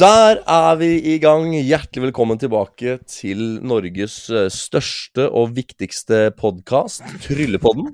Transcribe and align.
Der 0.00 0.38
er 0.48 0.76
vi 0.80 0.94
i 1.12 1.18
gang. 1.20 1.50
Hjertelig 1.52 2.06
velkommen 2.06 2.38
tilbake 2.40 2.94
til 3.10 3.58
Norges 3.60 4.14
eh, 4.32 4.46
største 4.48 5.26
og 5.28 5.50
viktigste 5.58 6.30
podkast, 6.38 7.04
Tryllepodden. 7.26 7.90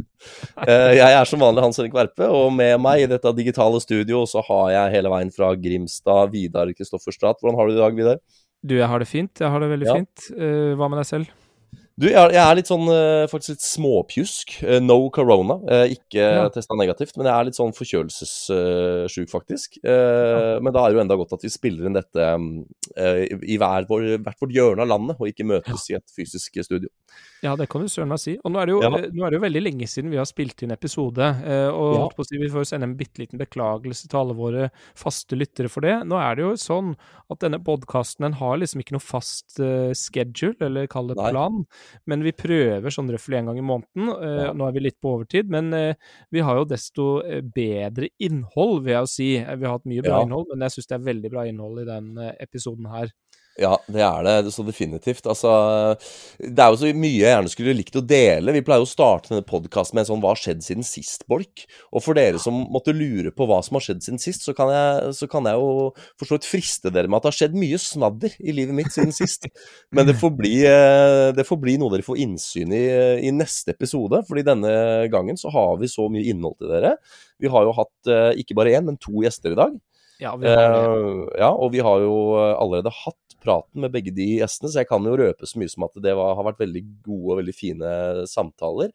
Eh, 0.63 0.93
jeg 1.01 1.17
er 1.17 1.27
som 1.27 1.43
vanlig 1.43 1.65
Hans 1.65 1.81
Henrik 1.81 1.97
Verpe, 1.97 2.29
og 2.31 2.53
med 2.55 2.77
meg 2.85 3.03
i 3.03 3.09
dette 3.11 3.33
digitale 3.35 3.81
studio 3.83 4.23
så 4.31 4.45
har 4.47 4.69
jeg 4.77 4.95
hele 4.95 5.11
veien 5.17 5.35
fra 5.35 5.51
Grimstad 5.59 6.31
Vidar 6.37 6.71
Kristoffer 6.79 7.17
Strat. 7.17 7.43
Hvordan 7.43 7.59
har 7.59 7.67
du 7.67 7.75
det 7.75 7.81
i 7.81 7.83
dag, 7.83 7.99
Vidar? 7.99 8.23
Du, 8.63 8.77
jeg 8.79 8.91
har 8.93 9.03
det 9.03 9.11
fint. 9.11 9.43
Jeg 9.43 9.51
har 9.51 9.65
det 9.65 9.73
veldig 9.75 9.91
ja. 9.91 9.99
fint. 9.99 10.31
Uh, 10.39 10.79
hva 10.79 10.93
med 10.93 11.03
deg 11.03 11.11
selv? 11.11 11.35
Du, 11.97 12.11
jeg, 12.11 12.33
jeg, 12.35 12.43
er 12.43 12.59
litt 12.59 12.69
sånn 12.69 12.85
uh, 12.93 13.25
faktisk 13.31 13.55
litt 13.55 13.65
småpjusk. 13.65 14.51
Uh, 14.61 14.81
no 14.85 14.99
corona. 15.15 15.57
Uh, 15.65 15.95
ikke 15.95 16.21
ja. 16.21 16.43
testa 16.53 16.77
negativt, 16.77 17.15
men 17.17 17.29
jeg 17.31 17.33
er 17.33 17.49
litt 17.49 17.57
sånn 17.57 17.73
forkjølelsessjuk, 17.77 19.31
faktisk. 19.33 19.79
Ja. 19.81 20.59
Men 20.61 20.75
da 20.77 20.83
er 20.83 20.93
det 20.93 20.99
jo 20.99 21.05
enda 21.07 21.17
godt 21.17 21.33
at 21.39 21.47
vi 21.47 21.53
spiller 21.53 21.89
inn 21.89 21.97
dette 21.97 22.27
i 23.49 23.57
hver 23.61 23.89
vår, 23.89 24.11
hvert 24.27 24.45
vårt 24.45 24.53
hjørne 24.53 24.85
av 24.85 24.93
landet, 24.93 25.17
og 25.17 25.33
ikke 25.33 25.49
møtes 25.49 25.89
ja. 25.89 25.97
i 25.97 25.99
et 26.03 26.13
fysisk 26.13 26.61
studio. 26.67 26.93
Ja, 27.47 27.55
det 27.59 27.69
kan 27.73 27.85
du 27.85 27.91
søren 27.93 28.13
meg 28.13 28.23
si. 28.23 28.37
Og 28.43 28.53
nå 28.53 28.61
er, 28.61 28.69
det 28.69 28.77
jo, 28.77 28.81
nå 29.17 29.27
er 29.27 29.33
det 29.33 29.41
jo 29.41 29.45
veldig 29.47 29.63
lenge 29.63 29.91
siden 29.91 30.13
vi 30.13 30.21
har 30.21 30.29
spilt 30.29 30.67
inn 30.67 30.75
episode. 30.75 31.31
og 31.73 32.27
si, 32.27 32.41
vi 32.43 32.51
får 32.53 32.69
sende 32.73 32.91
en 32.91 32.97
bitte 32.99 33.23
liten 33.23 33.41
beklagelse 33.41 34.11
til 34.11 34.21
alle 34.21 34.37
våre 34.37 34.69
faste 34.99 35.39
lyttere 35.39 35.71
for 35.73 35.87
det. 35.87 35.99
Nå 36.09 36.19
er 36.21 36.39
det 36.39 36.47
jo 36.47 36.53
sånn 36.61 36.95
at 37.33 37.41
denne 37.43 37.63
podkasten 37.63 38.37
har 38.41 38.59
liksom 38.61 38.83
ikke 38.83 38.97
noe 38.97 39.05
fast 39.05 39.59
schedule, 39.97 40.59
eller 40.67 40.91
kall 40.91 41.11
det 41.11 41.19
plan. 41.19 41.63
Nei. 41.63 42.03
Men 42.11 42.25
vi 42.27 42.35
prøver 42.37 42.93
sånn 42.93 43.11
røftlig 43.13 43.41
en 43.41 43.51
gang 43.51 43.61
i 43.61 43.67
måneden. 43.67 44.11
Uh, 44.11 44.43
ja. 44.47 44.53
Nå 44.57 44.69
er 44.69 44.77
vi 44.77 44.85
litt 44.87 44.99
på 45.03 45.15
overtid, 45.17 45.51
men 45.53 45.73
uh, 45.75 46.19
vi 46.35 46.45
har 46.45 46.61
jo 46.61 46.69
desto 46.69 47.09
eh, 47.25 47.43
bedre 47.43 48.11
innhold, 48.23 48.83
vil 48.85 48.97
jeg 48.97 49.07
jo 49.07 49.13
si. 49.13 49.31
Vi 49.37 49.69
har 49.69 49.77
hatt 49.77 49.89
mye 49.89 50.05
bra 50.05 50.21
ja. 50.21 50.27
innhold, 50.27 50.49
men 50.53 50.67
jeg 50.67 50.77
syns 50.77 50.91
det 50.91 50.99
er 50.99 51.09
veldig 51.11 51.33
bra 51.33 51.47
innhold 51.49 51.83
i 51.83 51.89
den 51.89 52.13
episoden 52.37 52.89
her. 52.93 53.13
Ja, 53.57 53.73
det 53.89 54.03
er 54.05 54.27
det. 54.27 54.53
Så 54.53 54.65
definitivt. 54.67 55.27
Altså, 55.27 55.51
det 56.39 56.61
er 56.61 56.73
jo 56.73 56.81
så 56.81 56.91
mye 56.93 57.15
jeg 57.15 57.31
gjerne 57.33 57.53
skulle 57.53 57.77
likt 57.79 57.97
å 57.97 58.05
dele. 58.05 58.53
Vi 58.53 58.63
pleier 58.67 58.83
jo 58.83 58.89
å 58.89 58.91
starte 58.91 59.33
denne 59.33 59.47
podkasten 59.49 59.97
med 59.97 60.05
en 60.05 60.11
sånn 60.11 60.23
'Hva 60.23 60.35
har 60.35 60.41
skjedd 60.41 60.61
siden 60.65 60.85
sist?'-bolk. 60.85 61.65
Og 61.93 62.05
for 62.05 62.19
dere 62.19 62.39
som 62.43 62.67
måtte 62.73 62.93
lure 62.97 63.33
på 63.33 63.49
hva 63.49 63.63
som 63.65 63.79
har 63.79 63.87
skjedd 63.87 64.05
siden 64.05 64.21
sist, 64.21 64.45
så 64.45 64.53
kan 64.57 64.69
jeg, 64.69 65.15
så 65.17 65.29
kan 65.31 65.49
jeg 65.49 65.57
jo 65.57 65.93
for 66.19 66.29
så 66.29 66.37
vidt 66.37 66.51
friste 66.51 66.93
dere 66.93 67.09
med 67.09 67.17
at 67.17 67.25
det 67.25 67.33
har 67.33 67.41
skjedd 67.41 67.57
mye 67.57 67.81
snadder 67.81 68.37
i 68.41 68.53
livet 68.53 68.77
mitt 68.77 68.93
siden 68.93 69.15
sist. 69.17 69.49
Men 69.91 70.07
det 70.07 70.21
får 70.21 70.37
bli, 70.37 70.57
eh, 70.69 71.33
det 71.33 71.49
får 71.49 71.61
bli 71.61 71.79
noe 71.81 71.91
dere 71.91 72.05
får 72.05 72.21
innsyn 72.21 72.73
i 72.73 72.87
i 73.27 73.31
neste 73.33 73.73
episode. 73.73 74.23
fordi 74.29 74.45
denne 74.45 75.09
gangen 75.09 75.37
så 75.37 75.51
har 75.51 75.77
vi 75.79 75.89
så 75.89 76.09
mye 76.11 76.25
innhold 76.29 76.59
til 76.59 76.69
dere. 76.69 76.97
Vi 77.41 77.49
har 77.49 77.65
jo 77.65 77.73
hatt 77.73 78.09
eh, 78.09 78.33
ikke 78.37 78.55
bare 78.55 78.77
én, 78.77 78.85
men 78.85 78.97
to 78.97 79.13
gjester 79.25 79.53
i 79.53 79.59
dag. 79.59 79.77
Ja, 80.19 80.37
vi 80.37 80.49
har 80.49 80.73
det. 80.73 80.89
Uh, 80.89 81.29
ja, 81.37 81.51
og 81.53 81.73
vi 81.75 81.83
har 81.85 82.01
jo 82.01 82.17
allerede 82.57 82.93
hatt 83.05 83.26
praten 83.47 83.85
med 83.85 83.95
begge 83.95 84.13
de 84.15 84.27
gjestene, 84.41 84.73
så 84.73 84.83
jeg 84.83 84.91
kan 84.91 85.07
jo 85.07 85.17
røpe 85.21 85.49
så 85.49 85.61
mye 85.63 85.73
som 85.73 85.87
at 85.87 86.01
det 86.03 86.17
var, 86.19 86.35
har 86.39 86.51
vært 86.51 86.65
veldig 86.65 86.83
gode 87.07 87.29
og 87.31 87.41
veldig 87.41 87.57
fine 87.57 87.93
samtaler. 88.31 88.91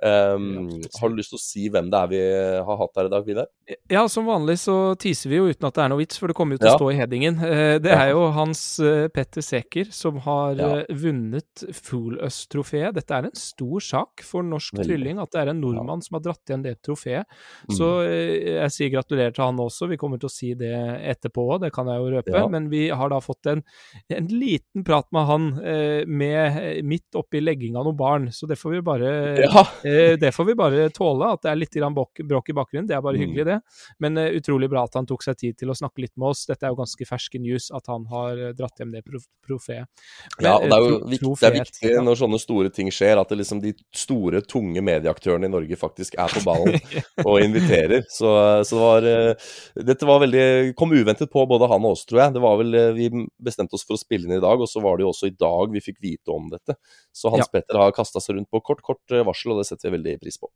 Um, 0.00 0.70
har 1.00 1.10
du 1.10 1.18
lyst 1.18 1.30
til 1.34 1.38
å 1.38 1.42
si 1.42 1.66
hvem 1.70 1.90
det 1.92 1.98
er 1.98 2.08
vi 2.10 2.20
har 2.64 2.78
hatt 2.80 2.96
her 2.98 3.06
i 3.06 3.10
dag, 3.12 3.26
Vidar? 3.26 3.48
Ja, 3.92 4.06
som 4.10 4.24
vanlig 4.26 4.56
så 4.62 4.94
teaser 4.98 5.30
vi 5.30 5.38
jo 5.38 5.50
uten 5.52 5.68
at 5.68 5.76
det 5.76 5.82
er 5.84 5.90
noe 5.92 6.00
vits, 6.00 6.18
for 6.18 6.32
det 6.32 6.36
kommer 6.38 6.56
jo 6.56 6.62
til 6.62 6.70
ja. 6.70 6.72
å 6.74 6.80
stå 6.80 6.88
i 6.90 6.96
headingen. 6.96 7.36
Eh, 7.44 7.74
det 7.82 7.92
er 7.92 8.12
jo 8.14 8.24
Hans 8.34 8.62
eh, 8.82 9.04
Petter 9.12 9.44
Seker 9.44 9.90
som 9.92 10.18
har 10.24 10.56
ja. 10.56 10.70
Eh, 10.80 10.94
vunnet 11.02 11.64
Fool 11.76 12.16
Us-trofeet. 12.24 12.96
Dette 12.96 13.18
er 13.18 13.28
en 13.28 13.36
stor 13.36 13.84
sak 13.84 14.24
for 14.26 14.46
norsk 14.46 14.78
Veldig. 14.78 14.88
trylling, 14.88 15.20
at 15.22 15.34
det 15.36 15.42
er 15.42 15.52
en 15.52 15.60
nordmann 15.60 16.00
ja. 16.00 16.08
som 16.08 16.18
har 16.18 16.24
dratt 16.24 16.50
igjen 16.50 16.64
det 16.64 16.74
trofeet. 16.82 17.28
Mm. 17.68 17.76
Så 17.76 17.92
jeg 18.08 18.74
sier 18.74 18.92
gratulerer 18.96 19.36
til 19.36 19.44
han 19.44 19.60
også. 19.60 19.90
Vi 19.92 20.00
kommer 20.00 20.22
til 20.22 20.30
å 20.30 20.32
si 20.32 20.54
det 20.58 20.72
etterpå 21.12 21.46
òg, 21.50 21.66
det 21.66 21.72
kan 21.76 21.90
jeg 21.92 22.00
jo 22.00 22.10
røpe. 22.16 22.44
Men 22.56 22.70
vi 22.72 22.86
har 22.90 23.12
da 23.12 23.20
fått 23.22 23.52
en, 23.52 23.62
en 24.08 24.32
liten 24.32 24.88
prat 24.88 25.06
med 25.14 25.28
han 25.28 25.52
med, 26.08 26.58
midt 26.88 27.20
oppi 27.20 27.42
legginga 27.44 27.82
av 27.82 27.90
noen 27.90 28.00
barn, 28.00 28.28
så 28.32 28.48
det 28.48 28.58
får 28.58 28.78
vi 28.78 28.84
bare 28.88 29.14
ja 29.42 29.66
Eh, 29.81 29.81
det 29.82 30.32
får 30.34 30.44
vi 30.44 30.54
bare 30.58 30.88
tåle, 30.94 31.32
at 31.34 31.42
det 31.44 31.50
er 31.52 31.58
litt 31.58 31.76
bråk 31.76 32.50
i 32.50 32.54
bakgrunnen. 32.56 32.88
Det 32.88 32.96
er 32.96 33.02
bare 33.04 33.18
mm. 33.18 33.22
hyggelig, 33.24 33.46
det. 33.48 33.58
Men 34.02 34.18
uh, 34.18 34.28
utrolig 34.38 34.68
bra 34.72 34.84
at 34.86 34.98
han 34.98 35.08
tok 35.08 35.24
seg 35.24 35.38
tid 35.38 35.58
til 35.60 35.72
å 35.72 35.76
snakke 35.76 36.04
litt 36.04 36.14
med 36.16 36.32
oss. 36.32 36.44
Dette 36.48 36.66
er 36.66 36.74
jo 36.74 36.80
ganske 36.80 37.06
ferske 37.08 37.40
news, 37.42 37.70
at 37.74 37.88
han 37.90 38.06
har 38.10 38.38
eh, 38.38 38.52
dratt 38.56 38.78
hjem 38.80 38.92
det 38.94 39.02
profeet. 39.06 39.88
Ja, 40.42 40.56
og 40.56 40.68
det 40.68 40.76
er 40.76 40.86
jo 40.86 40.98
viktig, 41.10 41.32
det 41.40 41.48
er 41.48 41.56
viktig 41.58 41.92
når 42.06 42.20
sånne 42.22 42.40
store 42.42 42.72
ting 42.74 42.90
skjer, 42.94 43.20
at 43.20 43.34
liksom 43.34 43.62
de 43.62 43.74
store, 43.96 44.42
tunge 44.48 44.82
medieaktørene 44.84 45.48
i 45.48 45.52
Norge 45.52 45.78
faktisk 45.78 46.16
er 46.20 46.32
på 46.32 46.42
ballen 46.46 46.78
og 47.28 47.40
inviterer. 47.42 48.06
Så, 48.10 48.30
så 48.66 48.76
det 48.76 48.82
var 48.82 49.86
Dette 49.92 50.08
var 50.08 50.22
veldig 50.22 50.74
kom 50.78 50.92
uventet 50.94 51.30
på 51.32 51.44
både 51.48 51.68
han 51.70 51.86
og 51.86 51.96
oss, 51.96 52.04
tror 52.08 52.24
jeg. 52.24 52.36
Det 52.36 52.42
var 52.42 52.58
vel 52.60 52.78
Vi 52.96 53.08
bestemte 53.42 53.78
oss 53.78 53.86
for 53.86 53.96
å 53.96 54.00
spille 54.00 54.28
inn 54.28 54.36
i 54.36 54.42
dag, 54.42 54.60
og 54.60 54.70
så 54.70 54.82
var 54.84 54.98
det 54.98 55.06
jo 55.06 55.12
også 55.12 55.30
i 55.30 55.36
dag 55.36 55.72
vi 55.72 55.84
fikk 55.84 56.00
vite 56.02 56.34
om 56.34 56.50
dette. 56.52 56.76
Så 57.14 57.32
Hans 57.32 57.46
ja. 57.46 57.50
Petter 57.58 57.80
har 57.80 57.94
kasta 57.96 58.22
seg 58.22 58.38
rundt 58.38 58.50
på 58.52 58.62
kort, 58.64 58.82
kort 58.84 59.16
varsel, 59.26 59.54
og 59.54 59.62
det 59.62 59.68
setter 59.72 59.90
vi 59.90 59.96
veldig 59.96 60.16
pris 60.22 60.38
på. 60.40 60.50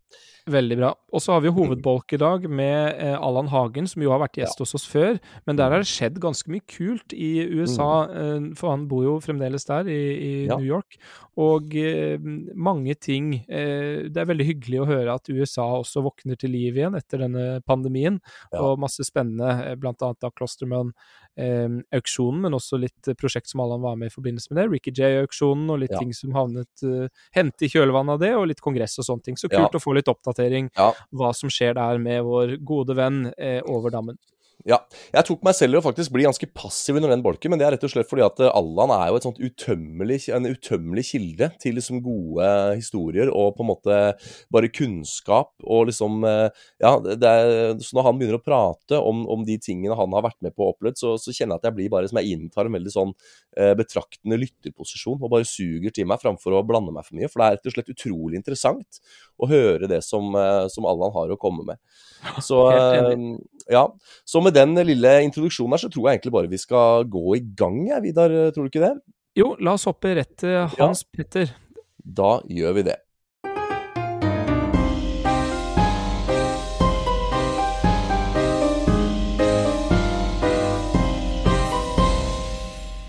Veldig 0.52 0.78
bra. 0.78 0.92
Og 1.10 1.24
så 1.24 1.34
har 1.34 1.42
vi 1.42 1.52
hovedbolk 1.56 2.14
i 2.14 2.20
dag 2.22 2.46
med 2.46 3.02
eh, 3.02 3.16
Allan 3.16 3.50
Hagen, 3.50 3.88
som 3.90 4.04
jo 4.04 4.12
har 4.14 4.22
vært 4.22 4.38
gjest 4.40 4.60
ja. 4.60 4.66
hos 4.66 4.76
oss 4.78 4.86
før. 4.88 5.18
Men 5.48 5.58
der 5.58 5.72
har 5.72 5.82
det 5.82 5.90
skjedd 5.90 6.20
ganske 6.22 6.52
mye 6.52 6.64
kult 6.70 7.16
i 7.16 7.32
USA, 7.56 8.06
mm. 8.06 8.52
for 8.60 8.74
han 8.74 8.86
bor 8.90 9.06
jo 9.06 9.16
fremdeles 9.24 9.66
der, 9.66 9.90
i, 9.90 10.02
i 10.14 10.32
ja. 10.46 10.58
New 10.58 10.68
York. 10.68 11.00
Og 11.36 11.74
eh, 11.76 12.16
mange 12.56 12.94
ting 12.96 13.34
eh, 13.44 14.08
Det 14.08 14.20
er 14.22 14.28
veldig 14.30 14.46
hyggelig 14.48 14.80
å 14.80 14.88
høre 14.88 15.16
at 15.18 15.28
USA 15.28 15.66
også 15.82 16.00
våkner 16.06 16.38
til 16.40 16.54
liv 16.54 16.78
igjen 16.78 16.96
etter 16.96 17.20
denne 17.26 17.60
pandemien, 17.68 18.16
ja. 18.52 18.62
og 18.62 18.80
masse 18.80 19.04
spennende, 19.04 19.50
eh, 19.66 19.76
blant 19.80 20.00
annet 20.04 20.22
da 20.24 20.32
Klosterman 20.32 20.94
auksjonen, 21.36 22.40
men 22.46 22.56
også 22.56 22.78
litt 22.80 23.10
eh, 23.10 23.16
prosjekt 23.18 23.50
som 23.50 23.60
Allan 23.60 23.82
var 23.82 23.96
med 24.00 24.08
i 24.10 24.14
forbindelse 24.14 24.52
med 24.52 24.60
det. 24.60 24.66
Ricky 24.72 24.92
J-auksjonen 24.96 25.68
og 25.72 25.82
litt 25.82 25.92
ja. 25.92 26.00
ting 26.00 26.14
som 26.16 26.32
havnet 26.36 26.84
uh, 26.86 27.10
Hente 27.36 27.66
i 27.66 27.70
kjølvannet 27.72 28.16
av 28.16 28.22
det, 28.22 28.32
og 28.38 28.46
litt 28.48 28.62
kongress 28.64 28.96
og 29.02 29.08
sånne 29.08 29.28
ting. 29.28 29.40
Så 29.40 29.50
kult 29.52 29.68
ja. 29.68 29.76
å 29.76 29.82
få 29.82 29.96
litt 29.96 30.08
oppdatering 30.08 30.70
ja. 30.72 30.88
hva 31.16 31.32
som 31.36 31.52
skjer 31.52 31.76
der 31.76 32.00
med 32.02 32.24
vår 32.24 32.56
gode 32.64 32.96
venn 32.96 33.26
eh, 33.36 33.60
over 33.68 33.92
dammen. 33.92 34.16
Ja. 34.64 34.78
Jeg 35.12 35.26
tok 35.28 35.42
meg 35.46 35.54
selv 35.54 35.76
i 35.76 35.78
å 35.78 35.84
faktisk 35.84 36.10
bli 36.14 36.24
ganske 36.24 36.46
passiv 36.56 36.96
under 36.98 37.12
den 37.12 37.22
bolken, 37.22 37.52
men 37.52 37.60
det 37.60 37.66
er 37.66 37.74
rett 37.76 37.84
og 37.86 37.92
slett 37.92 38.08
fordi 38.08 38.24
at 38.24 38.40
eh, 38.42 38.50
Allan 38.56 38.90
er 38.96 39.10
jo 39.12 39.18
et 39.20 39.40
utømmelig, 39.50 40.18
en 40.34 40.48
utømmelig 40.48 41.04
kilde 41.10 41.50
til 41.62 41.76
liksom 41.78 42.00
gode 42.02 42.48
historier 42.72 43.30
og 43.30 43.52
på 43.54 43.62
en 43.62 43.70
måte 43.70 43.98
bare 44.52 44.70
kunnskap 44.72 45.52
og 45.62 45.86
liksom 45.90 46.24
eh, 46.26 46.48
Ja, 46.82 46.96
er, 46.96 47.76
så 47.78 47.98
når 47.98 48.08
han 48.08 48.18
begynner 48.18 48.40
å 48.40 48.42
prate 48.42 48.98
om, 48.98 49.22
om, 49.30 49.44
de 49.46 49.58
tingene 49.62 49.96
han 49.98 50.14
har 50.16 50.24
vært 50.26 50.40
med 50.42 50.56
på 50.56 50.64
og 50.64 50.74
opplevd, 50.74 50.98
så, 50.98 51.14
så, 51.20 51.34
kjenner 51.36 51.56
jeg 51.56 51.62
at 51.62 51.68
jeg 51.70 51.76
blir 51.78 51.92
bare 51.92 52.10
som 52.10 52.18
jeg 52.20 52.34
inntar 52.34 52.66
en 52.66 52.78
veldig 52.78 52.94
sånn 52.94 53.14
eh, 53.60 53.74
betraktende 53.78 54.40
lytterposisjon 54.40 55.20
og 55.20 55.32
bare 55.36 55.46
suger 55.46 55.94
til 55.94 56.08
meg 56.10 56.22
framfor 56.22 56.56
å 56.56 56.64
blande 56.66 56.94
meg 56.96 57.06
for 57.06 57.18
mye. 57.18 57.30
For 57.30 57.42
det 57.42 57.46
er 57.46 57.58
rett 57.58 57.70
og 57.70 57.76
slett 57.76 57.92
utrolig 57.92 58.40
interessant 58.40 59.00
å 59.38 59.50
høre 59.50 59.86
det 59.90 60.00
som, 60.02 60.34
som 60.72 60.88
Allan 60.88 61.14
har 61.14 61.30
å 61.30 61.38
komme 61.40 61.66
med. 61.68 61.80
Så, 62.42 62.64
ja, 63.72 63.84
så 64.24 64.42
med 64.44 64.54
den 64.54 64.76
lille 64.86 65.12
introduksjonen 65.26 65.74
her, 65.74 65.82
så 65.82 65.90
tror 65.92 66.08
jeg 66.08 66.18
egentlig 66.18 66.34
bare 66.36 66.50
vi 66.52 66.60
skal 66.60 67.08
gå 67.10 67.38
i 67.38 67.42
gang, 67.58 67.80
jeg, 67.88 68.04
Vidar. 68.04 68.34
Tror 68.54 68.66
du 68.66 68.72
ikke 68.72 68.84
det? 68.84 68.94
Jo, 69.36 69.54
la 69.60 69.74
oss 69.76 69.88
hoppe 69.88 70.14
rett 70.16 70.32
til 70.40 70.54
Hans 70.78 71.02
ja. 71.04 71.10
Petter. 71.18 71.50
Da 72.06 72.38
gjør 72.48 72.78
vi 72.78 72.86
det. 72.86 73.00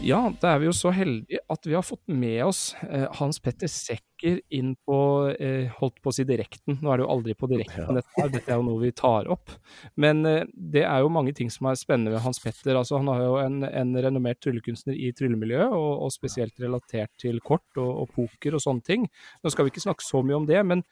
Ja, 0.07 0.19
da 0.39 0.54
er 0.54 0.62
vi 0.62 0.69
jo 0.69 0.75
så 0.75 0.92
heldige 0.95 1.42
at 1.51 1.68
vi 1.68 1.74
har 1.75 1.83
fått 1.83 2.06
med 2.07 2.39
oss 2.45 2.71
eh, 2.86 3.07
Hans 3.19 3.42
Petter 3.44 3.68
Sekker 3.68 4.38
inn 4.56 4.71
på 4.88 4.98
eh, 5.33 5.74
holdt 5.81 6.00
på 6.01 6.12
å 6.12 6.15
si 6.15 6.24
direkten. 6.27 6.77
Nå 6.80 6.92
er 6.94 7.00
det 7.00 7.04
jo 7.06 7.09
aldri 7.12 7.36
på 7.38 7.50
direkten, 7.51 7.83
ja. 7.83 7.95
dette, 7.98 8.27
dette, 8.31 8.45
er 8.48 8.62
jo 8.62 8.65
noe 8.69 8.81
vi 8.86 8.94
tar 8.95 9.27
opp. 9.33 9.51
Men 10.00 10.24
eh, 10.30 10.45
det 10.56 10.86
er 10.88 11.04
jo 11.04 11.12
mange 11.12 11.33
ting 11.36 11.51
som 11.54 11.68
er 11.68 11.80
spennende 11.80 12.15
ved 12.15 12.24
Hans 12.24 12.39
Petter. 12.44 12.77
Altså, 12.80 13.01
han 13.01 13.12
er 13.12 13.25
jo 13.25 13.36
en, 13.42 13.57
en 13.68 13.92
renommert 14.06 14.39
tryllekunstner 14.45 14.95
i 14.95 15.12
tryllemiljøet, 15.18 15.75
og, 15.75 15.89
og, 16.06 16.13
spesielt 16.15 16.56
relatert 16.63 17.12
til 17.19 17.42
kort 17.44 17.68
og, 17.75 17.92
og, 18.06 18.15
poker 18.15 18.56
og 18.56 18.63
sånne 18.63 18.88
ting. 18.88 19.09
Nå 19.44 19.51
skal 19.54 19.68
vi 19.68 19.75
ikke 19.75 19.86
snakke 19.89 20.07
så 20.07 20.24
mye 20.24 20.39
om 20.39 20.48
det, 20.48 20.63
men 20.71 20.86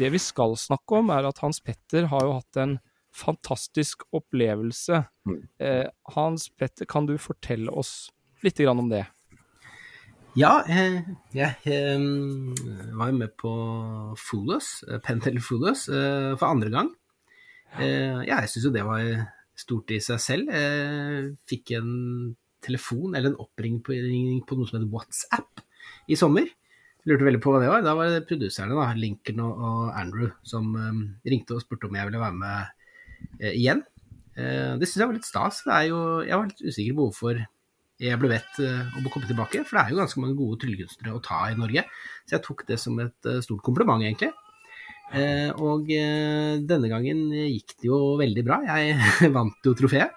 det 0.00 0.14
vi 0.16 0.22
skal 0.22 0.56
snakke 0.58 1.02
om, 1.02 1.12
er 1.12 1.28
at 1.28 1.44
Hans 1.44 1.60
Petter 1.60 2.08
har 2.12 2.24
jo 2.24 2.38
hatt 2.40 2.62
en 2.64 2.78
fantastisk 3.12 4.06
opplevelse. 4.16 5.04
Mm. 5.28 5.38
Eh, 5.60 5.86
Hans 6.16 6.48
Petter, 6.56 6.88
kan 6.88 7.06
du 7.06 7.18
fortelle 7.20 7.70
oss 7.70 8.08
litt 8.46 8.62
om 8.68 8.88
det. 8.90 9.04
Ja, 10.38 10.62
jeg, 10.64 11.02
jeg 11.36 11.56
jeg 11.68 12.94
var 12.96 13.10
jo 13.10 13.18
med 13.18 13.34
på 13.36 13.52
Foolus, 14.16 14.80
eh, 14.88 15.00
Pentel 15.04 15.40
Foolus, 15.44 15.86
for 15.86 16.46
andre 16.48 16.70
gang. 16.72 16.90
jeg 17.78 18.48
syns 18.48 18.64
jo 18.64 18.72
det 18.72 18.84
var 18.84 19.02
stort 19.56 19.92
i 19.92 20.00
seg 20.00 20.20
selv. 20.20 20.48
Jeg 20.48 21.36
fikk 21.48 21.74
en 21.76 22.34
telefon 22.64 23.14
eller 23.14 23.32
en 23.32 23.40
oppringning 23.42 24.42
på, 24.46 24.56
noe 24.56 24.68
som 24.68 24.78
heter 24.78 24.92
WhatsApp 24.92 25.62
i 26.08 26.16
sommer. 26.16 26.48
Jeg 27.02 27.10
lurte 27.10 27.26
veldig 27.26 27.42
på 27.42 27.52
hva 27.52 27.60
det 27.60 27.70
var. 27.72 27.84
Da 27.84 27.94
var 27.98 28.12
det 28.12 28.26
produserne, 28.28 28.76
da, 28.78 28.92
Lincoln 28.96 29.40
og, 29.44 29.90
Andrew, 29.92 30.30
som 30.46 30.72
ringte 31.26 31.56
og 31.56 31.64
spurte 31.64 31.88
om 31.90 31.98
jeg 31.98 32.08
ville 32.08 32.22
være 32.22 32.40
med 32.40 33.52
igjen. 33.52 33.82
Eh, 34.32 34.78
det 34.80 34.88
syns 34.88 35.02
jeg 35.02 35.10
var 35.10 35.18
litt 35.18 35.28
stas. 35.28 35.62
Jo, 35.88 35.98
jeg 36.24 36.38
var 36.38 36.48
litt 36.48 36.62
usikker 36.64 36.96
på 36.96 37.08
hvorfor 37.08 37.42
jeg 38.00 38.18
ble 38.18 38.30
bedt 38.32 38.60
eh, 38.64 38.94
om 38.98 39.06
å 39.06 39.10
komme 39.12 39.28
tilbake, 39.28 39.62
for 39.68 39.78
det 39.78 39.82
er 39.82 39.92
jo 39.92 40.00
ganske 40.00 40.22
mange 40.22 40.38
gode 40.38 40.58
tryllekunstnere 40.62 41.16
å 41.16 41.20
ta 41.24 41.42
i 41.50 41.58
Norge. 41.58 41.84
Så 42.24 42.36
jeg 42.36 42.44
tok 42.46 42.64
det 42.68 42.78
som 42.80 42.96
et 43.02 43.28
eh, 43.28 43.42
stort 43.44 43.62
kompliment, 43.66 44.02
egentlig. 44.04 44.32
Og 45.12 45.90
denne 45.90 46.88
gangen 46.88 47.18
gikk 47.36 47.74
det 47.82 47.88
jo 47.90 47.96
veldig 48.16 48.44
bra. 48.46 48.56
Jeg 48.64 48.94
vant 49.36 49.68
jo 49.68 49.74
trofeet. 49.76 50.14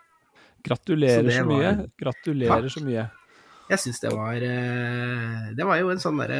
Gratulerer 0.63 1.27
så, 1.27 1.42
så 1.42 1.50
mye. 1.50 1.74
Var... 1.81 1.89
Gratulerer 2.00 2.63
Takk. 2.63 2.75
så 2.77 2.83
mye. 2.86 3.04
Jeg 3.68 3.81
syns 3.81 4.00
det 4.00 4.12
var 4.13 4.38
Det 5.57 5.66
var 5.68 5.80
jo 5.81 5.89
en 5.89 6.00
sånn 6.00 6.19
derre 6.21 6.39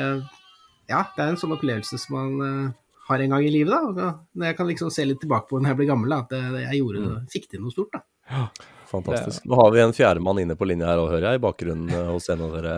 Ja, 0.88 1.02
det 1.18 1.24
er 1.24 1.32
en 1.32 1.40
sånn 1.42 1.56
opplevelse 1.58 1.98
som 2.00 2.16
man 2.16 2.72
har 3.10 3.26
en 3.26 3.36
gang 3.36 3.44
i 3.44 3.52
livet, 3.52 3.92
da. 3.98 4.14
Når 4.38 4.54
jeg 4.54 4.58
kan 4.62 4.70
liksom 4.72 4.94
se 4.94 5.04
litt 5.10 5.20
tilbake 5.26 5.50
på 5.52 5.60
når 5.60 5.74
jeg 5.74 5.82
blir 5.82 5.92
gammel, 5.92 6.16
da, 6.16 6.24
at 6.24 6.64
jeg 6.70 6.80
gjorde, 6.80 7.04
mm. 7.04 7.28
fikk 7.36 7.52
til 7.52 7.66
noe 7.66 7.76
stort. 7.76 7.98
da. 7.98 8.06
Ja, 8.32 8.48
fantastisk. 8.90 9.46
Nå 9.50 9.58
har 9.60 9.74
vi 9.74 9.82
en 9.84 9.96
fjerdemann 9.96 10.40
inne 10.44 10.58
på 10.60 10.68
linja 10.70 10.90
her 10.92 11.02
òg, 11.02 11.12
hører 11.14 11.32
jeg, 11.32 11.40
i 11.40 11.44
bakgrunnen 11.46 11.92
eh, 11.94 12.12
hos 12.14 12.30
en 12.34 12.46
av 12.46 12.56
dere. 12.58 12.76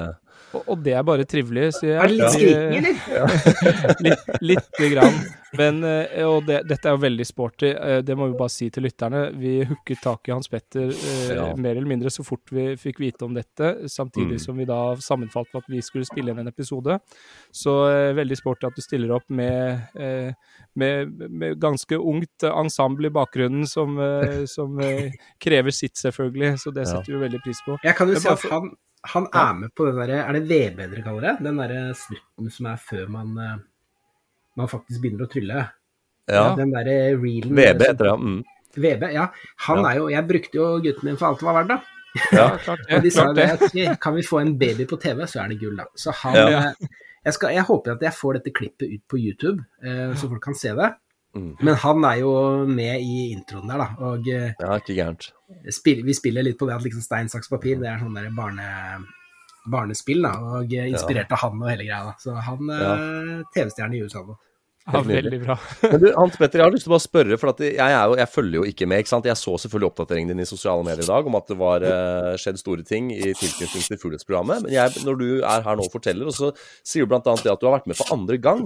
Og, 0.55 0.77
det 0.79 0.93
er 0.95 1.03
bare 1.03 1.25
trivelig, 1.27 1.73
sier 1.75 1.95
jeg. 1.95 1.99
Er 1.99 2.07
det 2.07 2.15
litt 2.15 2.35
skriking, 2.37 2.77
eller? 2.79 4.01
Litt, 4.07 4.29
lite 4.41 4.89
grann. 4.93 5.17
Men, 5.57 5.79
eh, 5.83 6.23
og 6.27 6.45
det, 6.47 6.61
dette 6.69 6.89
er 6.89 6.95
jo 6.95 7.01
veldig 7.01 7.25
sporty, 7.27 7.69
eh, 7.71 7.99
det 8.05 8.15
må 8.19 8.29
vi 8.29 8.37
bare 8.39 8.51
si 8.51 8.69
til 8.73 8.85
lytterne. 8.87 9.25
Vi 9.39 9.57
hooket 9.67 10.01
tak 10.03 10.29
i 10.29 10.33
Hans 10.33 10.49
Petter 10.51 10.91
eh, 10.91 11.33
ja. 11.35 11.49
mer 11.55 11.75
eller 11.75 11.89
mindre 11.89 12.11
så 12.13 12.25
fort 12.27 12.51
vi 12.53 12.69
fikk 12.79 13.01
vite 13.03 13.27
om 13.27 13.35
dette, 13.35 13.73
samtidig 13.91 14.39
mm. 14.39 14.43
som 14.43 14.59
vi 14.59 14.67
da 14.69 14.79
sammenfalt 15.03 15.51
med 15.53 15.65
at 15.65 15.71
vi 15.75 15.83
skulle 15.85 16.07
spille 16.07 16.33
inn 16.33 16.41
en 16.43 16.51
episode. 16.51 16.99
Så 17.51 17.75
veldig 18.17 18.39
sporty 18.39 18.67
at 18.69 18.77
du 18.77 18.83
stiller 18.83 19.13
opp 19.15 19.27
med, 19.33 19.95
med, 20.77 21.13
med 21.27 21.59
ganske 21.61 21.97
ungt 21.97 22.45
ensemble 22.47 23.09
i 23.09 23.15
bakgrunnen 23.15 23.67
som, 23.69 23.97
som 24.49 24.77
krever 25.41 25.75
sitt, 25.75 25.97
selvfølgelig. 25.99 26.57
Så 26.63 26.75
det 26.75 26.87
setter 26.91 27.13
ja. 27.13 27.17
vi 27.17 27.23
veldig 27.27 27.43
pris 27.45 27.63
på. 27.65 27.79
Jeg 27.87 27.97
kan 27.97 28.11
jo 28.11 28.19
si 28.21 28.29
at 28.31 28.45
han, 28.51 28.71
han 29.13 29.27
er 29.31 29.55
med 29.61 29.73
på 29.77 29.87
den 29.87 29.97
derre 30.01 30.19
Er 30.25 30.35
det 30.37 30.45
VB 30.49 30.83
dere 30.83 31.03
kaller 31.05 31.25
det? 31.29 31.33
Den 31.47 31.59
derre 31.61 31.81
snutten 31.97 32.53
som 32.53 32.69
er 32.71 32.79
før 32.81 33.09
man 33.13 33.33
man 34.57 34.69
faktisk 34.71 35.03
begynner 35.03 35.27
å 35.27 35.31
trylle. 35.31 35.65
Ja. 36.27 36.43
Den 36.57 36.73
derre 36.73 36.95
reelen 37.15 37.53
VB 37.55 37.83
heter 37.85 38.09
det. 38.09 38.15
Mm. 38.17 38.39
VB, 38.77 39.09
ja. 39.13 39.27
Han 39.67 39.83
ja. 39.83 39.89
er 39.89 39.99
jo 39.99 40.09
Jeg 40.11 40.27
brukte 40.27 40.59
jo 40.59 40.67
gutten 40.83 41.09
min 41.09 41.19
for 41.19 41.29
alt 41.29 41.41
det 41.41 41.47
var 41.47 41.59
verdt, 41.61 41.75
da. 41.75 41.79
Ja, 42.33 42.45
klart, 42.63 42.85
og 42.89 43.03
de 43.03 43.11
sa 43.13 43.27
det. 43.35 43.47
at 43.57 43.99
kan 44.03 44.15
vi 44.15 44.25
få 44.25 44.41
en 44.41 44.55
baby 44.57 44.87
på 44.89 44.97
TV, 45.01 45.25
så 45.29 45.43
er 45.43 45.51
det 45.51 45.59
gull, 45.61 45.77
da. 45.77 45.85
Så 45.95 46.13
han 46.23 46.37
ja. 46.37 46.47
Eh, 46.47 46.93
jeg, 47.27 47.35
skal, 47.35 47.53
jeg, 47.53 47.65
håper 47.67 47.93
at 47.93 48.05
jeg 48.07 48.15
får 48.15 48.39
dette 48.39 48.53
klippet 48.55 48.93
ut 48.93 49.03
på 49.11 49.19
YouTube, 49.19 49.65
eh, 49.83 50.13
så 50.17 50.29
folk 50.31 50.41
kan 50.43 50.57
se 50.57 50.73
det. 50.77 50.91
Mm. 51.37 51.51
Men 51.61 51.77
han 51.83 52.07
er 52.09 52.21
jo 52.23 52.31
med 52.69 53.03
i 53.03 53.29
introen 53.35 53.69
der, 53.69 53.83
da. 53.83 54.09
Og 54.09 54.31
eh, 54.33 54.55
ja, 54.57 54.79
ikke 54.81 54.97
gærent. 54.97 55.29
Spiller, 55.71 56.07
vi 56.07 56.15
spiller 56.17 56.45
litt 56.45 56.57
på 56.59 56.67
det 56.67 56.75
at 56.75 56.83
liksom 56.85 57.03
stein, 57.05 57.31
saks, 57.31 57.51
papir, 57.51 57.79
det 57.81 57.91
er 57.91 58.01
sånn 58.01 58.17
der 58.17 58.33
barne, 58.35 58.67
barnespill, 59.69 60.25
da. 60.25 60.33
Og 60.57 60.75
inspirert 60.81 61.31
av 61.35 61.45
han 61.45 61.61
og 61.61 61.71
hele 61.71 61.87
greia, 61.87 62.03
da. 62.09 62.17
Så 62.21 62.35
han 62.49 62.73
ja. 62.73 62.91
TV-stjerne 63.55 63.99
i 63.99 64.03
USA 64.05 64.25
nå. 64.25 64.37
Ja, 64.87 65.01
veldig 65.03 65.39
bra. 65.41 65.57
Men 65.91 65.99
du, 65.99 66.05
Hans 66.15 66.37
Petter, 66.39 66.61
jeg 66.61 66.67
har 66.69 66.71
lyst 66.71 66.85
til 66.87 66.93
å 66.93 66.95
bare 66.95 67.03
spørre, 67.03 67.37
for 67.41 67.63
jeg, 67.65 67.75
jo, 67.75 68.13
jeg, 68.21 68.31
følger 68.31 68.57
jo 68.59 68.67
ikke 68.69 68.87
med. 68.87 69.01
ikke 69.03 69.11
sant? 69.11 69.27
Jeg 69.27 69.39
så 69.39 69.55
selvfølgelig 69.63 69.89
oppdateringen 69.89 70.31
din 70.31 70.43
i 70.43 70.47
sosiale 70.47 70.85
medier 70.87 71.03
i 71.03 71.09
dag 71.09 71.27
om 71.27 71.35
at 71.39 71.51
det 71.51 71.57
var 71.59 71.83
uh, 71.83 72.29
skjedd 72.39 72.61
store 72.61 72.85
ting 72.87 73.09
i 73.11 73.33
tilknytning 73.35 73.83
til 73.83 73.99
Fuglets-programmet. 73.99 74.63
Men 74.63 74.75
jeg, 74.77 75.03
når 75.03 75.19
du 75.19 75.27
er 75.41 75.65
her 75.65 75.79
nå 75.79 75.87
og 75.87 75.91
forteller, 75.91 76.31
og 76.31 76.37
så 76.37 76.53
sier 76.87 77.03
du 77.03 77.11
bl.a. 77.11 77.19
det 77.19 77.51
at 77.51 77.59
du 77.59 77.67
har 77.67 77.75
vært 77.79 77.89
med 77.91 77.99
for 77.99 78.15
andre 78.15 78.39
gang. 78.39 78.63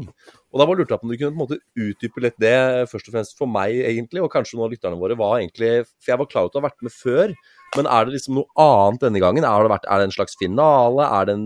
Og 0.51 0.61
da 0.61 0.67
var 0.67 0.77
lurte 0.77 0.93
jeg 0.93 1.01
på 1.01 1.07
om 1.07 1.13
du 1.13 1.17
kunne 1.17 1.31
på 1.31 1.39
en 1.39 1.41
måte 1.41 1.87
utdype 1.87 2.25
litt 2.27 2.37
det, 2.43 2.57
først 2.91 3.09
og 3.09 3.17
fremst 3.17 3.37
for 3.39 3.49
meg, 3.49 3.81
egentlig, 3.87 4.21
og 4.21 4.29
kanskje 4.33 4.59
noen 4.59 4.67
av 4.69 4.75
lytterne 4.75 5.01
våre, 5.01 5.17
var 5.17 5.39
egentlig 5.39 5.73
For 5.87 6.13
jeg 6.13 6.21
var 6.21 6.29
klar 6.29 6.45
over 6.45 6.51
at 6.51 6.53
du 6.53 6.61
har 6.61 6.69
vært 6.69 6.85
med 6.85 6.95
før. 6.95 7.35
Men 7.77 7.87
er 7.87 8.07
det 8.07 8.17
liksom 8.17 8.35
noe 8.35 8.51
annet 8.59 9.05
denne 9.05 9.21
gangen? 9.23 9.45
Er 9.47 9.63
det, 9.63 9.71
vært, 9.71 9.85
er 9.87 10.01
det 10.01 10.09
en 10.09 10.15
slags 10.17 10.35
finale? 10.39 11.05
Er 11.07 11.29
det 11.29 11.35
en, 11.37 11.45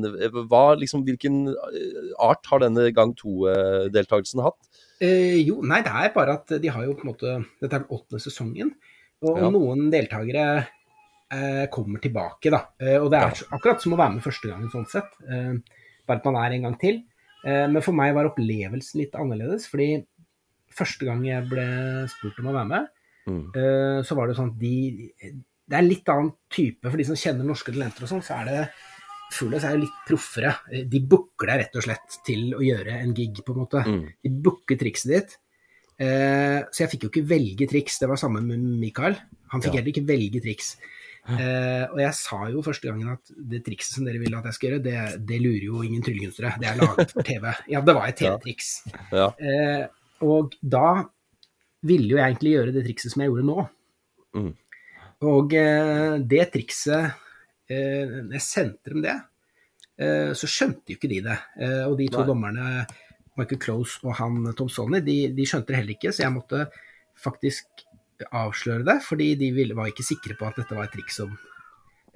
hva, 0.50 0.63
liksom, 0.80 1.04
hvilken 1.06 1.44
eh, 1.54 2.07
art 2.25 2.50
har 2.50 2.63
denne 2.63 2.88
gang 2.98 3.13
to-deltakelsen 3.19 4.42
hatt? 4.45 4.57
Eh, 5.04 5.38
jo, 5.44 5.60
nei, 5.62 5.83
det 5.86 5.94
er 5.94 6.16
bare 6.16 6.39
at 6.39 6.56
de 6.63 6.72
har 6.72 6.88
jo 6.88 6.95
på 6.95 7.06
en 7.06 7.12
måte 7.12 7.33
Dette 7.60 7.74
er 7.74 7.83
den 7.83 7.92
åttende 7.94 8.24
sesongen. 8.24 8.74
Og 9.25 9.39
ja. 9.42 9.51
noen 9.54 9.88
deltakere 9.94 10.45
eh, 10.62 11.66
kommer 11.74 12.01
tilbake, 12.01 12.51
da. 12.54 12.62
Eh, 12.81 12.98
og 13.00 13.10
det 13.13 13.22
er 13.22 13.42
ja. 13.44 13.50
akkurat 13.57 13.83
som 13.83 13.95
å 13.95 14.00
være 14.01 14.18
med 14.18 14.25
første 14.25 14.50
gangen, 14.51 14.72
sånn 14.74 14.89
sett. 14.92 15.13
Eh, 15.30 15.54
bare 16.06 16.22
at 16.22 16.30
man 16.30 16.42
er 16.42 16.57
en 16.57 16.69
gang 16.69 16.77
til. 16.81 17.01
Eh, 17.45 17.66
men 17.72 17.81
for 17.86 17.98
meg 17.98 18.16
var 18.18 18.31
opplevelsen 18.31 19.01
litt 19.04 19.18
annerledes, 19.19 19.69
fordi 19.72 20.04
første 20.75 21.07
gang 21.07 21.24
jeg 21.25 21.48
ble 21.50 21.68
spurt 22.12 22.42
om 22.42 22.51
å 22.51 22.56
være 22.57 22.72
med, 22.74 22.88
mm. 23.31 23.44
så 24.04 24.16
var 24.18 24.27
det 24.27 24.33
sånn 24.36 24.50
at 24.51 24.57
de 24.60 24.74
det 25.65 25.77
er 25.77 25.88
litt 25.88 26.09
annen 26.13 26.33
type. 26.51 26.85
For 26.85 27.00
de 27.00 27.07
som 27.07 27.17
kjenner 27.19 27.47
norske 27.47 27.73
talenter 27.73 28.06
og 28.06 28.12
sånn, 28.12 28.25
så 28.25 28.41
er 28.41 28.51
det 28.51 28.65
Fugles 29.33 29.63
er 29.65 29.73
jo 29.73 29.81
litt 29.81 30.03
proffere. 30.06 30.51
De 30.85 31.01
booker 31.01 31.50
deg 31.50 31.63
rett 31.63 31.79
og 31.79 31.85
slett 31.88 32.19
til 32.27 32.53
å 32.56 32.62
gjøre 32.63 33.00
en 33.01 33.15
gig, 33.17 33.41
på 33.44 33.56
en 33.56 33.63
måte. 33.63 33.81
Mm. 33.81 34.03
De 34.21 34.31
booker 34.45 34.77
trikset 34.79 35.12
ditt. 35.12 35.33
Eh, 35.95 36.59
så 36.69 36.83
jeg 36.83 36.91
fikk 36.94 37.07
jo 37.07 37.09
ikke 37.12 37.25
velge 37.31 37.67
triks. 37.71 37.97
Det 38.01 38.09
var 38.12 38.21
samme 38.21 38.44
med 38.45 38.62
Mikael. 38.83 39.17
Han 39.53 39.63
fikk 39.63 39.73
ja. 39.73 39.81
heller 39.81 39.94
ikke 39.95 40.06
velge 40.07 40.44
triks. 40.45 40.75
Eh, 41.25 41.85
og 41.89 41.97
jeg 42.03 42.13
sa 42.19 42.44
jo 42.53 42.62
første 42.62 42.85
gangen 42.85 43.15
at 43.15 43.31
det 43.33 43.63
trikset 43.65 43.97
som 43.97 44.06
dere 44.06 44.21
vil 44.21 44.35
at 44.38 44.45
jeg 44.45 44.57
skal 44.59 44.69
gjøre, 44.69 44.83
det, 44.85 44.97
det 45.25 45.39
lurer 45.41 45.65
jo 45.65 45.81
ingen 45.81 46.06
tryllekunstnere. 46.06 46.59
Det 46.62 46.69
er 46.69 46.81
laget 46.83 47.15
for 47.15 47.25
TV. 47.25 47.47
Ja, 47.73 47.81
det 47.81 47.95
var 47.97 48.12
et 48.12 48.19
TV-triks. 48.21 48.71
Ja. 49.09 49.31
Eh, 49.41 49.88
og 50.25 50.53
da 50.62 50.89
ville 51.85 52.13
jo 52.13 52.19
jeg 52.19 52.29
egentlig 52.29 52.53
gjøre 52.56 52.75
det 52.75 52.85
trikset 52.85 53.13
som 53.13 53.23
jeg 53.23 53.33
gjorde 53.33 53.47
nå. 53.50 53.65
Mm. 54.35 54.53
Og 55.25 55.56
eh, 55.57 56.18
det 56.22 56.50
trikset 56.54 57.16
eh, 57.72 58.19
jeg 58.36 58.44
sendte 58.44 58.94
dem 58.94 59.04
det, 59.06 59.16
eh, 60.01 60.31
så 60.38 60.50
skjønte 60.50 60.94
jo 60.94 61.00
ikke 61.00 61.12
de 61.12 61.22
det. 61.25 61.39
Og 61.88 61.98
de 62.00 62.10
to 62.12 62.22
Nei. 62.22 62.29
dommerne, 62.29 62.86
Michael 63.39 63.62
Close 63.62 64.00
og 64.05 64.15
han 64.20 64.44
Tom 64.58 64.70
Sonny, 64.72 65.01
de, 65.03 65.17
de, 65.36 65.48
skjønte 65.48 65.74
det 65.74 65.82
heller 65.82 65.98
ikke, 65.98 66.13
så 66.15 66.24
jeg 66.24 66.36
måtte 66.36 66.67
faktisk 67.20 67.86
avsløre 68.32 68.86
det, 68.88 69.01
fordi 69.03 69.34
de 69.39 69.50
ville, 69.55 69.75
var 69.75 69.91
ikke 69.91 70.05
sikre 70.08 70.38
på 70.39 70.48
at 70.48 70.62
dette 70.62 70.75
var 70.75 70.88
et 70.88 70.94
triks 70.96 71.17
som 71.20 71.34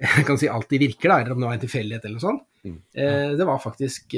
jeg 0.00 0.24
kan 0.24 0.38
si 0.40 0.48
alltid 0.48 0.80
virker, 0.80 1.12
da, 1.12 1.18
eller 1.20 1.34
om 1.34 1.42
det 1.42 1.48
var 1.50 1.58
en 1.58 1.64
tilfeldighet 1.66 2.06
eller 2.06 2.16
noe 2.16 2.24
sånt. 2.24 2.46
Mm. 2.64 2.76
Det 3.36 3.44
var 3.44 3.58
faktisk 3.60 4.14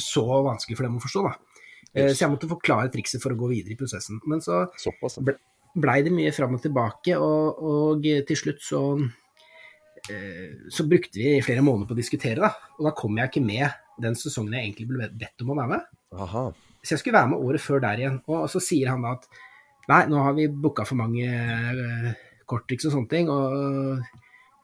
så 0.00 0.22
vanskelig 0.46 0.78
for 0.78 0.86
dem 0.86 0.94
å 0.96 1.02
forstå, 1.04 1.24
da. 1.26 1.34
Så 2.08 2.22
jeg 2.22 2.32
måtte 2.32 2.48
forklare 2.48 2.88
trikset 2.92 3.20
for 3.20 3.34
å 3.34 3.38
gå 3.42 3.50
videre 3.50 3.74
i 3.74 3.76
prosessen. 3.76 4.22
Men 4.24 4.40
så 4.40 4.62
ble, 5.20 5.36
blei 5.74 6.00
det 6.06 6.12
mye 6.14 6.32
fram 6.34 6.56
og 6.56 6.62
tilbake, 6.62 7.16
og, 7.18 7.62
og 7.64 8.04
til 8.28 8.38
slutt 8.38 8.62
så 8.62 8.82
eh, 10.10 10.68
så 10.70 10.86
brukte 10.88 11.18
vi 11.20 11.38
flere 11.44 11.64
måneder 11.66 11.90
på 11.90 11.96
å 11.96 12.00
diskutere, 12.00 12.38
da. 12.44 12.70
Og 12.78 12.88
da 12.88 12.94
kom 12.96 13.18
jeg 13.18 13.32
ikke 13.32 13.44
med 13.46 13.80
den 14.04 14.18
sesongen 14.18 14.56
jeg 14.56 14.68
egentlig 14.68 14.88
ble 14.90 15.08
bedt 15.10 15.44
om 15.44 15.54
å 15.54 15.58
være 15.58 15.72
med. 15.74 15.88
Aha. 16.24 16.44
Så 16.84 16.94
jeg 16.94 17.02
skulle 17.02 17.18
være 17.18 17.32
med 17.32 17.46
året 17.46 17.64
før 17.64 17.82
der 17.82 18.02
igjen. 18.02 18.20
Og 18.28 18.46
så 18.52 18.60
sier 18.62 18.90
han 18.92 19.04
da 19.06 19.14
at 19.16 19.26
nei, 19.88 20.02
nå 20.10 20.20
har 20.26 20.36
vi 20.36 20.50
booka 20.50 20.84
for 20.88 20.98
mange 21.00 21.24
uh, 21.28 22.10
korttriks 22.48 22.88
og 22.88 22.94
sånne 22.96 23.10
ting, 23.10 23.30
og 23.32 24.02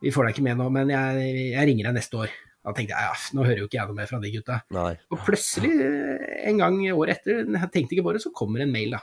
vi 0.05 0.13
får 0.13 0.27
deg 0.27 0.37
ikke 0.37 0.47
med 0.47 0.61
nå, 0.61 0.69
men 0.73 0.93
jeg, 0.93 1.31
jeg 1.55 1.69
ringer 1.69 1.89
deg 1.89 1.99
neste 1.99 2.21
år. 2.21 2.35
Da 2.61 2.75
tenkte 2.77 2.93
jeg 2.93 3.09
ja, 3.09 3.17
nå 3.37 3.45
hører 3.47 3.63
jo 3.63 3.69
ikke 3.71 3.79
jeg 3.79 3.89
noe 3.89 3.97
mer 3.97 4.09
fra 4.11 4.21
de 4.21 4.33
gutta. 4.35 4.59
Nei. 4.77 4.93
Og 5.13 5.23
plutselig, 5.25 5.73
en 6.51 6.61
gang 6.61 6.77
året 6.93 7.21
etter, 7.21 7.47
jeg 7.49 7.73
tenkte 7.73 7.97
ikke 7.97 8.05
på 8.05 8.15
det, 8.17 8.23
så 8.25 8.33
kommer 8.37 8.65
en 8.65 8.75
mail, 8.75 8.99
da. 8.99 9.01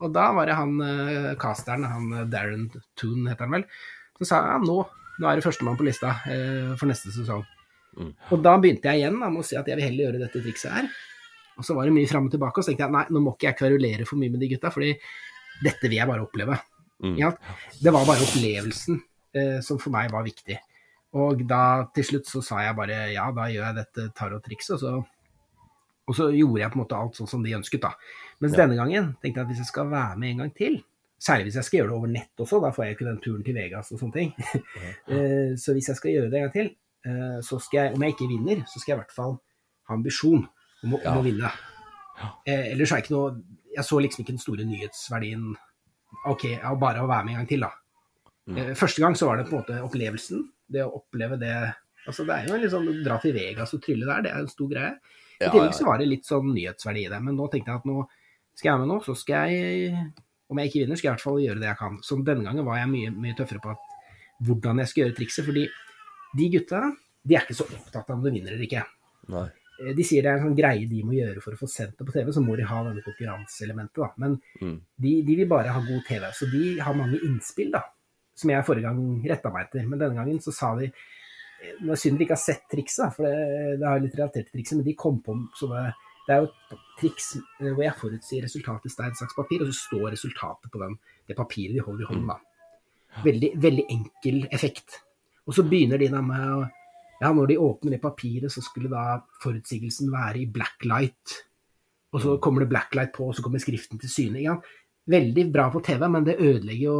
Og 0.00 0.12
da 0.14 0.30
var 0.36 0.48
det 0.48 0.56
han 0.56 0.78
uh, 0.80 1.32
casteren, 1.40 1.84
han 1.84 2.12
eh, 2.16 2.28
Darren 2.32 2.68
Toon 2.98 3.28
heter 3.28 3.46
han 3.46 3.58
vel, 3.58 3.66
som 4.18 4.28
sa 4.28 4.40
ja, 4.48 4.56
nå, 4.62 4.78
nå 5.20 5.28
er 5.28 5.38
det 5.38 5.44
førstemann 5.44 5.76
på 5.76 5.86
lista 5.86 6.14
uh, 6.24 6.72
for 6.80 6.88
neste 6.88 7.12
sesong. 7.12 7.44
Mm. 7.98 8.14
Og 8.32 8.40
da 8.44 8.54
begynte 8.62 8.88
jeg 8.88 9.02
igjen 9.02 9.18
da, 9.20 9.28
med 9.28 9.42
å 9.42 9.46
si 9.46 9.58
at 9.58 9.68
jeg 9.68 9.76
vil 9.76 9.88
heller 9.88 10.06
gjøre 10.06 10.22
dette 10.22 10.42
trikset 10.44 10.72
her. 10.72 10.88
Og 11.60 11.66
så 11.66 11.76
var 11.76 11.88
det 11.88 11.92
mye 11.92 12.08
fram 12.08 12.30
og 12.30 12.32
tilbake, 12.32 12.56
og 12.56 12.64
så 12.64 12.72
tenkte 12.72 12.86
jeg 12.86 12.96
nei, 12.96 13.04
nå 13.12 13.20
må 13.20 13.34
ikke 13.36 13.50
jeg 13.50 13.58
kverulere 13.58 14.08
for 14.08 14.20
mye 14.22 14.32
med 14.32 14.40
de 14.40 14.50
gutta, 14.54 14.72
fordi 14.72 14.94
dette 15.60 15.90
vil 15.90 15.98
jeg 15.98 16.08
bare 16.08 16.24
oppleve. 16.24 16.56
Mm. 17.04 17.14
Ja, 17.20 17.30
det 17.84 17.92
var 17.92 18.08
bare 18.08 18.24
opplevelsen 18.24 19.00
uh, 19.36 19.58
som 19.64 19.80
for 19.82 19.92
meg 19.92 20.12
var 20.14 20.24
viktig. 20.24 20.56
Og 21.20 21.42
da 21.50 21.62
til 21.92 22.06
slutt 22.06 22.28
så 22.30 22.40
sa 22.44 22.62
jeg 22.64 22.76
bare 22.78 23.02
ja, 23.10 23.26
da 23.34 23.48
gjør 23.50 23.66
jeg 23.66 23.80
dette 23.82 24.10
tarot-trikset, 24.16 24.78
og 24.78 24.80
så 24.80 24.94
og 26.10 26.16
så 26.18 26.26
gjorde 26.34 26.58
jeg 26.58 26.72
på 26.72 26.78
en 26.78 26.82
måte 26.82 26.98
alt 26.98 27.18
sånn 27.18 27.30
som 27.30 27.42
de 27.44 27.54
ønsket, 27.54 27.84
da. 27.84 27.92
Mens 28.42 28.56
ja. 28.56 28.64
denne 28.64 28.78
gangen 28.78 29.12
tenkte 29.22 29.38
jeg 29.38 29.44
at 29.44 29.52
hvis 29.52 29.62
jeg 29.62 29.70
skal 29.70 29.90
være 29.92 30.18
med 30.18 30.32
en 30.32 30.42
gang 30.42 30.52
til, 30.56 30.80
særlig 31.20 31.46
hvis 31.46 31.58
jeg 31.60 31.68
skal 31.68 31.78
gjøre 31.78 31.90
det 31.90 31.96
over 31.98 32.10
nett 32.10 32.42
også, 32.42 32.60
da 32.64 32.70
får 32.74 32.86
jeg 32.86 32.96
ikke 32.96 33.06
den 33.06 33.20
turen 33.22 33.44
til 33.46 33.56
Vegas 33.56 33.92
og 33.94 34.02
sånne 34.02 34.16
ting. 34.16 34.32
Eh, 35.10 35.56
så 35.58 35.74
hvis 35.74 35.90
jeg 35.90 35.98
skal 35.98 36.14
gjøre 36.14 36.30
det 36.30 36.38
en 36.38 36.46
gang 36.46 36.54
til, 36.54 36.68
eh, 37.06 37.38
så 37.46 37.58
skal 37.62 37.80
jeg, 37.80 37.94
om 37.96 38.04
jeg 38.04 38.14
ikke 38.14 38.28
vinner, 38.30 38.62
så 38.70 38.80
skal 38.80 38.92
jeg 38.92 38.98
i 38.98 39.02
hvert 39.02 39.14
fall 39.16 39.36
ha 39.88 39.96
ambisjon 39.96 40.44
om 40.46 40.94
å, 40.94 41.00
ja. 41.02 41.12
om 41.12 41.20
å 41.20 41.24
vinne. 41.26 41.50
Eh, 42.46 42.70
ellers 42.72 42.92
er 42.92 43.00
jeg 43.00 43.06
ikke 43.06 43.14
noe 43.14 43.30
Jeg 43.70 43.86
så 43.86 43.96
liksom 44.02 44.22
ikke 44.22 44.34
den 44.34 44.42
store 44.42 44.64
nyhetsverdien 44.68 45.44
OK, 46.28 46.42
ja, 46.56 46.72
bare 46.76 47.04
å 47.04 47.08
være 47.08 47.26
med 47.26 47.36
en 47.36 47.40
gang 47.40 47.50
til, 47.52 47.62
da. 47.62 47.70
Mm. 48.50 48.74
Første 48.78 49.02
gang 49.02 49.14
så 49.16 49.28
var 49.28 49.38
det 49.38 49.46
på 49.46 49.54
en 49.54 49.60
måte 49.62 49.76
opplevelsen. 49.86 50.42
Det 50.66 50.82
å 50.82 50.90
oppleve 50.98 51.38
det 51.38 51.54
Altså, 52.08 52.24
det 52.26 52.34
er 52.34 52.48
jo 52.48 52.58
litt 52.58 52.72
sånn 52.72 52.88
Dra 53.04 53.18
til 53.22 53.34
Vegas 53.36 53.74
og 53.76 53.82
trylle 53.84 54.08
der, 54.08 54.24
det 54.24 54.32
er 54.32 54.42
en 54.42 54.50
stor 54.50 54.70
greie. 54.72 54.94
I 55.40 55.50
tillegg 55.50 55.74
så 55.74 55.86
var 55.88 55.98
det 55.98 56.08
litt 56.10 56.26
sånn 56.28 56.50
nyhetsverdi 56.54 57.06
i 57.06 57.10
det. 57.12 57.20
Men 57.24 57.36
nå 57.38 57.46
tenkte 57.52 57.72
jeg 57.72 57.80
at 57.80 57.86
nå 57.88 58.02
skal 58.54 58.68
jeg 58.68 58.74
være 58.74 58.82
med 58.86 58.90
nå, 58.92 58.98
så 59.06 59.14
skal 59.16 59.48
jeg 59.54 59.94
om 60.50 60.58
jeg 60.58 60.68
ikke 60.68 60.80
vinner, 60.82 60.98
skal 60.98 61.06
jeg 61.06 61.12
i 61.12 61.16
hvert 61.16 61.22
fall 61.24 61.38
gjøre 61.40 61.60
det 61.62 61.68
jeg 61.70 61.78
kan. 61.78 61.96
Så 62.02 62.16
denne 62.26 62.44
gangen 62.44 62.66
var 62.66 62.76
jeg 62.80 62.88
mye, 62.90 63.10
mye 63.14 63.36
tøffere 63.38 63.62
på 63.62 63.70
at, 63.70 63.86
hvordan 64.44 64.82
jeg 64.82 64.90
skal 64.90 65.02
gjøre 65.04 65.16
trikset. 65.20 65.46
Fordi 65.46 65.64
de 66.36 66.48
gutta 66.56 66.80
de 67.22 67.36
er 67.36 67.44
ikke 67.44 67.54
så 67.60 67.66
opptatt 67.68 68.08
av 68.10 68.16
om 68.16 68.22
du 68.24 68.30
vinner 68.32 68.52
eller 68.56 68.64
ikke. 68.66 68.82
Nei. 69.30 69.44
Eh, 69.80 69.92
de 69.96 70.04
sier 70.04 70.24
det 70.24 70.30
er 70.32 70.40
en 70.40 70.48
sånn 70.48 70.56
greie 70.58 70.88
de 70.90 71.02
må 71.06 71.14
gjøre 71.16 71.40
for 71.44 71.54
å 71.56 71.60
få 71.60 71.68
sendt 71.70 71.96
det 72.00 72.06
på 72.08 72.12
TV, 72.16 72.32
så 72.34 72.42
må 72.44 72.56
de 72.58 72.66
ha 72.68 72.82
denne 72.88 73.04
konkurranseelementet. 73.06 73.96
da. 74.02 74.10
Men 74.16 74.40
Mm. 74.60 74.80
de, 75.00 75.22
de 75.22 75.36
vil 75.36 75.48
bare 75.48 75.68
ha 75.72 75.80
god 75.80 76.04
TV. 76.08 76.26
Så 76.32 76.50
de 76.50 76.78
har 76.80 76.94
mange 76.94 77.20
innspill, 77.24 77.70
da. 77.70 77.82
Som 78.34 78.50
jeg 78.50 78.64
forrige 78.64 78.88
gang 78.88 79.22
retta 79.28 79.50
meg 79.52 79.66
etter. 79.68 79.86
Men 79.88 79.98
denne 80.00 80.16
gangen 80.16 80.40
så 80.40 80.52
sa 80.52 80.74
de 80.76 80.90
Det 81.60 81.90
er 81.92 82.00
synd 82.00 82.16
de 82.16 82.24
ikke 82.24 82.36
har 82.36 82.40
sett 82.40 82.62
trikset, 82.72 83.12
for 83.16 83.26
det, 83.26 83.80
det 83.80 83.88
har 83.88 84.00
litt 84.00 84.16
relatert 84.16 84.48
til 84.48 84.58
trikset, 84.58 84.78
men 84.78 84.86
de 84.86 84.96
kom 84.98 85.18
på 85.24 85.36
sånne 85.58 85.90
Det 86.26 86.34
er 86.34 86.44
jo 86.44 86.48
et 86.48 86.82
triks 87.00 87.26
eh, 87.36 87.72
hvor 87.72 87.82
jeg 87.84 87.98
forutsier 87.98 88.44
resultatet 88.46 88.92
stein, 88.92 89.16
saks, 89.18 89.36
papir, 89.36 89.64
og 89.64 89.70
så 89.70 89.76
står 89.88 90.12
resultatet 90.14 90.72
på 90.72 90.80
den, 90.82 90.96
det 91.28 91.36
papiret 91.36 91.76
de 91.76 91.84
holder 91.84 92.06
i 92.06 92.10
hånden. 92.10 92.30
da. 92.30 92.38
Veldig, 93.24 93.50
veldig 93.60 93.86
enkel 93.90 94.44
effekt. 94.54 95.00
Og 95.48 95.56
så 95.56 95.64
begynner 95.66 95.98
de 95.98 96.10
da 96.12 96.22
med 96.24 96.52
å 96.56 96.60
Ja, 97.20 97.34
når 97.36 97.50
de 97.50 97.56
åpner 97.60 97.92
det 97.92 98.00
papiret, 98.00 98.48
så 98.48 98.62
skulle 98.64 98.88
da 98.88 99.18
forutsigelsen 99.42 100.08
være 100.08 100.38
i 100.40 100.46
blacklight. 100.48 101.34
Og 102.16 102.22
så 102.22 102.36
kommer 102.40 102.64
det 102.64 102.70
blacklight 102.70 103.12
på, 103.12 103.26
og 103.28 103.34
så 103.36 103.42
kommer 103.44 103.60
skriften 103.60 104.00
til 104.00 104.08
syne. 104.08 104.40
Ja, 104.40 104.54
veldig 105.04 105.44
bra 105.52 105.66
på 105.74 105.82
TV, 105.84 106.06
men 106.08 106.24
det 106.24 106.38
ødelegger 106.40 106.86
jo 106.86 106.96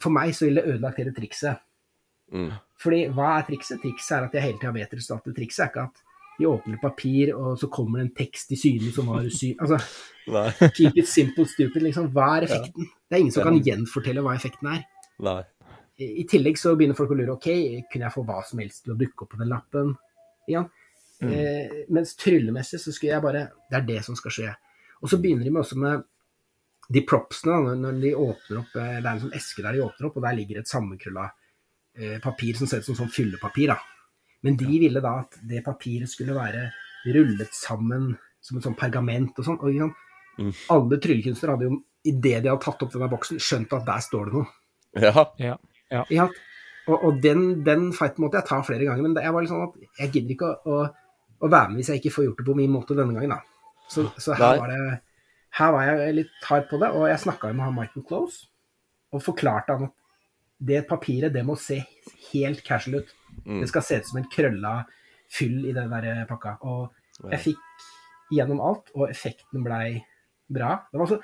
For 0.00 0.14
meg 0.14 0.30
så 0.32 0.46
ville 0.46 0.62
det 0.62 0.76
ødelagt 0.76 0.96
hele 1.02 1.12
trikset. 1.12 1.58
Mm. 2.32 2.50
Fordi 2.80 3.00
hva 3.16 3.32
er 3.38 3.46
trikset? 3.48 3.80
Trikset 3.82 4.16
er 4.16 4.26
at 4.28 4.36
jeg 4.38 4.42
hele 4.46 4.58
tida 4.60 4.72
vet 4.76 4.94
resultatet. 4.96 5.36
Trikset 5.36 5.64
er 5.66 5.70
ikke 5.72 5.84
at 5.88 6.02
de 6.40 6.46
åpner 6.48 6.78
papir, 6.80 7.34
og 7.36 7.58
så 7.60 7.68
kommer 7.68 8.00
det 8.00 8.06
en 8.06 8.14
tekst 8.16 8.52
i 8.54 8.56
syne 8.56 8.92
som 8.94 9.10
var 9.12 9.26
usynlig. 9.28 9.58
Altså, 10.30 10.68
keep 10.76 10.96
it 11.00 11.08
simple, 11.10 11.44
stupid. 11.50 11.82
Liksom. 11.82 12.06
Hva 12.14 12.28
er 12.38 12.46
effekten? 12.46 12.86
Det 13.10 13.16
er 13.16 13.20
ingen 13.24 13.34
som 13.34 13.42
kan 13.48 13.58
gjenfortelle 13.66 14.22
hva 14.22 14.36
effekten 14.38 14.68
er. 14.70 14.84
Nei. 15.26 15.40
I 16.00 16.24
tillegg 16.30 16.56
så 16.56 16.72
begynner 16.78 16.96
folk 16.96 17.10
å 17.12 17.16
lure 17.18 17.34
ok, 17.34 17.48
kunne 17.92 18.06
jeg 18.06 18.14
få 18.14 18.22
hva 18.28 18.38
som 18.48 18.62
helst 18.62 18.84
til 18.86 18.94
å 18.94 18.98
dukke 19.00 19.26
opp 19.26 19.34
på 19.34 19.40
den 19.42 19.50
lappen. 19.52 19.90
Ja. 20.48 20.62
Eh, 21.20 21.82
mens 21.92 22.14
tryllemessig 22.16 22.78
så 22.80 22.94
skulle 22.96 23.12
jeg 23.12 23.20
bare 23.26 23.42
Det 23.68 23.76
er 23.76 23.82
det 23.90 23.98
som 24.06 24.16
skal 24.16 24.32
skje. 24.32 24.54
Og 25.02 25.10
så 25.12 25.18
begynner 25.20 25.44
de 25.44 25.50
med 25.52 25.60
også 25.60 25.76
med 25.76 26.06
de 26.90 27.02
propsene, 27.04 27.74
når- 27.76 28.00
de 28.00 28.14
åpner 28.16 28.62
opp 28.62 28.72
eh, 28.80 28.96
Det 29.00 29.04
er 29.04 29.10
en 29.12 29.20
sånn 29.26 29.36
eske 29.36 29.62
der 29.66 29.72
de 29.76 29.82
åpner 29.84 30.06
opp, 30.08 30.16
og 30.16 30.22
der 30.24 30.38
ligger 30.38 30.58
et 30.62 30.70
sammenkrølla 30.72 31.26
papir 32.22 32.58
som 32.58 32.68
ser 32.70 32.80
ut 32.80 32.88
som 32.88 32.98
sånn 32.98 33.12
fyllepapir. 33.12 33.72
da. 33.72 33.78
Men 34.46 34.56
de 34.56 34.78
ville 34.80 35.02
da 35.04 35.16
at 35.20 35.40
det 35.46 35.64
papiret 35.64 36.10
skulle 36.10 36.36
være 36.36 36.68
rullet 37.14 37.52
sammen 37.56 38.12
som 38.40 38.58
et 38.58 38.66
sånn 38.66 38.78
pergament 38.78 39.36
og 39.38 39.46
sånn. 39.46 39.58
Og 39.60 39.72
liksom. 39.72 39.96
Mm. 40.40 40.52
alle 40.72 40.96
tryllekunstnere 41.02 41.56
hadde 41.56 41.66
jo, 41.66 41.76
idet 42.08 42.38
de 42.40 42.48
hadde 42.48 42.62
tatt 42.64 42.84
opp 42.84 42.92
denne 42.94 43.10
boksen, 43.12 43.40
skjønt 43.42 43.74
at 43.76 43.84
der 43.88 44.04
står 44.04 44.30
det 44.30 44.38
noe. 44.38 44.54
Ja. 44.96 45.24
Ja. 45.90 46.04
Ja, 46.14 46.24
og, 46.86 46.96
og 46.96 47.18
den, 47.22 47.64
den 47.66 47.90
fighten 47.96 48.24
måtte 48.24 48.40
jeg 48.40 48.48
ta 48.48 48.60
flere 48.66 48.86
ganger, 48.86 49.04
men 49.04 49.18
jeg 49.18 49.34
var 49.34 49.44
litt 49.44 49.50
sånn 49.50 49.66
at 49.66 50.00
jeg 50.00 50.12
gidder 50.14 50.34
ikke 50.36 50.50
å, 50.50 50.76
å, 50.78 51.16
å 51.42 51.50
være 51.50 51.72
med 51.72 51.80
hvis 51.80 51.90
jeg 51.92 52.00
ikke 52.00 52.14
får 52.14 52.26
gjort 52.28 52.40
det 52.40 52.46
på 52.46 52.56
min 52.60 52.72
måte 52.72 52.96
denne 52.98 53.16
gangen, 53.16 53.34
da. 53.34 53.40
Så, 53.90 54.06
så 54.22 54.36
her, 54.38 54.60
var 54.62 54.70
det, 54.70 55.00
her 55.58 55.74
var 55.74 55.88
jeg 55.88 56.16
litt 56.20 56.46
hard 56.46 56.68
på 56.70 56.78
det, 56.80 56.92
og 56.94 57.08
jeg 57.10 57.22
snakka 57.24 57.50
med 57.50 57.66
han 57.66 57.76
Michael 57.76 58.06
Close 58.06 58.46
og 59.10 59.24
forklarte 59.26 59.74
han 59.74 59.88
at 59.88 59.96
det 60.60 60.82
papiret, 60.88 61.32
det 61.32 61.44
må 61.46 61.56
se 61.58 61.78
helt 62.32 62.62
casual 62.66 63.00
ut. 63.00 63.14
Mm. 63.46 63.60
Det 63.62 63.68
skal 63.70 63.82
se 63.86 63.98
ut 64.00 64.06
som 64.10 64.18
en 64.20 64.28
krølla 64.32 64.74
fyll 65.30 65.64
i 65.70 65.72
den 65.72 65.90
der 65.90 66.26
pakka. 66.28 66.58
Og 66.62 66.90
Ja. 67.24 67.30
jeg 67.36 67.40
fikk 67.54 67.58
gjennom 68.32 68.60
alt, 68.64 68.90
og 68.94 69.08
effekten 69.10 69.62
blei 69.64 70.02
bra. 70.50 70.84
Det 70.92 70.98
var 71.00 71.06
så, 71.06 71.20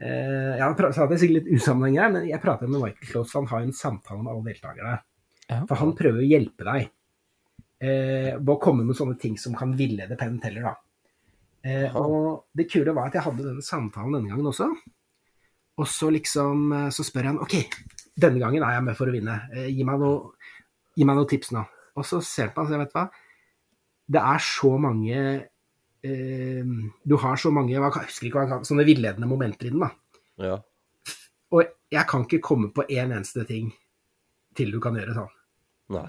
eh, 0.00 0.56
Jeg 0.58 0.76
pra- 0.76 0.92
sa 0.92 1.06
det 1.06 1.18
sikkert 1.20 1.44
litt 1.44 1.60
usammenheng 1.60 1.98
her, 2.00 2.10
men 2.10 2.28
jeg 2.28 2.40
pratet 2.40 2.68
med 2.68 2.80
Michael 2.80 3.06
Close, 3.10 3.32
han 3.32 3.46
har 3.46 3.60
en 3.60 3.72
samtale 3.72 4.22
med 4.22 4.32
alle 4.32 4.44
deltakerne. 4.52 5.00
Ja. 5.50 5.64
For 5.66 5.74
han 5.76 5.92
prøver 5.96 6.20
å 6.22 6.28
hjelpe 6.28 6.64
deg 6.64 6.90
eh, 7.80 8.36
ved 8.38 8.46
å 8.46 8.60
komme 8.60 8.84
med 8.86 8.94
sånne 8.96 9.18
ting 9.18 9.36
som 9.36 9.54
kan 9.54 9.72
villede 9.76 10.16
Penn 10.16 10.38
Teller, 10.40 10.62
da. 10.62 10.74
Eh, 11.64 11.94
og 11.96 12.44
det 12.54 12.68
kule 12.70 12.92
var 12.94 13.06
at 13.08 13.14
jeg 13.14 13.22
hadde 13.22 13.42
denne 13.42 13.62
samtalen 13.62 14.12
denne 14.12 14.28
gangen 14.30 14.46
også. 14.46 14.68
Og 15.78 15.86
så 15.86 16.10
liksom 16.12 16.72
eh, 16.72 16.90
Så 16.90 17.02
spør 17.04 17.22
jeg 17.22 17.32
han 17.32 17.38
OK, 17.38 17.54
denne 18.18 18.42
gangen 18.42 18.64
er 18.64 18.76
jeg 18.76 18.86
med 18.86 18.98
for 18.98 19.10
å 19.10 19.14
vinne. 19.14 19.38
Eh, 19.54 19.70
gi, 19.72 19.86
meg 19.88 20.02
noe, 20.02 20.34
gi 20.96 21.06
meg 21.08 21.18
noen 21.18 21.30
tips 21.30 21.52
nå. 21.56 21.64
Og 21.96 22.08
så 22.08 22.20
ser 22.24 22.52
man, 22.56 22.68
meg 22.70 22.84
vet 22.84 22.92
du 22.92 22.98
hva, 22.98 23.06
det 24.12 24.20
er 24.20 24.42
så 24.44 24.70
mange 24.82 25.18
eh, 26.02 26.70
Du 27.06 27.14
har 27.22 27.36
så 27.38 27.52
mange 27.54 27.70
Jeg 27.70 27.82
husker 27.94 28.26
ikke 28.26 28.40
hva 28.40 28.42
han 28.44 28.50
kan, 28.50 28.64
sånne 28.66 28.86
villedende 28.88 29.28
momenter 29.30 29.68
i 29.68 29.72
den, 29.72 29.84
da. 29.84 29.92
ja. 30.42 30.58
Og 31.52 31.68
jeg 31.92 32.08
kan 32.08 32.24
ikke 32.24 32.40
komme 32.40 32.70
på 32.72 32.86
én 32.88 33.12
eneste 33.12 33.44
ting 33.48 33.68
til 34.56 34.72
du 34.72 34.78
kan 34.80 34.96
gjøre 34.96 35.16
sånn. 35.16 35.32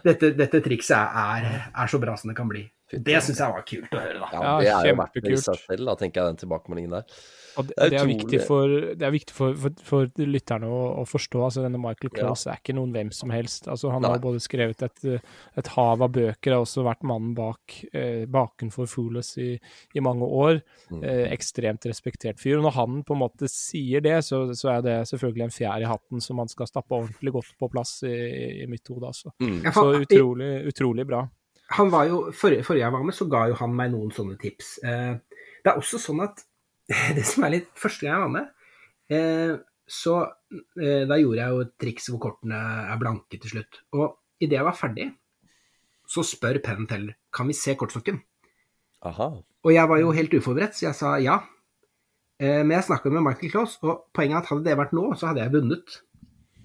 Dette, 0.06 0.30
dette 0.40 0.62
trikset 0.64 0.96
er, 0.96 1.48
er 1.68 1.92
så 1.92 2.00
bra 2.00 2.16
som 2.20 2.32
det 2.32 2.38
kan 2.38 2.48
bli. 2.48 2.64
Det 3.00 3.22
syns 3.26 3.40
jeg 3.42 3.56
var 3.56 3.64
kult 3.68 3.96
å 3.96 4.04
høre, 4.04 4.20
da. 4.20 4.28
Ja, 4.34 4.42
Ja, 4.44 4.58
det 4.60 4.74
er 4.74 4.92
jo 4.92 5.00
verdt 5.02 5.24
det 5.24 5.34
i 5.34 5.40
seg 5.42 5.64
selv, 5.64 5.88
da, 5.88 5.96
tenker 6.00 6.22
jeg, 6.22 6.34
den 6.34 6.44
tilbakemeldingen 6.44 7.00
der. 7.00 7.24
Og 7.60 7.68
det, 7.70 7.76
Det 7.78 8.00
er 8.00 8.08
viktig 8.10 8.40
for, 8.48 8.72
det 8.98 9.06
er 9.06 9.14
viktig 9.14 9.36
for, 9.36 9.54
for, 9.60 9.82
for 9.86 10.26
lytterne 10.26 10.70
å, 10.70 10.80
å 11.02 11.06
forstå. 11.06 11.42
altså 11.46 11.64
Denne 11.66 11.82
Michael 11.82 12.14
Close 12.14 12.50
er 12.50 12.62
ikke 12.62 12.76
noen 12.78 12.94
hvem 12.96 13.12
som 13.14 13.34
helst. 13.34 13.68
altså 13.70 13.92
Han 13.94 14.08
har 14.08 14.22
både 14.24 14.42
skrevet 14.44 14.82
et, 14.88 15.04
et 15.60 15.70
hav 15.76 16.02
av 16.02 16.14
bøker, 16.16 16.56
har 16.56 16.64
også 16.64 16.86
vært 16.88 17.06
mannen 17.06 17.36
bak 17.38 17.78
eh, 17.94 18.24
bakenfor 18.32 18.90
Foolus 18.90 19.36
i, 19.42 19.52
i 19.94 20.04
mange 20.04 20.26
år. 20.26 20.64
Mm. 20.90 21.04
Eh, 21.04 21.28
ekstremt 21.36 21.86
respektert 21.90 22.42
fyr. 22.42 22.58
og 22.58 22.68
Når 22.68 22.78
han 22.80 23.04
på 23.06 23.18
en 23.18 23.24
måte 23.26 23.52
sier 23.52 24.04
det, 24.04 24.18
så, 24.26 24.46
så 24.58 24.74
er 24.78 24.88
det 24.88 24.98
selvfølgelig 25.12 25.48
en 25.48 25.56
fjær 25.60 25.86
i 25.86 25.90
hatten 25.90 26.24
som 26.24 26.42
man 26.42 26.52
skal 26.52 26.70
stappe 26.70 26.98
ordentlig 26.98 27.36
godt 27.38 27.54
på 27.60 27.70
plass 27.74 28.00
i, 28.08 28.18
i 28.64 28.68
mitt 28.72 28.88
hode. 28.90 29.14
altså. 29.14 29.34
Mm. 29.44 29.62
Så 29.70 29.88
utrolig, 30.02 30.52
utrolig 30.74 31.08
bra. 31.10 31.26
Han 31.78 31.92
var 31.94 32.08
jo, 32.10 32.24
forrige, 32.36 32.66
forrige 32.68 32.86
jeg 32.86 32.96
var 32.96 33.06
med, 33.06 33.16
så 33.18 33.28
ga 33.32 33.46
jo 33.50 33.60
han 33.60 33.76
meg 33.78 33.94
noen 33.94 34.12
sånne 34.14 34.38
tips. 34.42 34.76
Eh, 34.86 35.14
det 35.64 35.72
er 35.72 35.80
også 35.80 36.00
sånn 36.02 36.24
at 36.26 36.44
det 37.18 37.24
som 37.28 37.46
er 37.46 37.56
litt 37.56 37.70
Første 37.80 38.04
gang 38.04 38.14
jeg 38.18 38.26
var 38.26 38.34
med, 38.34 38.52
eh, 39.16 39.54
så 39.94 40.18
eh, 40.80 41.04
da 41.10 41.18
gjorde 41.20 41.40
jeg 41.40 41.56
jo 41.56 41.64
et 41.66 41.74
triks 41.82 42.10
hvor 42.12 42.22
kortene 42.28 42.60
er 42.92 43.02
blanke 43.02 43.40
til 43.40 43.56
slutt. 43.56 43.82
Og 43.98 44.44
idet 44.44 44.60
jeg 44.60 44.68
var 44.68 44.78
ferdig, 44.78 45.10
så 46.10 46.24
spør 46.28 46.62
pennen 46.64 46.88
til 46.90 47.10
kan 47.34 47.50
vi 47.50 47.58
se 47.58 47.76
kortstokken. 47.80 48.22
Aha. 49.08 49.34
Og 49.64 49.72
jeg 49.72 49.90
var 49.90 50.00
jo 50.00 50.14
helt 50.16 50.34
uforberedt, 50.38 50.78
så 50.78 50.88
jeg 50.90 51.00
sa 51.00 51.18
ja. 51.24 51.42
Eh, 52.40 52.62
men 52.62 52.78
jeg 52.78 52.88
snakka 52.90 53.12
med 53.14 53.26
Michael 53.26 53.52
Claus, 53.54 53.78
og 53.84 54.08
poenget 54.16 54.40
er 54.40 54.44
at 54.44 54.52
hadde 54.52 54.68
det 54.68 54.80
vært 54.80 54.96
nå, 54.96 55.10
så 55.18 55.32
hadde 55.32 55.44
jeg 55.44 55.56
vunnet. 55.56 56.00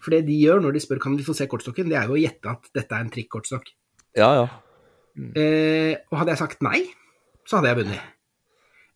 For 0.02 0.14
det 0.14 0.24
de 0.28 0.38
gjør 0.38 0.62
når 0.62 0.76
de 0.76 0.82
spør 0.84 1.02
kan 1.02 1.18
vi 1.18 1.26
få 1.26 1.34
se 1.34 1.48
kortstokken, 1.50 1.90
det 1.90 1.98
er 1.98 2.10
jo 2.10 2.16
å 2.18 2.22
gjette 2.22 2.54
at 2.54 2.70
dette 2.74 2.94
er 2.94 3.04
en 3.04 3.12
trikk-kortstokk. 3.14 3.70
Ja, 4.18 4.30
ja. 4.42 4.46
Eh, 5.18 5.96
og 6.12 6.18
hadde 6.20 6.34
jeg 6.34 6.40
sagt 6.42 6.62
nei, 6.62 6.80
så 7.48 7.58
hadde 7.58 7.72
jeg 7.72 7.80
vunnet. 7.84 8.00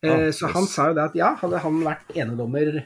Eh, 0.02 0.11
Ah, 0.12 0.31
så 0.35 0.49
yes. 0.49 0.55
han 0.57 0.64
sa 0.67 0.88
jo 0.91 0.95
det 0.99 1.02
at 1.11 1.14
ja, 1.14 1.29
hadde 1.38 1.59
han 1.62 1.76
vært 1.87 2.09
enedommer 2.19 2.81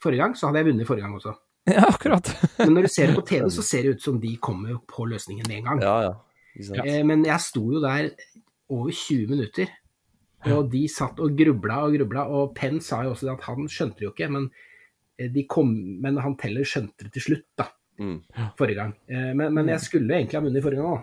forrige 0.00 0.22
gang, 0.22 0.34
så 0.36 0.48
hadde 0.48 0.62
jeg 0.62 0.70
vunnet 0.70 0.88
forrige 0.88 1.04
gang 1.06 1.16
også. 1.18 1.34
Ja, 1.72 1.84
akkurat. 1.86 2.26
Men 2.58 2.72
når 2.74 2.88
du 2.88 2.90
ser 2.90 3.06
det 3.12 3.14
på 3.20 3.22
TV, 3.28 3.44
så 3.54 3.62
ser 3.62 3.82
det 3.86 3.90
ut 3.94 4.02
som 4.02 4.16
de 4.18 4.32
kommer 4.42 4.78
på 4.90 5.04
løsningen 5.06 5.46
med 5.46 5.58
en 5.60 5.68
gang. 5.68 5.82
Ja, 5.84 5.92
ja. 6.08 6.14
Exactly. 6.56 6.90
Eh, 6.96 7.04
men 7.06 7.22
jeg 7.28 7.38
sto 7.44 7.62
jo 7.70 7.78
der 7.84 8.08
over 8.72 8.90
20 8.90 9.28
minutter, 9.30 9.68
og 10.50 10.72
de 10.72 10.80
satt 10.90 11.20
og 11.22 11.36
grubla 11.38 11.76
og 11.86 11.94
grubla, 11.94 12.24
og 12.34 12.50
Penn 12.56 12.80
sa 12.82 13.04
jo 13.06 13.12
også 13.12 13.28
det 13.28 13.36
at 13.36 13.44
han 13.46 13.68
skjønte 13.70 14.00
det 14.00 14.08
jo 14.08 14.10
ikke, 14.16 14.30
men, 14.34 14.48
eh, 15.20 15.28
de 15.30 15.44
kom, 15.46 15.70
men 16.02 16.18
han 16.24 16.34
Teller 16.40 16.66
skjønte 16.66 17.04
det 17.06 17.12
til 17.18 17.28
slutt, 17.28 17.46
da, 17.60 17.68
Mm. 18.00 18.16
forrige 18.58 18.74
gang. 18.80 18.92
Eh, 19.06 19.30
men, 19.36 19.52
men 19.54 19.68
jeg 19.68 19.78
skulle 19.84 20.16
egentlig 20.16 20.34
ha 20.40 20.42
vunnet 20.42 20.64
forrige 20.64 20.80
gang 20.82 20.96
òg. 20.96 21.02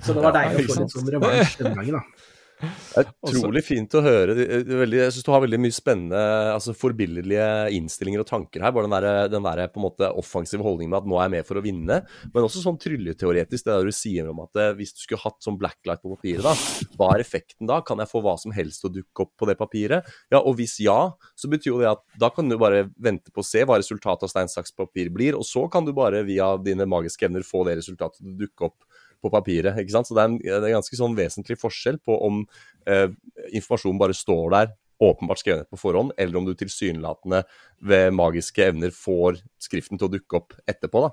Så 0.00 0.12
det 0.12 0.22
var 0.22 0.32
Ja, 0.32 0.38
deilig 0.42 0.64
å 0.64 0.74
få 0.74 0.80
litt 0.82 0.96
sånn 0.96 1.12
revansj 1.16 1.58
denne 1.62 1.76
gangen, 1.80 2.00
da. 2.00 2.30
Det 2.64 3.02
er 3.02 3.08
utrolig 3.26 3.62
fint 3.66 3.94
å 3.98 4.00
høre. 4.04 4.34
Veldig, 4.36 4.98
jeg 5.00 5.14
syns 5.14 5.26
du 5.26 5.30
har 5.34 5.42
veldig 5.42 5.58
mye 5.60 5.74
spennende, 5.74 6.20
altså 6.54 6.74
forbilledlige 6.78 7.46
innstillinger 7.76 8.22
og 8.22 8.28
tanker 8.28 8.62
her. 8.64 8.72
Bare 8.74 8.86
den 8.86 8.94
der, 8.94 9.28
den 9.32 9.46
der 9.46 9.62
på 9.72 9.80
en 9.80 9.86
måte 9.88 10.10
offensive 10.20 10.64
holdningen 10.64 10.92
med 10.94 11.00
at 11.02 11.08
nå 11.10 11.18
er 11.18 11.26
jeg 11.26 11.34
med 11.34 11.48
for 11.48 11.60
å 11.60 11.64
vinne. 11.64 11.98
Men 12.30 12.46
også 12.46 12.62
sånn 12.62 12.78
trylleteoretisk, 12.80 13.66
det 13.66 13.74
der 13.74 13.90
du 13.90 13.96
sier 13.96 14.30
om 14.30 14.44
at 14.46 14.60
eh, 14.62 14.70
hvis 14.78 14.94
du 14.94 15.02
skulle 15.02 15.24
hatt 15.24 15.40
sånn 15.44 15.58
blacklight 15.60 16.04
på 16.04 16.14
papiret, 16.14 16.46
da, 16.46 16.54
hva 16.98 17.10
er 17.14 17.24
effekten 17.24 17.70
da? 17.70 17.80
Kan 17.86 18.02
jeg 18.02 18.12
få 18.12 18.22
hva 18.24 18.36
som 18.40 18.54
helst 18.54 18.84
til 18.84 18.92
å 18.92 18.94
dukke 19.00 19.26
opp 19.26 19.34
på 19.40 19.50
det 19.50 19.58
papiret? 19.60 20.14
Ja, 20.32 20.40
og 20.40 20.56
hvis 20.60 20.78
ja, 20.84 20.98
så 21.34 21.50
betyr 21.52 21.72
jo 21.74 21.82
det 21.82 21.90
at 21.90 22.04
da 22.22 22.30
kan 22.34 22.48
du 22.48 22.56
bare 22.60 22.86
vente 23.02 23.34
på 23.34 23.42
å 23.42 23.48
se 23.50 23.66
hva 23.66 23.80
resultatet 23.82 24.28
av 24.28 24.32
stein, 24.32 24.52
saks, 24.52 24.74
papir 24.78 25.10
blir, 25.14 25.36
og 25.38 25.46
så 25.48 25.66
kan 25.72 25.86
du 25.86 25.92
bare 25.96 26.22
via 26.26 26.54
dine 26.62 26.86
magiske 26.88 27.26
evner 27.26 27.44
få 27.46 27.66
det 27.66 27.80
resultatet 27.82 28.22
til 28.22 28.32
å 28.32 28.38
dukke 28.46 28.70
opp 28.70 28.83
på 29.24 29.32
papiret. 29.32 29.76
ikke 29.80 29.94
sant? 29.96 30.08
Så 30.08 30.14
det 30.16 30.22
er 30.22 30.30
en, 30.30 30.38
det 30.44 30.52
er 30.54 30.68
en 30.70 30.76
ganske 30.78 30.98
sånn 31.00 31.16
vesentlig 31.18 31.56
forskjell 31.60 31.98
på 32.04 32.16
om 32.28 32.42
eh, 32.86 33.08
informasjonen 33.56 34.00
bare 34.00 34.16
står 34.16 34.50
der, 34.54 34.74
åpenbart 35.04 35.40
skrevet 35.42 35.66
på 35.72 35.76
forhånd, 35.80 36.12
eller 36.22 36.38
om 36.38 36.44
du 36.46 36.52
tilsynelatende 36.56 37.42
ved 37.84 38.12
magiske 38.14 38.62
evner 38.70 38.92
får 38.94 39.40
skriften 39.60 39.98
til 39.98 40.06
å 40.06 40.12
dukke 40.14 40.38
opp 40.38 40.54
etterpå. 40.70 41.02
da. 41.08 41.10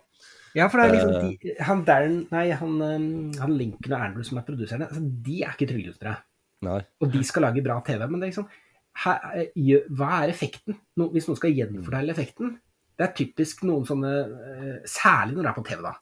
Ja, 0.54 0.68
for 0.70 0.78
det 0.82 0.86
er 0.86 0.94
liksom 0.98 1.14
Eh. 1.16 1.30
de, 1.42 1.54
han 1.64 1.82
Darren 1.88 2.18
Nei, 2.32 2.44
han, 2.52 2.74
um, 2.82 3.32
han 3.40 3.54
Lincoln 3.58 3.94
og 3.96 4.02
Andrew 4.06 4.24
som 4.28 4.38
er 4.38 4.44
produserne, 4.48 4.88
altså, 4.92 5.02
de 5.24 5.38
er 5.44 5.56
ikke 5.56 5.70
tryllekunstnere. 5.72 6.18
Og 7.02 7.10
de 7.12 7.24
skal 7.26 7.42
lage 7.48 7.64
bra 7.66 7.80
TV, 7.88 8.04
men 8.06 8.20
det 8.22 8.28
er 8.28 8.32
liksom 8.34 8.50
her, 9.02 9.20
er- 9.34 9.88
Hva 9.90 10.10
er 10.22 10.30
effekten? 10.36 10.76
Hvis 11.00 11.28
noen 11.32 11.40
skal 11.40 11.56
gjenfortelle 11.56 12.12
effekten, 12.14 12.58
det 13.00 13.08
er 13.08 13.14
typisk 13.18 13.64
noen 13.66 13.86
sånne 13.88 14.12
eh, 14.22 14.80
Særlig 14.86 15.38
når 15.40 15.42
det 15.48 15.52
er 15.54 15.58
på 15.58 15.66
TV, 15.72 15.82
da. 15.88 15.94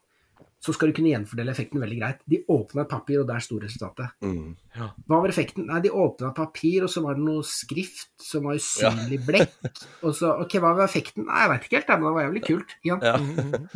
Så 0.60 0.74
skal 0.76 0.90
du 0.90 0.96
kunne 0.98 1.08
gjenfordele 1.08 1.54
effekten 1.54 1.80
veldig 1.80 1.96
greit. 1.96 2.18
De 2.28 2.42
åpna 2.52 2.82
et 2.84 2.90
papir, 2.90 3.22
og 3.22 3.28
der 3.30 3.40
sto 3.40 3.56
resultatet. 3.62 4.12
Mm. 4.20 4.50
Ja. 4.76 4.90
Hva 5.08 5.20
var 5.22 5.32
effekten? 5.32 5.64
Nei, 5.70 5.80
de 5.86 5.92
åpna 5.92 6.34
et 6.34 6.36
papir, 6.36 6.84
og 6.84 6.92
så 6.92 7.00
var 7.04 7.16
det 7.16 7.24
noe 7.24 7.46
skrift 7.48 8.10
som 8.20 8.44
var 8.44 8.60
usynlig 8.60 9.22
blekk. 9.24 9.56
Og 10.04 10.12
så 10.16 10.34
OK, 10.42 10.58
hva 10.60 10.74
var 10.76 10.84
effekten? 10.84 11.24
Nei, 11.28 11.46
jeg 11.46 11.52
veit 11.52 11.64
ikke 11.64 11.78
helt, 11.78 11.94
men 11.94 12.06
det 12.06 12.12
var 12.18 12.26
jævlig 12.26 12.44
kult. 12.44 12.74
Ja. 12.84 12.98
Ja. 13.00 13.16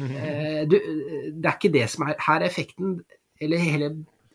Eh, 0.05 0.61
du, 0.69 0.77
det 1.33 1.49
er 1.49 1.57
ikke 1.57 1.73
det 1.73 1.87
som 1.93 2.05
er 2.07 2.19
Her 2.21 2.43
er 2.43 2.49
effekten, 2.51 2.99
eller 3.43 3.65
hele 3.65 3.91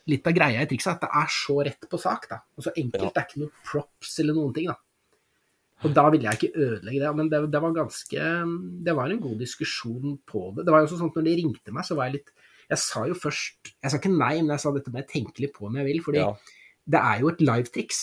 litt 0.09 0.27
av 0.27 0.35
greia 0.35 0.65
i 0.65 0.69
trikset, 0.69 0.97
at 0.97 1.05
det 1.05 1.21
er 1.21 1.33
så 1.33 1.57
rett 1.67 1.89
på 1.89 2.01
sak, 2.01 2.27
da. 2.31 2.41
Og 2.57 2.65
så 2.65 2.73
enkelt. 2.73 3.03
Ja. 3.05 3.13
Det 3.13 3.21
er 3.21 3.29
ikke 3.29 3.43
noe 3.43 3.65
props 3.69 4.17
eller 4.23 4.37
noen 4.37 4.55
ting, 4.57 4.69
da. 4.71 4.77
Og 5.87 5.93
da 5.95 6.03
ville 6.11 6.27
jeg 6.27 6.37
ikke 6.39 6.59
ødelegge 6.65 6.99
det, 7.05 7.09
men 7.15 7.29
det, 7.31 7.39
det 7.53 7.61
var 7.63 7.71
ganske 7.77 8.27
Det 8.83 8.95
var 8.97 9.09
en 9.13 9.21
god 9.23 9.37
diskusjon 9.39 10.17
på 10.27 10.41
det. 10.57 10.65
Det 10.67 10.73
var 10.73 10.81
jo 10.83 10.89
også 10.89 10.97
sånn 10.99 11.11
at 11.13 11.19
når 11.21 11.27
de 11.29 11.35
ringte 11.39 11.71
meg, 11.75 11.87
så 11.87 11.95
var 11.95 12.09
jeg 12.09 12.17
litt 12.19 12.31
Jeg 12.69 12.81
sa 12.83 13.05
jo 13.07 13.15
først 13.15 13.71
Jeg 13.77 13.91
sa 13.93 13.97
ikke 14.01 14.11
nei, 14.11 14.33
men 14.41 14.51
jeg 14.55 14.63
sa 14.65 14.73
dette 14.75 14.91
må 14.91 14.99
jeg 14.99 15.11
tenke 15.13 15.45
litt 15.45 15.53
på 15.55 15.69
om 15.69 15.77
jeg 15.79 15.87
vil, 15.87 16.01
fordi 16.03 16.19
Ja. 16.23 16.33
det 16.89 16.99
er 16.99 17.19
jo 17.23 17.29
et 17.31 17.41
live-triks. 17.41 17.99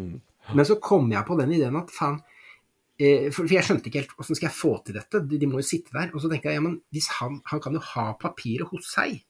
Mm. 0.00 0.20
Men 0.58 0.64
så 0.68 0.76
kom 0.82 1.06
jeg 1.12 1.24
på 1.28 1.38
den 1.38 1.52
ideen 1.56 1.76
at 1.78 1.90
faen 1.94 2.18
eh, 2.98 3.30
for, 3.32 3.46
jeg 3.48 3.64
skjønte 3.64 3.88
ikke 3.88 4.02
helt 4.02 4.18
åssen 4.20 4.36
skal 4.36 4.50
jeg 4.50 4.58
få 4.58 4.74
til 4.84 4.98
dette, 4.98 5.22
de, 5.28 5.38
de 5.38 5.46
må 5.50 5.62
jo 5.62 5.66
sitte 5.70 5.94
der. 5.94 6.10
Og 6.12 6.20
så 6.20 6.28
tenkte 6.32 6.50
jeg 6.50 6.58
ja, 6.58 6.64
men 6.66 6.80
hvis 6.94 7.08
han, 7.20 7.38
han 7.46 7.62
kan 7.62 7.78
jo 7.78 7.82
ha 7.94 8.10
papiret 8.20 8.68
hos 8.74 8.90
seg. 8.92 9.20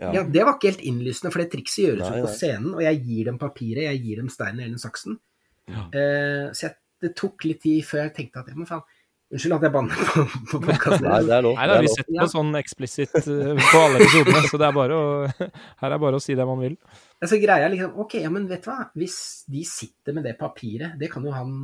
Ja. 0.00 0.10
Ja, 0.10 0.22
Det 0.26 0.42
var 0.42 0.56
ikke 0.58 0.72
helt 0.72 0.82
innlysende, 0.82 1.30
for 1.30 1.38
det 1.44 1.52
trikset 1.54 1.84
gjøres 1.86 2.10
jo 2.10 2.24
på 2.26 2.32
scenen, 2.34 2.72
og 2.74 2.82
jeg 2.82 2.98
gir 3.06 3.28
dem 3.30 3.38
papiret, 3.38 3.86
jeg 3.86 4.02
gir 4.02 4.16
dem 4.24 4.28
steinen 4.34 4.64
eller 4.66 4.82
saksen. 4.82 5.20
Ja. 5.70 5.84
Eh, 5.94 6.48
så 6.52 6.66
jeg, 6.66 6.74
det 7.04 7.14
tok 7.18 7.46
litt 7.48 7.62
tid 7.64 7.84
før 7.86 8.06
jeg 8.06 8.14
tenkte 8.18 8.42
at 8.42 8.50
ja, 8.52 8.58
men 8.58 8.68
faen, 8.68 8.84
unnskyld 9.34 9.56
at 9.56 9.66
jeg 9.66 9.74
banner 9.74 10.04
på, 10.10 10.24
på 10.50 10.60
podkasten. 10.62 11.08
Nei, 11.08 11.20
det 11.26 11.36
er 11.36 11.46
lov. 11.46 11.56
Nei 11.58 11.66
da, 11.70 11.78
vi 11.82 11.90
setter 11.92 12.20
på 12.20 12.28
sånn 12.32 12.60
eksplisitt 12.60 13.16
eh, 13.20 13.52
på 13.60 13.80
alle 13.80 14.00
episodene, 14.02 14.44
så 14.50 14.60
det 14.60 14.68
er 14.68 14.78
bare 14.78 14.98
å 14.98 15.10
Her 15.82 15.96
er 15.96 16.02
bare 16.06 16.20
å 16.20 16.22
si 16.22 16.36
det 16.38 16.48
man 16.48 16.62
vil. 16.62 16.78
Så 17.24 17.40
greier 17.42 17.66
jeg 17.66 17.74
liksom 17.76 18.00
Ok, 18.04 18.18
ja, 18.22 18.32
men 18.32 18.48
vet 18.50 18.64
du 18.66 18.70
hva, 18.70 18.88
hvis 18.98 19.18
de 19.50 19.64
sitter 19.68 20.16
med 20.16 20.26
det 20.28 20.36
papiret, 20.40 20.98
det 21.00 21.10
kan 21.12 21.26
jo 21.26 21.34
han 21.34 21.54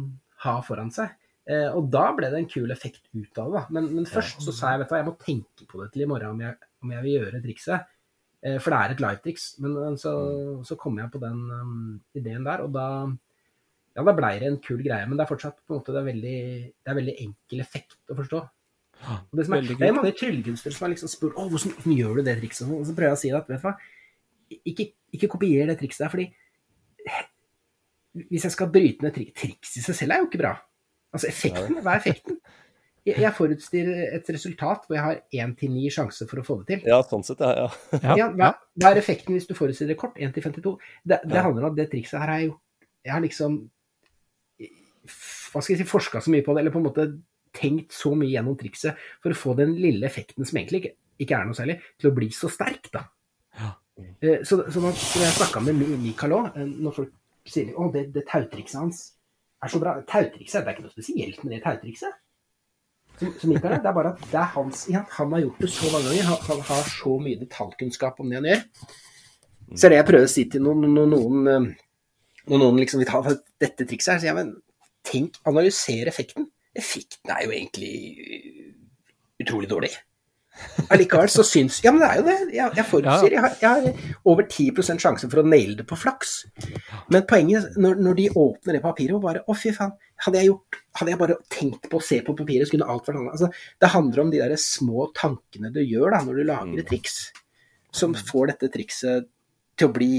ha 0.45 0.57
foran 0.65 0.93
seg. 0.95 1.13
Eh, 1.51 1.69
og 1.75 1.89
da 1.93 2.11
ble 2.17 2.29
det 2.33 2.43
en 2.43 2.51
kul 2.51 2.71
effekt 2.73 3.07
ut 3.17 3.41
av 3.43 3.55
det. 3.57 3.65
Men, 3.77 3.89
men 3.97 4.09
først 4.09 4.45
så 4.45 4.55
sa 4.55 4.75
jeg 4.75 4.83
vet 4.83 4.91
du 4.91 4.95
hva, 4.95 5.01
jeg 5.03 5.09
må 5.09 5.17
tenke 5.21 5.67
på 5.69 5.81
det 5.83 5.91
til 5.95 6.05
i 6.05 6.11
morgen 6.11 6.37
om 6.37 6.45
jeg, 6.45 6.59
om 6.85 6.95
jeg 6.95 7.07
vil 7.07 7.17
gjøre 7.19 7.43
trikset. 7.45 7.91
Eh, 8.41 8.59
for 8.61 8.73
det 8.73 8.79
er 8.81 8.95
et 8.95 9.03
live-triks. 9.05 9.49
Men, 9.65 9.77
men 9.79 9.99
så, 10.01 10.13
så 10.67 10.79
kom 10.81 11.01
jeg 11.01 11.13
på 11.13 11.23
den 11.23 11.43
um, 11.51 11.83
ideen 12.17 12.47
der, 12.47 12.65
og 12.67 12.75
da 12.77 12.87
ja, 13.97 14.05
da 14.07 14.15
blei 14.15 14.37
det 14.41 14.49
en 14.49 14.61
kul 14.63 14.81
greie. 14.85 15.07
Men 15.09 15.19
det 15.19 15.25
er 15.25 15.31
fortsatt 15.31 15.59
på 15.65 15.75
en 15.75 15.81
måte, 15.81 15.95
det 15.95 16.01
er 16.01 16.09
veldig, 16.09 16.39
det 16.73 16.93
er 16.93 16.99
veldig 17.01 17.17
enkel 17.27 17.63
effekt 17.65 17.99
å 18.11 18.19
forstå. 18.19 18.43
Og 19.01 19.39
det, 19.39 19.47
som 19.49 19.57
er, 19.57 19.65
det 19.65 19.87
er 19.87 19.97
mange 19.97 20.13
tryllekunstnere 20.17 20.77
som 20.77 20.87
har 20.87 20.93
liksom 20.93 21.11
spurt 21.11 21.39
å, 21.41 21.47
hvordan, 21.49 21.75
hvordan 21.79 21.97
gjør 21.97 22.21
du 22.21 22.27
det 22.27 22.37
trikset. 22.43 22.71
Og 22.77 22.87
så 22.87 22.95
prøver 22.97 23.11
jeg 23.11 23.19
å 23.19 23.23
si 23.23 23.35
at 23.37 23.51
vet 23.51 23.63
du 23.63 23.67
hva, 23.67 23.75
ikke, 24.73 24.89
ikke 25.17 25.31
kopier 25.35 25.71
det 25.71 25.79
trikset 25.81 26.05
der, 26.05 26.13
fordi 26.13 26.27
hvis 28.29 28.47
jeg 28.47 28.55
skal 28.57 28.73
bryte 28.75 29.07
ned 29.07 29.15
trikset, 29.15 29.37
trikset 29.41 29.81
i 29.81 29.85
seg 29.87 29.99
selv 30.03 30.15
er 30.15 30.23
jo 30.23 30.29
ikke 30.29 30.43
bra. 30.43 30.55
Altså 31.15 31.31
effekten, 31.31 31.81
hva 31.81 31.95
er 31.95 32.03
effekten? 32.03 32.41
Jeg, 33.09 33.33
forutstiller 33.33 34.13
et 34.19 34.27
resultat 34.29 34.85
hvor 34.85 34.95
jeg 34.95 35.03
har 35.03 35.21
én 35.41 35.55
til 35.57 35.73
ni 35.73 35.89
sjanse 35.91 36.27
for 36.29 36.43
å 36.43 36.45
få 36.45 36.59
det 36.61 36.67
til. 36.69 36.91
Ja, 36.93 37.01
sånn 37.09 37.25
sett, 37.27 37.41
ja. 37.41 37.65
ja. 37.65 38.01
Ja, 38.05 38.17
Ja, 38.21 38.27
hva, 38.37 38.51
hva 38.77 38.91
er 38.93 39.01
effekten 39.01 39.35
hvis 39.35 39.49
du 39.49 39.55
forutstiller 39.57 39.97
kort? 39.99 40.19
1 40.21 40.35
til 40.37 40.45
52. 40.45 40.75
Det, 41.09 41.23
det 41.25 41.41
handler 41.41 41.65
om 41.65 41.73
at 41.73 41.79
det 41.81 41.89
trikset 41.95 42.21
her 42.21 42.29
har 42.29 42.43
jeg 42.43 42.51
gjort 42.51 42.91
Jeg 43.09 43.15
har 43.15 43.25
liksom 43.25 43.57
Hva 45.05 45.63
skal 45.63 45.75
jeg 45.77 45.83
si 45.85 45.89
Forska 45.91 46.21
så 46.23 46.33
mye 46.33 46.45
på 46.47 46.55
det, 46.55 46.63
eller 46.65 46.75
på 46.75 46.81
en 46.83 46.87
måte 46.89 47.07
tenkt 47.57 47.95
så 47.97 48.13
mye 48.15 48.31
gjennom 48.31 48.57
trikset 48.59 48.99
for 49.23 49.33
å 49.35 49.39
få 49.39 49.55
den 49.59 49.73
lille 49.81 50.07
effekten 50.07 50.47
som 50.47 50.59
egentlig 50.61 50.85
ikke, 50.85 50.93
ikke 51.25 51.39
er 51.39 51.49
noe 51.49 51.57
særlig, 51.59 51.79
til 51.99 52.11
å 52.11 52.15
bli 52.15 52.29
så 52.35 52.51
sterk, 52.53 52.91
da. 52.95 53.07
Ja. 53.59 53.71
Eh, 54.23 54.45
Så, 54.47 54.61
så 54.71 54.81
når 54.83 54.95
når 54.95 55.25
jeg 55.27 55.37
snakka 55.41 55.63
med 55.67 55.81
Mi- 55.81 55.97
Mikael 56.05 56.37
òg, 56.37 56.55
når 56.57 56.95
folk 56.95 57.11
sier 57.49 57.73
å, 57.75 57.89
det, 57.93 58.07
det 58.15 58.27
tautrikset 58.29 58.79
hans 58.79 59.01
er 59.61 59.69
så 59.73 59.81
bra 59.83 59.97
Tautrikset, 60.09 60.63
det 60.65 60.71
er 60.71 60.77
ikke 60.77 60.87
noe 60.87 60.95
spesielt 60.95 61.43
med 61.45 61.53
det 61.57 61.63
tautrikset. 61.67 62.15
Som, 63.21 63.35
som 63.37 63.51
Mikael 63.53 63.75
er, 63.77 63.83
det 63.85 63.91
er 63.91 63.97
bare 63.99 64.15
at 64.15 64.23
det 64.31 64.39
er 64.41 64.49
hans 64.55 64.87
ja, 64.89 65.03
Han 65.19 65.35
har 65.35 65.43
gjort 65.43 65.59
det 65.61 65.69
så 65.75 65.91
mange 65.93 66.07
ganger. 66.09 66.29
Han, 66.31 66.39
han 66.47 66.63
har 66.71 66.87
så 66.89 67.17
mye 67.21 67.41
detaljkunnskap 67.43 68.23
om 68.23 68.31
det 68.31 68.39
han 68.39 68.49
gjør. 68.49 68.63
Så 69.75 69.85
er 69.87 69.93
det 69.93 69.99
jeg 69.99 70.07
prøver 70.09 70.25
å 70.31 70.31
si 70.33 70.45
til 70.55 70.65
noen, 70.65 70.87
noen, 70.95 71.13
noen, 71.13 71.51
eh, 71.51 71.67
når 72.49 72.63
noen 72.63 72.81
liksom 72.81 73.03
vil 73.03 73.11
ta 73.11 73.21
dette 73.61 73.85
trikset 73.91 74.15
her, 74.15 74.23
så 74.23 74.25
sier 74.25 74.31
jeg 74.33 74.39
men 74.39 74.55
tenk, 75.07 75.41
analyser 75.49 76.11
effekten. 76.11 76.49
Effekten 76.77 77.33
er 77.35 77.47
jo 77.47 77.55
egentlig 77.57 77.95
utrolig 79.41 79.71
dårlig. 79.71 79.93
Allikevel 80.91 81.31
så 81.31 81.45
syns 81.47 81.79
Ja, 81.85 81.93
men 81.95 82.03
det 82.03 82.09
er 82.09 82.19
jo 82.19 82.25
det. 82.27 82.37
Jeg, 82.57 82.75
jeg 82.77 82.87
forutsier. 82.91 83.35
Jeg 83.37 83.43
har, 83.45 83.55
jeg 83.63 83.71
har 83.71 84.25
over 84.29 84.47
10 84.47 85.01
sjanse 85.01 85.31
for 85.31 85.43
å 85.43 85.47
naile 85.47 85.77
det 85.79 85.87
på 85.89 85.99
flaks. 85.99 86.35
Men 87.13 87.25
poenget 87.31 87.79
når, 87.81 88.01
når 88.03 88.19
de 88.19 88.27
åpner 88.43 88.77
det 88.77 88.83
papiret 88.85 89.17
og 89.17 89.25
bare 89.25 89.45
Å, 89.47 89.57
fy 89.57 89.73
faen. 89.77 89.95
Hadde 90.21 90.43
jeg, 90.43 90.51
gjort, 90.51 90.81
hadde 91.01 91.15
jeg 91.15 91.21
bare 91.23 91.39
tenkt 91.49 91.87
på 91.89 91.97
å 91.97 92.05
se 92.05 92.19
på 92.27 92.35
papiret, 92.37 92.69
så 92.69 92.75
kunne 92.75 92.89
alt 92.93 93.07
vært 93.07 93.17
annerledes. 93.17 93.47
Altså, 93.47 93.77
det 93.81 93.93
handler 93.95 94.25
om 94.25 94.33
de 94.35 94.43
der 94.43 94.57
små 94.61 95.07
tankene 95.17 95.73
du 95.73 95.81
gjør 95.81 96.13
da, 96.13 96.21
når 96.27 96.41
du 96.41 96.45
lager 96.51 96.83
et 96.83 96.91
triks, 96.91 97.15
som 97.97 98.13
får 98.19 98.53
dette 98.53 98.69
trikset 98.75 99.31
til 99.81 99.89
å 99.89 99.95
bli 99.95 100.17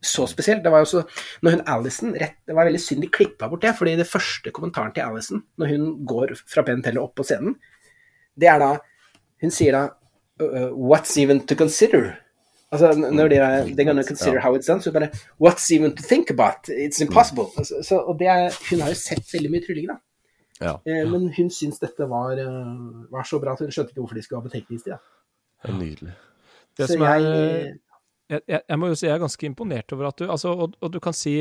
så 0.00 0.26
spesielt. 0.30 0.62
Det 0.62 0.70
var 0.70 0.84
jo 0.84 0.90
så, 0.92 1.02
når 1.42 1.56
hun 1.56 1.64
Alison 1.66 2.12
Det 2.14 2.54
var 2.54 2.68
veldig 2.68 2.80
synd 2.80 3.02
de 3.02 3.10
klippa 3.10 3.48
bort 3.50 3.62
det, 3.62 3.74
fordi 3.78 3.96
det 3.98 4.06
første 4.06 4.52
kommentaren 4.54 4.94
til 4.94 5.06
Alison 5.06 5.42
når 5.58 5.72
hun 5.72 5.88
går 6.06 6.36
fra 6.46 6.62
Penn 6.62 6.82
Teller 6.82 7.02
opp 7.02 7.16
på 7.18 7.26
scenen, 7.26 7.56
det 8.38 8.48
er 8.48 8.62
da 8.62 8.76
Hun 9.42 9.52
sier 9.54 9.74
da 9.74 9.82
uh, 10.42 10.70
What's 10.74 11.16
even 11.18 11.44
to 11.46 11.54
consider? 11.54 12.16
Altså, 12.72 12.92
når 12.94 13.28
de 13.28 13.36
er 13.36 13.64
They're 13.66 13.86
gonna 13.86 14.02
consider 14.02 14.40
how 14.40 14.54
it's 14.56 14.66
done. 14.66 14.82
Så 14.82 14.92
bare 14.92 15.10
What's 15.40 15.70
even 15.72 15.96
to 15.96 16.02
think 16.02 16.30
about? 16.30 16.68
It's 16.68 17.00
impossible. 17.02 17.46
Altså, 17.56 17.82
så, 17.82 17.98
og 17.98 18.18
det 18.18 18.26
er, 18.26 18.50
hun 18.70 18.80
har 18.80 18.88
jo 18.88 18.94
sett 18.94 19.34
veldig 19.34 19.50
mye 19.50 19.64
trylling, 19.66 19.88
da. 19.88 19.98
Ja. 20.60 20.74
Eh, 20.86 21.04
men 21.10 21.28
hun 21.36 21.50
syns 21.54 21.78
dette 21.78 22.08
var, 22.10 22.38
eh, 22.38 22.72
var 23.10 23.22
så 23.22 23.38
bra 23.38 23.54
at 23.54 23.62
hun 23.62 23.70
skjønte 23.70 23.94
ikke 23.94 24.02
hvorfor 24.02 24.18
de 24.18 24.22
skulle 24.22 24.42
ha 24.42 24.48
betenkningstid. 24.48 24.96
Ja. 24.96 25.72
Nydelig. 25.74 26.16
Det 26.78 26.86
Så 26.86 26.92
som 26.92 27.02
er 27.02 27.14
jeg, 27.18 27.78
jeg, 28.28 28.44
jeg, 28.60 28.78
må 28.78 28.90
jo 28.90 28.98
si 28.98 29.08
jeg 29.08 29.16
er 29.16 29.24
ganske 29.24 29.48
imponert 29.48 29.96
over 29.96 30.10
at 30.10 30.20
du 30.20 30.28
altså, 30.28 30.52
og, 30.52 30.76
og 30.84 30.92
du 30.92 31.00
kan 31.02 31.16
si 31.16 31.40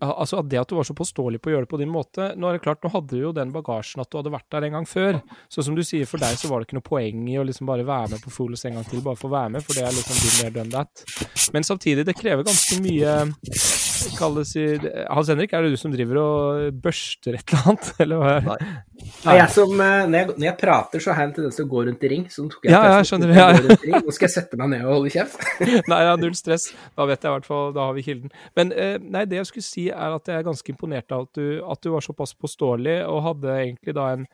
altså 0.00 0.38
at 0.40 0.48
det 0.48 0.60
at 0.60 0.70
du 0.70 0.76
var 0.78 0.86
så 0.88 0.96
påståelig 0.96 1.40
på 1.42 1.50
å 1.50 1.54
gjøre 1.54 1.66
det 1.66 1.70
på 1.72 1.80
din 1.80 1.90
måte 1.92 2.30
Nå 2.38 2.48
er 2.48 2.56
det 2.56 2.62
klart, 2.64 2.80
nå 2.84 2.92
hadde 2.94 3.12
du 3.12 3.20
jo 3.20 3.34
den 3.36 3.52
bagasjen 3.52 4.00
at 4.00 4.10
du 4.10 4.16
hadde 4.20 4.32
vært 4.32 4.48
der 4.54 4.66
en 4.68 4.78
gang 4.78 4.88
før. 4.88 5.20
Så 5.52 5.64
som 5.66 5.76
du 5.76 5.82
sier, 5.84 6.08
for 6.08 6.22
deg 6.22 6.38
så 6.40 6.48
var 6.48 6.60
det 6.62 6.68
ikke 6.68 6.78
noe 6.78 6.86
poeng 6.86 7.28
i 7.28 7.36
å 7.40 7.44
liksom 7.46 7.68
bare 7.68 7.86
være 7.86 8.14
med 8.14 8.24
på 8.24 8.32
Fools 8.32 8.64
en 8.64 8.78
gang 8.78 8.88
til, 8.88 9.04
bare 9.04 9.20
for 9.20 9.28
å 9.28 9.36
være 9.36 9.54
med, 9.56 9.66
for 9.66 9.76
det 9.76 9.84
er 9.84 9.96
liksom 9.96 10.22
been 10.22 10.36
there, 10.38 10.56
done 10.56 10.72
that. 10.72 11.50
Men 11.52 11.66
samtidig, 11.68 12.06
det 12.08 12.16
krever 12.16 12.46
ganske 12.48 12.80
mye 12.84 13.16
kalles 14.18 14.52
i 14.58 14.66
Hans 15.08 15.30
Henrik, 15.32 15.52
er 15.54 15.66
det 15.66 15.74
du 15.74 15.80
som 15.80 15.92
driver 15.92 16.20
og 16.22 16.78
børster 16.84 17.36
et 17.38 17.44
eller 17.52 17.68
annet, 17.70 17.90
eller 18.04 18.20
hva? 18.20 18.30
er 18.36 18.46
det? 18.46 18.70
Nei. 19.24 19.34
Jeg 19.38 19.48
som, 19.54 19.72
eh, 19.80 20.02
når, 20.10 20.16
jeg, 20.18 20.28
når 20.34 20.46
jeg 20.46 20.56
prater, 20.60 21.02
så 21.02 21.14
har 21.14 21.24
jeg 21.24 21.30
en 21.30 21.34
tendens 21.38 21.58
til 21.58 21.66
å 21.66 21.70
gå 21.70 21.84
rundt 21.88 22.04
i 22.04 22.10
ring. 22.12 22.24
Så 22.32 22.44
tok 22.52 22.66
jeg 22.68 22.74
Ja, 22.74 22.82
ja, 22.88 23.00
skjønner, 23.06 23.32
ja, 23.36 23.48
ring. 23.56 23.96
Nå 23.96 24.14
skal 24.16 24.28
jeg 24.28 24.34
sette 24.34 24.60
meg 24.60 24.72
ned 24.74 24.86
og 24.86 24.94
holde 24.98 25.12
kjeft. 25.14 25.44
Nei, 25.92 26.00
ja, 26.06 26.14
null 26.20 26.36
stress. 26.38 26.70
Da 26.98 27.08
vet 27.08 27.24
jeg 27.24 27.32
i 27.32 27.36
hvert 27.38 27.48
fall, 27.48 27.74
da 27.76 27.88
har 27.88 27.96
vi 27.96 28.06
kilden. 28.06 28.32
Men 28.58 28.72
eh, 28.76 28.96
nei, 29.00 29.26
det 29.30 29.40
jeg 29.40 29.50
skulle 29.50 29.68
si 29.68 29.88
er 29.90 30.16
at 30.16 30.30
jeg 30.30 30.40
er 30.40 30.48
ganske 30.48 30.74
imponert 30.74 31.16
av 31.16 31.28
at 31.28 31.40
du, 31.40 31.46
at 31.64 31.84
du 31.84 31.92
var 31.94 32.04
såpass 32.04 32.36
påståelig, 32.38 32.98
og 33.08 33.24
hadde 33.28 33.56
egentlig 33.56 33.96
da 33.96 34.10
en 34.16 34.26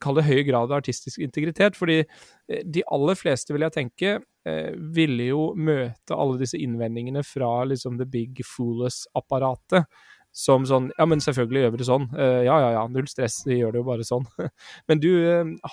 Kall 0.00 0.18
det 0.18 0.28
høy 0.28 0.42
grad 0.48 0.70
av 0.70 0.80
artistisk 0.80 1.22
integritet. 1.22 1.76
Fordi 1.78 2.02
eh, 2.02 2.62
de 2.64 2.84
aller 2.92 3.18
fleste, 3.18 3.54
vil 3.54 3.66
jeg 3.66 3.76
tenke, 3.76 4.16
eh, 4.48 4.72
ville 4.96 5.28
jo 5.32 5.50
møte 5.56 6.16
alle 6.16 6.40
disse 6.40 6.60
innvendingene 6.60 7.24
fra 7.26 7.62
liksom 7.68 8.00
the 8.00 8.08
big 8.08 8.42
foolers-apparatet. 8.46 9.88
Som 10.32 10.64
sånn 10.64 10.86
Ja, 10.96 11.04
men 11.04 11.20
selvfølgelig 11.20 11.60
gjør 11.60 11.72
vi 11.74 11.78
det 11.82 11.86
sånn. 11.90 12.06
Eh, 12.16 12.38
ja, 12.46 12.54
ja, 12.62 12.68
ja, 12.78 12.84
null 12.88 13.08
stress, 13.10 13.42
vi 13.44 13.58
gjør 13.58 13.74
det 13.74 13.82
jo 13.82 13.88
bare 13.90 14.06
sånn. 14.08 14.24
men 14.88 15.02
du 15.02 15.10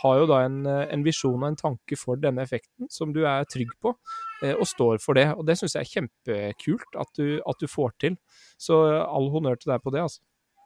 har 0.02 0.18
jo 0.20 0.26
da 0.28 0.42
en, 0.44 0.58
en 0.68 1.06
visjon 1.06 1.38
og 1.38 1.48
en 1.48 1.60
tanke 1.62 1.96
for 2.00 2.20
denne 2.20 2.44
effekten 2.44 2.92
som 2.92 3.14
du 3.16 3.22
er 3.24 3.48
trygg 3.48 3.72
på 3.80 3.96
og 4.50 4.66
står 4.68 5.00
for 5.04 5.16
det. 5.20 5.30
Og 5.36 5.48
det 5.48 5.58
syns 5.60 5.76
jeg 5.76 5.88
er 5.88 5.94
kjempekult 5.94 7.00
at 7.00 7.10
du, 7.16 7.40
at 7.48 7.60
du 7.60 7.72
får 7.72 7.96
til. 8.04 8.20
Så 8.60 8.84
all 9.00 9.32
honnør 9.32 9.60
til 9.60 9.72
deg 9.72 9.84
på 9.84 9.96
det, 9.96 10.04
altså. 10.08 10.24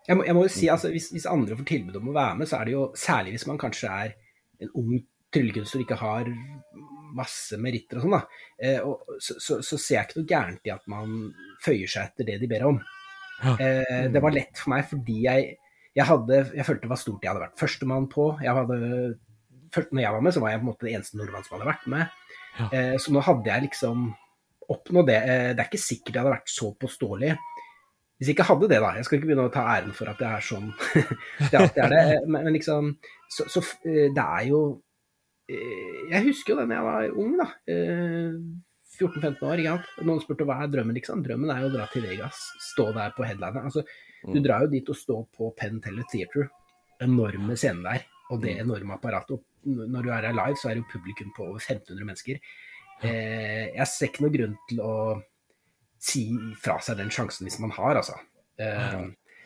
Jeg 0.08 0.20
må, 0.20 0.26
jeg 0.28 0.36
må 0.36 0.44
jo 0.44 0.52
si, 0.52 0.68
altså, 0.72 0.92
hvis, 0.92 1.10
hvis 1.16 1.30
andre 1.32 1.56
får 1.60 1.68
tilbud 1.70 1.98
om 2.00 2.12
å 2.12 2.16
være 2.18 2.40
med, 2.42 2.50
så 2.50 2.60
er 2.60 2.68
det 2.68 2.76
jo 2.76 2.84
særlig 3.00 3.38
hvis 3.38 3.48
man 3.48 3.60
kanskje 3.62 3.92
er 3.92 4.16
en 4.64 4.74
ung 4.80 4.98
tryllekunstner 5.34 5.82
og 5.82 5.86
ikke 5.86 6.00
har 6.02 6.30
masse 7.14 7.58
meritter 7.62 8.00
og 8.00 8.06
sånn, 8.06 8.16
da. 8.18 8.44
Eh, 8.58 8.80
og, 8.84 9.18
så, 9.22 9.38
så, 9.42 9.60
så 9.66 9.78
ser 9.78 10.00
jeg 10.00 10.08
ikke 10.08 10.20
noe 10.20 10.30
gærent 10.32 10.68
i 10.70 10.74
at 10.74 10.88
man 10.92 11.20
føyer 11.64 11.90
seg 11.90 12.10
etter 12.10 12.28
det 12.30 12.40
de 12.42 12.50
ber 12.52 12.66
om. 12.68 12.80
Ja. 13.44 13.54
Eh, 13.54 14.08
det 14.14 14.22
var 14.24 14.36
lett 14.36 14.58
for 14.60 14.74
meg 14.74 14.88
fordi 14.88 15.18
jeg, 15.26 15.56
jeg 15.98 16.08
hadde 16.08 16.38
Jeg 16.56 16.66
følte 16.66 16.86
det 16.86 16.92
var 16.94 17.02
stort. 17.02 17.24
Jeg 17.24 17.32
hadde 17.32 17.44
vært 17.44 17.60
førstemann 17.60 18.10
på. 18.12 18.28
Jeg 18.44 18.58
hadde, 18.58 18.78
først, 19.76 19.94
når 19.94 20.06
jeg 20.06 20.18
var 20.18 20.26
med, 20.26 20.36
så 20.36 20.44
var 20.44 20.54
jeg 20.54 20.62
på 20.62 20.66
en 20.66 20.72
måte 20.72 20.88
den 20.88 20.98
eneste 20.98 21.20
nordmann 21.20 21.46
som 21.46 21.58
hadde 21.58 21.70
vært 21.70 21.88
med. 21.94 22.20
Ja. 22.58 22.68
Eh, 22.70 22.96
så 23.02 23.14
nå 23.14 23.24
hadde 23.26 23.52
jeg 23.52 23.68
liksom 23.68 24.08
oppnådd 24.74 25.10
det. 25.12 25.20
Eh, 25.22 25.50
det 25.54 25.64
er 25.64 25.70
ikke 25.70 25.86
sikkert 25.86 26.16
jeg 26.16 26.24
hadde 26.24 26.36
vært 26.38 26.54
så 26.54 26.72
påståelig 26.82 27.34
Hvis 28.18 28.30
jeg 28.30 28.38
ikke 28.38 28.46
hadde 28.48 28.70
det, 28.72 28.80
da 28.80 28.94
Jeg 28.96 29.06
skal 29.08 29.18
ikke 29.18 29.28
begynne 29.32 29.48
å 29.50 29.54
ta 29.54 29.64
æren 29.74 29.94
for 29.98 30.12
at 30.12 30.20
det 30.22 30.28
er 30.30 30.44
sånn. 30.46 30.70
det 31.52 31.60
alltid 31.60 31.82
er 31.86 31.94
det. 31.94 32.04
Men, 32.28 32.46
men 32.46 32.56
liksom 32.56 32.94
så, 33.28 33.48
så, 33.50 33.64
det 33.84 34.24
er 34.24 34.46
jo 34.52 34.62
Jeg 35.50 36.22
husker 36.30 36.54
jo 36.54 36.60
det 36.62 36.70
da 36.70 36.78
jeg 36.78 36.88
var 36.88 37.18
ung, 37.24 37.34
da. 37.42 37.50
14-15 39.00 39.48
år. 39.50 39.62
Ikke 39.62 39.76
sant? 39.76 39.94
Noen 40.08 40.22
spurte 40.24 40.48
hva 40.48 40.60
er 40.64 40.72
drømmen, 40.72 40.96
liksom. 40.98 41.24
Drømmen 41.26 41.52
er 41.54 41.64
jo 41.64 41.72
å 41.72 41.74
dra 41.74 41.88
til 41.92 42.06
Vegas, 42.06 42.42
stå 42.72 42.90
der 42.96 43.16
på 43.18 43.26
headliner. 43.28 43.66
Altså, 43.70 43.84
du 44.24 44.38
mm. 44.38 44.44
drar 44.46 44.66
jo 44.66 44.74
dit 44.74 44.92
og 44.94 45.00
står 45.00 45.24
på 45.36 45.50
Penn 45.58 45.82
Teller 45.84 46.08
Theater. 46.12 46.52
enorme 47.04 47.58
scener 47.60 47.84
der, 47.84 48.06
og 48.32 48.40
det 48.44 48.54
mm. 48.54 48.60
enorme 48.64 48.96
apparatet. 48.96 49.36
Og 49.36 49.66
når 49.66 50.06
du 50.06 50.12
er 50.14 50.30
her 50.30 50.38
live, 50.38 50.60
så 50.60 50.70
er 50.70 50.78
det 50.78 50.84
jo 50.84 50.92
publikum 50.94 51.34
på 51.36 51.50
over 51.50 51.60
1500 51.60 52.08
mennesker. 52.08 52.40
Eh, 53.04 53.74
jeg 53.74 53.88
ser 53.90 54.12
ikke 54.12 54.24
noen 54.24 54.36
grunn 54.38 54.58
til 54.70 54.84
å 54.84 54.94
si 56.04 56.26
fra 56.60 56.80
seg 56.84 57.00
den 57.00 57.12
sjansen 57.14 57.48
hvis 57.48 57.60
man 57.64 57.74
har, 57.76 58.00
altså. 58.02 58.18
Eh, 58.62 59.04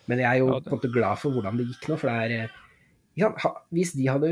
men 0.08 0.24
jeg 0.24 0.30
er 0.30 0.39
jo 0.41 0.54
på 0.56 0.72
en 0.72 0.78
måte 0.78 0.93
glad 0.93 1.20
for 1.22 1.36
hvordan 1.36 1.60
det 1.60 1.67
gikk 1.70 1.91
nå, 1.91 2.00
for 2.00 2.10
det 2.10 2.17
er 2.24 2.34
eh, 2.38 2.56
ja, 3.17 3.32
Hvis 3.74 3.93
de 3.98 4.08
hadde 4.08 4.32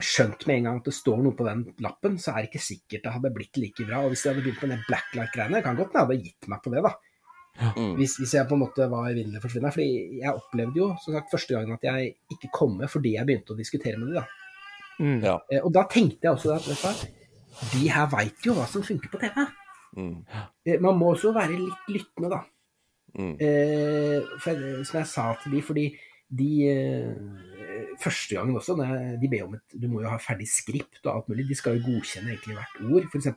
skjønt 0.00 0.46
med 0.48 0.60
en 0.60 0.66
gang 0.68 0.80
at 0.80 0.88
det 0.88 0.96
står 0.96 1.20
noe 1.24 1.36
på 1.36 1.44
den 1.44 1.64
lappen, 1.84 2.16
så 2.22 2.32
er 2.32 2.44
det 2.44 2.50
ikke 2.50 2.64
sikkert 2.64 3.04
det 3.04 3.14
hadde 3.16 3.32
blitt 3.34 3.58
like 3.60 3.84
bra. 3.84 4.02
Og 4.04 4.14
hvis 4.14 4.24
de 4.24 4.30
hadde 4.30 4.44
begynt 4.44 4.62
med 4.64 4.74
den 4.76 4.84
blacklight-greiene, 4.88 5.62
kan 5.64 5.78
godt 5.78 5.92
hende 5.92 6.00
jeg 6.00 6.08
hadde 6.08 6.28
gitt 6.28 6.50
meg 6.52 6.62
på 6.64 6.72
det, 6.74 6.84
da. 6.86 6.94
Mm. 7.60 7.96
Hvis, 7.98 8.14
hvis, 8.16 8.34
jeg 8.38 8.48
på 8.48 8.56
en 8.56 8.62
måte 8.62 8.86
var 8.88 9.10
evinnelig 9.10 9.42
forsvinner. 9.42 9.74
Fordi 9.74 10.20
jeg 10.22 10.32
opplevde 10.32 10.80
jo 10.80 10.90
som 11.02 11.16
sagt 11.16 11.34
første 11.34 11.56
gangen 11.56 11.76
at 11.76 11.84
jeg 11.84 12.14
ikke 12.32 12.52
kom 12.56 12.78
med 12.78 12.88
fordi 12.88 13.16
jeg 13.18 13.28
begynte 13.28 13.52
å 13.52 13.58
diskutere 13.58 14.00
med 14.00 14.14
dem. 14.14 14.22
Da. 14.22 15.00
Mm. 15.00 15.18
Ja. 15.26 15.36
Eh, 15.50 15.60
og 15.60 15.74
da 15.76 15.84
tenkte 15.90 16.28
jeg 16.28 16.38
også 16.38 16.54
at 16.56 16.70
vet 16.70 17.02
du, 17.02 17.18
de 17.74 17.90
her 17.92 18.08
veit 18.14 18.46
jo 18.46 18.54
hva 18.56 18.64
som 18.70 18.86
funker 18.86 19.12
på 19.12 19.20
TV. 19.20 19.42
Mm. 19.96 20.16
Eh, 20.66 20.80
man 20.80 20.98
må 20.98 21.14
også 21.14 21.34
være 21.36 21.58
litt 21.58 21.90
lyttende, 21.90 22.30
da. 22.30 22.44
Mm. 23.18 23.34
Eh, 23.42 24.34
for, 24.42 24.66
som 24.86 25.00
jeg 25.00 25.10
sa 25.10 25.26
til 25.42 25.56
de, 25.56 25.62
fordi 25.66 25.86
de 26.30 26.50
eh, 26.70 27.14
første 27.98 28.36
gangen 28.36 28.56
også, 28.56 28.76
de 29.20 29.30
ber 29.30 29.48
om 29.48 29.56
et 29.56 29.74
Du 29.82 29.88
må 29.90 30.02
jo 30.04 30.12
ha 30.12 30.18
ferdig 30.22 30.46
skript 30.50 31.02
og 31.04 31.12
alt 31.14 31.30
mulig. 31.30 31.48
De 31.48 31.58
skal 31.58 31.78
jo 31.78 31.88
godkjenne 31.88 32.32
egentlig 32.34 32.56
hvert 32.58 32.78
ord. 32.86 33.08
F.eks. 33.10 33.28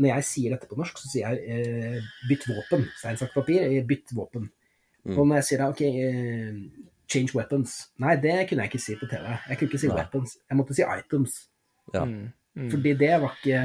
når 0.00 0.08
jeg 0.14 0.28
sier 0.28 0.54
dette 0.54 0.70
på 0.70 0.78
norsk, 0.80 0.98
så 0.98 1.12
sier 1.12 1.36
jeg 1.36 1.60
eh, 1.60 2.10
'bytt 2.28 2.48
våpen'. 2.48 2.88
Stein, 2.98 3.20
saks, 3.20 3.34
papir. 3.34 3.62
Eh, 3.66 3.84
bytt 3.86 4.14
våpen. 4.16 4.48
Mm. 5.04 5.16
Og 5.18 5.26
når 5.26 5.40
jeg 5.40 5.48
sier 5.50 5.62
da, 5.62 5.70
OK, 5.74 5.82
eh, 5.82 6.88
'change 7.10 7.36
weapons' 7.36 7.92
Nei, 8.00 8.16
det 8.16 8.48
kunne 8.48 8.64
jeg 8.64 8.72
ikke 8.72 8.86
si 8.86 8.96
på 8.96 9.10
TV. 9.10 9.26
Jeg 9.48 9.58
kunne 9.58 9.68
ikke 9.68 9.82
si 9.84 9.90
Nei. 9.90 9.96
'weapons'. 9.98 10.38
Jeg 10.48 10.56
måtte 10.56 10.78
si 10.78 10.82
'items'. 10.82 11.36
Ja. 11.92 12.04
Mm. 12.04 12.30
Mm. 12.54 12.70
Fordi 12.70 12.94
det 12.94 13.20
var 13.20 13.36
ikke 13.40 13.60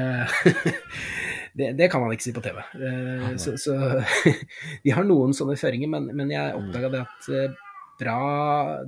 det, 1.58 1.72
det, 1.78 1.88
kan 1.92 2.02
man 2.02 2.12
ikke 2.14 2.28
si 2.28 2.34
på 2.36 2.42
TV. 2.44 2.58
Eh, 2.58 3.30
så, 3.40 3.56
så 3.60 3.76
de 4.84 4.94
har 4.94 5.06
noen 5.06 5.34
sånne 5.36 5.58
føringer, 5.60 5.90
men, 5.92 6.10
men 6.16 6.30
jeg 6.34 6.58
oppdaga 6.58 6.92
det 6.94 7.02
at 7.06 7.32
eh, 7.34 7.64
bra, 7.98 8.20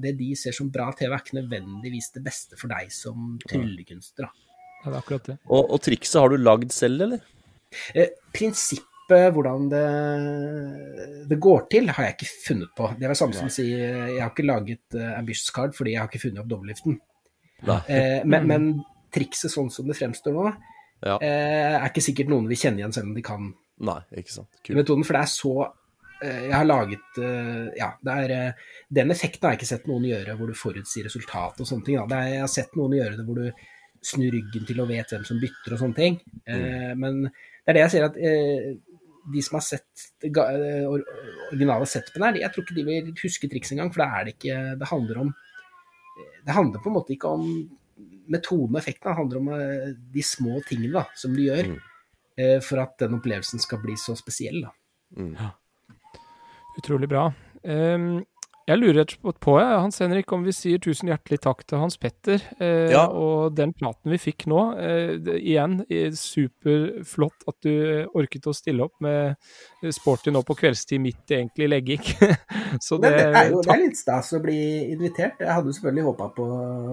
det 0.01 0.15
de 0.19 0.31
ser 0.39 0.55
som 0.57 0.71
bra 0.73 0.91
TV, 0.97 1.11
er 1.11 1.25
ikke 1.25 1.41
nødvendigvis 1.41 2.13
det 2.17 2.23
beste 2.27 2.59
for 2.61 2.73
deg 2.73 2.93
som 2.95 3.35
tryllekunstner. 3.49 4.31
Ja, 4.81 4.87
det 4.87 4.95
er 4.95 5.01
akkurat 5.03 5.27
det. 5.33 5.37
Og, 5.51 5.67
og 5.67 5.83
trikset 5.85 6.21
har 6.23 6.33
du 6.33 6.41
lagd 6.41 6.73
selv, 6.75 7.05
eller? 7.09 7.27
Eh, 7.95 8.15
prinsippet, 8.35 8.87
hvordan 9.35 9.67
det, 9.71 9.85
det, 11.31 11.39
går 11.43 11.67
til, 11.73 11.91
har 11.91 12.07
jeg 12.07 12.17
ikke 12.17 12.33
funnet 12.47 12.73
på. 12.79 12.91
Det 12.99 13.09
er 13.09 13.19
samme 13.19 13.37
som 13.37 13.51
å 13.51 13.55
si 13.55 13.67
jeg 13.67 14.21
har 14.21 14.31
ikke 14.31 14.47
laget 14.47 14.99
uh, 14.99 15.17
Ambitious 15.19 15.51
Card 15.55 15.75
fordi 15.75 15.97
jeg 15.97 16.03
har 16.05 16.11
ikke 16.11 16.23
funnet 16.29 16.45
opp 16.45 16.53
dobbeltliften. 16.53 17.01
Eh, 17.67 18.23
men, 18.25 18.47
men, 18.47 18.71
trikset 19.11 19.51
sånn 19.51 19.73
som 19.75 19.89
det 19.91 19.97
fremstår 19.99 20.37
nå, 20.37 20.53
ja. 21.03 21.17
eh, 21.19 21.75
er 21.81 21.89
ikke 21.89 22.05
sikkert 22.05 22.33
noen 22.33 22.49
vil 22.51 22.61
kjenne 22.61 22.83
igjen 22.83 22.95
selv 22.97 23.11
om 23.11 23.19
de 23.19 23.27
kan 23.27 23.53
Nei, 23.81 24.01
ikke 24.21 24.35
sant. 24.35 24.59
Kul. 24.61 24.77
metoden. 24.77 25.07
For 25.09 25.17
det 25.17 25.21
er 25.25 25.31
så 25.33 25.53
Eh, 26.21 26.47
jeg 26.51 26.53
har 26.53 26.67
laget 26.69 27.19
eh, 27.23 27.69
Ja, 27.79 27.95
det 28.05 28.15
er 28.25 28.33
eh, 28.35 28.65
Den 28.93 29.13
effekten 29.15 29.47
har 29.47 29.55
jeg 29.55 29.63
ikke 29.63 29.71
sett 29.71 29.87
noen 29.89 30.05
gjøre 30.05 30.35
hvor 30.37 30.51
du 30.51 30.59
forutsier 30.59 31.07
resultat 31.09 31.61
og 31.63 31.69
sånne 31.69 31.87
ting. 31.87 31.97
Er, 32.03 32.27
jeg 32.29 32.43
har 32.45 32.53
sett 32.53 32.77
noen 32.77 32.97
gjøre 32.99 33.17
det 33.17 33.27
hvor 33.29 33.41
du 33.41 33.49
snur 34.05 34.33
ryggen 34.33 34.69
til 34.69 34.81
og 34.81 34.89
vet 34.89 35.13
hvem 35.13 35.25
som 35.29 35.41
bytter 35.41 35.77
og 35.77 35.83
sånne 35.83 35.97
ting. 35.97 36.15
Mm. 36.49 37.01
Men 37.03 37.19
det 37.29 37.69
er 37.69 37.77
det 37.77 37.83
jeg 37.83 37.93
sier 37.93 38.07
at 38.07 38.15
de 38.17 39.43
som 39.45 39.59
har 39.59 39.65
sett 39.67 40.07
det 40.25 40.31
originale 40.89 41.85
setupet 41.85 42.25
her, 42.25 42.39
jeg 42.41 42.55
tror 42.55 42.65
ikke 42.65 42.77
de 42.79 42.85
vil 42.87 43.11
huske 43.21 43.51
triks 43.53 43.75
engang, 43.75 43.91
for 43.93 44.01
det 44.01 44.07
er 44.09 44.25
det 44.25 44.33
ikke 44.39 44.57
Det 44.81 44.89
handler 44.89 45.21
om 45.21 45.35
Det 46.49 46.57
handler 46.57 46.81
på 46.81 46.89
en 46.89 46.97
måte 46.97 47.13
ikke 47.13 47.35
om 47.37 47.45
metoden 48.31 48.77
og 48.77 48.81
effekten, 48.83 49.17
handler 49.19 49.41
om 49.41 49.49
de 50.15 50.23
små 50.25 50.61
tingene 50.69 50.95
da, 51.01 51.07
som 51.19 51.35
du 51.35 51.43
gjør 51.45 51.73
mm. 51.73 51.79
for 52.65 52.83
at 52.83 52.95
den 53.03 53.17
opplevelsen 53.19 53.63
skal 53.63 53.83
bli 53.83 53.97
så 53.99 54.15
spesiell. 54.19 54.63
da. 54.65 54.75
Mm. 55.19 55.35
Utrolig 56.79 57.09
bra. 57.11 57.27
Um, 57.63 58.23
jeg 58.71 58.79
lurer 58.79 59.01
rett 59.01 59.15
og 59.17 59.25
slett 59.25 59.41
på, 59.43 59.55
Hans 59.59 59.99
Henrik, 60.03 60.33
om 60.35 60.45
vi 60.47 60.55
sier 60.55 60.81
tusen 60.83 61.11
hjertelig 61.11 61.41
takk 61.43 61.65
til 61.67 61.81
Hans 61.83 61.99
Petter. 62.01 62.43
Eh, 62.63 62.93
ja. 62.93 63.03
Og 63.11 63.57
den 63.57 63.73
praten 63.75 64.13
vi 64.13 64.21
fikk 64.21 64.47
nå, 64.51 64.61
eh, 64.79 65.15
det, 65.19 65.39
igjen 65.41 65.81
superflott 66.17 67.49
at 67.51 67.59
du 67.67 68.07
orket 68.15 68.47
å 68.47 68.55
stille 68.55 68.87
opp 68.87 68.95
med 69.03 69.35
sporty 69.95 70.33
nå 70.35 70.45
på 70.47 70.57
kveldstid 70.63 71.03
midt 71.03 71.35
i 71.35 71.41
egentlig 71.41 71.71
legging. 71.73 72.07
Så 72.87 73.01
det, 73.03 73.11
det, 73.17 73.27
er 73.27 73.51
jo 73.51 73.65
det 73.67 73.75
er 73.75 73.83
litt 73.83 73.99
stas 73.99 74.31
å 74.37 74.43
bli 74.45 74.61
invitert. 74.93 75.43
Jeg 75.43 75.51
hadde 75.51 75.73
jo 75.73 75.77
selvfølgelig 75.81 76.09
håpa 76.13 76.31
på 76.37 76.49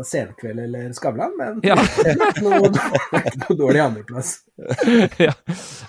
Senkveld 0.08 0.66
eller 0.66 0.92
Skavlan, 0.98 1.38
men 1.38 1.62
ja. 1.68 1.78
noe, 2.46 2.74
noe 2.74 3.60
dårlig 3.60 3.86
andreplass. 3.86 4.40
ja. 5.28 5.34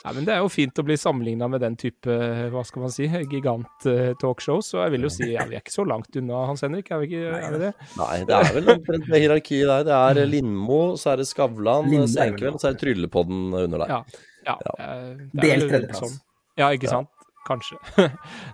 ja. 0.04 0.12
men 0.12 0.26
det 0.26 0.34
er 0.34 0.42
jo 0.42 0.50
fint 0.52 0.78
å 0.80 0.84
bli 0.84 0.96
sammenligna 1.00 1.48
med 1.50 1.62
den 1.64 1.76
type, 1.80 2.14
hva 2.52 2.64
skal 2.68 2.84
man 2.84 2.92
si, 2.94 3.08
gigant-talkshow. 3.08 4.62
Så 4.64 4.82
jeg 4.82 4.94
vil 4.96 5.08
jo 5.08 5.12
si 5.12 5.30
ja, 5.32 5.46
vi 5.48 5.58
er 5.58 5.64
ikke 5.64 5.74
så 5.74 5.86
langt 5.88 6.16
unna 6.20 6.44
Hans 6.50 6.64
Henrik, 6.66 6.90
er 6.92 7.02
vi 7.02 7.10
ikke 7.10 7.34
er 7.40 7.56
vi 7.56 7.62
det? 7.64 7.72
Nei, 7.98 8.14
det 8.28 8.38
er 8.38 8.54
vel 8.58 8.72
omtrent 8.76 9.10
med 9.10 9.24
hierarkiet 9.24 9.68
der. 9.70 9.86
Det 9.88 9.98
er 9.98 10.22
mm. 10.22 10.32
Lindmo, 10.34 10.80
så 11.00 11.14
er 11.14 11.22
det 11.22 11.28
Skavlan, 11.30 11.92
Senkveld, 12.08 12.56
og 12.56 12.62
så 12.62 12.70
er 12.70 12.76
det 12.76 12.84
Tryllepodden 12.84 13.44
under 13.64 13.84
der. 13.84 13.94
Ja. 13.94 14.24
ja. 14.52 14.58
ja. 14.64 14.90
Delt 15.44 15.70
tredjeplass. 15.70 16.04
Sånn. 16.04 16.18
Ja, 16.58 16.72
ikke 16.74 16.90
sant? 16.90 17.12
Kanskje. 17.48 17.78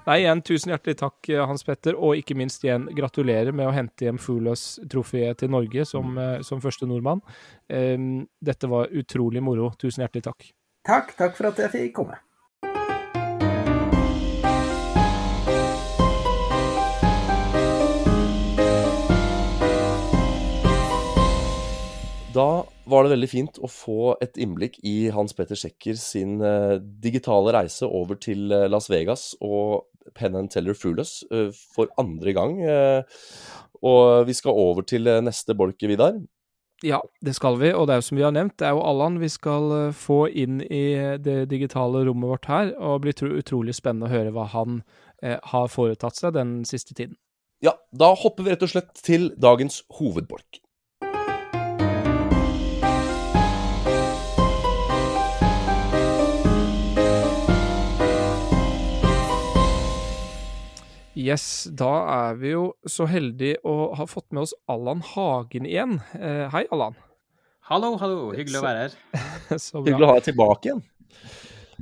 Nei, 0.06 0.18
igjen 0.22 0.42
tusen 0.46 0.70
hjertelig 0.70 0.98
takk, 1.00 1.30
Hans 1.50 1.66
Petter, 1.66 1.96
og 1.98 2.18
ikke 2.20 2.36
minst 2.38 2.62
igjen 2.66 2.86
gratulerer 2.94 3.54
med 3.56 3.66
å 3.66 3.74
hente 3.74 4.06
hjem 4.06 4.20
Fugløs-trofeet 4.22 5.42
til 5.42 5.50
Norge 5.54 5.86
som, 5.88 6.12
mm. 6.14 6.20
Eh, 6.24 6.36
som 6.46 6.62
første 6.62 6.86
nordmann. 6.86 7.24
Um, 7.68 8.28
dette 8.44 8.70
var 8.70 8.92
utrolig 8.94 9.42
moro. 9.42 9.72
Tusen 9.80 10.04
hjertelig 10.04 10.28
takk. 10.28 10.46
Takk. 10.86 11.16
Takk 11.18 11.36
for 11.38 11.50
at 11.50 11.64
jeg 11.64 11.74
fikk 11.74 11.98
komme. 11.98 12.20
Da 22.34 22.73
var 22.90 23.04
det 23.04 23.14
veldig 23.14 23.30
fint 23.30 23.58
å 23.64 23.70
få 23.70 24.14
et 24.24 24.36
innblikk 24.40 24.76
i 24.86 25.08
Hans 25.14 25.34
Petter 25.36 25.58
Sjekker 25.58 25.96
sin 26.00 26.36
uh, 26.44 26.76
digitale 26.80 27.54
reise 27.56 27.88
over 27.88 28.18
til 28.20 28.52
uh, 28.52 28.66
Las 28.70 28.90
Vegas 28.92 29.32
og 29.44 29.86
Penn 30.16 30.36
and 30.36 30.52
Teller 30.52 30.76
Frueless 30.76 31.22
uh, 31.32 31.48
for 31.74 31.88
andre 32.00 32.34
gang. 32.36 32.60
og 33.84 34.26
vi 34.28 34.32
skal 34.36 34.56
over 34.56 34.84
til 34.88 35.08
neste 35.24 35.54
bolke, 35.54 35.88
Vidar. 35.88 36.16
Ja, 36.84 37.00
det 37.24 37.34
skal 37.36 37.56
vi, 37.60 37.70
og 37.72 37.86
det 37.86 37.94
er 37.94 38.00
jo 38.00 38.06
som 38.08 38.18
vi 38.18 38.24
har 38.24 38.32
nevnt, 38.34 38.56
det 38.60 38.66
er 38.68 38.74
jo 38.76 38.84
Allan 38.84 39.18
vi 39.20 39.28
skal 39.32 39.92
få 39.96 40.26
inn 40.28 40.60
i 40.64 41.16
det 41.20 41.46
digitale 41.48 42.04
rommet 42.04 42.32
vårt 42.32 42.48
her. 42.48 42.72
Og 42.76 43.04
det 43.04 43.14
blir 43.14 43.38
utrolig 43.40 43.76
spennende 43.76 44.08
å 44.10 44.12
høre 44.12 44.32
hva 44.34 44.48
han 44.52 44.82
har 45.22 45.70
foretatt 45.72 46.20
seg 46.20 46.36
den 46.36 46.58
siste 46.68 46.96
tiden. 46.96 47.16
Ja, 47.64 47.76
da 47.92 48.12
hopper 48.18 48.44
vi 48.44 48.52
rett 48.52 48.64
og 48.66 48.72
slett 48.72 48.92
til 49.00 49.30
dagens 49.40 49.82
hovedbolk. 49.96 50.63
Yes, 61.14 61.68
da 61.70 61.92
er 62.10 62.38
vi 62.40 62.50
jo 62.56 62.64
så 62.90 63.06
heldige 63.06 63.60
å 63.62 63.92
ha 63.94 64.06
fått 64.10 64.32
med 64.34 64.48
oss 64.48 64.54
Allan 64.70 65.02
Hagen 65.14 65.66
igjen. 65.68 66.00
Eh, 66.18 66.48
hei, 66.50 66.64
Allan. 66.74 66.96
Hallo, 67.70 67.94
hallo. 68.00 68.32
Hyggelig 68.34 68.58
å 68.58 68.64
være 68.64 68.80
her. 68.82 68.96
Hyggelig 69.54 70.02
å 70.02 70.10
ha 70.10 70.16
deg 70.18 70.26
tilbake 70.32 70.70
igjen. 70.72 70.82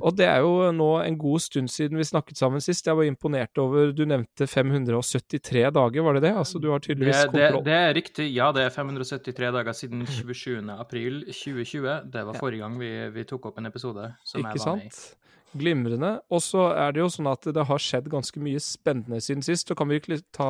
Og 0.01 0.15
det 0.17 0.25
er 0.25 0.41
jo 0.41 0.69
nå 0.73 0.89
en 1.03 1.17
god 1.21 1.43
stund 1.43 1.71
siden 1.73 1.97
vi 1.97 2.05
snakket 2.05 2.37
sammen 2.39 2.61
sist. 2.63 2.85
Jeg 2.85 2.97
var 2.97 3.09
imponert 3.09 3.57
over 3.61 3.91
Du 3.93 4.03
nevnte 4.09 4.47
573 4.49 5.65
dager, 5.75 6.05
var 6.05 6.17
det 6.17 6.23
det? 6.27 6.33
Altså, 6.37 6.61
du 6.61 6.69
har 6.73 6.81
tydeligvis 6.83 7.25
det, 7.25 7.33
kontroll. 7.33 7.65
Det, 7.65 7.71
det 7.71 7.79
er 7.79 7.97
riktig. 7.97 8.29
Ja, 8.35 8.51
det 8.55 8.67
er 8.67 8.73
573 8.73 9.51
dager 9.57 9.77
siden 9.77 10.05
27. 10.09 10.61
april 10.77 11.19
2020. 11.29 11.89
Det 12.13 12.25
var 12.29 12.39
forrige 12.41 12.65
gang 12.65 12.77
vi, 12.81 12.93
vi 13.17 13.25
tok 13.29 13.49
opp 13.49 13.61
en 13.61 13.69
episode 13.69 14.13
som 14.21 14.41
Ikke 14.45 14.55
jeg 14.55 14.65
var 14.65 14.69
sant? 14.69 14.85
med 14.85 15.01
i. 15.01 15.19
Glimrende. 15.57 16.11
Og 16.33 16.41
så 16.43 16.65
er 16.73 16.93
det 16.93 17.01
jo 17.03 17.09
sånn 17.11 17.29
at 17.31 17.45
det 17.55 17.65
har 17.69 17.81
skjedd 17.81 18.09
ganske 18.11 18.41
mye 18.43 18.61
spennende 18.63 19.19
siden 19.23 19.45
sist. 19.45 19.69
Så 19.69 19.77
kan 19.77 19.91
vi 19.91 19.99
ta, 20.35 20.49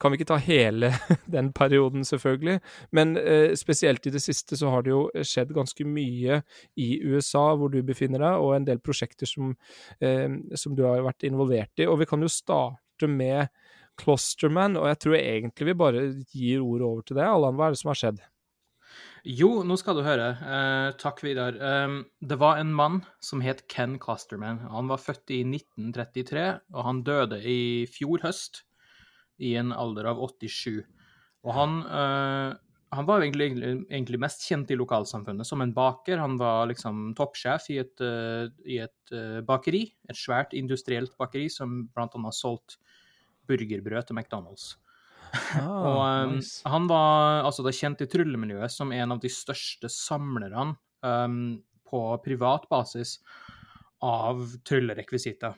kan 0.00 0.12
vi 0.12 0.18
ikke 0.18 0.30
ta 0.32 0.38
hele 0.42 0.92
den 1.36 1.52
perioden, 1.56 2.06
selvfølgelig. 2.08 2.58
Men 2.96 3.16
eh, 3.20 3.54
spesielt 3.58 4.06
i 4.08 4.14
det 4.14 4.22
siste 4.24 4.58
så 4.58 4.72
har 4.72 4.86
det 4.86 4.94
jo 4.94 5.04
skjedd 5.20 5.52
ganske 5.56 5.86
mye 5.88 6.42
i 6.80 6.88
USA, 7.04 7.50
hvor 7.58 7.72
du 7.72 7.80
befinner 7.86 8.24
deg, 8.24 8.44
og 8.44 8.56
en 8.56 8.68
del 8.68 8.82
prosjekter 8.84 9.28
som, 9.28 9.54
eh, 10.00 10.28
som 10.56 10.76
du 10.78 10.84
har 10.88 11.04
vært 11.06 11.28
involvert 11.28 11.84
i. 11.84 11.88
Og 11.88 12.00
vi 12.02 12.08
kan 12.10 12.24
jo 12.24 12.32
starte 12.32 13.10
med 13.10 13.52
Closterman, 13.98 14.78
og 14.78 14.88
jeg 14.92 15.02
tror 15.02 15.18
egentlig 15.18 15.72
vi 15.72 15.78
bare 15.78 16.08
gir 16.30 16.62
ordet 16.62 16.86
over 16.86 17.06
til 17.06 17.18
det. 17.18 17.26
Allan, 17.26 17.58
hva 17.58 17.68
er 17.68 17.74
det 17.74 17.82
som 17.82 17.92
har 17.92 17.98
skjedd? 17.98 18.20
Jo, 19.26 19.62
nå 19.66 19.76
skal 19.80 19.98
du 19.98 20.04
høre. 20.06 20.28
Eh, 20.38 20.92
takk, 21.00 21.22
Vidar. 21.24 21.56
Eh, 21.56 21.96
det 22.20 22.38
var 22.38 22.58
en 22.60 22.70
mann 22.74 23.00
som 23.20 23.42
het 23.42 23.64
Ken 23.68 23.98
Clusterman. 23.98 24.60
Han 24.70 24.90
var 24.90 25.02
født 25.02 25.32
i 25.34 25.42
1933, 25.46 26.46
og 26.74 26.86
han 26.86 27.02
døde 27.06 27.40
i 27.42 27.86
fjor 27.90 28.22
høst 28.22 28.62
i 29.42 29.54
en 29.58 29.72
alder 29.72 30.10
av 30.12 30.22
87. 30.22 30.84
Og 31.46 31.54
han, 31.54 31.78
eh, 31.86 32.54
han 32.94 33.06
var 33.06 33.22
egentlig, 33.22 33.50
egentlig, 33.90 34.20
mest 34.20 34.46
kjent 34.48 34.70
i 34.70 34.78
lokalsamfunnet 34.78 35.46
som 35.46 35.62
en 35.62 35.74
baker. 35.74 36.18
Han 36.18 36.38
var 36.38 36.66
liksom 36.70 37.14
toppsjef 37.18 37.68
i 37.70 37.78
et, 37.82 38.00
uh, 38.00 38.48
i 38.64 38.78
et 38.80 39.12
uh, 39.12 39.42
bakeri, 39.44 39.92
et 40.08 40.16
svært 40.16 40.54
industrielt 40.56 41.12
bakeri 41.20 41.50
som 41.52 41.82
bl.a. 41.92 42.30
solgt 42.32 42.78
burgerbrød 43.46 44.08
til 44.08 44.16
McDonald's. 44.16 44.78
Ah, 45.58 45.68
og 45.68 46.00
um, 46.28 46.34
nice. 46.38 46.60
han 46.68 46.88
var 46.90 47.44
altså 47.46 47.64
det 47.66 47.76
kjent 47.76 48.02
i 48.04 48.08
tryllemiljøet 48.10 48.72
som 48.72 48.92
en 48.94 49.14
av 49.14 49.22
de 49.22 49.30
største 49.32 49.90
samlerne 49.92 50.74
um, 51.04 51.38
på 51.88 52.02
privat 52.24 52.68
basis 52.70 53.18
av 54.04 54.44
tryllerekvisitter. 54.68 55.56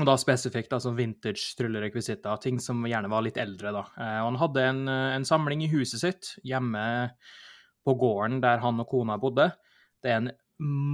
Og 0.00 0.08
da 0.08 0.14
spesifikt 0.16 0.72
altså 0.72 0.94
vintage 0.96 1.52
tryllerekvisitter, 1.58 2.38
ting 2.40 2.60
som 2.64 2.80
gjerne 2.88 3.10
var 3.12 3.24
litt 3.26 3.40
eldre, 3.40 3.74
da. 3.76 3.84
Uh, 3.98 4.20
og 4.22 4.30
han 4.30 4.40
hadde 4.46 4.68
en, 4.70 4.84
en, 4.88 5.26
samling 5.28 5.64
i 5.66 5.72
huset 5.72 6.00
sitt 6.04 6.32
hjemme 6.48 6.84
på 7.82 7.96
gården 7.98 8.40
der 8.44 8.62
han 8.62 8.80
og 8.80 8.88
kona 8.88 9.18
bodde. 9.20 9.50
Det 10.02 10.10
er 10.10 10.22
en 10.22 10.32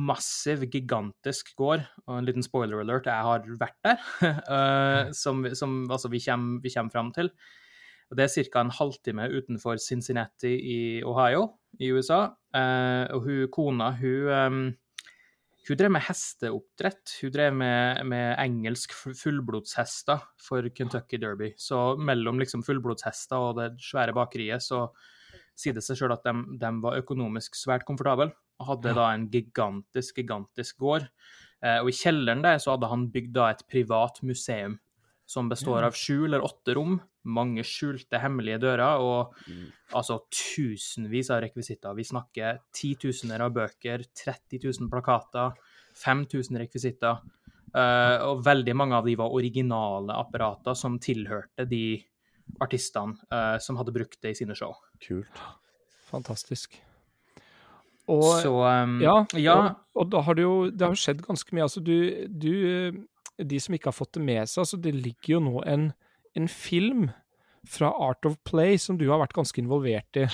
massiv, 0.08 0.64
gigantisk 0.72 1.52
gård. 1.58 1.84
Og 2.06 2.18
en 2.18 2.26
liten 2.28 2.44
spoiler 2.44 2.82
alert, 2.82 3.08
jeg 3.08 3.28
har 3.28 3.46
vært 3.60 3.78
der, 3.86 4.02
uh, 4.24 5.12
som, 5.22 5.44
som 5.54 5.80
altså, 5.86 6.10
vi, 6.12 6.22
kommer, 6.24 6.62
vi 6.64 6.72
kommer 6.74 6.94
fram 6.94 7.12
til. 7.16 7.32
Og 8.08 8.16
Det 8.16 8.24
er 8.24 8.44
ca. 8.48 8.60
en 8.60 8.72
halvtime 8.72 9.28
utenfor 9.28 9.76
Cincinnati 9.76 10.54
i 10.56 10.78
Ohio 11.04 11.58
i 11.80 11.90
USA. 11.92 12.34
Eh, 12.56 13.04
og 13.12 13.26
hun, 13.26 13.48
kona 13.52 13.90
hun, 14.00 14.72
hun 15.68 15.76
drev 15.76 15.92
med 15.92 16.06
hesteoppdrett. 16.06 17.18
Hun 17.20 17.34
drev 17.34 17.52
med, 17.52 18.04
med 18.08 18.38
engelsk 18.40 18.94
fullblodshester 18.96 20.24
for 20.40 20.68
Kentucky 20.72 21.20
Derby. 21.20 21.52
Så 21.60 21.98
mellom 22.00 22.40
liksom 22.40 22.64
fullblodshester 22.64 23.50
og 23.50 23.60
det 23.60 23.74
svære 23.84 24.16
bakeriet 24.16 24.64
så 24.64 24.86
sier 25.58 25.74
det 25.76 25.84
seg 25.84 25.98
sjøl 25.98 26.14
at 26.14 26.24
de, 26.24 26.34
de, 26.62 26.72
var 26.80 27.00
økonomisk 27.02 27.58
svært 27.58 27.84
komfortable. 27.84 28.30
Og 28.58 28.72
hadde 28.72 28.96
da 28.96 29.12
en 29.12 29.28
gigantisk, 29.30 30.16
gigantisk 30.16 30.80
gård. 30.80 31.04
Eh, 31.60 31.82
og 31.82 31.92
i 31.92 31.98
kjelleren 32.00 32.40
der 32.46 32.56
så 32.62 32.74
hadde 32.74 32.88
han 32.90 33.08
bygd 33.12 33.34
da 33.36 33.50
et 33.52 33.66
privat 33.70 34.22
museum 34.24 34.78
som 35.28 35.50
består 35.50 35.84
av 35.84 35.96
sju 35.98 36.24
eller 36.24 36.40
åtte 36.40 36.72
rom 36.78 36.96
mange 37.28 37.64
skjulte, 37.66 38.20
hemmelige 38.22 38.60
dører 38.62 39.02
og 39.04 39.34
mm. 39.46 39.64
altså 39.98 40.20
tusenvis 40.32 41.30
av 41.34 41.42
rekvisitter. 41.44 41.96
Vi 41.98 42.06
snakker 42.08 42.62
titusener 42.74 43.44
av 43.44 43.54
bøker, 43.56 44.06
30 44.22 44.62
000 44.64 44.92
plakater, 44.92 45.56
5000 45.98 46.60
rekvisitter. 46.64 47.20
Uh, 47.68 48.16
og 48.24 48.44
veldig 48.46 48.74
mange 48.80 48.96
av 48.96 49.04
de 49.04 49.14
var 49.20 49.34
originale 49.36 50.14
apparater 50.16 50.76
som 50.78 50.96
tilhørte 51.02 51.66
de 51.68 51.98
artistene 52.64 53.18
uh, 53.28 53.58
som 53.60 53.76
hadde 53.76 53.92
brukt 53.92 54.20
det 54.24 54.32
i 54.32 54.38
sine 54.40 54.56
show. 54.56 54.72
Kult. 55.04 55.42
Fantastisk. 56.08 56.78
Og, 58.08 58.24
Så, 58.40 58.52
um, 58.64 58.96
ja, 59.04 59.20
ja. 59.36 59.58
Og, 59.58 60.00
og, 60.00 60.10
da 60.14 60.24
har 60.24 60.38
det 60.38 60.46
jo 60.46 60.56
det 60.72 60.86
har 60.86 60.96
skjedd 60.96 61.20
ganske 61.26 61.54
mye. 61.54 61.66
Altså, 61.66 61.82
du, 61.84 62.26
du 62.28 63.04
De 63.38 63.60
som 63.60 63.74
ikke 63.76 63.92
har 63.92 63.96
fått 63.96 64.16
det 64.16 64.24
med 64.24 64.48
seg, 64.48 64.64
altså, 64.64 64.80
det 64.80 64.94
ligger 64.96 65.34
jo 65.36 65.42
nå 65.44 65.60
en 65.68 65.90
en 66.34 66.48
film 66.50 67.08
fra 67.68 67.90
Art 67.92 68.24
of 68.28 68.38
Play 68.48 68.78
som 68.80 68.98
du 68.98 69.08
har 69.10 69.20
vært 69.22 69.36
ganske 69.36 69.60
involvert 69.60 70.20
i. 70.20 70.26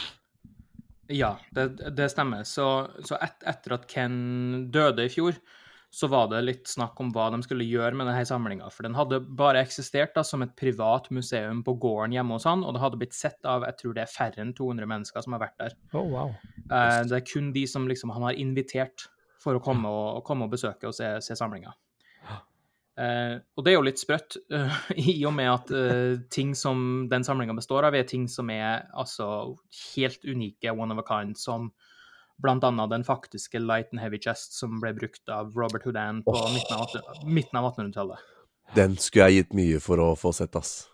Ja, 1.13 1.35
det, 1.53 1.69
det 1.97 2.09
stemmer. 2.13 2.47
Så, 2.49 2.67
så 3.05 3.19
et, 3.23 3.43
etter 3.45 3.77
at 3.77 3.87
Ken 3.91 4.71
døde 4.73 5.05
i 5.05 5.13
fjor, 5.13 5.37
så 5.95 6.09
var 6.11 6.27
det 6.33 6.41
litt 6.43 6.67
snakk 6.67 6.99
om 7.03 7.13
hva 7.15 7.29
de 7.31 7.39
skulle 7.45 7.67
gjøre 7.69 7.95
med 7.95 8.09
denne 8.09 8.25
samlinga. 8.27 8.67
For 8.75 8.87
den 8.87 8.97
hadde 8.99 9.21
bare 9.39 9.63
eksistert 9.63 10.17
da, 10.17 10.25
som 10.27 10.43
et 10.43 10.55
privat 10.59 11.07
museum 11.15 11.61
på 11.67 11.77
gården 11.83 12.17
hjemme 12.17 12.35
hos 12.35 12.49
han, 12.51 12.65
og 12.67 12.75
det 12.75 12.83
hadde 12.83 12.99
blitt 13.03 13.15
sett 13.15 13.47
av 13.47 13.67
jeg 13.69 13.79
tror 13.79 13.95
det 13.95 14.03
er 14.03 14.11
færre 14.11 14.43
enn 14.43 14.55
200 14.57 14.91
mennesker 14.91 15.27
som 15.27 15.37
har 15.37 15.45
vært 15.45 15.61
der. 15.61 15.77
Oh, 15.93 16.09
wow. 16.11 16.35
Eh, 16.65 17.01
det 17.07 17.21
er 17.21 17.29
kun 17.29 17.53
de 17.55 17.67
som 17.71 17.87
liksom, 17.91 18.15
han 18.17 18.27
har 18.27 18.41
invitert 18.41 19.07
for 19.45 19.55
å 19.55 19.63
komme 19.63 19.91
og, 19.91 20.25
komme 20.27 20.49
og 20.49 20.57
besøke 20.57 20.91
og 20.91 20.97
se, 20.97 21.13
se 21.23 21.37
samlinga. 21.39 21.77
Uh, 22.95 23.41
og 23.59 23.65
det 23.67 23.73
er 23.73 23.75
jo 23.75 23.87
litt 23.89 23.99
sprøtt, 23.99 24.37
uh, 24.55 24.75
i 25.11 25.17
og 25.27 25.35
med 25.35 25.51
at 25.51 25.73
uh, 25.75 26.21
ting 26.31 26.53
som 26.59 27.09
den 27.11 27.27
samlinga 27.27 27.57
består 27.57 27.89
av, 27.89 27.97
er 27.99 28.07
ting 28.07 28.29
som 28.31 28.53
er 28.55 28.87
altså 28.95 29.57
helt 29.97 30.23
unike, 30.23 30.71
one 30.71 30.95
of 30.95 31.03
a 31.03 31.07
kind, 31.09 31.35
som 31.39 31.73
annet 32.45 32.91
den 32.91 33.05
faktiske 33.07 33.59
light 33.63 33.93
and 33.93 34.01
heavy 34.03 34.19
chest 34.19 34.59
som 34.59 34.81
ble 34.83 34.93
brukt 34.95 35.29
av 35.31 35.55
Robert 35.55 35.85
Houdin 35.87 36.23
på 36.27 36.35
oh. 36.35 36.51
midten 37.27 37.59
av 37.59 37.71
1800-tallet. 37.73 38.19
Den 38.75 38.97
skulle 38.99 39.29
jeg 39.31 39.45
gitt 39.45 39.55
mye 39.55 39.81
for 39.83 40.03
å 40.03 40.15
få 40.19 40.33
sett, 40.35 40.55
ass. 40.57 40.89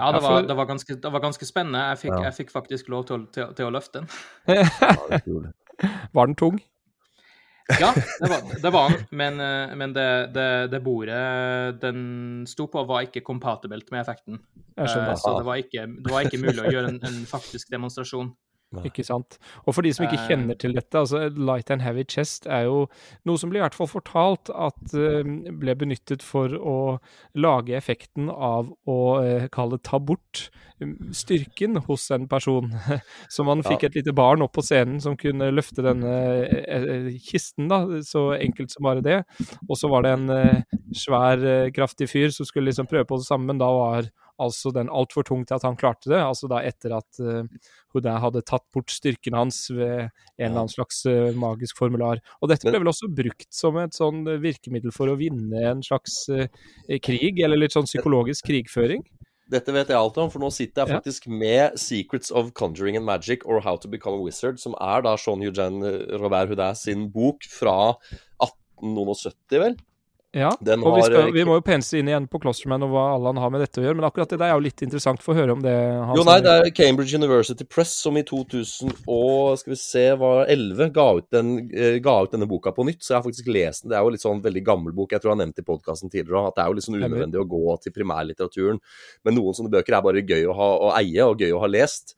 Ja, 0.00 0.12
det 0.12 0.20
var, 0.20 0.42
det 0.48 0.56
var, 0.56 0.66
ganske, 0.68 0.96
det 0.96 1.12
var 1.12 1.20
ganske, 1.20 1.46
spennende. 1.48 1.80
Jeg 1.92 2.00
fikk, 2.06 2.12
ja. 2.16 2.24
jeg 2.28 2.36
fikk, 2.40 2.52
faktisk 2.52 2.88
lov 2.92 3.06
til, 3.08 3.26
til, 3.32 3.52
til 3.56 3.68
å 3.68 3.72
løfte 3.72 4.00
den. 4.00 5.52
var 6.16 6.30
den 6.30 6.36
tung? 6.40 6.60
Ja, 7.78 7.90
det 7.94 8.30
var, 8.30 8.44
det 8.62 8.72
var 8.74 8.88
han, 8.88 9.04
men, 9.10 9.40
eh, 9.40 9.74
men 9.76 9.94
det, 9.96 10.06
det, 10.34 10.46
det, 10.72 10.80
bordet 10.84 11.80
den 11.82 12.02
sto 12.48 12.66
på, 12.72 12.82
var 12.88 13.06
ikke 13.06 13.22
kompatibelt 13.26 13.90
med 13.94 14.02
effekten. 14.02 14.40
Eh, 14.76 14.88
så 14.88 15.36
det 15.38 15.46
var, 15.46 15.60
ikke, 15.62 15.86
det 15.86 16.12
var 16.12 16.26
ikke 16.26 16.42
mulig 16.42 16.64
å 16.64 16.72
gjøre 16.72 16.94
en, 16.94 17.02
en 17.06 17.20
faktisk 17.30 17.70
demonstrasjon. 17.72 18.32
Ikke 18.86 19.02
sant. 19.02 19.34
Og 19.66 19.74
for 19.74 19.82
de 19.82 19.90
som 19.94 20.04
ikke 20.06 20.20
eh. 20.20 20.26
kjenner 20.30 20.58
til 20.60 20.76
dette, 20.76 20.94
altså 20.94 21.24
light 21.34 21.72
and 21.74 21.82
heavy 21.82 22.04
chest 22.06 22.46
er 22.46 22.68
jo 22.68 22.84
noe 23.26 23.40
som 23.40 23.50
blir 23.50 23.58
i 23.58 23.64
hvert 23.64 23.74
fall 23.74 23.90
fortalt 23.90 24.52
at 24.54 24.94
uh, 24.94 25.26
ble 25.58 25.74
benyttet 25.78 26.22
for 26.22 26.54
å 26.54 26.76
lage 27.34 27.74
effekten 27.74 28.30
av 28.30 28.70
å 28.86 28.98
uh, 29.18 29.48
kalle 29.50 29.80
ta 29.82 29.98
bort 29.98 30.46
um, 30.78 30.94
styrken 31.10 31.80
hos 31.88 32.06
en 32.14 32.28
person. 32.30 32.70
Så 33.34 33.46
man 33.48 33.66
fikk 33.66 33.88
et 33.88 33.98
lite 33.98 34.14
barn 34.14 34.46
opp 34.46 34.54
på 34.54 34.64
scenen 34.66 35.02
som 35.02 35.18
kunne 35.18 35.50
løfte 35.50 35.82
denne 35.86 36.14
uh, 36.46 37.10
kisten, 37.26 37.66
da, 37.72 37.82
så 38.06 38.30
enkelt 38.38 38.70
som 38.70 38.86
bare 38.86 39.02
det. 39.02 39.18
Og 39.66 39.74
så 39.78 39.90
var 39.90 40.06
det 40.06 40.14
en 40.14 40.30
svær, 40.96 41.42
kraftig 41.74 42.06
fyr 42.10 42.30
som 42.34 42.46
skulle 42.46 42.70
liksom 42.70 42.88
prøve 42.90 43.08
på 43.08 43.18
det 43.18 43.26
samme, 43.26 43.50
men 43.50 43.60
da 43.60 43.68
var 43.74 44.10
altså 44.40 44.72
den 44.74 44.90
altfor 44.92 45.26
tung 45.26 45.44
til 45.46 45.58
at 45.58 45.66
han 45.66 45.78
klarte 45.80 46.10
det. 46.12 46.20
Altså 46.20 46.48
da 46.50 46.62
etter 46.66 46.96
at 46.96 47.20
uh, 47.22 47.44
Houdin 47.94 48.20
hadde 48.22 48.44
tatt 48.48 48.66
bort 48.74 48.92
styrken 48.92 49.36
hans 49.36 49.62
ved 49.72 50.08
en 50.08 50.10
eller 50.38 50.62
annen 50.64 50.72
slags 50.72 51.02
uh, 51.08 51.30
magisk 51.36 51.80
formular. 51.80 52.22
Og 52.40 52.52
dette 52.52 52.68
ble 52.68 52.82
vel 52.82 52.92
også 52.92 53.10
brukt 53.12 53.48
som 53.54 53.78
et 53.82 53.96
sånn 53.96 54.24
virkemiddel 54.42 54.94
for 54.94 55.12
å 55.12 55.18
vinne 55.20 55.64
en 55.72 55.84
slags 55.86 56.22
uh, 56.32 56.46
krig, 57.04 57.42
eller 57.44 57.60
litt 57.60 57.76
sånn 57.76 57.88
psykologisk 57.88 58.48
krigføring? 58.50 59.04
Dette 59.50 59.72
vet 59.74 59.88
jeg 59.90 59.98
alt 59.98 60.18
om, 60.22 60.28
for 60.30 60.42
nå 60.42 60.48
sitter 60.54 60.84
jeg 60.84 60.94
faktisk 60.94 61.26
ja. 61.26 61.34
med 61.40 61.78
'Secrets 61.80 62.30
of 62.30 62.52
Conjuring 62.54 62.96
and 63.00 63.06
Magic' 63.06 63.42
or 63.44 63.60
'How 63.60 63.76
to 63.82 63.90
Become 63.90 64.20
a 64.20 64.22
Wizard', 64.22 64.60
som 64.62 64.76
er 64.78 65.02
da 65.02 65.16
Jean 65.18 65.42
Eugène 65.42 65.82
Robert 66.22 66.52
Houdin 66.52 66.76
sin 66.78 67.08
bok 67.10 67.42
fra 67.50 67.96
1870, 68.38 69.58
vel? 69.58 69.74
Ja, 70.30 70.52
Den 70.62 70.84
og 70.86 70.94
vi, 70.94 71.02
skal, 71.08 71.32
vi, 71.34 71.42
må 71.42 71.56
jo 71.58 71.62
pense 71.66 71.98
inn 71.98 72.06
igjen 72.06 72.28
på 72.30 72.38
Klosterman 72.38 72.84
og 72.86 72.92
hva 72.92 73.16
alle 73.16 73.32
han 73.32 73.40
har 73.42 73.50
med 73.50 73.64
dette 73.64 73.80
å 73.82 73.84
gjøre, 73.84 73.98
men 73.98 74.06
akkurat 74.06 74.30
det 74.30 74.38
der 74.38 74.52
er 74.52 74.54
jo 74.54 74.62
litt 74.62 74.78
interessant. 74.86 75.18
for 75.24 75.34
å 75.34 75.38
høre 75.40 75.56
om 75.56 75.62
det. 75.64 75.72
jo, 76.14 76.22
nei, 76.28 76.36
det 76.44 76.52
er 76.54 76.70
Cambridge 76.76 77.18
University 77.18 77.64
Press 77.66 77.96
som 78.04 78.14
i 78.14 78.22
2011 78.22 80.92
ga 80.94 81.06
ut, 81.18 81.26
den, 81.34 81.66
eh, 81.74 81.98
ga 82.04 82.14
ut 82.22 82.30
denne 82.30 82.46
boka 82.50 82.70
på 82.76 82.86
nytt, 82.86 83.02
så 83.02 83.10
jeg 83.10 83.18
har 83.18 83.26
faktisk 83.26 83.50
lest 83.50 83.82
den. 83.82 83.90
Det 83.90 83.98
er 83.98 84.04
jo 84.06 84.14
litt 84.14 84.22
sånn 84.22 84.44
veldig 84.44 84.62
gammel 84.70 84.92
bok. 84.94 85.10
Jeg 85.10 85.20
tror 85.20 85.30
jeg 85.32 85.38
har 85.38 85.42
nevnt 85.42 85.58
i 85.58 85.66
podkasten 85.66 86.10
tidligere 86.12 86.46
at 86.46 86.54
det 86.54 86.62
er 86.62 86.68
jo 86.70 86.76
litt 86.78 86.86
sånn 86.86 87.00
unødvendig 87.00 87.38
å 87.42 87.50
gå 87.50 87.66
til 87.82 87.92
primærlitteraturen. 87.98 88.78
Men 89.26 89.32
noen 89.34 89.54
sånne 89.58 89.74
bøker 89.74 89.92
er 89.98 90.06
bare 90.06 90.22
gøy 90.22 90.46
å, 90.46 90.54
ha, 90.54 90.68
å 90.78 90.94
eie 91.00 91.22
og 91.26 91.42
gøy 91.42 91.50
å 91.56 91.62
ha 91.64 91.68
lest. 91.74 92.14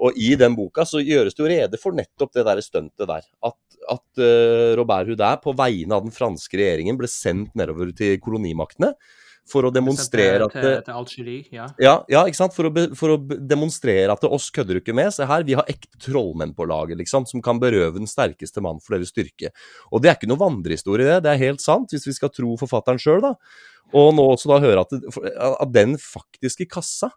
Og 0.00 0.16
i 0.16 0.32
den 0.40 0.56
boka 0.56 0.86
så 0.88 1.02
gjøres 1.04 1.36
det 1.36 1.42
jo 1.42 1.50
rede 1.50 1.80
for 1.80 1.96
nettopp 1.96 2.32
det 2.36 2.44
der 2.48 2.60
stuntet 2.64 3.08
der. 3.08 3.24
At, 3.44 3.58
at 3.92 4.22
uh, 4.22 4.72
Robert 4.78 5.10
Houdin 5.10 5.42
på 5.42 5.54
vegne 5.58 5.96
av 5.96 6.06
den 6.06 6.14
franske 6.14 6.58
regjeringen 6.58 6.98
ble 6.98 7.10
sendt 7.10 7.54
nedover 7.58 7.92
til 7.96 8.18
kolonimaktene 8.22 8.94
for 9.46 9.66
å 9.66 9.70
demonstrere 9.70 10.46
at 10.48 10.54
til, 10.56 10.72
til 10.82 10.96
Algerie, 10.98 11.44
ja. 11.54 11.66
ja. 11.78 11.92
Ja, 12.10 12.24
ikke 12.26 12.38
sant? 12.38 12.54
For 12.56 12.66
å, 12.66 12.72
be, 12.74 12.88
for 12.98 13.14
å 13.14 13.18
demonstrere 13.20 14.10
at 14.14 14.24
oss 14.26 14.48
kødder 14.54 14.78
du 14.78 14.82
ikke 14.82 14.96
med. 14.96 15.12
Se 15.14 15.26
her, 15.28 15.44
vi 15.46 15.54
har 15.58 15.68
ekte 15.70 16.00
trollmenn 16.02 16.54
på 16.56 16.66
laget, 16.66 16.98
liksom, 16.98 17.28
som 17.30 17.42
kan 17.44 17.60
berøve 17.62 17.94
den 18.00 18.10
sterkeste 18.10 18.62
mann 18.64 18.82
for 18.82 18.96
deres 18.96 19.12
styrke. 19.14 19.52
Og 19.92 20.02
det 20.02 20.10
er 20.10 20.18
ikke 20.18 20.30
noe 20.30 20.42
vandrehistorie, 20.42 21.06
det. 21.06 21.20
Det 21.26 21.32
er 21.32 21.44
helt 21.44 21.62
sant, 21.62 21.94
hvis 21.94 22.08
vi 22.08 22.16
skal 22.16 22.32
tro 22.34 22.56
forfatteren 22.58 22.98
sjøl, 23.02 23.22
da. 23.22 23.36
Og 23.94 24.10
nå 24.18 24.26
også 24.32 24.50
da 24.50 24.58
høre 24.64 24.82
at, 24.82 24.96
at 25.46 25.70
den 25.70 25.94
faktiske 26.02 26.66
kassa 26.66 27.12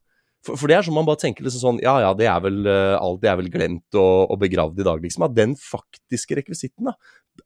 for, 0.45 0.55
for, 0.55 0.71
det 0.71 0.77
er 0.77 0.85
som 0.87 0.95
man 0.95 1.07
bare 1.07 1.19
tenker 1.19 1.43
liksom 1.45 1.61
sånn 1.61 1.79
Ja, 1.83 1.97
ja, 2.03 2.11
det 2.17 2.29
er 2.31 2.43
vel 2.43 2.61
uh, 2.67 2.95
alt 2.99 3.21
det 3.23 3.31
er 3.31 3.39
vel 3.41 3.49
glemt 3.51 3.97
og, 3.99 4.29
og, 4.29 4.37
begravd 4.41 4.79
i 4.79 4.85
dag, 4.87 5.01
liksom. 5.03 5.25
At 5.27 5.35
den 5.37 5.55
faktiske 5.59 6.37
rekvisitten 6.39 6.91
da, 6.91 6.95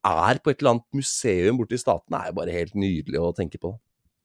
er 0.10 0.42
på 0.44 0.54
et 0.54 0.62
eller 0.62 0.76
annet 0.76 1.00
museum 1.02 1.62
borte 1.62 1.78
i 1.78 1.82
Statene, 1.82 2.22
er 2.22 2.34
jo 2.34 2.38
bare 2.42 2.58
helt 2.58 2.76
nydelig 2.78 3.22
å 3.22 3.32
tenke 3.38 3.62
på. 3.62 3.74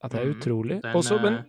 Ja, 0.03 0.11
det 0.11 0.21
er 0.21 0.35
utrolig. 0.35 0.77
Mm, 0.83 0.91
også, 0.95 1.17
men 1.23 1.41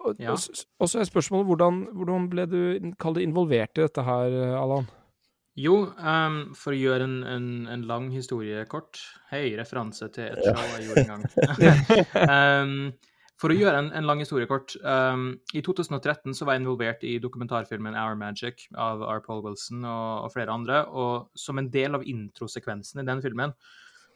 og, 0.00 0.16
ja. 0.16 0.32
også 0.32 1.02
er 1.02 1.06
spørsmålet 1.10 1.50
hvordan, 1.50 1.82
hvordan 1.98 2.30
ble 2.32 2.46
du 2.48 2.60
det 2.80 3.26
involvert 3.26 3.76
i 3.76 3.84
dette 3.84 4.04
her, 4.06 4.40
Allan? 4.56 4.88
Jo, 5.60 5.76
um, 5.98 6.40
for 6.56 6.72
å 6.72 6.78
gjøre 6.78 7.04
en, 7.04 7.16
en, 7.26 7.46
en, 7.68 7.84
lang 7.88 8.06
historie 8.14 8.62
kort 8.70 9.00
Hei, 9.32 9.50
referanse 9.58 10.06
til 10.14 10.30
et 10.30 10.40
show 10.46 10.76
jeg 10.76 10.86
gjorde 10.86 11.04
en 11.04 11.10
gang. 11.10 11.24
um, 12.30 12.74
for 13.40 13.52
å 13.52 13.56
gjøre 13.56 13.78
en, 13.80 13.90
en 13.96 14.06
lang 14.08 14.20
historie 14.20 14.48
kort 14.48 14.74
um, 14.84 15.30
I 15.56 15.62
2013 15.64 16.34
så 16.36 16.46
var 16.46 16.56
jeg 16.56 16.64
involvert 16.64 17.04
i 17.08 17.14
dokumentarfilmen 17.22 17.96
Our 17.96 18.18
Magic 18.20 18.66
av 18.76 19.04
R. 19.06 19.22
Paul 19.24 19.40
Wilson 19.46 19.84
og, 19.84 20.26
og, 20.26 20.32
flere 20.34 20.52
andre. 20.52 20.82
Og 20.92 21.30
som 21.40 21.60
en 21.60 21.70
del 21.72 21.96
av 21.96 22.04
introsekvensen 22.08 23.00
i 23.00 23.06
den 23.08 23.22
filmen 23.24 23.56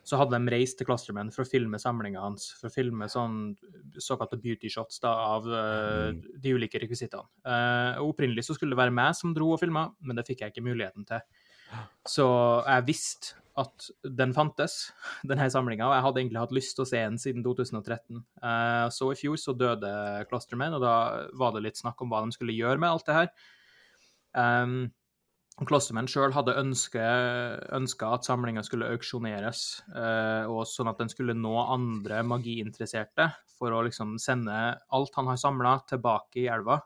så 0.04 0.18
hadde 0.20 0.36
de 0.36 0.52
reist 0.52 0.76
til 0.76 0.84
Clusterman 0.84 1.30
for 1.32 1.46
å 1.46 1.48
filme 1.48 1.80
samlinga 1.80 2.20
hans. 2.20 2.50
For 2.58 2.68
å 2.68 2.74
filme 2.74 3.08
sånn 3.08 3.54
såkalte 3.96 4.36
beauty 4.42 4.68
shots 4.68 5.00
da, 5.00 5.14
av 5.38 5.48
uh, 5.48 6.10
de 6.12 6.52
ulike 6.52 6.82
rekvisittene. 6.82 7.24
Uh, 7.48 8.04
opprinnelig 8.04 8.44
så 8.44 8.58
skulle 8.58 8.76
det 8.76 8.82
være 8.82 8.92
meg 8.92 9.16
som 9.16 9.32
dro 9.36 9.54
og 9.54 9.62
filma, 9.64 9.88
men 10.04 10.20
det 10.20 10.26
fikk 10.28 10.44
jeg 10.44 10.52
ikke 10.52 10.66
muligheten 10.68 11.08
til. 11.08 11.24
Så 12.08 12.26
jeg 12.66 12.86
visste 12.90 13.40
at 13.60 13.86
den 14.18 14.34
fantes, 14.34 14.90
denne 15.30 15.46
samlinga, 15.52 15.86
og 15.86 15.94
jeg 15.94 16.06
hadde 16.08 16.22
egentlig 16.22 16.42
hatt 16.42 16.56
lyst 16.56 16.74
til 16.76 16.84
å 16.84 16.90
se 16.90 17.02
den 17.04 17.20
siden 17.22 17.46
2013. 17.46 18.18
Uh, 18.42 18.48
eh, 18.48 18.88
så 18.94 19.12
i 19.12 19.18
fjor 19.18 19.38
så 19.40 19.54
døde 19.56 19.94
Clusterman, 20.30 20.74
og 20.78 20.82
da 20.82 20.96
var 21.38 21.54
det 21.54 21.64
litt 21.68 21.80
snakk 21.80 22.02
om 22.02 22.10
hva 22.10 22.24
de 22.24 22.34
skulle 22.34 22.56
gjøre 22.56 22.82
med 22.82 22.90
alt 22.90 23.06
det 23.08 23.18
her. 23.20 23.32
Um, 24.34 24.78
Klostermenn 25.62 26.08
sjøl 26.10 26.32
hadde 26.34 26.56
ønska 26.58 28.08
at 28.10 28.26
samlinga 28.26 28.64
skulle 28.66 28.88
auksjoneres, 28.90 29.60
eh, 29.94 30.50
og 30.50 30.64
sånn 30.66 30.90
at 30.90 30.98
den 30.98 31.12
skulle 31.12 31.36
nå 31.38 31.52
andre 31.62 32.24
magiinteresserte, 32.26 33.28
for 33.54 33.70
å 33.70 33.84
liksom 33.86 34.16
sende 34.18 34.56
alt 34.90 35.14
han 35.14 35.30
har 35.30 35.38
samla, 35.38 35.76
tilbake 35.86 36.42
i 36.42 36.48
elva. 36.50 36.80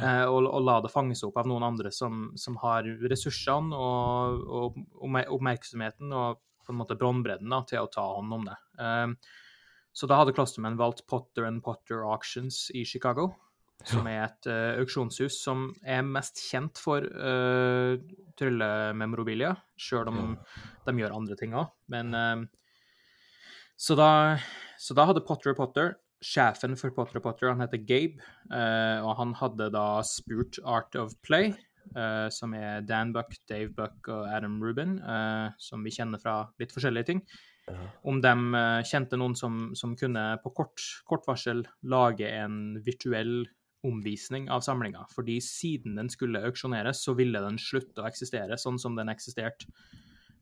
Eh, 0.00 0.24
og, 0.24 0.46
og, 0.46 0.62
la 0.64 0.78
det 0.80 0.92
fanges 0.92 1.20
opp 1.26 1.36
av 1.42 1.48
noen 1.50 1.66
andre 1.66 1.92
som, 1.92 2.30
som 2.40 2.56
har 2.62 2.86
ressursene 3.10 3.76
og, 3.76 4.42
og, 4.48 4.80
oppmerksomheten 5.04 6.14
og 6.16 6.40
på 6.62 6.72
en 6.72 6.78
måte 6.78 6.96
båndbredden 6.96 7.52
til 7.68 7.82
å 7.82 7.90
ta 7.92 8.06
hånd 8.14 8.36
om 8.38 8.46
det. 8.48 8.58
Eh, 8.80 9.38
så 9.92 10.08
da 10.08 10.22
hadde 10.22 10.32
Klosterman 10.32 10.80
valgt 10.80 11.04
Potter 11.10 11.44
and 11.44 11.60
Potter 11.64 12.06
Auctions 12.08 12.70
i 12.72 12.86
Chicago 12.88 13.34
som 13.88 14.06
er 14.06 14.20
et 14.26 14.48
uh, 14.50 14.80
auksjonshus 14.80 15.40
som 15.42 15.70
er 15.82 16.04
mest 16.06 16.40
kjent 16.42 16.78
for 16.80 17.02
uh, 17.02 17.98
tryllememorabilia, 18.38 19.54
sjøl 19.80 20.10
om 20.12 20.20
de 20.86 20.94
gjør 21.00 21.16
andre 21.16 21.38
ting 21.38 21.56
òg. 21.58 21.72
Men 21.92 22.14
uh, 22.14 22.44
så, 23.76 23.96
da, 23.98 24.10
så, 24.78 24.94
da, 24.98 25.08
hadde 25.10 25.24
Potter 25.26 25.54
og 25.54 25.60
Potter 25.60 25.94
Sjefen 26.22 26.76
for 26.78 26.94
Potter 26.94 27.18
og 27.20 27.26
Potter, 27.26 27.50
han 27.50 27.62
heter 27.64 27.82
Gabe, 27.82 28.22
uh, 28.52 29.02
og 29.04 29.16
han 29.18 29.36
hadde 29.40 29.70
da 29.74 29.86
spurt 30.06 30.60
Art 30.64 30.98
of 30.98 31.16
Play, 31.26 31.54
som 32.30 32.52
er 32.54 32.84
Dan 32.86 33.10
Buck, 33.10 33.32
Dave 33.50 33.72
Buck 33.74 34.06
og 34.06 34.28
Adam 34.30 34.60
Rubin, 34.62 34.92
som 35.58 35.82
vi 35.82 35.90
kjenner 35.90 36.20
fra 36.22 36.36
litt 36.62 36.70
forskjellige 36.70 37.08
ting. 37.08 37.22
Om 38.06 38.20
de 38.22 38.60
kjente 38.86 39.18
noen 39.18 39.34
som, 39.34 39.56
som 39.74 39.96
kunne 39.98 40.22
på 40.44 40.52
kort, 40.54 40.78
kort 41.10 41.26
varsel 41.26 41.64
lage 41.90 42.30
en 42.30 42.78
virtuell 42.86 43.42
omvisning 43.86 44.48
av 44.50 44.62
samlinga. 44.62 45.06
Fordi 45.14 45.38
siden 45.42 45.98
den 45.98 46.10
skulle 46.12 46.42
auksjoneres, 46.46 47.02
så 47.04 47.14
ville 47.18 47.42
den 47.42 47.58
slutte 47.60 48.02
å 48.02 48.08
eksistere 48.08 48.58
sånn 48.60 48.78
som 48.78 48.96
den 48.98 49.10
eksisterte 49.12 49.66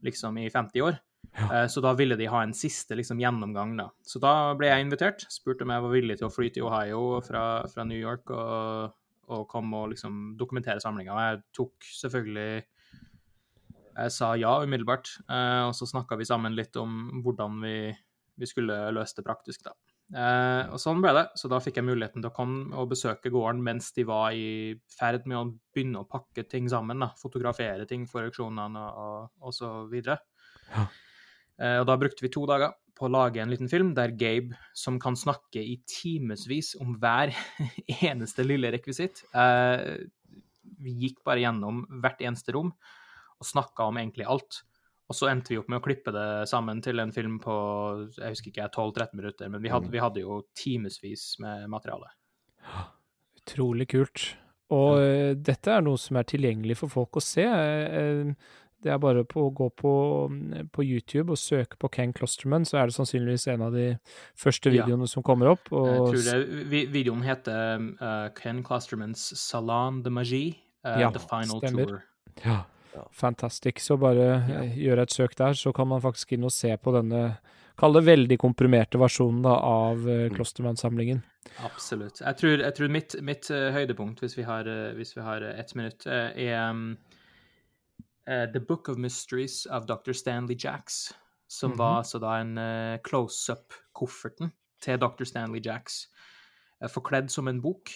liksom 0.04 0.38
i 0.40 0.48
50 0.52 0.84
år. 0.84 1.00
Ja. 1.36 1.62
Eh, 1.62 1.66
så 1.70 1.82
da 1.84 1.92
ville 1.98 2.16
de 2.18 2.28
ha 2.30 2.42
en 2.42 2.54
siste 2.56 2.96
liksom, 2.98 3.20
gjennomgang, 3.22 3.76
da. 3.78 3.90
Så 4.06 4.22
da 4.22 4.54
ble 4.58 4.70
jeg 4.70 4.86
invitert. 4.86 5.26
Spurte 5.32 5.66
om 5.66 5.74
jeg 5.74 5.84
var 5.84 5.94
villig 5.94 6.18
til 6.20 6.28
å 6.28 6.32
fly 6.34 6.50
til 6.54 6.66
Ohio 6.68 7.20
fra, 7.26 7.44
fra 7.70 7.86
New 7.86 7.98
York 7.98 8.32
og, 8.34 8.96
og 9.30 9.46
komme 9.50 9.84
og 9.84 9.94
liksom 9.94 10.34
dokumentere 10.40 10.82
samlinga. 10.82 11.14
Og 11.14 11.24
jeg 11.26 11.42
tok 11.56 11.90
selvfølgelig 12.02 12.50
Jeg 14.00 14.12
sa 14.14 14.32
ja 14.38 14.54
umiddelbart. 14.62 15.12
Eh, 15.28 15.62
og 15.68 15.74
så 15.76 15.88
snakka 15.88 16.18
vi 16.18 16.28
sammen 16.28 16.56
litt 16.56 16.76
om 16.80 17.22
hvordan 17.24 17.62
vi, 17.64 17.76
vi 18.40 18.48
skulle 18.48 18.82
løse 18.94 19.18
det 19.18 19.26
praktisk, 19.26 19.64
da. 19.66 19.76
Eh, 20.10 20.64
og 20.74 20.80
sånn 20.82 21.02
ble 21.02 21.12
det. 21.14 21.24
Så 21.38 21.50
da 21.50 21.60
fikk 21.62 21.78
jeg 21.78 21.86
muligheten 21.86 22.22
til 22.22 22.30
å 22.30 22.34
komme 22.34 22.74
og 22.78 22.90
besøke 22.90 23.30
gården 23.32 23.62
mens 23.66 23.92
de 23.94 24.06
var 24.08 24.34
i 24.34 24.74
ferd 24.90 25.28
med 25.30 25.38
å 25.38 25.44
begynne 25.74 26.02
å 26.02 26.08
pakke 26.10 26.46
ting 26.50 26.66
sammen. 26.70 27.02
Da. 27.02 27.12
Fotografere 27.20 27.86
ting 27.90 28.08
for 28.10 28.26
auksjonene 28.26 28.86
og, 29.04 29.30
og, 29.42 29.54
så 29.54 29.70
videre. 29.90 30.18
Ja. 30.72 30.88
Eh, 31.60 31.78
og 31.80 31.88
da 31.88 31.98
brukte 32.00 32.24
vi 32.24 32.32
to 32.32 32.46
dager 32.48 32.72
på 32.96 33.06
å 33.08 33.12
lage 33.12 33.40
en 33.42 33.52
liten 33.52 33.68
film 33.70 33.92
der 33.96 34.14
Gabe, 34.16 34.56
som 34.76 34.98
kan 35.00 35.16
snakke 35.16 35.60
i 35.60 35.78
timevis 35.88 36.74
om 36.80 36.96
hver 37.00 37.32
eneste 38.10 38.44
lille 38.44 38.72
rekvisitt 38.74 39.22
eh, 39.32 40.04
Vi 40.80 40.96
gikk 41.06 41.22
bare 41.24 41.44
gjennom 41.44 41.84
hvert 42.02 42.20
eneste 42.24 42.56
rom 42.56 42.74
og 43.40 43.48
snakka 43.48 43.86
om 43.88 43.96
egentlig 43.96 44.26
alt. 44.28 44.60
Og 45.10 45.16
så 45.16 45.30
endte 45.30 45.54
vi 45.54 45.58
opp 45.58 45.70
med 45.72 45.80
å 45.80 45.84
klippe 45.84 46.12
det 46.14 46.26
sammen 46.46 46.82
til 46.84 47.00
en 47.02 47.12
film 47.14 47.38
på 47.42 47.54
jeg 48.18 48.34
husker 48.34 48.52
ikke, 48.52 48.68
12-13 48.68 49.16
minutter. 49.16 49.48
Men 49.50 49.64
vi 49.64 49.72
hadde, 49.72 49.88
mm. 49.88 49.94
vi 49.94 50.02
hadde 50.04 50.22
jo 50.22 50.36
timevis 50.54 51.24
med 51.42 51.64
materiale. 51.72 52.12
Utrolig 53.40 53.88
kult. 53.90 54.26
Og 54.70 55.00
ja. 55.00 55.32
dette 55.34 55.72
er 55.72 55.82
noe 55.82 55.98
som 55.98 56.20
er 56.20 56.28
tilgjengelig 56.30 56.76
for 56.82 56.92
folk 56.92 57.18
å 57.18 57.24
se. 57.24 57.48
Uh, 57.48 58.30
det 58.84 58.92
er 58.94 59.00
bare 59.02 59.24
på 59.28 59.44
å 59.46 59.52
gå 59.54 59.68
på, 59.76 59.92
på, 60.72 60.84
YouTube 60.84 61.34
og 61.34 61.40
søke 61.40 61.76
på 61.80 61.90
Ken 61.92 62.14
Klosterman, 62.16 62.64
så 62.68 62.80
er 62.80 62.88
det 62.88 62.96
sannsynligvis 62.96 63.46
en 63.52 63.64
av 63.66 63.76
de 63.76 63.86
første 64.38 64.72
videoene 64.72 65.06
ja. 65.06 65.12
som 65.12 65.24
kommer 65.26 65.52
opp. 65.52 65.68
Og... 65.68 65.88
Jeg 65.90 66.24
tror 66.24 66.26
det, 66.72 66.82
videoen 66.94 67.24
heter 67.26 67.86
uh, 68.00 68.26
Ken 68.36 68.64
Klostermans 68.66 69.30
Salon 69.40 70.02
de 70.04 70.12
Magie, 70.14 70.56
ja, 70.84 71.12
The 71.12 71.22
Final 71.22 71.60
stemmer. 71.60 71.94
Tour. 71.94 72.04
Ja. 72.40 72.60
fantastisk. 72.94 73.20
Fantastic. 73.20 73.84
Så 73.84 73.98
bare 74.00 74.28
ja. 74.48 74.62
gjør 74.88 75.04
et 75.04 75.12
søk 75.12 75.36
der, 75.38 75.58
så 75.58 75.74
kan 75.76 75.90
man 75.92 76.02
faktisk 76.04 76.32
inn 76.36 76.48
og 76.48 76.54
se 76.54 76.72
på 76.80 76.96
denne 76.96 77.24
Kall 77.80 77.94
det 77.96 78.02
veldig 78.04 78.36
komprimerte 78.36 78.98
versjonen 79.00 79.38
da, 79.40 79.54
av 79.64 80.02
uh, 80.04 80.26
Klostermann-samlingen. 80.34 81.22
Absolutt. 81.64 82.20
Jeg 82.20 82.36
tror, 82.36 82.60
jeg 82.60 82.76
tror 82.76 82.90
mitt, 82.92 83.14
mitt 83.24 83.48
uh, 83.48 83.70
høydepunkt, 83.72 84.20
hvis 84.20 84.36
vi 84.36 84.44
har, 84.44 84.68
uh, 84.68 85.14
har 85.24 85.46
ett 85.54 85.72
minutt, 85.78 86.04
er 86.04 86.74
um, 88.30 88.52
The 88.52 88.60
Book 88.60 88.88
of 88.88 88.98
Mysteries 88.98 89.66
av 89.66 89.86
Dr. 89.86 90.12
Stanley 90.12 90.56
Jacks, 90.58 91.14
som 91.46 91.70
mm 91.70 91.74
-hmm. 91.74 91.78
var 91.78 91.96
altså 91.96 92.18
da 92.18 92.40
en 92.40 92.98
close-up-kofferten 93.02 94.52
til 94.80 94.98
Dr. 94.98 95.24
Stanley 95.24 95.60
Jacks, 95.64 96.08
forkledd 96.88 97.30
som 97.30 97.48
en 97.48 97.60
bok. 97.60 97.90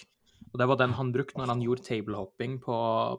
Og 0.55 0.59
det 0.61 0.67
var 0.71 0.77
den 0.79 0.93
han 0.95 1.11
brukte 1.11 1.35
når 1.35 1.51
han 1.51 1.61
gjorde 1.65 1.83
tablehopping 1.83 2.53
på, 2.63 2.75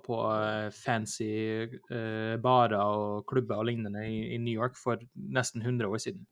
på 0.06 0.20
uh, 0.24 0.70
fancy 0.72 1.66
uh, 1.90 2.36
barer 2.40 2.80
og 2.80 3.26
klubber 3.28 3.60
og 3.60 3.68
lignende 3.68 4.06
i, 4.08 4.22
i, 4.32 4.38
New 4.40 4.54
York 4.56 4.78
for 4.80 5.02
nesten 5.14 5.60
100 5.60 5.90
år 5.90 6.00
siden. 6.00 6.24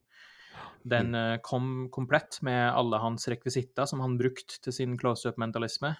Den 0.81 1.13
uh, 1.13 1.37
kom 1.45 1.91
komplett 1.93 2.39
med 2.41 2.71
alle 2.71 2.97
hans 3.03 3.29
rekvisitter 3.29 3.85
som 3.85 4.01
han 4.01 4.17
brukte 4.17 4.57
til 4.63 4.73
sin 4.73 4.97
close-up-mentalisme, 4.97 5.93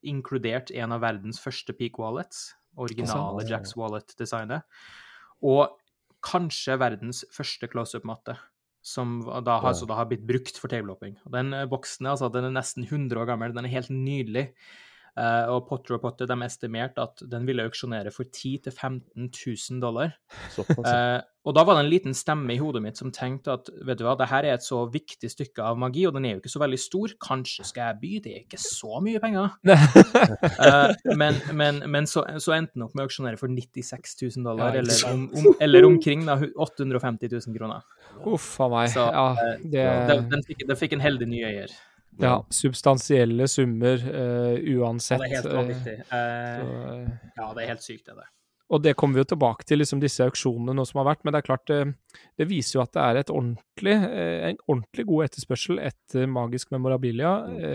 inkludert 0.00 0.72
en 0.74 0.96
av 0.96 1.04
verdens 1.04 1.38
første 1.38 1.74
peak 1.76 2.00
wallets, 2.02 2.48
originale 2.78 3.46
Jacks 3.48 3.74
Wallet-designet, 3.78 4.66
og 5.40 5.76
kanskje 6.24 6.76
verdens 6.80 7.24
første 7.32 7.68
close-up-matte 7.70 8.36
som 8.84 9.18
da 9.44 9.58
har, 9.60 9.74
ja. 9.76 9.86
da 9.88 9.96
har, 9.98 10.08
blitt 10.08 10.24
brukt 10.28 10.56
for 10.56 10.72
tablehopping. 10.72 11.18
Den 11.32 11.52
eh, 11.56 11.66
boksen 11.68 12.08
altså, 12.08 12.30
den 12.32 12.48
er 12.48 12.54
nesten 12.54 12.86
100 12.86 13.20
år 13.20 13.28
gammel, 13.28 13.52
den 13.56 13.68
er 13.68 13.74
helt 13.74 13.92
nydelig. 13.92 14.46
Uh, 15.18 15.50
og 15.56 15.66
Potter 15.68 15.96
og 15.96 16.04
Potter 16.04 16.28
de 16.30 16.38
estimerte 16.46 17.02
at 17.02 17.24
den 17.30 17.48
ville 17.48 17.64
auksjonere 17.66 18.12
for 18.14 18.28
10 18.28 18.68
000-15 18.68 19.28
000 19.30 19.82
dollar. 19.82 20.14
Uh, 20.58 21.18
og 21.48 21.54
da 21.56 21.62
var 21.64 21.78
det 21.78 21.86
en 21.86 21.90
liten 21.90 22.14
stemme 22.16 22.52
i 22.52 22.58
hodet 22.60 22.82
mitt 22.84 22.98
som 23.00 23.08
tenkte 23.14 23.54
at 23.54 23.70
vet 23.88 23.96
du 23.96 24.04
hva, 24.04 24.12
det 24.20 24.28
her 24.28 24.44
er 24.44 24.58
et 24.58 24.64
så 24.64 24.82
viktig 24.92 25.30
stykke 25.32 25.64
av 25.64 25.78
magi, 25.80 26.04
og 26.08 26.12
den 26.16 26.26
er 26.28 26.34
jo 26.34 26.42
ikke 26.42 26.52
så 26.52 26.60
veldig 26.60 26.80
stor, 26.82 27.14
kanskje 27.24 27.64
skal 27.70 27.86
jeg 27.88 28.00
by? 28.02 28.10
Det 28.26 28.34
er 28.34 28.42
ikke 28.44 28.60
så 28.60 29.00
mye 29.04 29.22
penger. 29.22 29.54
uh, 29.70 30.92
men, 31.16 31.40
men, 31.56 31.80
men 31.88 32.08
så, 32.10 32.26
så, 32.36 32.54
endte 32.58 32.76
den 32.76 32.84
opp 32.84 32.92
med 32.94 33.06
å 33.06 33.08
auksjonere 33.08 33.40
for 33.40 33.52
96 33.52 34.18
000 34.20 34.50
dollar, 34.50 34.76
ja, 34.76 34.84
eller, 34.84 35.04
om, 35.08 35.26
om, 35.32 35.48
eller, 35.64 35.88
omkring 35.88 36.26
da, 36.28 36.36
850 36.60 37.32
000 37.32 37.56
kroner. 37.56 37.88
Uff 38.28 38.52
a 38.60 38.68
meg. 38.76 38.92
Så, 38.92 39.06
ja, 39.08 39.54
det... 39.64 39.86
den, 40.30 40.44
fikk, 40.44 40.66
den 40.68 40.82
fikk 40.84 40.98
en 40.98 41.08
heldig 41.08 41.30
ny 41.30 41.40
eier. 41.48 41.72
Ja, 42.22 42.34
substansielle 42.54 43.48
summer 43.50 44.02
uh, 44.04 44.56
uansett. 44.76 45.20
Ja, 45.20 45.26
det 45.26 45.30
er 45.30 45.40
helt 45.40 45.56
vanvittig. 45.56 45.96
Uh, 46.12 47.32
ja, 47.36 47.48
det 47.56 47.64
er 47.64 47.72
helt 47.72 47.86
sykt, 47.86 48.06
det. 48.06 48.16
Er. 48.18 48.30
Og 48.70 48.82
det 48.84 48.94
kommer 48.94 49.18
vi 49.18 49.24
jo 49.24 49.30
tilbake 49.32 49.66
til, 49.66 49.80
liksom 49.82 50.02
disse 50.02 50.22
auksjonene 50.22 50.76
nå 50.78 50.86
som 50.86 51.00
har 51.00 51.08
vært. 51.10 51.24
Men 51.24 51.34
det 51.34 51.40
er 51.40 51.48
klart, 51.48 51.66
det, 51.66 51.80
det 52.38 52.46
viser 52.50 52.78
jo 52.78 52.84
at 52.84 52.92
det 52.94 53.02
er 53.02 53.32
ordentlig, 53.34 53.96
en 53.96 54.60
ordentlig 54.70 55.06
god 55.08 55.26
etterspørsel 55.26 55.80
etter 55.82 56.30
magisk 56.30 56.70
memorabilia. 56.70 57.32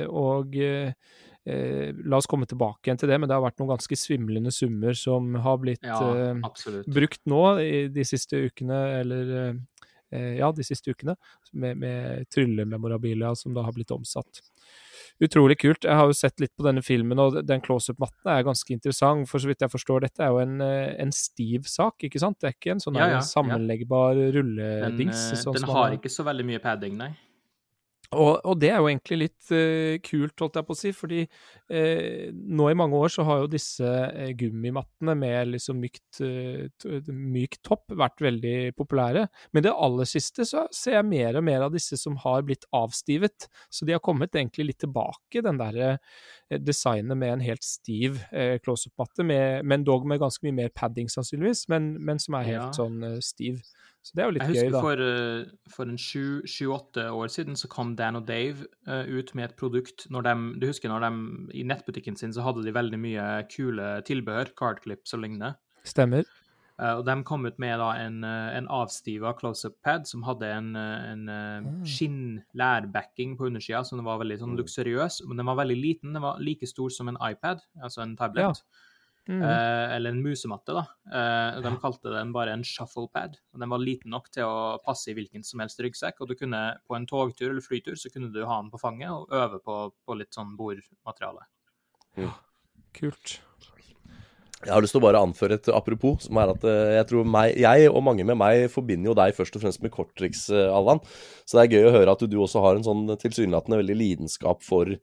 Og 0.07 0.55
la 0.55 2.15
oss 2.21 2.29
komme 2.31 2.47
tilbake 2.47 2.87
igjen 2.87 3.01
til 3.01 3.11
det, 3.11 3.19
men 3.19 3.27
det 3.27 3.35
har 3.35 3.43
vært 3.43 3.59
noen 3.59 3.73
ganske 3.73 3.99
svimlende 3.99 4.55
summer 4.55 4.95
som 4.95 5.35
har 5.43 5.59
blitt 5.61 5.83
ja, 5.83 6.31
brukt 6.87 7.21
nå 7.27 7.43
i 7.59 7.73
de 7.91 8.07
siste 8.07 8.39
ukene, 8.47 8.79
eller 9.01 9.35
Eh, 9.35 9.53
ja, 10.39 10.51
de 10.55 10.65
siste 10.65 10.93
ukene, 10.93 11.17
med, 11.53 11.79
med 11.81 12.29
tryllememorabilia 12.33 13.33
som 13.39 13.55
da 13.55 13.65
har 13.65 13.75
blitt 13.75 13.93
omsatt. 13.95 14.41
Utrolig 15.23 15.55
kult. 15.61 15.85
Jeg 15.87 15.95
har 15.95 16.09
jo 16.09 16.15
sett 16.17 16.41
litt 16.43 16.51
på 16.57 16.65
denne 16.65 16.81
filmen, 16.83 17.19
og 17.21 17.37
den 17.47 17.61
close-up-matten 17.63 18.31
er 18.33 18.43
ganske 18.43 18.73
interessant. 18.75 19.29
For 19.29 19.39
så 19.39 19.47
vidt 19.47 19.63
jeg 19.63 19.71
forstår, 19.71 20.03
dette 20.03 20.25
er 20.25 20.33
jo 20.33 20.41
en, 20.43 20.57
eh, 20.65 20.95
en 21.01 21.13
stiv 21.15 21.69
sak, 21.71 22.03
ikke 22.03 22.19
sant? 22.19 22.39
Det 22.41 22.49
er 22.49 22.57
ikke 22.57 22.73
en 22.75 22.83
sånn 22.83 22.99
ja, 22.99 23.07
ja, 23.13 23.21
sammenleggbar 23.23 24.19
rulledings. 24.35 25.29
Den, 25.31 25.41
sånn 25.45 25.55
den 25.61 25.69
har 25.71 25.95
ikke 25.95 26.11
så 26.11 26.27
veldig 26.27 26.47
mye 26.51 26.63
padding, 26.63 26.99
nei. 26.99 27.13
Og, 28.13 28.37
og, 28.45 28.53
det 28.61 28.69
er 28.69 28.81
jo 28.81 28.89
egentlig 28.89 29.17
litt 29.17 29.51
uh, 29.53 29.97
kult, 30.05 30.35
holdt 30.41 30.59
jeg 30.59 30.67
på 30.67 30.75
å 30.75 30.77
si, 30.77 30.91
fordi 30.95 31.21
uh, 31.25 32.27
nå 32.31 32.67
i 32.69 32.77
mange 32.77 32.99
år 32.99 33.13
så 33.15 33.25
har 33.27 33.41
jo 33.41 33.49
disse 33.51 33.85
uh, 33.85 34.29
gummimattene 34.37 35.15
med 35.17 35.53
liksom 35.55 35.79
mykt, 35.81 36.21
myk 37.09 37.57
topp 37.65 37.95
vært 37.97 38.21
veldig 38.23 38.55
populære. 38.77 39.25
Men 39.55 39.65
det 39.65 39.73
aller 39.73 40.09
siste 40.09 40.45
så 40.47 40.65
ser 40.75 40.99
jeg 40.99 41.09
mer 41.09 41.39
og 41.39 41.45
mer 41.47 41.65
av 41.65 41.73
disse 41.73 41.97
som 41.99 42.17
har 42.23 42.45
blitt 42.47 42.67
avstivet. 42.75 43.49
Så 43.73 43.87
de 43.87 43.95
har 43.95 44.03
kommet 44.05 44.35
egentlig 44.35 44.69
litt 44.69 44.81
tilbake, 44.83 45.43
den 45.45 45.59
derre 45.59 45.97
designet 46.61 47.17
med 47.17 47.33
en 47.33 47.43
helt 47.43 47.65
stiv 47.65 48.21
close-up-matte, 48.63 49.25
men 49.25 49.85
dog 49.87 50.05
med 50.07 50.21
ganske 50.21 50.45
mye 50.45 50.55
mer 50.63 50.71
padding 50.75 51.09
sannsynligvis, 51.11 51.65
men, 51.71 51.95
men 52.05 52.21
som 52.21 52.37
er 52.39 52.49
helt 52.51 52.61
ja. 52.61 52.71
sånn 52.77 53.01
stiv. 53.25 53.63
Så 54.05 54.13
det 54.13 54.21
er 54.21 54.27
jo 54.29 54.33
litt 54.35 54.51
gøy, 54.53 54.67
da. 54.69 54.81
For, 54.85 55.01
uh, 55.01 55.69
for 55.73 55.89
en 55.89 55.97
sju-åtte 55.97 57.07
år 57.09 57.31
siden 57.33 57.57
så 57.57 57.69
kom 57.71 57.95
Dan 57.97 58.19
og 58.19 58.27
Dave 58.29 58.67
uh, 58.85 59.01
ut 59.09 59.31
med 59.33 59.47
et 59.47 59.55
produkt 59.57 60.05
når 60.13 60.27
de, 60.27 60.33
Du 60.61 60.67
husker 60.69 60.91
når 60.93 61.07
de 61.07 61.11
i 61.57 61.63
nettbutikken 61.65 62.17
sin 62.19 62.35
så 62.35 62.45
hadde 62.45 62.61
de 62.67 62.75
veldig 62.75 62.99
mye 63.01 63.25
kule 63.49 63.95
tilbehør, 64.05 64.53
cardclips 64.59 65.17
og 65.17 65.25
lignende. 65.25 65.55
Stemmer. 65.89 66.29
Uh, 66.77 66.99
og 66.99 67.03
de 67.07 67.17
kom 67.25 67.49
ut 67.49 67.57
med 67.63 67.81
da 67.81 67.89
en, 68.03 68.21
en 68.27 68.69
avstiva 68.77 69.33
close-up-pad 69.39 70.05
som 70.05 70.25
hadde 70.27 70.53
en, 70.53 70.71
en 70.77 71.25
uh, 71.31 71.69
skinn-lærbacking 71.89 73.33
på 73.39 73.49
undersida, 73.49 73.81
som 73.89 74.05
var 74.05 74.21
veldig 74.21 74.37
sånn 74.43 74.57
luksuriøs. 74.59 75.23
Men 75.25 75.41
den 75.41 75.49
var 75.49 75.63
veldig 75.63 75.81
liten. 75.81 76.13
Den 76.13 76.27
var 76.27 76.37
like 76.45 76.69
stor 76.69 76.93
som 76.93 77.09
en 77.09 77.17
iPad, 77.25 77.65
altså 77.81 78.05
en 78.05 78.13
tablet. 78.21 78.61
Ja. 78.61 78.84
Mm. 79.29 79.41
Eh, 79.41 79.95
eller 79.95 80.13
en 80.13 80.21
musematte, 80.21 80.73
da. 80.75 80.83
Eh, 81.09 81.61
de 81.65 81.71
kalte 81.81 82.13
den 82.13 82.33
bare 82.35 82.53
en 82.53 82.63
shuffle 82.65 83.07
pad. 83.13 83.39
og 83.53 83.63
Den 83.63 83.71
var 83.73 83.81
liten 83.81 84.13
nok 84.13 84.29
til 84.33 84.45
å 84.45 84.77
passe 84.85 85.09
i 85.09 85.17
hvilken 85.17 85.45
som 85.45 85.63
helst 85.63 85.81
ryggsekk. 85.81 86.21
Og 86.21 86.29
du 86.29 86.35
kunne 86.37 86.61
på 86.85 86.97
en 86.97 87.07
togtur 87.09 87.49
eller 87.49 87.65
flytur 87.65 87.97
så 87.97 88.13
kunne 88.13 88.31
du 88.33 88.43
ha 88.45 88.61
den 88.61 88.71
på 88.73 88.81
fanget 88.81 89.09
og 89.09 89.33
øve 89.33 89.61
på, 89.65 89.79
på 90.05 90.19
litt 90.19 90.35
sånn 90.35 90.53
bordmateriale. 90.59 91.47
Mm. 92.19 92.31
Kult. 92.95 93.39
Jeg 94.65 94.73
har 94.73 94.81
lyst 94.81 94.95
til 94.95 95.01
å 95.01 95.05
bare 95.05 95.19
anføre 95.21 95.59
et 95.59 95.67
apropos, 95.69 96.23
som 96.25 96.37
er 96.41 96.49
at 96.53 96.63
eh, 96.65 96.95
jeg 96.95 97.09
tror 97.09 97.27
meg, 97.27 97.57
jeg 97.61 97.89
og 97.91 98.01
mange 98.05 98.23
med 98.25 98.37
meg 98.39 98.63
forbinder 98.73 99.11
jo 99.11 99.17
deg 99.17 99.35
først 99.37 99.57
og 99.57 99.65
fremst 99.65 99.81
med 99.83 99.93
korttriks, 99.93 100.47
Allan. 100.53 101.01
Så 101.45 101.57
det 101.57 101.65
er 101.65 101.75
gøy 101.75 101.89
å 101.89 101.95
høre 101.97 102.15
at 102.15 102.23
du 102.29 102.37
også 102.41 102.63
har 102.63 102.77
en 102.77 102.85
sånn 102.85 103.09
tilsynelatende 103.21 103.81
veldig 103.81 103.97
lidenskap 103.99 104.63
for 104.65 104.95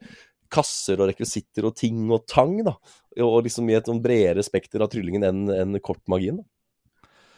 kasser 0.52 1.00
og 1.00 1.10
rekvisitter 1.10 1.66
og 1.68 1.76
ting 1.78 2.04
og 2.12 2.26
tang, 2.30 2.58
da. 2.66 2.76
Og 3.24 3.42
liksom 3.46 3.70
i 3.70 3.76
et 3.78 3.88
sånn 3.88 4.02
bredere 4.04 4.44
spekter 4.44 4.84
av 4.84 4.92
tryllingen 4.92 5.24
enn 5.28 5.46
en 5.54 5.80
kortmagien. 5.84 6.42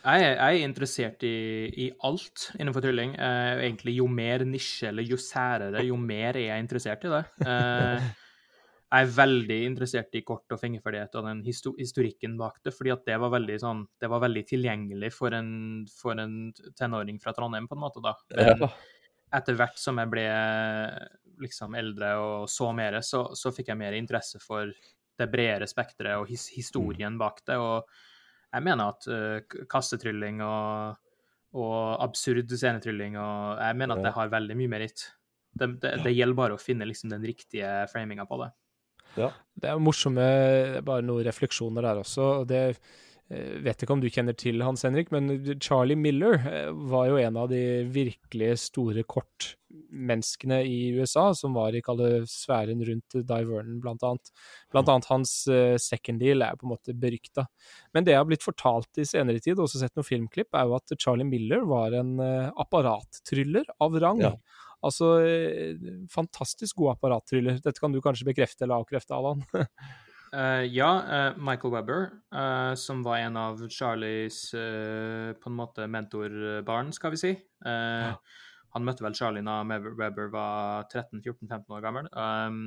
Jeg 0.04 0.24
jeg 0.24 0.36
er 0.36 0.66
interessert 0.66 1.22
i, 1.24 1.36
i, 1.80 1.86
alt 2.04 2.50
innenfor 2.58 2.84
trylling. 2.84 3.14
Eh, 3.16 3.62
egentlig 3.64 3.96
Jo 3.96 4.08
mer 4.10 4.44
nisje 4.44 4.90
eller 4.90 5.06
jo 5.08 5.16
særere, 5.16 5.80
jo 5.86 5.96
mer 5.96 6.36
er 6.36 6.50
jeg 6.50 6.66
interessert 6.66 7.06
i 7.08 7.12
det. 7.14 7.24
Eh, 7.46 8.10
jeg 8.94 9.06
er 9.08 9.14
veldig 9.16 9.56
interessert 9.66 10.14
i 10.14 10.22
kort 10.22 10.52
og 10.54 10.60
fingerferdighet 10.60 11.16
og 11.18 11.24
den 11.26 11.40
historikken 11.46 12.36
bak 12.38 12.60
det, 12.62 12.74
fordi 12.76 12.92
at 12.94 13.02
det 13.08 13.16
var 13.18 13.32
veldig, 13.32 13.56
sånn, 13.58 13.80
det 13.98 14.10
var 14.12 14.22
veldig 14.22 14.44
tilgjengelig 14.46 15.10
for 15.16 15.34
en, 15.34 15.48
for 15.90 16.20
en, 16.20 16.36
tenåring 16.78 17.18
fra 17.22 17.32
Trondheim, 17.34 17.66
på 17.66 17.74
en 17.74 17.82
måte. 17.82 18.04
da. 18.04 18.14
Men 18.36 18.68
etter 19.34 19.58
hvert 19.58 19.80
som 19.80 19.98
jeg 19.98 20.12
ble 20.12 20.28
liksom 21.42 21.74
eldre 21.78 22.14
og 22.20 22.50
så 22.50 22.70
mer, 22.76 23.00
så, 23.04 23.26
så, 23.36 23.52
fikk 23.54 23.72
jeg 23.72 23.80
mer 23.80 23.96
interesse 23.98 24.40
for 24.42 24.70
det 25.18 25.28
bredere 25.30 25.68
spekteret 25.70 26.18
og 26.18 26.28
his, 26.30 26.48
historien 26.54 27.18
bak 27.20 27.42
det. 27.46 27.58
Og 27.60 27.86
jeg 28.54 28.66
mener 28.66 28.92
at 28.92 29.08
uh, 29.10 29.62
kassetrylling 29.70 30.42
og, 30.44 30.98
og 31.58 31.78
absurd 32.02 32.50
scenetrylling 32.50 33.18
og 33.18 33.62
Jeg 33.62 33.78
mener 33.78 33.96
at 33.96 34.08
det 34.08 34.14
har 34.16 34.34
veldig 34.34 34.58
mye 34.58 34.74
meritt. 34.76 35.08
Det, 35.54 35.70
det, 35.82 35.96
det, 36.02 36.12
gjelder 36.14 36.38
bare 36.38 36.58
å 36.58 36.60
finne 36.60 36.86
liksom 36.88 37.12
den 37.12 37.22
riktige 37.22 37.70
framinga 37.92 38.26
på 38.26 38.40
det. 38.42 38.50
Ja. 39.14 39.30
Det 39.54 39.70
er 39.70 39.82
morsomme 39.82 40.24
bare 40.82 41.04
noen 41.06 41.26
refleksjoner 41.26 41.86
der 41.86 42.00
også. 42.02 42.30
og 42.40 42.48
det 42.50 42.64
Eh, 43.32 43.56
vet 43.64 43.80
ikke 43.80 43.94
om 43.94 44.02
du 44.02 44.10
kjenner 44.12 44.36
til 44.36 44.60
Hans 44.64 44.84
Henrik, 44.84 45.10
men 45.14 45.32
Charlie 45.62 45.96
Miller 45.96 46.36
eh, 46.44 46.70
var 46.92 47.08
jo 47.08 47.20
en 47.20 47.38
av 47.40 47.48
de 47.52 47.62
virkelig 47.88 48.50
store 48.66 49.04
kortmenneskene 49.94 50.62
i 50.64 50.90
USA, 50.92 51.34
som 51.34 51.54
var 51.54 51.74
i 51.74 51.82
kalle 51.82 52.26
sfæren 52.26 52.82
rundt 52.84 53.14
Di 53.14 53.44
Vernon, 53.44 53.80
blant 53.80 54.02
annet. 54.02 54.32
Blant 54.72 54.88
annet 54.88 55.08
hans 55.08 55.46
uh, 55.48 55.76
second 55.78 56.20
deal 56.20 56.42
er 56.42 56.56
på 56.56 56.66
en 56.66 56.74
måte 56.74 56.94
berykta. 56.94 57.46
Men 57.92 58.04
det 58.04 58.12
jeg 58.12 58.20
har 58.20 58.28
blitt 58.28 58.44
fortalt 58.44 58.98
i 58.98 59.04
senere 59.04 59.40
tid, 59.40 59.58
og 59.58 59.66
også 59.66 59.80
sett 59.82 59.94
noen 59.96 60.08
filmklipp, 60.08 60.54
er 60.54 60.66
jo 60.66 60.76
at 60.76 60.96
Charlie 60.98 61.26
Miller 61.26 61.64
var 61.66 61.94
en 61.94 62.18
uh, 62.20 62.50
apparattryller 62.60 63.64
av 63.80 64.00
rang. 64.00 64.22
Ja. 64.24 64.34
Altså, 64.84 65.18
uh, 65.24 65.92
fantastisk 66.12 66.76
god 66.82 66.96
apparattryller. 66.96 67.60
Dette 67.62 67.80
kan 67.80 67.94
du 67.94 68.02
kanskje 68.04 68.28
bekrefte 68.28 68.66
eller 68.66 68.82
avkrefte, 68.82 69.14
Allan? 69.16 69.44
Uh, 70.34 70.64
ja, 70.78 70.90
uh, 71.06 71.38
Michael 71.38 71.74
Webber, 71.76 72.10
uh, 72.34 72.74
som 72.78 73.04
var 73.06 73.22
en 73.22 73.38
av 73.38 73.62
Charlies 73.70 74.48
på 74.54 75.50
en 75.50 75.60
måte 75.60 75.86
mentorbarn, 75.90 76.92
skal 76.92 77.14
vi 77.14 77.22
si. 77.22 77.38
Ja. 77.64 78.16
Han 78.74 78.86
møtte 78.86 79.04
vel 79.06 79.16
Charlie 79.16 79.44
da 79.46 79.60
Webber 79.64 80.30
var 80.32 80.88
13-14-15 80.90 81.76
år 81.76 81.84
gammel. 81.84 82.08
Um, 82.12 82.64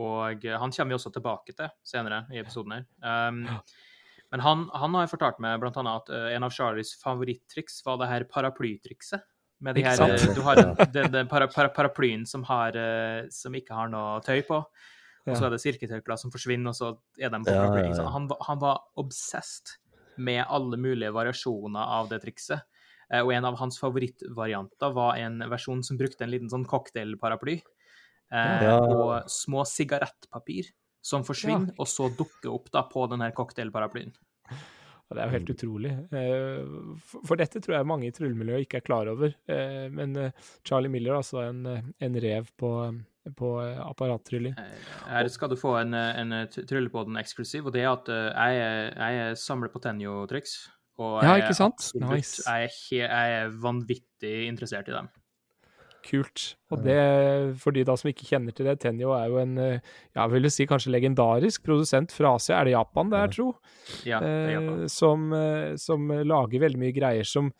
og 0.00 0.44
han 0.48 0.72
kommer 0.72 0.92
vi 0.94 0.96
også 0.96 1.12
tilbake 1.12 1.54
til 1.56 1.68
senere 1.84 2.24
i 2.32 2.40
episoden 2.40 2.78
her. 2.78 2.86
Um. 3.04 3.42
Men 4.32 4.40
han, 4.40 4.62
han, 4.72 4.94
har 4.96 5.10
fortalt 5.10 5.42
meg 5.44 5.58
blant 5.60 5.76
annet 5.76 6.06
at 6.08 6.30
en 6.38 6.46
av 6.46 6.54
Charlies 6.56 6.94
favorittriks 7.02 7.82
var 7.84 7.98
det 8.00 8.08
her 8.08 8.24
paraplytrikset. 8.30 9.26
Med 9.62 9.76
de 9.76 9.84
her, 9.84 10.00
du 10.34 10.40
har 10.42 10.58
den, 10.94 11.12
den 11.12 11.28
para, 11.28 11.46
para, 11.52 11.68
paraplyen 11.68 12.24
som, 12.26 12.42
har, 12.48 12.74
som 13.30 13.54
ikke 13.54 13.76
har 13.76 13.92
noe 13.92 14.16
tøy 14.24 14.40
på. 14.48 14.62
Og 15.28 15.36
så 15.38 15.46
er 15.46 15.54
det 15.54 15.60
silketørklær 15.62 16.18
som 16.18 16.32
forsvinner, 16.34 16.72
og 16.72 16.78
så 16.78 16.88
er 17.20 17.30
de 17.30 17.42
på 17.46 17.54
ja. 17.54 18.08
Han, 18.10 18.26
han, 18.48 18.60
var 18.62 18.82
obsessed 18.98 19.76
med 20.18 20.42
alle 20.42 20.78
mulige 20.80 21.12
variasjoner 21.14 21.94
av 21.98 22.10
det 22.10 22.22
trikset. 22.24 22.64
Eh, 23.12 23.22
og 23.22 23.32
en 23.36 23.48
av 23.48 23.58
hans 23.60 23.78
favorittvarianter 23.82 24.94
var 24.96 25.20
en 25.20 25.40
versjon 25.52 25.82
som 25.86 26.00
brukte 26.00 26.26
en 26.26 26.32
liten 26.32 26.52
sånn 26.52 26.68
cocktailparaply 26.68 27.60
ja. 28.32 28.78
og 28.80 29.26
små 29.28 29.66
sigarettpapir 29.68 30.70
som 31.04 31.24
forsvinner, 31.26 31.74
og 31.76 31.88
så 31.90 32.06
dukker 32.16 32.48
opp 32.48 32.70
da 32.72 32.86
på 32.88 33.04
den 33.12 33.20
her 33.20 33.34
cocktailparaplyen. 33.36 34.14
Det 35.12 35.20
er 35.20 35.28
jo 35.28 35.34
helt 35.34 35.50
utrolig. 35.52 35.90
Eh, 36.16 37.10
for 37.12 37.36
dette 37.36 37.60
tror 37.60 37.76
jeg 37.76 37.88
mange 37.90 38.08
i 38.08 38.14
tryllemiljøet 38.16 38.64
ikke 38.64 38.80
er 38.80 38.86
klar 38.86 39.10
over. 39.12 39.34
Men 39.92 40.16
Charlie 40.64 40.88
Miller, 40.88 41.18
altså 41.18 41.42
en, 41.50 41.66
en 41.68 42.16
rev 42.24 42.48
på 42.56 42.72
på 43.36 43.62
eh, 43.62 43.80
apparattrylling. 43.86 44.54
Her 45.06 45.28
skal 45.30 45.52
du 45.52 45.56
få 45.58 45.76
en, 45.82 45.94
en 45.94 46.34
tryllepodden 46.50 47.18
eksklusiv, 47.20 47.68
og 47.68 47.76
det 47.76 47.84
er 47.84 47.92
at 47.92 48.10
eh, 48.12 48.54
jeg, 48.56 48.94
jeg 48.98 49.42
samler 49.42 49.72
på 49.72 49.82
Tenjo-triks. 49.82 50.56
Og 51.00 51.22
ja, 51.24 51.38
ikke 51.40 51.56
sant? 51.56 51.80
Absolutt, 51.80 52.10
nice. 52.10 52.44
jeg, 52.44 52.68
er, 52.68 53.08
jeg, 53.08 53.34
er 53.40 53.58
vanvittig 53.62 54.36
interessert 54.50 54.92
i 54.92 54.96
dem. 54.98 55.10
kult. 56.02 56.56
Og 56.72 56.80
det, 56.82 56.96
for 57.62 57.74
de 57.74 57.84
da 57.86 57.94
som 57.98 58.08
ikke 58.10 58.26
kjenner 58.26 58.54
til 58.56 58.66
det, 58.66 58.74
Tenyo 58.82 59.12
er 59.14 59.28
jo 59.30 59.36
en 59.38 59.52
jeg 59.60 59.76
ja, 60.16 60.24
vil 60.32 60.48
si 60.50 60.66
kanskje 60.66 60.90
legendarisk 60.90 61.62
produsent 61.62 62.10
fra 62.14 62.32
Asia. 62.38 62.56
Er 62.58 62.66
det 62.66 62.72
Japan 62.74 63.12
det 63.12 63.20
er, 63.20 63.32
tro? 63.36 63.46
Ja, 64.08 64.18
det 64.18 64.30
er 64.32 64.50
Japan. 64.56 64.80
Eh, 64.82 64.90
som, 64.92 65.26
eh, 65.36 65.66
som, 65.80 66.10
lager 66.32 66.64
veldig 66.64 66.80
mye 66.82 66.94
greier 66.96 67.28
som 67.28 67.52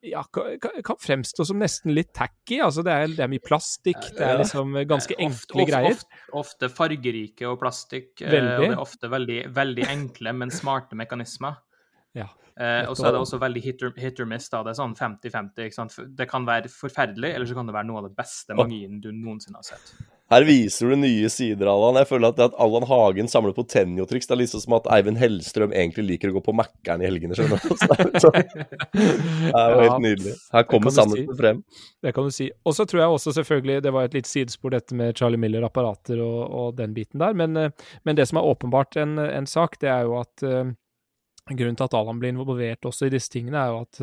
ja, 0.00 0.22
kan, 0.32 0.96
fremstå 1.04 1.46
som 1.50 1.60
nesten 1.60 1.92
litt 1.92 2.14
tacky. 2.16 2.62
Altså 2.64 2.84
det 2.86 2.94
er, 2.96 3.10
det 3.18 3.26
er 3.26 3.32
mye 3.34 3.44
plastikk, 3.44 4.00
det 4.16 4.24
er 4.24 4.40
liksom 4.40 4.78
ganske 4.88 5.18
enkle 5.18 5.66
ofte, 5.66 5.68
greier. 5.74 5.98
Ofte, 5.98 6.22
ofte, 6.44 6.72
fargerike 6.72 7.50
og 7.50 7.60
plastikk, 7.60 8.14
veldig. 8.24 8.56
og 8.56 8.64
det 8.64 8.72
er 8.72 8.86
ofte 8.86 9.12
veldig, 9.12 9.42
veldig 9.52 9.90
enkle, 9.92 10.34
men 10.38 10.54
smarte 10.54 10.98
mekanismer. 10.98 11.60
Ja. 12.18 12.28
Eh, 12.60 12.84
og 12.84 12.96
så 12.98 13.08
er 13.08 13.14
det 13.14 13.22
også 13.22 13.38
veldig 13.40 13.62
hit 13.64 13.82
or, 13.82 13.92
hit 13.96 14.20
or 14.20 14.28
miss. 14.28 14.48
da, 14.52 14.62
Det 14.64 14.74
er 14.74 14.80
sånn 14.80 14.96
50-50. 14.98 16.10
Det 16.18 16.28
kan 16.30 16.48
være 16.48 16.72
forferdelig, 16.72 17.34
eller 17.34 17.48
så 17.48 17.56
kan 17.56 17.68
det 17.68 17.76
være 17.76 17.88
noe 17.88 18.02
av 18.02 18.10
det 18.10 18.16
beste 18.18 18.56
magien 18.58 19.00
du 19.00 19.08
noensinne 19.12 19.60
har 19.60 19.70
sett. 19.72 19.94
Her 20.32 20.46
viser 20.48 20.88
du 20.88 20.96
nye 20.96 21.28
sider, 21.28 21.68
Allan. 21.68 21.98
Jeg 22.00 22.08
føler 22.08 22.30
at 22.32 22.38
det 22.38 22.44
at 22.46 22.54
Allan 22.62 22.86
Hagen 22.88 23.26
samler 23.28 23.52
på 23.52 23.66
Tenjo-triks, 23.68 24.28
det 24.30 24.32
er 24.32 24.40
liksom 24.40 24.62
som 24.62 24.76
at 24.78 24.86
Eivind 24.94 25.20
Hellstrøm 25.20 25.74
egentlig 25.76 26.06
liker 26.08 26.32
å 26.32 26.38
gå 26.38 26.42
på 26.46 26.54
Mækkern 26.56 27.04
i 27.04 27.08
helgene, 27.08 27.36
skjønner 27.36 27.60
du. 27.60 27.74
det 28.96 29.52
er 29.52 29.74
jo 29.74 29.82
helt 29.82 30.04
nydelig. 30.06 30.32
Her 30.54 30.64
kommer 30.70 30.94
sannheten 30.94 31.28
si. 31.28 31.38
frem. 31.42 31.60
Det 32.00 32.14
kan 32.16 32.28
du 32.28 32.32
si. 32.32 32.48
Og 32.64 32.76
så 32.78 32.86
tror 32.88 33.02
jeg 33.02 33.18
også 33.18 33.36
selvfølgelig, 33.42 33.82
det 33.84 33.92
var 33.92 34.08
et 34.08 34.16
litt 34.16 34.30
sidespor 34.30 34.72
dette 34.72 34.96
med 34.96 35.20
Charlie 35.20 35.40
Miller, 35.40 35.66
apparater 35.68 36.24
og, 36.24 36.40
og 36.48 36.80
den 36.80 36.96
biten 36.96 37.20
der, 37.20 37.36
men, 37.36 37.58
eh, 37.58 37.90
men, 38.08 38.16
det 38.16 38.30
som 38.30 38.40
er 38.40 38.48
åpenbart 38.54 38.96
en, 39.04 39.18
en 39.20 39.48
sak, 39.48 39.76
det 39.84 39.92
er 39.92 40.08
jo 40.08 40.16
at 40.22 40.46
uh, 40.48 40.72
Grunnen 41.50 41.74
til 41.74 41.88
at 41.88 41.94
Alan 41.98 42.20
blir 42.22 42.30
involvert 42.30 42.86
også 42.86 43.08
i 43.08 43.12
disse 43.12 43.32
tingene, 43.32 43.58
er 43.58 43.72
jo 43.72 43.80
at 43.82 43.98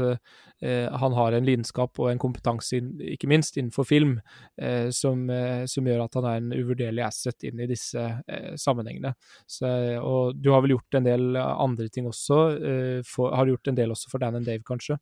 eh, 0.59 0.87
han 0.99 1.13
har 1.15 1.35
en 1.37 1.45
lidenskap 1.47 1.95
og 2.01 2.09
en 2.11 2.19
kompetanse, 2.19 2.81
ikke 3.15 3.29
minst 3.31 3.55
innenfor 3.55 3.87
film, 3.87 4.17
eh, 4.59 4.89
som, 4.91 5.21
eh, 5.31 5.63
som, 5.71 5.87
gjør 5.87 6.03
at 6.03 6.17
han 6.19 6.27
er 6.27 6.41
en 6.41 6.51
uvurderlig 6.57 7.05
asset 7.05 7.47
inn 7.47 7.61
i 7.63 7.69
disse 7.69 8.01
eh, 8.27 8.51
sammenhengene. 8.59 9.13
Så, 9.47 9.71
og 10.03 10.35
du 10.35 10.51
har 10.51 10.65
vel 10.65 10.75
gjort 10.75 10.99
en 10.99 11.07
del 11.07 11.39
andre 11.39 11.87
ting 11.87 12.09
også? 12.11 12.41
Eh, 12.59 12.99
for, 13.07 13.31
har 13.31 13.47
du 13.47 13.53
gjort 13.53 13.71
en 13.71 13.79
del 13.79 13.95
også 13.95 14.11
for 14.11 14.19
Dan 14.19 14.41
and 14.41 14.49
Dave, 14.49 14.65
kanskje? 14.67 14.99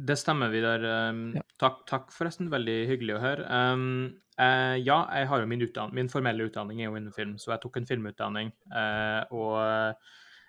Det 0.00 0.16
stemmer, 0.18 0.50
Vidar. 0.50 0.82
Um, 1.10 1.36
ja. 1.36 1.44
takk, 1.60 1.82
takk, 1.86 2.10
forresten. 2.14 2.48
Veldig 2.50 2.76
hyggelig 2.88 3.14
å 3.18 3.22
høre. 3.22 3.46
Um, 3.46 3.84
uh, 4.40 4.74
ja, 4.80 5.02
jeg 5.14 5.28
har 5.30 5.42
jo 5.42 5.50
min, 5.50 5.62
min, 5.94 6.10
formelle 6.10 6.46
utdanning 6.48 6.80
er 6.80 6.88
jo 6.88 6.96
innen 6.96 7.14
film, 7.14 7.36
så 7.38 7.52
jeg 7.54 7.62
tok 7.62 7.78
en 7.78 7.88
filmutdanning. 7.90 8.50
Uh, 8.72 9.22
og 9.30 9.54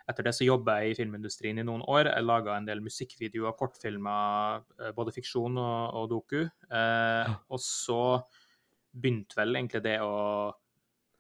etter 0.10 0.28
det 0.28 0.34
så 0.38 0.48
jobba 0.48 0.80
jeg 0.82 0.94
i 0.94 0.98
filmindustrien 1.02 1.62
i 1.62 1.66
noen 1.68 1.84
år. 1.90 2.10
Jeg 2.10 2.26
laga 2.26 2.56
en 2.56 2.68
del 2.68 2.84
musikkvideoer, 2.86 3.56
kortfilmer, 3.60 4.64
eh, 4.80 4.94
både 4.98 5.14
fiksjon 5.16 5.60
og, 5.62 6.00
og 6.00 6.10
doku. 6.12 6.42
Eh, 6.46 7.36
og 7.52 7.62
så 7.64 8.02
begynte 8.92 9.38
vel 9.40 9.56
egentlig 9.56 9.84
det 9.86 10.00
å, 10.04 10.50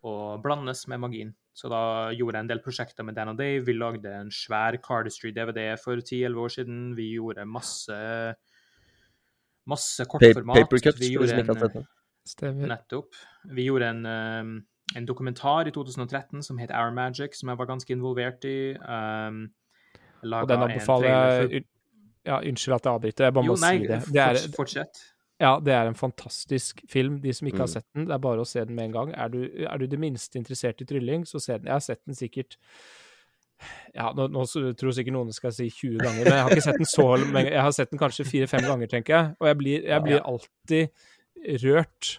å, 0.01 0.15
blandes 0.43 0.85
med 0.91 1.03
magien. 1.03 1.35
Så 1.53 1.67
da 1.71 2.11
gjorde 2.15 2.39
jeg 2.39 2.45
en 2.45 2.51
del 2.51 2.63
prosjekter 2.63 3.05
med 3.05 3.17
Dan 3.17 3.33
og 3.33 3.39
Dave. 3.39 3.63
Vi 3.67 3.75
lagde 3.75 4.11
en 4.21 4.31
svær 4.33 4.77
Cardistry-DVD 4.83 5.75
for 5.79 5.99
10-11 5.99 6.41
år 6.45 6.55
siden. 6.55 6.83
Vi 6.97 7.11
gjorde 7.17 7.47
masse 7.47 7.99
masse 9.69 10.05
kortformat. 10.09 10.63
Papercuts, 10.63 10.97
for 10.97 11.03
de 11.03 11.11
som 11.13 11.41
ikke 11.41 11.53
har 11.53 11.63
sett 11.65 11.77
det. 11.79 12.67
Nettopp. 12.69 13.17
Vi 13.57 13.65
gjorde 13.67 13.89
en 13.95 14.05
um, 14.05 14.53
en 14.95 15.07
dokumentar 15.07 15.69
i 15.69 15.73
2013 15.73 16.43
som 16.43 16.59
het 16.61 16.71
Our 16.71 16.91
Magic, 16.95 17.37
som 17.39 17.51
jeg 17.51 17.59
var 17.59 17.69
ganske 17.69 17.93
involvert 17.93 18.45
i. 18.47 18.73
Um, 18.81 19.43
og 20.21 20.49
den 20.49 20.67
anbefaler 20.67 21.09
jeg 21.09 21.63
Ja, 22.25 22.37
unnskyld 22.37 22.75
at 22.75 22.85
jeg 22.85 22.93
avbryter, 22.93 23.25
jeg 23.25 23.33
bare 23.33 23.45
jo, 23.47 23.55
må 23.55 23.61
nei, 23.63 23.77
si 23.79 23.87
det. 23.89 24.01
det 24.13 24.21
er, 24.21 24.39
fortsett. 24.53 24.99
Ja, 25.41 25.55
det 25.57 25.73
er 25.73 25.87
en 25.89 25.97
fantastisk 25.97 26.83
film. 26.89 27.17
De 27.23 27.33
som 27.33 27.47
ikke 27.49 27.57
mm. 27.57 27.63
har 27.63 27.71
sett 27.71 27.87
den, 27.95 28.05
det 28.05 28.13
er 28.13 28.21
bare 28.21 28.43
å 28.43 28.45
se 28.45 28.61
den 28.61 28.77
med 28.77 28.91
en 28.91 28.97
gang. 28.97 29.13
Er 29.17 29.31
du, 29.33 29.39
er 29.65 29.81
du 29.81 29.87
det 29.89 29.97
minste 29.99 30.37
interessert 30.37 30.83
i 30.83 30.85
trylling, 30.85 31.25
så 31.25 31.41
se 31.41 31.57
den. 31.57 31.71
Jeg 31.71 31.73
har 31.73 31.85
sett 31.85 32.03
den 32.05 32.17
sikkert 32.17 32.59
ja, 33.93 34.09
nå, 34.17 34.27
nå 34.33 34.43
tror 34.77 34.93
sikkert 34.95 35.13
noen 35.13 35.33
skal 35.35 35.53
si 35.53 35.67
20 35.69 35.99
ganger, 36.01 36.25
men 36.25 36.33
jeg 36.33 36.45
har 36.45 36.53
ikke 36.53 36.65
sett 36.65 36.81
den 36.81 36.89
så 36.89 37.07
lenge. 37.21 37.49
Jeg 37.49 37.65
har 37.65 37.73
sett 37.77 37.91
den 37.93 38.01
kanskje 38.01 38.25
fire-fem 38.29 38.65
ganger, 38.65 38.89
tenker 38.89 39.15
jeg. 39.15 39.33
Og 39.41 39.49
jeg 39.49 39.59
blir, 39.59 39.87
jeg 39.89 40.05
blir 40.05 40.23
alltid 40.29 41.65
rørt 41.65 42.11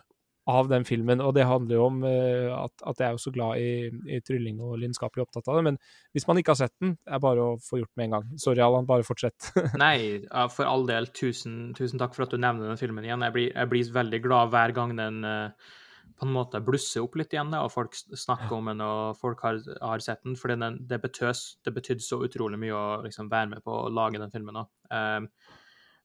av 0.51 0.69
den 0.71 0.85
filmen. 0.87 1.21
Og 1.23 1.35
det 1.37 1.47
handler 1.47 1.79
jo 1.79 1.85
om 1.87 2.01
uh, 2.07 2.55
at, 2.57 2.75
at, 2.83 2.99
jeg 2.99 3.07
er 3.09 3.17
jo 3.17 3.23
så 3.23 3.33
glad 3.35 3.61
i, 3.63 3.91
i 4.17 4.21
trylling 4.25 4.63
og 4.63 4.79
lidenskapelig 4.81 5.27
opptatt 5.27 5.51
av 5.51 5.59
det. 5.59 5.67
Men 5.71 5.79
hvis 6.17 6.27
man 6.29 6.41
ikke 6.41 6.55
har 6.55 6.63
sett 6.65 6.75
den, 6.83 6.97
er 7.07 7.19
det 7.19 7.27
bare 7.27 7.45
å 7.45 7.61
få 7.63 7.83
gjort 7.83 7.93
med 7.99 8.09
en 8.09 8.17
gang. 8.17 8.33
Sorry, 8.43 8.63
Allan, 8.65 8.89
bare 8.89 9.07
fortsett. 9.07 9.53
Nei, 9.83 10.25
for 10.55 10.69
all 10.69 10.89
del. 10.89 11.09
Tusen, 11.15 11.71
tusen, 11.79 12.01
takk 12.03 12.17
for 12.17 12.27
at 12.27 12.35
du 12.35 12.41
nevner 12.43 12.73
den 12.73 12.81
filmen 12.81 13.07
igjen. 13.07 13.25
Jeg 13.29 13.37
blir, 13.37 13.55
jeg 13.55 13.73
blir 13.73 13.95
veldig 14.01 14.23
glad 14.25 14.53
hver 14.55 14.77
gang 14.77 14.97
den 14.99 15.23
uh, 15.27 15.73
på 16.19 16.27
en 16.27 16.35
måte 16.35 16.61
blusser 16.63 17.03
opp 17.03 17.17
litt 17.19 17.33
igjen, 17.35 17.55
og 17.59 17.71
folk 17.73 17.97
snakker 17.97 18.55
om 18.55 18.71
den, 18.71 18.83
og 18.85 19.19
folk 19.19 19.41
har, 19.47 19.59
har 19.83 20.03
sett 20.05 20.23
den. 20.27 20.37
For 20.39 20.53
den, 20.53 20.83
det, 20.91 21.01
betydde 21.03 22.03
så 22.03 22.21
utrolig 22.27 22.61
mye 22.63 22.77
å 22.77 22.87
liksom, 23.07 23.31
være 23.33 23.55
med 23.55 23.65
på 23.67 23.75
å 23.85 23.91
lage 23.91 24.21
den 24.23 24.33
filmen. 24.35 24.65
Uh, 24.91 25.27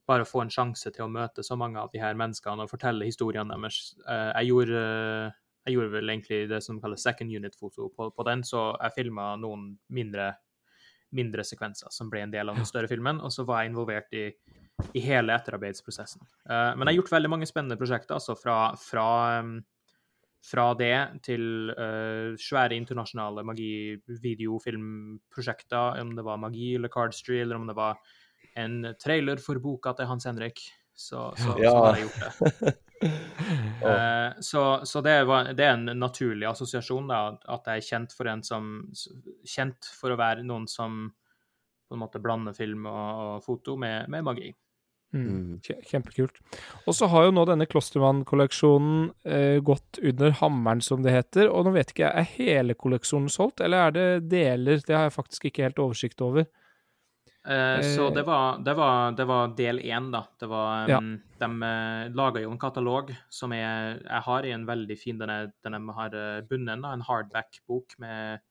bare 0.08 0.26
få 0.28 0.42
en 0.44 0.52
sjanse 0.54 0.92
til 0.94 1.04
å 1.06 1.12
møte 1.12 1.44
så 1.44 1.56
mange 1.60 1.80
av 1.82 1.90
de 1.92 2.00
her 2.02 2.16
menneskene 2.20 2.64
og 2.64 2.72
fortelle 2.72 3.06
historiene 3.08 3.54
deres. 3.54 3.96
Eh, 4.08 4.32
jeg 4.40 4.46
gjorde, 4.52 4.82
jeg 5.68 5.74
gjorde 5.76 5.96
vel 5.98 6.10
egentlig 6.14 6.40
det 6.52 6.62
som 6.64 6.82
kalles 6.84 7.04
second 7.04 7.30
unit-foto 7.34 7.82
på, 7.94 8.04
på, 8.16 8.22
den, 8.28 8.40
så 8.48 8.60
jeg 8.76 8.96
filma 9.02 9.26
noen 9.40 9.62
mindre, 9.94 10.28
mindre, 11.18 11.42
sekvenser 11.48 11.90
som 11.94 12.08
ble 12.12 12.20
en 12.24 12.36
del 12.36 12.48
av 12.50 12.56
den 12.60 12.70
større 12.70 12.92
filmen, 12.92 13.18
og 13.20 13.30
så 13.36 13.42
var 13.48 13.58
jeg 13.62 13.70
involvert 13.74 14.12
i, 14.16 14.18
i 14.96 15.02
hele 15.04 15.36
etterarbeidsprosessen. 15.36 16.22
Eh, 16.48 16.72
men 16.76 16.84
jeg 16.86 16.92
har 16.94 17.00
gjort 17.02 17.16
veldig 17.18 17.34
mange 17.36 17.50
spennende 17.50 17.80
prosjekter, 17.80 18.14
altså 18.20 18.34
fra, 18.40 18.58
fra 18.80 19.10
fra 20.48 20.66
det 20.80 21.00
til 21.26 21.44
svære 22.40 22.78
internasjonale 22.78 23.42
magi-videofilmprosjekter, 23.44 26.00
om 26.00 26.16
det 26.16 26.24
var 26.24 26.38
magi 26.40 26.76
eller 26.78 26.94
cardstree, 26.94 27.42
eller 27.44 27.58
om 27.58 27.68
det 27.68 27.76
var 27.76 27.98
en 28.58 28.82
trailer 29.02 29.42
for 29.42 29.62
boka 29.62 29.94
til 29.98 30.10
Hans 30.10 30.28
Henrik, 30.30 30.62
så, 30.98 31.32
så, 31.38 31.56
ja. 31.62 31.72
så 31.72 31.86
har 31.86 31.98
jeg 31.98 32.08
gjort 32.08 32.20
det. 32.24 32.76
uh, 33.86 34.40
så, 34.42 34.64
så 34.90 35.02
det, 35.06 35.18
var, 35.30 35.52
det, 35.54 35.66
er 35.66 35.76
en 35.76 36.00
naturlig 36.00 36.48
assosiasjon, 36.50 37.12
da, 37.12 37.22
at 37.54 37.70
jeg 37.70 37.84
er 37.84 37.88
kjent 37.92 38.16
for 38.18 38.32
en 38.32 38.44
som 38.46 38.72
Kjent 39.46 39.92
for 40.00 40.14
å 40.14 40.20
være 40.20 40.46
noen 40.48 40.66
som 40.72 41.06
på 41.88 41.96
en 41.96 42.02
måte 42.02 42.20
blander 42.20 42.56
film 42.58 42.88
og, 42.90 43.04
og 43.28 43.46
foto 43.46 43.78
med, 43.80 44.10
med 44.12 44.26
magi. 44.26 44.50
Mm. 45.14 45.28
mm. 45.28 45.60
Kjempekult. 45.88 46.42
Og 46.86 46.96
så 46.96 47.08
har 47.12 47.28
jo 47.28 47.36
nå 47.36 47.46
denne 47.48 47.68
Klostermann-kolleksjonen 47.70 49.12
eh, 49.24 49.60
gått 49.64 50.02
under 50.04 50.36
hammeren, 50.42 50.82
som 50.84 51.04
det 51.06 51.16
heter. 51.16 51.52
Og 51.52 51.68
nå 51.68 51.74
vet 51.78 51.94
ikke 51.94 52.10
jeg, 52.10 52.26
er 52.26 52.36
hele 52.36 52.76
kolleksjonen 52.76 53.32
solgt, 53.32 53.64
eller 53.64 53.88
er 53.88 53.96
det 53.96 54.08
deler? 54.34 54.82
Det 54.84 54.96
har 54.96 55.08
jeg 55.08 55.16
faktisk 55.16 55.48
ikke 55.48 55.70
helt 55.70 55.84
oversikt 55.84 56.24
over. 56.26 56.50
Eh, 57.48 57.82
så 57.96 58.10
det 58.10 58.26
var, 58.28 58.58
det, 58.60 58.74
var, 58.74 59.12
det 59.16 59.26
var, 59.26 59.54
del 59.56 59.80
én, 59.80 60.12
da. 60.12 60.26
Det 60.40 60.50
var, 60.52 60.90
ja. 60.92 60.98
um, 61.00 61.14
de 61.40 61.48
uh, 61.64 62.16
laga 62.18 62.44
jo 62.44 62.52
en 62.52 62.60
katalog 62.60 63.14
som 63.32 63.56
jeg, 63.56 64.02
jeg 64.04 64.22
har 64.26 64.48
i 64.48 64.52
en 64.52 64.66
veldig 64.68 64.98
fin 65.00 65.22
Den, 65.22 65.32
er, 65.32 65.52
den 65.64 65.90
har 65.96 66.18
bundet, 66.50 66.84
da, 66.84 66.92
en 66.92 67.06
hardback-bok 67.08 67.96
med, 68.04 68.44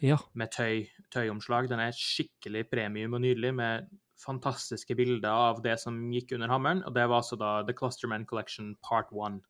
ja. 0.00 0.16
med 0.32 0.52
tøy, 0.54 0.86
tøyomslag. 1.12 1.68
Den 1.68 1.84
er 1.84 1.96
skikkelig 1.96 2.64
premium 2.72 3.18
og 3.18 3.26
nydelig, 3.26 3.52
med 3.60 3.90
fantastiske 4.18 4.96
bilder 4.98 5.30
av 5.30 5.62
det 5.62 5.76
som 5.82 6.00
gikk 6.12 6.32
under 6.38 6.50
hammeren. 6.50 6.82
Og 6.88 6.96
det 6.96 7.04
var 7.06 7.20
altså 7.20 7.38
da 7.38 7.58
The 7.68 7.76
Clusterman 7.76 8.26
Collection 8.26 8.74
Part 8.84 9.12
One. 9.12 9.42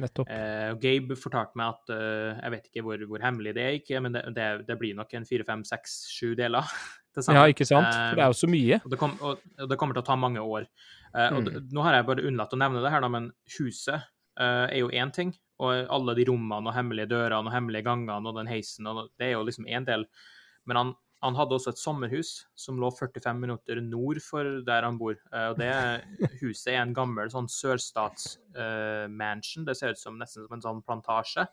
Nettopp. 0.00 0.30
Eh, 0.32 0.72
Gabe 0.80 1.16
fortalte 1.20 1.58
meg 1.60 1.74
at 1.74 1.92
uh, 1.92 2.38
Jeg 2.38 2.54
vet 2.54 2.68
ikke 2.70 2.84
hvor, 2.86 3.04
hvor 3.10 3.24
hemmelig 3.24 3.52
det 3.58 3.64
er, 3.64 3.76
ikke, 3.76 4.00
men 4.04 4.16
det, 4.16 4.24
det, 4.36 4.48
det 4.68 4.76
blir 4.80 4.96
nok 4.96 5.12
en 5.18 5.26
fire, 5.28 5.44
fem, 5.48 5.64
seks, 5.68 6.02
sju 6.14 6.34
deler. 6.38 6.66
Ja, 7.12 7.42
ikke 7.44 7.66
sant? 7.68 7.90
For 7.92 8.16
det 8.16 8.22
er 8.24 8.30
jo 8.32 8.36
så 8.38 8.48
mye. 8.48 8.78
Og 8.80 8.88
det, 8.88 8.96
kom, 8.96 9.10
og 9.20 9.66
det 9.68 9.76
kommer 9.76 9.92
til 9.92 10.00
å 10.00 10.06
ta 10.06 10.14
mange 10.16 10.40
år. 10.40 10.64
Uh, 11.12 11.26
mm. 11.28 11.34
og 11.36 11.74
Nå 11.76 11.82
har 11.84 11.98
jeg 11.98 12.06
bare 12.08 12.24
unnlatt 12.24 12.54
å 12.56 12.58
nevne 12.62 12.80
det 12.80 12.92
her, 12.94 13.04
da, 13.04 13.10
men 13.12 13.26
huset 13.58 14.06
uh, 14.40 14.64
er 14.64 14.78
jo 14.78 14.88
én 14.88 15.12
ting. 15.12 15.34
Og 15.60 15.92
alle 15.92 16.14
de 16.16 16.24
rommene 16.30 16.72
og 16.72 16.72
hemmelige 16.72 17.10
dørene 17.10 17.50
og 17.50 17.52
hemmelige 17.52 17.84
gangene 17.84 18.32
og 18.32 18.38
den 18.40 18.48
heisen, 18.48 18.88
og 18.88 19.10
det 19.20 19.28
er 19.28 19.34
jo 19.34 19.44
liksom 19.44 19.68
én 19.68 19.84
del. 19.84 20.06
Men 20.64 20.80
han, 20.80 20.94
han, 21.22 21.36
hadde 21.38 21.54
også 21.56 21.70
et 21.72 21.80
sommerhus 21.80 22.30
som 22.58 22.80
lå 22.82 22.88
45 22.94 23.38
minutter 23.38 23.80
nord 23.84 24.18
for 24.24 24.42
der 24.66 24.86
han 24.86 24.98
bor. 25.00 25.14
Uh, 25.32 25.48
og 25.52 25.60
det 25.60 25.72
huset 26.40 26.68
er 26.74 26.80
en 26.82 26.96
gammel 26.96 27.30
sånn 27.32 27.48
sørstatsmansion. 27.50 29.66
det 29.68 29.76
ser 29.78 29.90
ut 29.94 30.02
som 30.02 30.18
nesten 30.20 30.46
som 30.46 30.54
en 30.58 30.66
sånn 30.66 30.86
plantasje. 30.86 31.44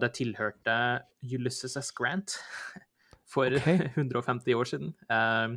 det 0.00 0.10
tilhørte 0.16 0.74
Ulysses 1.22 1.76
S. 1.76 1.92
Grant 1.94 2.30
for 3.32 3.56
okay. 3.56 3.88
150 3.96 4.54
år 4.54 4.68
siden. 4.68 4.92
Eh, 5.08 5.56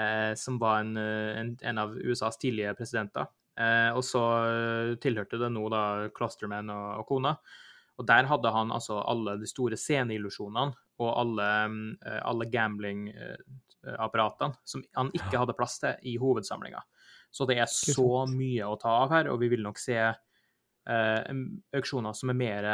eh, 0.00 0.34
som 0.34 0.58
var 0.58 0.84
en, 0.84 0.96
eh, 0.96 1.40
en, 1.40 1.56
en, 1.62 1.78
av 1.78 1.96
USAs 1.96 2.38
tidlige 2.38 2.74
presidenter. 2.78 3.28
Eh, 3.56 3.90
og 3.96 4.04
så 4.04 4.22
eh, 4.44 4.94
tilhørte 5.00 5.40
det 5.40 5.50
nå 5.52 5.64
da 5.72 6.08
Clusterman 6.16 6.72
og, 6.72 6.88
og, 7.00 7.06
kona. 7.08 7.36
Og 7.96 8.08
der 8.08 8.28
hadde 8.28 8.52
han 8.52 8.74
altså 8.74 9.00
alle 9.00 9.38
de 9.40 9.48
store 9.48 9.78
sceneillusjonene 9.80 10.76
og 11.02 11.10
alle, 11.20 11.48
alle 12.24 12.46
gamblingapparatene 12.48 14.54
som 14.64 14.84
han 14.96 15.10
ikke 15.14 15.38
hadde 15.42 15.54
plass 15.58 15.78
til 15.82 15.94
i 16.08 16.16
hovedsamlinga. 16.20 16.80
Så 17.36 17.44
det 17.48 17.58
er 17.60 17.68
så 17.68 18.24
mye 18.30 18.64
å 18.64 18.78
ta 18.80 18.90
av 19.04 19.10
her, 19.12 19.28
og 19.32 19.40
vi 19.42 19.48
vil 19.52 19.62
nok 19.66 19.78
se 19.80 19.98
eh, 20.00 21.22
auksjoner 21.76 22.12
som 22.16 22.30
er 22.32 22.38
mer 22.38 22.64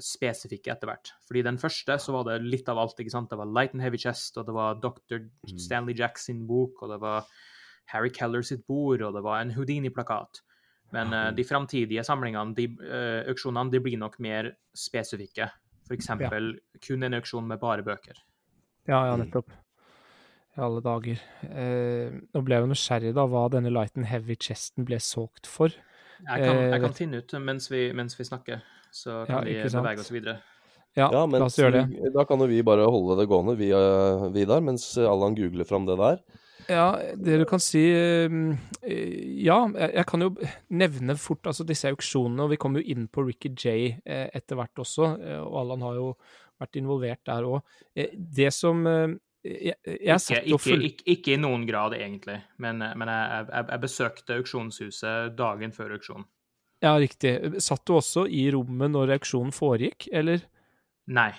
spesifikke 0.00 0.72
etter 0.72 0.88
hvert. 0.88 1.10
Fordi 1.28 1.42
den 1.44 1.58
første 1.60 1.98
så 2.00 2.14
var 2.14 2.28
det 2.28 2.38
litt 2.46 2.68
av 2.70 2.80
alt. 2.80 3.00
ikke 3.00 3.12
sant? 3.12 3.32
Det 3.32 3.40
var 3.40 3.50
Light 3.50 3.74
and 3.76 3.84
Heavy 3.84 4.00
Chest, 4.00 4.38
og 4.40 4.48
det 4.48 4.54
var 4.56 4.80
Dr. 4.80 5.26
Stanley 5.44 5.66
Stanley 5.66 5.98
Jackson 5.98 6.46
bok, 6.48 6.84
og 6.84 6.94
det 6.94 7.00
var 7.02 7.28
Harry 7.92 8.12
Keller 8.14 8.44
sitt 8.46 8.64
bord, 8.68 9.02
og 9.02 9.16
det 9.16 9.24
var 9.24 9.42
en 9.42 9.52
Houdini-plakat. 9.56 10.42
Men 10.92 11.12
uh, 11.16 11.30
de 11.32 11.44
framtidige 11.48 12.04
samlingene, 12.04 12.54
de, 12.56 12.68
uh, 12.84 13.22
auksjonene, 13.32 13.72
de 13.72 13.80
blir 13.84 14.00
nok 14.00 14.18
mer 14.22 14.52
spesifikke. 14.76 15.48
F.eks. 15.86 16.08
Ja. 16.20 16.30
kun 16.86 17.02
en 17.02 17.18
auksjon 17.18 17.46
med 17.48 17.60
bare 17.62 17.84
bøker. 17.86 18.20
Ja, 18.88 19.04
ja, 19.06 19.16
nettopp. 19.18 19.50
I 20.52 20.60
alle 20.60 20.82
dager. 20.84 21.20
Eh, 21.48 22.12
nå 22.34 22.42
ble 22.44 22.58
jeg 22.58 22.64
jo 22.64 22.70
nysgjerrig 22.74 23.14
da 23.16 23.24
hva 23.30 23.46
denne 23.52 23.72
Light 23.72 23.96
and 23.96 24.08
Heavy 24.10 24.36
Chesten 24.36 24.84
ble 24.88 24.98
solgt 25.00 25.48
for. 25.48 25.72
Jeg 26.22 26.44
kan, 26.44 26.60
jeg 26.68 26.82
kan 26.84 26.94
finne 26.94 27.22
ut 27.22 27.32
mens 27.42 27.70
vi, 27.72 27.86
mens 27.96 28.14
vi 28.18 28.26
snakker, 28.28 28.60
så 28.94 29.22
kan 29.26 29.48
ja, 29.48 29.64
vi 29.64 29.72
bevege 29.72 30.04
oss 30.04 30.12
videre. 30.12 30.36
Ja, 30.92 31.08
ja 31.08 31.24
la 31.24 31.46
oss 31.46 31.56
gjøre 31.56 31.86
det. 31.86 32.12
Da 32.14 32.26
kan 32.28 32.42
jo 32.44 32.50
vi 32.50 32.60
bare 32.66 32.84
holde 32.84 33.16
det 33.22 33.26
gående, 33.30 33.56
vi, 33.58 33.70
Vidar, 34.36 34.60
mens 34.64 34.90
Allan 35.00 35.34
googler 35.38 35.66
fram 35.68 35.88
det 35.88 35.96
der. 35.98 36.20
Ja, 36.72 36.86
det 37.16 37.38
du 37.42 37.44
kan 37.48 37.60
si 37.62 37.82
ehm, 37.92 38.54
Ja, 38.82 39.58
jeg 39.76 40.04
kan 40.08 40.24
jo 40.24 40.30
nevne 40.72 41.16
fort 41.20 41.46
altså 41.50 41.66
disse 41.68 41.90
auksjonene, 41.92 42.46
og 42.46 42.54
vi 42.54 42.60
kom 42.60 42.78
jo 42.78 42.84
inn 42.94 43.08
på 43.12 43.24
Ricky 43.26 43.52
J 43.52 43.74
eh, 44.04 44.28
etter 44.32 44.58
hvert 44.58 44.82
også, 44.84 45.10
eh, 45.20 45.42
og 45.42 45.58
Allan 45.62 45.84
har 45.86 45.98
jo 45.98 46.08
vært 46.62 46.78
involvert 46.80 47.22
der 47.28 47.48
òg. 47.48 47.76
Eh, 47.94 48.14
det 48.14 48.50
som 48.54 48.82
jeg, 48.86 49.74
jeg 49.84 49.98
ikke, 49.98 50.42
ikke, 50.54 50.76
ikke, 50.88 51.06
ikke, 51.16 51.34
i 51.34 51.40
noen 51.42 51.66
grad, 51.66 51.96
egentlig, 51.98 52.38
men, 52.62 52.78
men 52.78 53.10
jeg, 53.10 53.46
jeg, 53.50 53.68
jeg, 53.72 53.82
besøkte 53.82 54.38
auksjonshuset 54.38 55.38
dagen 55.38 55.74
før 55.74 55.96
auksjonen. 55.98 56.28
Ja, 56.82 56.96
riktig. 56.98 57.36
Satt 57.62 57.84
du 57.86 57.94
også 57.94 58.26
i 58.26 58.48
rommet 58.54 58.90
når 58.90 59.16
auksjonen 59.18 59.54
foregikk, 59.54 60.08
eller? 60.14 60.42
Nei. 61.14 61.30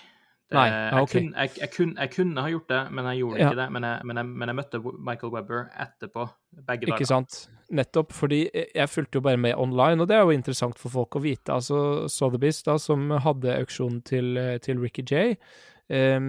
Nei, 0.52 0.66
ja, 0.68 1.00
okay. 1.00 1.22
jeg, 1.22 1.30
kunne, 1.30 1.40
jeg, 1.40 1.50
jeg, 1.60 1.70
kunne, 1.72 1.94
jeg, 2.00 2.10
kunne, 2.12 2.42
ha 2.44 2.50
gjort 2.52 2.68
det, 2.70 2.80
men 2.92 3.08
jeg 3.10 3.20
gjorde 3.22 3.40
ja. 3.40 3.48
ikke 3.48 3.60
det. 3.62 3.66
Men, 3.74 3.86
men, 4.10 4.20
men 4.30 4.50
jeg, 4.52 4.58
møtte 4.60 4.80
Michael 4.84 5.32
Webber 5.32 5.62
etterpå, 5.86 6.26
begge 6.60 6.88
dager. 6.88 6.94
Ikke 6.94 7.10
sant. 7.10 7.38
Nettopp. 7.74 8.12
Fordi 8.14 8.40
jeg 8.52 8.90
fulgte 8.92 9.18
jo 9.18 9.24
bare 9.24 9.40
med 9.40 9.56
online, 9.58 10.04
og 10.04 10.10
det 10.10 10.18
er 10.18 10.26
jo 10.26 10.34
interessant 10.36 10.78
for 10.78 10.92
folk 10.92 11.16
å 11.16 11.24
vite. 11.24 11.54
Altså 11.54 12.08
Sotheby's, 12.12 12.60
da, 12.66 12.76
som 12.82 13.08
hadde 13.24 13.56
auksjonen 13.56 14.02
til, 14.06 14.36
til 14.62 14.82
Ricky 14.84 15.06
J, 15.08 15.38
um, 15.88 16.28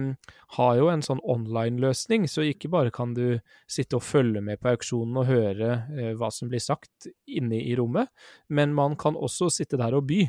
har 0.56 0.72
jo 0.80 0.88
en 0.90 1.04
sånn 1.04 1.20
online-løsning, 1.22 2.26
så 2.30 2.44
ikke 2.46 2.70
bare 2.72 2.94
kan 2.94 3.14
du 3.16 3.38
sitte 3.70 3.98
og 3.98 4.06
følge 4.06 4.42
med 4.44 4.60
på 4.62 4.72
auksjonen 4.74 5.20
og 5.22 5.28
høre 5.30 5.70
uh, 5.90 6.12
hva 6.18 6.32
som 6.34 6.50
blir 6.52 6.62
sagt 6.62 7.08
inne 7.26 7.60
i 7.60 7.76
rommet, 7.78 8.10
men 8.48 8.74
man 8.76 8.96
kan 9.00 9.18
også 9.18 9.50
sitte 9.52 9.80
der 9.80 9.96
og 9.96 10.08
by 10.10 10.24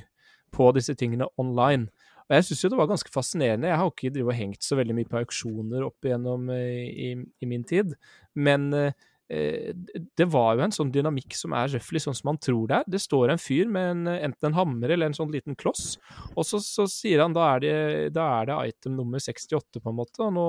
på 0.54 0.72
disse 0.76 0.96
tingene 0.98 1.28
online. 1.40 1.90
Og 2.28 2.38
jeg 2.38 2.47
syns 2.47 2.63
jo 2.63 2.71
det 2.73 2.80
var 2.80 2.89
ganske 2.91 3.11
fascinerende. 3.13 3.69
Jeg 3.71 3.80
har 3.82 3.91
ikke 3.91 4.13
drivet 4.13 4.34
og 4.34 4.39
hengt 4.39 4.65
så 4.65 4.78
veldig 4.80 4.95
mye 4.97 5.09
på 5.09 5.19
auksjoner 5.21 5.86
opp 5.88 6.07
igjennom 6.07 6.49
eh, 6.53 6.88
i, 6.88 7.11
i 7.15 7.49
min 7.49 7.63
tid, 7.67 7.95
men 8.36 8.67
eh, 8.78 9.05
det 9.28 10.28
var 10.32 10.53
jo 10.55 10.63
en 10.63 10.75
sånn 10.75 10.91
dynamikk 10.93 11.36
som 11.36 11.51
er 11.57 11.73
røftlig 11.73 11.99
sånn 11.99 12.15
som 12.15 12.30
man 12.30 12.38
tror 12.39 12.69
det 12.69 12.78
er. 12.78 12.91
Det 12.95 13.01
står 13.03 13.34
en 13.34 13.41
fyr 13.41 13.71
med 13.71 13.89
en, 13.91 14.13
enten 14.13 14.51
en 14.51 14.55
hammer 14.55 14.93
eller 14.93 15.09
en 15.09 15.17
sånn 15.17 15.34
liten 15.34 15.57
kloss, 15.59 15.97
og 16.34 16.47
så, 16.47 16.61
så 16.63 16.88
sier 16.91 17.23
han 17.25 17.36
da 17.36 17.49
er, 17.55 17.65
det, 17.65 17.75
da 18.15 18.30
er 18.38 18.51
det 18.51 18.61
item 18.71 18.95
nummer 18.99 19.23
68, 19.23 19.82
på 19.84 19.91
en 19.91 19.99
måte. 19.99 20.23
og 20.23 20.32
nå 20.36 20.47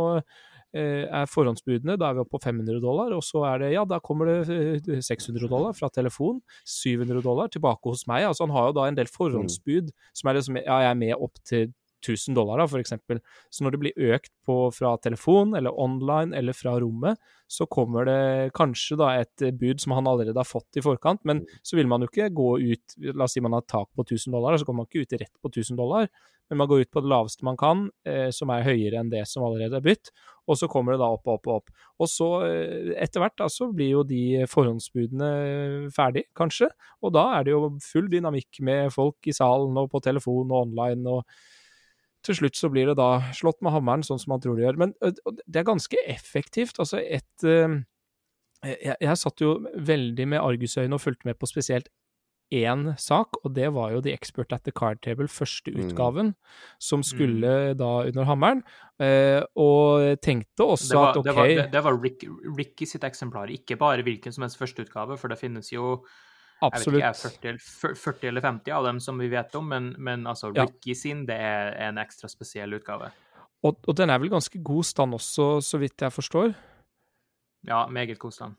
er 0.77 1.29
forhåndsbudene. 1.31 1.97
Da 2.01 2.11
er 2.11 2.19
vi 2.19 2.23
oppe 2.25 2.37
på 2.37 2.43
500 2.45 2.81
dollar, 2.85 3.15
og 3.17 3.25
så 3.25 3.45
er 3.49 3.63
det 3.63 3.73
ja, 3.73 3.85
da 3.89 4.01
kommer 4.05 4.29
det 4.29 5.03
600 5.05 5.45
eh, 5.45 5.49
dollar 5.49 5.77
fra 5.77 5.89
telefon. 5.89 6.43
700 6.69 7.23
dollar 7.25 7.49
tilbake 7.53 7.89
hos 7.89 8.07
meg. 8.11 8.27
Altså 8.29 8.47
han 8.47 8.55
har 8.57 8.69
jo 8.69 8.79
da 8.81 8.89
en 8.89 8.99
del 8.99 9.11
forhåndsbud 9.13 9.93
som 10.13 10.29
er 10.29 10.41
liksom 10.41 10.61
Ja, 10.61 10.81
jeg 10.85 10.91
er 10.91 10.99
med 10.99 11.15
opp 11.17 11.39
til 11.47 11.71
1000 12.03 12.37
dollar, 12.37 12.63
da, 12.63 12.69
for 12.71 12.83
eksempel. 12.83 13.21
Så 13.51 13.65
når 13.65 13.75
det 13.75 13.83
blir 13.83 14.15
økt 14.15 14.33
på 14.47 14.59
fra 14.75 14.95
telefon 15.03 15.55
eller 15.59 15.75
online 15.75 16.37
eller 16.37 16.57
fra 16.57 16.77
rommet, 16.81 17.19
så 17.49 17.67
kommer 17.67 18.05
det 18.09 18.53
kanskje 18.57 18.99
da 19.01 19.13
et 19.23 19.45
bud 19.59 19.81
som 19.81 19.95
han 19.97 20.09
allerede 20.11 20.37
har 20.37 20.49
fått 20.49 20.79
i 20.79 20.85
forkant, 20.85 21.23
men 21.29 21.45
så 21.65 21.79
vil 21.79 21.89
man 21.89 22.05
jo 22.05 22.11
ikke 22.11 22.29
gå 22.37 22.51
ut 22.61 22.99
La 23.17 23.25
oss 23.25 23.37
si 23.37 23.43
man 23.45 23.57
har 23.57 23.65
tak 23.69 23.89
på 23.97 24.05
1000 24.05 24.35
dollar, 24.35 24.59
så 24.59 24.69
kommer 24.69 24.85
man 24.85 24.91
ikke 24.91 25.07
ut 25.07 25.21
rett 25.23 25.35
på 25.41 25.51
1000 25.51 25.79
dollar, 25.79 26.11
men 26.49 26.61
man 26.63 26.69
går 26.69 26.85
ut 26.85 26.91
på 26.93 27.03
det 27.05 27.11
laveste 27.13 27.45
man 27.45 27.59
kan, 27.61 27.89
eh, 28.09 28.29
som 28.35 28.51
er 28.53 28.65
høyere 28.67 29.01
enn 29.01 29.13
det 29.13 29.25
som 29.29 29.45
allerede 29.45 29.79
er 29.79 29.85
bytt, 29.85 30.13
og 30.49 30.57
så 30.57 30.69
kommer 30.71 30.95
det 30.95 31.03
da 31.03 31.11
opp 31.13 31.29
og 31.29 31.37
opp 31.37 31.49
og 31.49 31.55
opp. 31.59 31.73
Og 32.01 32.09
så, 32.09 32.29
eh, 32.49 32.95
etter 32.97 33.21
hvert, 33.21 33.37
da, 33.37 33.49
så 33.53 33.69
blir 33.73 33.93
jo 33.99 34.03
de 34.09 34.47
forhåndsbudene 34.49 35.93
ferdig, 35.93 36.25
kanskje, 36.37 36.71
og 37.03 37.13
da 37.17 37.27
er 37.39 37.45
det 37.45 37.53
jo 37.53 37.77
full 37.85 38.09
dynamikk 38.09 38.61
med 38.65 38.93
folk 38.95 39.29
i 39.29 39.37
salen 39.37 39.77
og 39.77 39.91
på 39.93 40.03
telefon 40.05 40.49
og 40.49 40.69
online, 40.69 41.05
og 41.07 41.25
til 42.27 42.39
slutt 42.41 42.59
så 42.59 42.71
blir 42.73 42.91
det 42.91 42.97
da 42.99 43.33
slått 43.37 43.61
med 43.63 43.75
hammeren, 43.75 44.03
sånn 44.07 44.21
som 44.21 44.35
man 44.35 44.43
tror 44.43 44.59
det 44.59 44.67
gjør. 44.67 44.81
Men 44.81 44.95
det 44.99 45.61
er 45.61 45.69
ganske 45.69 46.01
effektivt. 46.11 46.81
Altså, 46.83 46.99
et 46.99 47.47
jeg, 48.67 48.97
jeg 48.99 49.21
satt 49.21 49.43
jo 49.43 49.55
veldig 49.87 50.27
med 50.35 50.43
argusøyne 50.43 50.97
og 50.97 51.03
fulgte 51.03 51.29
med 51.29 51.39
på 51.39 51.47
spesielt 51.51 51.91
én 52.55 52.95
sak, 52.97 53.37
og 53.45 53.53
det 53.57 53.69
var 53.77 53.93
jo 53.93 54.01
The 54.05 54.15
Expert 54.17 54.55
at 54.57 54.65
the 54.65 54.73
Card 54.73 55.03
Table, 55.05 55.29
første 55.29 55.71
mm. 55.71 56.33
som 56.81 57.03
skulle 57.05 57.51
mm. 57.73 57.77
da 57.77 57.91
under 58.09 58.25
hammeren. 58.25 58.63
Og 59.55 60.17
tenkte 60.25 60.65
også 60.65 60.97
var, 60.97 61.11
at 61.11 61.21
OK 61.21 61.29
Det 61.29 61.37
var, 61.37 61.49
det, 61.49 61.67
det 61.73 61.85
var 61.85 62.01
Rick, 62.03 62.25
Ricky 62.57 62.87
sitt 62.87 63.05
eksemplar, 63.05 63.53
ikke 63.53 63.77
bare 63.77 64.03
hvilken 64.03 64.33
som 64.33 64.47
helst 64.47 64.59
førsteutgave, 64.59 65.19
for 65.19 65.29
det 65.29 65.39
finnes 65.39 65.73
jo 65.73 65.99
Absolutt. 66.65 67.03
Jeg 67.03 67.15
vet 67.15 67.39
ikke, 67.39 67.55
40, 67.63 67.99
40, 68.03 68.29
eller 68.33 68.45
50 68.45 68.75
av 68.75 68.87
dem 68.89 69.01
som 69.03 69.21
vi 69.23 69.29
vet 69.31 69.55
om, 69.59 69.69
men, 69.71 69.93
men 70.03 70.27
altså 70.27 70.51
Ricky 70.51 70.95
ja. 70.95 70.99
sin, 70.99 71.25
det 71.29 71.37
er 71.39 71.75
en 71.87 72.01
ekstra 72.03 72.31
spesiell 72.31 72.75
utgave. 72.75 73.13
Og, 73.63 73.79
og 73.87 73.95
den 73.99 74.11
er 74.11 74.19
vel 74.23 74.33
ganske 74.33 74.61
god 74.63 74.87
stand 74.87 75.15
også, 75.15 75.49
så 75.65 75.79
vidt 75.83 76.03
jeg 76.03 76.15
forstår? 76.15 76.53
Ja, 77.67 77.87
meget 77.91 78.19
god 78.19 78.35
stand. 78.35 78.59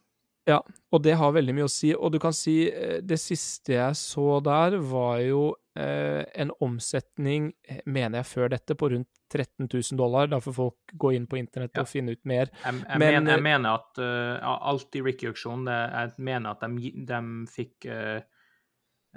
Ja, 0.49 0.59
og 0.89 1.03
det 1.05 1.13
har 1.19 1.33
veldig 1.35 1.53
mye 1.53 1.67
å 1.67 1.71
si. 1.71 1.91
Og 1.93 2.13
du 2.13 2.19
kan 2.21 2.33
si 2.35 2.63
eh, 2.69 2.99
det 3.05 3.19
siste 3.21 3.75
jeg 3.75 3.97
så 3.99 4.39
der, 4.45 4.79
var 4.81 5.19
jo 5.21 5.43
eh, 5.77 6.23
en 6.41 6.53
omsetning, 6.65 7.51
eh, 7.67 7.83
mener 7.85 8.21
jeg 8.21 8.29
før 8.31 8.51
dette, 8.55 8.77
på 8.79 8.89
rundt 8.95 9.09
13 9.29 9.67
000 9.67 9.99
dollar. 9.99 10.31
Da 10.31 10.41
får 10.41 10.57
folk 10.57 10.95
gå 11.03 11.13
inn 11.17 11.29
på 11.29 11.37
internett 11.41 11.77
ja. 11.77 11.85
og 11.85 11.91
finne 11.91 12.17
ut 12.17 12.23
mer. 12.29 12.49
Jeg, 12.63 12.81
jeg, 12.81 12.97
Men, 12.97 13.05
mener, 13.05 13.37
jeg 13.37 13.45
mener, 13.45 13.77
at 13.77 14.01
uh, 14.01 14.57
alt 14.73 14.97
i 14.97 15.05
Ricky-auksjonen 15.05 15.69
Jeg 15.69 16.13
mener 16.17 16.55
at 16.55 16.65
de, 16.65 16.93
de 17.13 17.23
fikk 17.53 17.89
uh, 17.93 18.17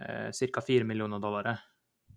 uh, 0.02 0.28
ca. 0.28 0.66
4 0.68 0.88
millioner 0.88 1.22
dollar. 1.22 1.54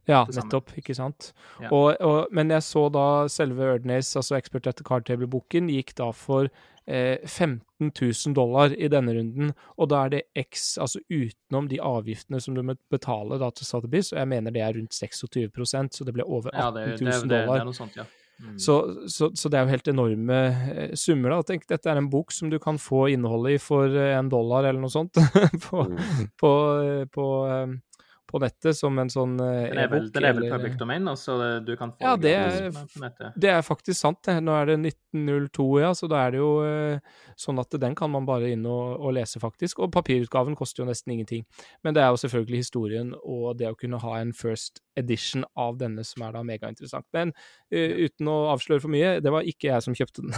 Ja, 0.06 0.22
nettopp, 0.30 0.70
ikke 0.78 0.94
sant. 0.98 1.32
Ja. 1.64 1.72
Og, 1.74 1.96
og, 2.04 2.34
men 2.36 2.54
jeg 2.54 2.62
så 2.66 2.86
da 2.94 3.26
selve 3.32 3.66
Erdnace, 3.74 4.14
altså 4.20 4.38
Expert 4.38 4.70
at 4.70 4.78
the 4.78 4.86
Card 4.86 5.08
Table-boken, 5.08 5.72
gikk 5.74 5.96
da 5.98 6.12
for 6.14 6.46
eh, 6.46 6.75
15 6.86 7.92
000 8.02 8.36
dollar 8.38 8.74
i 8.78 8.90
denne 8.92 9.16
runden. 9.18 9.54
Og 9.78 9.90
da 9.90 10.04
er 10.06 10.12
det 10.14 10.22
X, 10.38 10.76
altså 10.82 11.02
utenom 11.10 11.70
de 11.72 11.80
avgiftene 11.82 12.42
som 12.42 12.58
du 12.58 12.62
må 12.66 12.76
betale 12.94 13.40
da 13.42 13.50
til 13.50 13.66
Sotheby's, 13.66 14.12
og 14.14 14.22
jeg 14.22 14.30
mener 14.36 14.54
det 14.54 14.62
er 14.62 14.78
rundt 14.78 14.94
26% 14.94 15.98
så 15.98 16.06
det 16.06 16.14
ble 16.14 16.28
over 16.28 16.54
18 16.54 17.02
000 17.02 17.32
dollar. 17.32 17.66
Mm. 18.40 18.60
Så, 18.60 19.08
så, 19.08 19.32
så, 19.36 19.50
det 19.50 19.58
er 19.58 19.64
jo 19.64 19.72
helt 19.72 19.88
enorme 19.88 20.40
eh, 20.76 20.94
summer. 21.00 21.32
da. 21.32 21.44
Tenk, 21.48 21.68
dette 21.72 21.88
er 21.92 22.02
en 22.02 22.10
bok 22.12 22.34
som 22.36 22.50
du 22.52 22.58
kan 22.60 22.78
få 22.82 23.06
innholdet 23.14 23.56
i 23.56 23.62
for 23.64 23.96
en 23.96 24.32
dollar 24.32 24.68
eller 24.68 24.82
noe 24.84 24.92
sånt 24.92 25.16
på, 25.66 25.86
mm. 25.88 26.02
på, 26.42 26.52
eh, 26.84 27.06
på, 27.08 27.28
på 28.36 28.42
nettet 28.44 28.76
som 28.76 28.98
en 29.00 29.12
sånn 29.12 29.38
e-bok. 29.40 29.72
Den 29.72 29.80
er 29.80 29.92
vel, 29.92 30.08
den 30.12 30.28
er 30.28 30.36
vel 30.36 30.50
public 30.52 30.76
domain, 30.80 31.08
altså 31.08 31.38
du 31.64 31.72
kan 31.80 31.94
få 31.96 32.04
ja, 32.04 32.16
det 32.20 32.34
er, 32.36 33.32
det 33.40 33.52
er 33.54 33.62
faktisk 33.64 34.00
sant. 34.02 34.20
det. 34.28 34.42
Nå 34.44 34.56
er 34.58 34.74
det 34.74 34.78
1902, 34.82 35.68
ja, 35.80 35.94
så 35.96 36.10
da 36.12 36.26
er 36.26 36.36
det 36.36 36.42
jo 36.42 36.50
eh, 36.68 37.22
sånn 37.40 37.62
at 37.64 37.78
den 37.80 37.96
kan 37.96 38.12
man 38.12 38.28
bare 38.28 38.52
inn 38.52 38.66
og, 38.68 38.98
og, 39.00 39.14
lese, 39.16 39.40
faktisk. 39.40 39.80
Og 39.86 39.94
papirutgaven 39.96 40.58
koster 40.60 40.84
jo 40.84 40.90
nesten 40.90 41.16
ingenting. 41.16 41.46
Men 41.86 41.96
det 41.96 42.04
er 42.04 42.12
jo 42.12 42.20
selvfølgelig 42.26 42.66
historien 42.66 43.14
og 43.22 43.56
det 43.60 43.72
å 43.72 43.78
kunne 43.80 44.02
ha 44.04 44.20
en 44.20 44.36
first 44.36 44.82
edition 44.96 45.44
av 45.60 45.76
denne 45.80 46.04
som 46.08 46.24
er 46.26 46.36
da 46.36 46.44
megainteressant. 46.48 47.08
Men 47.16 47.34
uh, 47.36 47.94
uten 48.06 48.32
å 48.32 48.38
avsløre 48.54 48.84
for 48.84 48.94
mye, 48.94 49.18
det 49.24 49.34
var 49.34 49.48
ikke 49.48 49.72
jeg 49.72 49.86
som 49.86 49.98
kjøpte 49.98 50.24
den. 50.24 50.36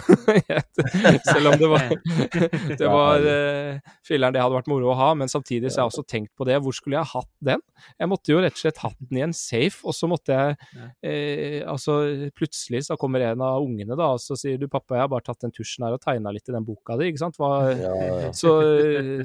Selv 1.30 1.52
om 1.52 1.58
det 1.60 1.70
var 1.70 1.86
Det 2.80 2.90
var 2.90 3.26
uh, 3.26 3.94
Filleren, 4.06 4.34
det 4.34 4.42
hadde 4.42 4.58
vært 4.58 4.70
moro 4.70 4.92
å 4.92 4.98
ha, 4.98 5.12
men 5.18 5.30
samtidig 5.30 5.70
så 5.70 5.82
har 5.82 5.88
jeg 5.88 5.94
også 5.94 6.06
tenkt 6.10 6.34
på 6.38 6.46
det. 6.48 6.58
Hvor 6.64 6.74
skulle 6.76 6.98
jeg 6.98 7.12
hatt 7.14 7.30
den? 7.44 7.62
Jeg 7.98 8.10
måtte 8.10 8.32
jo 8.32 8.42
rett 8.42 8.56
og 8.56 8.62
slett 8.62 8.80
hatt 8.82 8.98
den 9.08 9.20
i 9.20 9.24
en 9.24 9.34
safe, 9.36 9.80
og 9.84 9.96
så 9.96 10.08
måtte 10.10 10.36
jeg 10.36 10.56
eh, 11.02 11.62
Altså, 11.68 11.98
plutselig 12.36 12.84
så 12.86 12.96
kommer 13.00 13.24
en 13.24 13.42
av 13.44 13.62
ungene, 13.62 13.96
da, 13.98 14.12
og 14.16 14.22
så 14.22 14.36
sier 14.38 14.58
du 14.60 14.68
'pappa, 14.68 14.96
jeg 14.96 15.04
har 15.06 15.10
bare 15.12 15.26
tatt 15.26 15.44
den 15.44 15.54
tusjen 15.54 15.86
her 15.86 15.96
og 15.96 16.02
tegna 16.02 16.32
litt 16.34 16.48
i 16.48 16.54
den 16.54 16.66
boka 16.66 16.96
di', 16.98 17.10
ikke 17.12 17.22
sant? 17.22 17.38
Hva, 17.40 17.50
ja, 17.72 17.94
ja. 17.98 18.32
Så, 18.38 18.52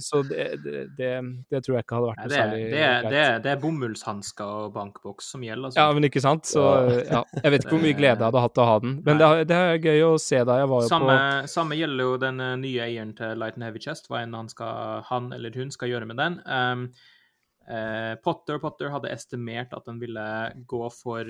så 0.01 0.21
det, 0.25 0.45
det, 0.97 1.11
det, 1.51 1.59
tror 1.63 1.75
jeg 1.75 1.85
ikke 1.85 1.97
hadde 1.99 2.09
vært 2.09 2.21
noe 2.23 2.33
særlig 2.33 2.61
greit. 2.63 3.09
Det, 3.13 3.23
det, 3.43 3.51
er 3.51 3.59
bomullshansker 3.61 4.53
og 4.63 4.73
bankboks 4.75 5.29
som 5.35 5.43
gjelder, 5.45 5.73
Så. 5.73 5.79
Ja, 5.79 5.93
men 5.95 6.07
ikke 6.07 6.23
sant? 6.23 6.47
Så 6.49 6.63
ja. 6.63 7.23
Jeg 7.43 7.53
vet 7.53 7.65
ikke 7.65 7.75
hvor 7.75 7.83
mye 7.83 7.97
glede 7.97 8.17
jeg 8.17 8.29
hadde 8.31 8.43
hatt 8.45 8.61
av 8.61 8.65
å 8.65 8.69
ha 8.71 8.77
den, 8.83 8.95
men 9.05 9.21
det, 9.21 9.29
det, 9.51 9.59
er 9.59 9.87
gøy 9.91 10.05
å 10.07 10.13
se 10.21 10.41
da 10.47 10.59
jeg 10.61 10.69
var 10.71 10.85
jo 10.85 10.91
samme, 10.91 11.17
på 11.43 11.51
Samme 11.53 11.77
gjelder 11.77 12.09
jo 12.09 12.13
den 12.21 12.43
eh, 12.43 12.53
nye 12.59 12.85
eieren 12.87 13.13
til 13.17 13.37
Light 13.39 13.57
and 13.59 13.67
Heavy 13.67 13.81
Chest, 13.83 14.09
hva 14.09 14.23
enn 14.23 14.35
han, 14.37 14.49
skal, 14.51 15.03
han 15.09 15.31
eller 15.35 15.55
hun 15.57 15.73
skal 15.73 15.91
gjøre 15.91 16.09
med 16.09 16.19
den. 16.21 16.39
Um, 16.47 16.87
Eh, 17.63 18.13
Potter 18.19 18.59
Potter 18.59 18.91
hadde 18.91 19.11
estimert 19.13 19.71
at 19.75 19.85
den 19.87 19.99
ville 20.01 20.25
gå 20.67 20.83
for 20.91 21.29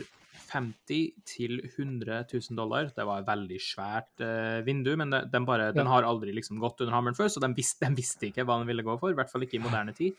50 0.49 1.25
til 1.29 1.59
100 1.61 2.25
000 2.31 2.57
dollar. 2.57 2.89
Det 2.95 3.05
var 3.05 3.21
et 3.21 3.29
veldig 3.29 3.59
svært 3.61 4.23
eh, 4.25 4.61
vindu, 4.65 4.95
men 4.99 5.13
det, 5.13 5.23
den, 5.33 5.45
bare, 5.49 5.69
ja. 5.69 5.77
den, 5.77 5.89
har 5.91 6.07
aldri 6.09 6.33
liksom 6.33 6.61
gått 6.63 6.81
under 6.81 6.95
hammeren 6.97 7.17
før, 7.17 7.29
så 7.29 7.43
den 7.43 7.55
visste, 7.57 7.85
den 7.85 7.97
visste, 7.99 8.29
ikke 8.29 8.47
hva 8.47 8.59
den 8.61 8.71
ville 8.71 8.85
gå 8.85 8.97
for. 9.01 9.13
I 9.13 9.19
hvert 9.19 9.33
fall 9.33 9.45
ikke 9.45 9.59
i 9.59 9.65
moderne 9.65 9.93
tid. 9.97 10.17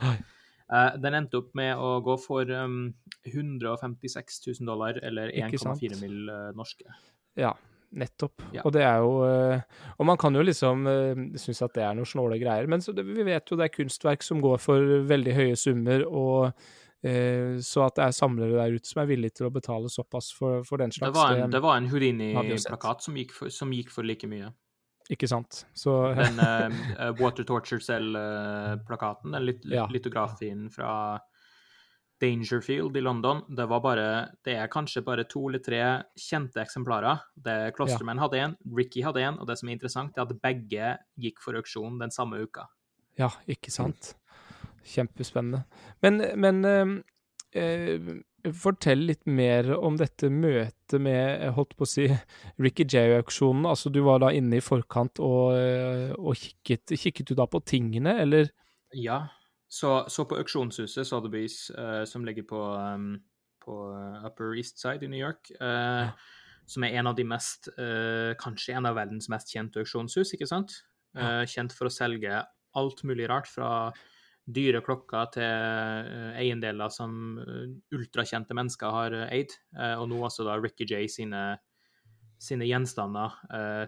Eh, 0.00 0.92
den 1.02 1.18
endte 1.18 1.42
opp 1.42 1.52
med 1.58 1.76
å 1.82 1.96
gå 2.06 2.14
for 2.22 2.48
um, 2.54 2.92
156 3.26 4.40
000 4.46 4.68
dollar, 4.70 5.00
eller 5.04 5.32
1,4 5.34 6.00
mill. 6.00 6.22
Uh, 6.30 6.48
norske. 6.56 6.88
Ja, 7.38 7.52
Nettopp. 7.90 8.42
Ja. 8.54 8.62
Og 8.62 8.74
det 8.74 8.84
er 8.86 9.00
jo 9.02 9.14
eh, 9.26 9.62
Og 9.98 10.06
man 10.06 10.18
kan 10.20 10.34
jo 10.36 10.44
liksom 10.46 10.84
eh, 10.86 11.22
synes 11.40 11.62
at 11.66 11.74
det 11.74 11.82
er 11.82 11.96
noen 11.98 12.06
snåle 12.06 12.38
greier, 12.38 12.68
men 12.70 12.82
det, 12.84 13.02
vi 13.06 13.24
vet 13.26 13.50
jo 13.50 13.58
det 13.58 13.66
er 13.66 13.74
kunstverk 13.74 14.22
som 14.22 14.42
går 14.44 14.60
for 14.62 14.92
veldig 15.10 15.34
høye 15.34 15.56
summer, 15.58 16.04
og 16.06 16.52
eh, 17.02 17.58
så 17.66 17.88
at 17.88 17.98
det 17.98 18.06
er 18.06 18.14
samlere 18.14 18.60
der 18.60 18.78
ute 18.78 18.86
som 18.86 19.02
er 19.02 19.10
villige 19.10 19.40
til 19.40 19.48
å 19.48 19.54
betale 19.54 19.90
såpass 19.90 20.30
for, 20.36 20.62
for 20.68 20.82
den 20.82 20.94
slags 20.94 21.10
Det 21.10 21.18
var 21.18 21.34
en, 21.34 21.50
det 21.50 21.62
var 21.64 21.80
en 21.80 21.90
Houdini-plakat 21.90 23.08
som, 23.08 23.18
som, 23.50 23.74
gikk 23.74 23.90
for 23.90 24.06
like 24.06 24.30
mye. 24.30 24.52
Ikke 25.10 25.26
sant. 25.26 25.64
Så 25.74 25.96
Den 26.14 26.38
uh, 26.38 27.10
Water 27.20 27.42
Torture 27.42 27.82
Cell-plakaten, 27.82 29.34
den 29.34 29.48
lit 29.48 29.66
ja. 29.66 29.88
litografien 29.90 30.68
fra 30.70 30.92
Dangerfield 32.20 32.96
i 32.96 33.02
London. 33.02 33.42
Det 33.48 33.66
var 33.68 33.80
bare 33.84 34.08
Det 34.44 34.56
er 34.56 34.70
kanskje 34.72 35.02
bare 35.04 35.24
to 35.24 35.46
eller 35.48 35.62
tre 35.64 35.80
kjente 36.18 36.60
eksemplarer. 36.62 37.22
Det 37.34 37.74
Klosterman 37.76 38.20
ja. 38.20 38.26
hadde 38.26 38.42
en, 38.44 38.56
Ricky 38.76 39.04
hadde 39.04 39.24
en, 39.24 39.38
og 39.40 39.48
det 39.48 39.58
som 39.60 39.68
er 39.68 39.78
interessant, 39.78 40.16
er 40.16 40.26
at 40.26 40.42
begge 40.42 40.96
gikk 41.20 41.40
for 41.44 41.56
auksjon 41.58 42.00
den 42.00 42.12
samme 42.14 42.42
uka. 42.44 42.66
Ja, 43.18 43.30
ikke 43.50 43.72
sant. 43.72 44.14
Kjempespennende. 44.86 45.64
Men, 46.04 46.22
men 46.40 46.64
eh, 46.68 46.92
eh, 47.60 48.12
fortell 48.56 49.04
litt 49.10 49.26
mer 49.28 49.72
om 49.76 49.98
dette 50.00 50.30
møtet 50.32 51.00
med, 51.02 51.44
holdt 51.56 51.76
på 51.76 51.84
å 51.86 51.90
si, 51.90 52.06
Ricky 52.60 52.86
J-auksjonen. 52.88 53.68
Altså, 53.68 53.92
du 53.92 54.00
var 54.06 54.22
da 54.24 54.32
inne 54.36 54.60
i 54.60 54.64
forkant 54.64 55.20
og, 55.24 55.56
eh, 55.58 56.14
og 56.16 56.38
kikket, 56.40 56.96
kikket 56.96 57.32
du 57.32 57.36
da 57.38 57.48
på 57.50 57.62
tingene, 57.64 58.16
eller? 58.24 58.52
Ja, 58.96 59.26
så, 59.70 60.04
så, 60.10 60.24
på 60.26 60.38
auksjonshuset 60.40 61.06
Sotheby's, 61.06 61.68
uh, 61.78 62.02
som 62.04 62.24
ligger 62.26 62.42
på, 62.50 62.58
um, 62.74 63.12
på, 63.62 63.76
eh, 63.94 64.26
Upper 64.26 64.56
East 64.58 64.80
Side 64.82 65.06
i 65.06 65.08
New 65.08 65.20
York, 65.20 65.52
uh, 65.62 66.10
som 66.66 66.84
er 66.84 66.96
en 66.98 67.10
av 67.10 67.14
de 67.14 67.26
mest 67.28 67.68
uh, 67.76 68.32
Kanskje 68.40 68.74
en 68.74 68.88
av 68.90 68.96
verdens 68.98 69.28
mest 69.30 69.52
kjente 69.52 69.82
auksjonshus, 69.82 70.34
ikke 70.34 70.48
sant? 70.50 70.80
Kjent 71.50 71.72
for 71.74 71.88
å 71.88 71.90
selge 71.90 72.38
alt 72.78 73.00
mulig 73.02 73.26
rart, 73.26 73.48
fra 73.50 73.90
dyre 74.46 74.78
klokker 74.86 75.32
til 75.34 76.36
eiendeler 76.38 76.92
som 76.94 77.34
ultrakjente 77.90 78.54
mennesker 78.54 78.94
har 78.94 79.16
eid, 79.24 79.56
og 79.98 80.06
nå 80.12 80.20
også 80.28 80.46
da 80.46 80.54
Ricky 80.62 80.86
J 80.86 81.08
sine, 81.10 81.40
sine 82.38 82.68
gjenstander 82.70 83.34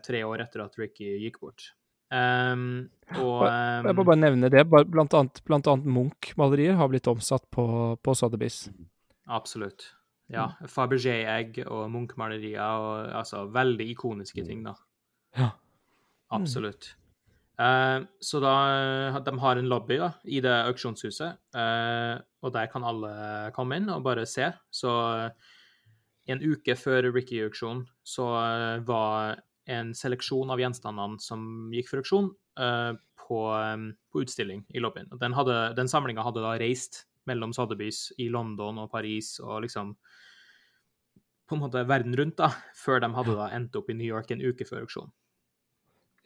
tre 0.02 0.24
år 0.26 0.42
etter 0.48 0.66
at 0.66 0.74
Ricky 0.82 1.12
gikk 1.22 1.38
bort. 1.44 1.68
Um, 2.12 2.90
og, 3.16 3.46
um, 3.46 3.86
jeg 3.88 3.96
må 3.96 4.04
bare 4.04 4.20
nevne 4.20 4.50
det. 4.52 4.66
Blant 4.68 5.14
annet, 5.16 5.40
blant 5.48 5.68
annet 5.70 5.88
Munch-malerier 5.88 6.76
har 6.76 6.90
blitt 6.92 7.08
omsatt 7.08 7.44
på, 7.54 7.64
på 7.96 8.16
Sotheby's. 8.16 8.66
Absolutt. 9.32 9.88
Ja. 10.32 10.50
Mm. 10.60 10.70
Fabergé-egg 10.72 11.62
og 11.66 11.86
Munch-malerier 11.92 12.60
og 12.60 13.14
altså 13.22 13.46
veldig 13.52 13.88
ikoniske 13.94 14.44
ting, 14.44 14.64
da. 14.66 14.76
Ja. 15.38 15.52
Absolutt. 16.32 16.94
Uh, 17.60 18.08
så 18.24 18.40
da 18.40 18.52
De 19.22 19.32
har 19.38 19.58
en 19.60 19.68
lobby 19.68 19.98
da, 20.00 20.14
i 20.24 20.40
det 20.42 20.54
auksjonshuset, 20.70 21.36
uh, 21.54 22.16
og 22.42 22.54
der 22.54 22.70
kan 22.72 22.84
alle 22.84 23.12
komme 23.56 23.78
inn 23.78 23.90
og 23.92 24.04
bare 24.04 24.24
se. 24.28 24.48
Så 24.72 24.92
uh, 24.92 25.56
en 26.32 26.42
uke 26.42 26.76
før 26.78 27.10
Ricky-auksjonen 27.12 27.84
så 28.06 28.28
var 28.86 29.40
en 29.70 29.92
seleksjon 29.94 30.50
av 30.50 30.60
gjenstandene 30.60 31.22
som 31.22 31.70
gikk 31.74 31.90
for 31.90 32.02
auksjon, 32.02 32.32
uh, 32.60 32.92
på, 33.22 33.40
um, 33.54 33.88
på, 34.12 34.24
utstilling 34.24 34.64
i 34.74 34.82
lobbyen. 34.82 35.10
Den, 35.20 35.34
hadde, 35.36 35.72
den 35.78 35.88
samlinga 35.88 36.24
hadde 36.26 36.42
da 36.44 36.56
reist 36.60 37.04
mellom 37.30 37.54
Sotheby's 37.54 38.08
i 38.18 38.28
London 38.32 38.80
og 38.82 38.90
Paris 38.90 39.36
og 39.40 39.62
liksom 39.64 39.94
på 41.48 41.56
en 41.56 41.62
måte 41.62 41.84
verden 41.86 42.16
rundt, 42.16 42.38
da, 42.40 42.48
før 42.78 43.02
de 43.02 43.10
hadde 43.14 43.36
da 43.36 43.50
endt 43.54 43.76
opp 43.76 43.90
i 43.92 43.96
New 43.96 44.08
York 44.08 44.30
en 44.32 44.42
uke 44.42 44.66
før 44.66 44.86
auksjon. 44.86 45.12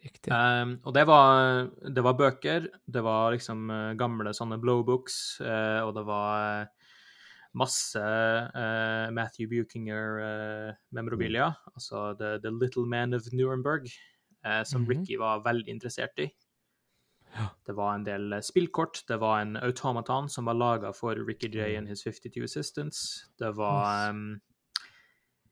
Riktig. 0.03 0.31
Um, 0.31 0.77
og 0.85 0.93
det 0.95 1.03
var, 1.09 1.67
det 1.81 2.03
var, 2.05 2.15
bøker, 2.19 2.67
det 2.85 3.03
var 3.03 3.33
liksom 3.33 3.65
uh, 3.73 3.93
gamle 3.99 4.33
sånne 4.37 4.59
blowbooks, 4.61 5.17
uh, 5.41 5.81
og 5.83 5.95
det 5.97 6.05
var 6.07 6.69
masse 7.57 7.99
uh, 7.99 9.11
Matthew 9.13 9.47
Buchinger-memorabilia, 9.51 11.47
uh, 11.47 11.71
altså 11.73 12.13
The, 12.19 12.39
The, 12.43 12.51
Little 12.53 12.85
Man 12.85 13.13
of 13.17 13.31
Nuremberg, 13.33 13.89
uh, 14.45 14.63
som 14.63 14.81
mm 14.81 14.87
-hmm. 14.87 14.99
Ricky 14.99 15.17
var 15.17 15.43
veldig 15.43 15.71
interessert 15.71 16.19
i. 16.19 16.29
Ja. 17.35 17.47
Det 17.65 17.73
var 17.73 17.95
en 17.95 18.03
del 18.03 18.43
spillkort, 18.43 19.03
det 19.07 19.17
var 19.17 19.41
en 19.41 19.57
automaton 19.57 20.29
som 20.29 20.45
var 20.45 20.53
laga 20.53 20.93
for 20.93 21.15
Ricky 21.27 21.47
J 21.47 21.77
and 21.77 21.87
his 21.87 22.03
52 22.03 22.43
assistants. 22.43 23.25
Det 23.39 23.51
var 23.51 24.09
um, 24.09 24.39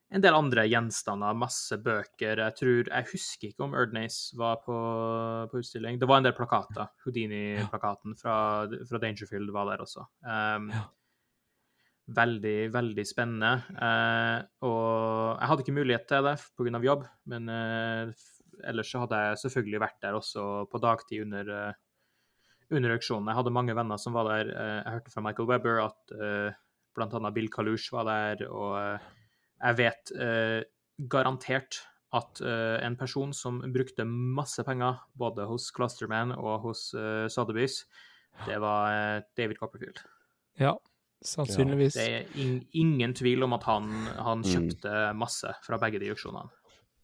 en 0.10 0.22
del 0.22 0.34
andre 0.34 0.68
gjenstander, 0.68 1.34
masse 1.34 1.78
bøker. 1.78 2.38
Jeg 2.38 2.56
tror, 2.56 2.90
jeg 2.90 3.06
husker 3.12 3.48
ikke 3.48 3.64
om 3.64 3.74
Erdnace 3.74 4.38
var 4.38 4.56
på, 4.56 4.78
på, 5.52 5.58
utstilling. 5.58 6.00
Det 6.00 6.08
var 6.08 6.18
en 6.18 6.24
del 6.24 6.34
plakater. 6.34 6.88
Houdini-plakaten 7.06 8.16
fra, 8.16 8.68
fra, 8.90 8.98
Dangerfield 8.98 9.52
var 9.52 9.66
der 9.66 9.78
også. 9.78 10.06
Um, 10.24 10.70
ja 10.72 10.86
veldig, 12.06 12.58
veldig 12.74 13.06
spennende. 13.08 13.52
Eh, 13.82 14.40
og 14.68 15.40
jeg 15.40 15.50
hadde 15.50 15.66
ikke 15.66 15.78
mulighet 15.80 16.08
til 16.10 16.28
det 16.30 16.36
pga. 16.58 16.82
jobb, 16.86 17.06
men 17.32 17.50
eh, 17.50 18.26
ellers 18.64 18.92
så 18.92 19.04
hadde 19.04 19.22
jeg 19.22 19.42
selvfølgelig 19.46 19.82
vært 19.84 19.98
der 20.04 20.18
også 20.18 20.44
på 20.72 20.82
dagtid 20.84 21.26
under, 21.26 21.50
uh, 21.50 21.74
under 22.72 22.96
auksjonen. 22.96 23.32
Jeg 23.32 23.40
hadde 23.40 23.56
mange 23.56 23.76
venner 23.78 24.00
som 24.02 24.16
var 24.16 24.30
der. 24.30 24.54
Uh, 24.54 24.78
jeg 24.80 24.96
hørte 24.98 25.14
fra 25.14 25.26
Michael 25.26 25.50
Webber 25.50 25.82
at 25.86 26.16
eh, 26.16 26.62
bl.a. 26.96 27.32
Bill 27.36 27.52
Kalush 27.52 27.92
var 27.92 28.08
der, 28.08 28.46
og 28.48 28.78
jeg 29.60 29.78
vet 29.82 30.12
garantert 31.12 31.82
at 32.16 32.40
en 32.40 32.96
person 32.96 33.34
som 33.36 33.58
brukte 33.74 34.06
masse 34.08 34.64
penger 34.64 35.02
både 35.20 35.44
hos 35.50 35.66
Clusterman 35.76 36.32
og 36.38 36.70
hos 36.70 36.86
uh, 36.96 37.28
Sotheby's, 37.28 37.82
det 38.46 38.62
var 38.64 39.26
David 39.36 39.60
Copperfield. 39.60 40.00
Ja, 40.60 40.78
Sannsynligvis. 41.26 41.98
Ja. 41.98 42.06
Det 42.06 42.20
er 42.20 42.44
in 42.44 42.60
ingen 42.78 43.16
tvil 43.18 43.44
om 43.46 43.56
at 43.58 43.66
han, 43.70 43.90
han 44.18 44.44
mm. 44.44 44.50
kjøpte 44.52 44.94
mm. 44.94 45.20
masse 45.22 45.56
fra 45.66 45.80
begge 45.82 46.02
de 46.04 46.12
auksjonene. 46.14 46.54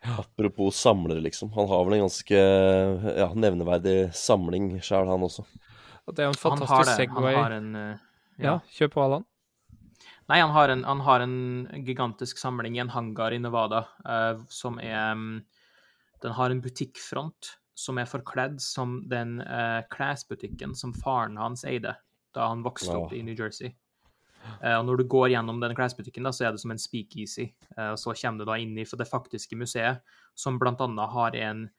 Ja. 0.01 0.17
Apropos 0.24 0.78
samlere, 0.82 1.22
liksom. 1.22 1.51
Han 1.53 1.67
har 1.69 1.84
vel 1.86 1.93
en 1.99 2.05
ganske 2.07 2.38
ja, 3.22 3.28
nevneverdig 3.38 3.97
samling 4.17 4.80
sjøl, 4.82 5.09
han 5.11 5.28
også. 5.28 5.45
Det 6.09 6.24
er 6.24 6.32
en 6.32 6.39
fantastisk 6.41 6.95
Segway. 6.97 7.36
Han 7.36 7.43
har 7.43 7.57
en 7.59 7.76
uh, 7.76 8.07
ja. 8.41 8.45
ja, 8.47 8.55
kjør 8.74 8.93
på, 8.95 9.03
Allan. 9.05 9.28
Nei, 10.32 10.39
han 10.39 10.53
har, 10.55 10.72
en, 10.74 10.84
han 10.88 11.01
har, 11.05 11.26
en, 11.26 11.38
gigantisk 11.86 12.39
samling 12.41 12.78
i 12.78 12.82
en 12.82 12.93
hangar 12.93 13.36
i 13.36 13.39
Nevada 13.41 13.84
uh, 14.07 14.41
som 14.49 14.80
er 14.82 15.11
um, 15.11 15.41
Den 16.22 16.38
har 16.38 16.53
en 16.53 16.61
butikkfront 16.61 17.55
som 17.78 17.97
er 17.97 18.09
forkledd 18.09 18.59
som 18.61 19.01
den 19.09 19.39
uh, 19.41 19.82
klesbutikken 19.91 20.76
som 20.78 20.93
faren 20.93 21.38
hans 21.41 21.65
eide 21.65 21.95
da 22.36 22.47
han 22.47 22.63
vokste 22.63 22.93
opp 22.95 23.13
i 23.13 23.24
New 23.26 23.36
Jersey. 23.36 23.74
Uh, 24.61 24.77
og 24.79 24.85
Når 24.87 25.01
du 25.01 25.03
går 25.09 25.31
gjennom 25.35 25.61
den 25.61 25.75
klesbutikken, 25.77 26.25
da, 26.27 26.33
så 26.35 26.47
er 26.47 26.55
det 26.55 26.61
som 26.63 26.73
en 26.73 26.81
speakeasy. 26.81 27.51
Uh, 27.77 27.91
og 27.93 27.99
Så 28.01 28.15
kommer 28.21 28.41
du 28.41 28.49
da 28.51 28.57
inn 28.61 28.77
i 28.77 28.85
det 28.85 29.09
faktiske 29.09 29.57
museet, 29.59 30.01
som 30.35 30.59
bl.a. 30.59 30.75
har 31.15 31.37
en 31.37 31.69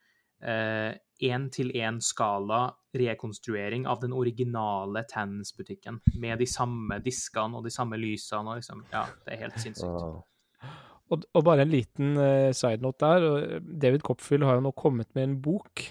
én-til-én-skala 1.23 2.61
uh, 2.67 2.75
rekonstruering 2.99 3.85
av 3.87 4.01
den 4.03 4.13
originale 4.13 5.05
Tans-butikken. 5.07 6.01
Med 6.19 6.43
de 6.43 6.49
samme 6.51 6.99
diskene 7.05 7.61
og 7.61 7.65
de 7.65 7.71
samme 7.71 7.97
lysene. 8.01 8.51
Og 8.51 8.59
liksom, 8.59 8.83
ja, 8.91 9.07
det 9.23 9.37
er 9.37 9.45
helt 9.47 9.61
sinnssykt. 9.63 10.23
Og, 11.13 11.25
og, 11.35 11.43
bare 11.45 11.63
en 11.63 11.71
liten 11.71 12.17
uh, 12.19 12.51
side 12.57 12.83
note 12.83 13.07
der. 13.07 13.61
David 13.61 14.03
Copfield 14.03 14.49
har 14.49 14.59
jo 14.59 14.67
nå 14.67 14.75
kommet 14.75 15.15
med 15.15 15.29
en 15.29 15.41
bok 15.45 15.87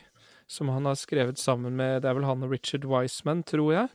som 0.52 0.70
han 0.70 0.86
har 0.86 0.98
skrevet 1.00 1.40
sammen 1.40 1.78
med 1.80 2.02
Det 2.04 2.10
er 2.10 2.18
vel 2.18 2.28
han 2.28 2.44
og 2.44 2.52
Richard 2.52 2.86
Wiseman, 2.90 3.44
tror 3.48 3.72
jeg. 3.72 3.88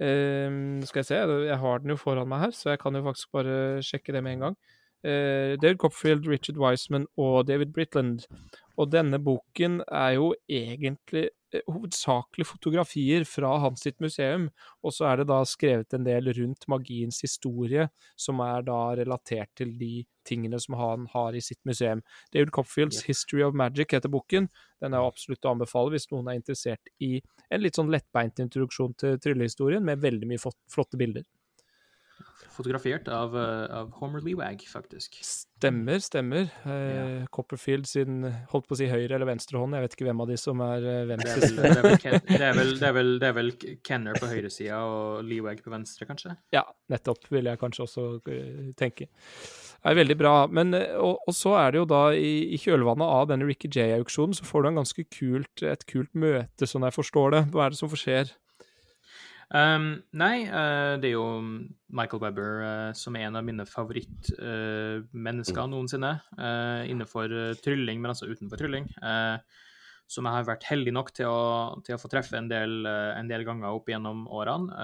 Uh, 0.00 0.80
skal 0.88 1.02
jeg 1.02 1.08
se, 1.10 1.16
jeg 1.44 1.58
har 1.60 1.82
den 1.82 1.92
jo 1.92 1.98
foran 2.00 2.28
meg 2.28 2.46
her, 2.46 2.54
så 2.56 2.72
jeg 2.72 2.80
kan 2.80 2.96
jo 2.96 3.04
faktisk 3.04 3.32
bare 3.36 3.82
sjekke 3.84 4.14
det 4.16 4.22
med 4.24 4.38
en 4.38 4.46
gang. 4.48 4.56
Uh, 5.04 5.56
David 5.60 5.78
Copfield, 5.78 6.26
Richard 6.28 6.58
Wiseman 6.60 7.06
og 7.16 7.46
David 7.48 7.72
Britland. 7.72 8.26
Og 8.76 8.92
denne 8.92 9.18
boken 9.20 9.80
er 9.88 10.16
jo 10.16 10.34
egentlig 10.48 11.28
Eh, 11.52 11.60
hovedsakelig 11.66 12.46
fotografier 12.46 13.24
fra 13.26 13.56
hans 13.58 13.82
sitt 13.82 13.98
museum, 14.00 14.46
og 14.86 14.94
så 14.94 15.08
er 15.08 15.20
det 15.20 15.26
da 15.32 15.40
skrevet 15.48 15.96
en 15.96 16.04
del 16.06 16.30
rundt 16.36 16.66
magiens 16.70 17.18
historie, 17.24 17.88
som 18.14 18.38
er 18.44 18.62
da 18.68 18.78
relatert 19.00 19.50
til 19.58 19.72
de 19.80 20.04
tingene 20.26 20.60
som 20.62 20.76
han 20.78 21.08
har 21.10 21.34
i 21.34 21.42
sitt 21.42 21.58
museum. 21.66 22.04
David 22.32 22.52
Copfields 22.54 23.02
'History 23.02 23.42
of 23.42 23.54
Magic' 23.54 23.96
heter 23.96 24.08
boken. 24.08 24.48
Den 24.80 24.94
er 24.94 25.02
absolutt 25.02 25.42
å 25.44 25.56
anbefale 25.56 25.90
hvis 25.90 26.10
noen 26.12 26.28
er 26.28 26.38
interessert 26.38 26.86
i 27.00 27.20
en 27.50 27.62
litt 27.62 27.74
sånn 27.74 27.90
lettbeint 27.90 28.38
introduksjon 28.38 28.94
til 28.94 29.18
tryllehistorien, 29.18 29.82
med 29.82 29.98
veldig 29.98 30.28
mye 30.28 30.38
flotte 30.70 30.96
bilder. 30.96 31.24
Fotografert 32.50 33.08
av, 33.08 33.36
eh, 33.36 33.76
av 33.76 33.90
Homer 34.00 34.22
Lewag, 34.24 34.64
faktisk. 34.68 35.18
Stemmer, 35.24 35.98
stemmer. 35.98 36.50
Ja. 36.64 37.26
Copperfield 37.30 37.86
sin 37.88 38.24
holdt 38.50 38.68
på 38.68 38.76
å 38.76 38.80
si 38.80 38.88
høyre 38.90 39.16
eller 39.16 39.28
venstre 39.28 39.60
hånd, 39.60 39.76
jeg 39.76 39.84
vet 39.84 39.96
ikke 39.96 40.08
hvem 40.08 40.22
av 40.24 40.30
de 40.32 40.38
som 40.40 40.62
er 40.64 40.88
eh, 40.92 41.06
venstre. 41.10 41.50
Det 41.60 41.70
er, 41.70 41.82
vel, 41.84 41.96
det 42.00 42.40
er, 42.40 42.54
vel, 42.56 42.74
det 42.80 42.88
er 42.88 42.96
vel, 42.96 43.10
det 43.20 43.30
er 43.30 43.36
vel 43.36 43.50
Kenner 43.86 44.20
på 44.20 44.30
høyresida 44.30 44.82
og 44.88 45.24
Lewag 45.28 45.62
på 45.64 45.72
venstre, 45.72 46.08
kanskje? 46.08 46.36
Ja, 46.54 46.64
nettopp, 46.92 47.28
vil 47.32 47.50
jeg 47.50 47.60
kanskje 47.60 47.86
også 47.86 48.06
tenke. 48.78 49.10
Det 49.80 49.88
er 49.88 49.96
veldig 49.96 50.16
bra. 50.20 50.34
Men, 50.52 50.74
eh, 50.76 50.92
og, 51.00 51.22
og, 51.26 51.34
så 51.36 51.54
er 51.60 51.72
det 51.72 51.82
jo 51.82 51.88
da, 51.88 52.02
i, 52.12 52.52
i 52.54 52.60
kjølvannet 52.60 53.16
av 53.20 53.30
denne 53.30 53.48
Ricky 53.48 53.70
J-auksjonen, 53.72 54.36
så 54.36 54.46
får 54.48 54.62
du 54.62 54.70
en 54.70 54.82
ganske 54.82 55.06
kult, 55.08 55.64
et 55.64 55.86
kult 55.88 56.12
møte, 56.12 56.68
sånn 56.68 56.84
jeg 56.88 56.96
forstår 56.96 57.36
det. 57.36 57.42
Hva 57.54 57.66
er 57.66 57.74
det 57.74 57.80
som 57.80 57.92
skjer? 57.92 58.34
Um, 59.50 59.96
nei, 60.14 60.44
uh, 60.46 60.94
det 61.02 61.08
er 61.08 61.16
jo 61.16 61.24
Michael 61.90 62.20
Webber 62.22 62.60
uh, 62.62 62.90
som 62.94 63.16
er 63.18 63.26
en 63.26 63.38
av 63.40 63.46
mine 63.46 63.64
favorittmennesker 63.66 65.64
uh, 65.64 65.70
noensinne. 65.72 66.12
innenfor 66.86 67.34
trylling, 67.64 67.98
men 68.00 68.12
altså 68.12 68.30
utenfor 68.30 68.60
trylling. 68.60 68.86
som 70.10 70.26
jeg 70.26 70.34
har 70.34 70.46
vært 70.46 70.64
heldig 70.66 70.92
nok 70.94 71.12
til 71.14 71.26
å, 71.30 71.42
til 71.86 71.94
å 71.94 72.00
få 72.02 72.08
treffe 72.10 72.34
en 72.38 72.48
del, 72.50 72.82
en 72.86 73.28
del, 73.30 73.44
ganger 73.46 73.70
opp 73.70 73.86
gjennom 73.90 74.24
årene. 74.26 74.74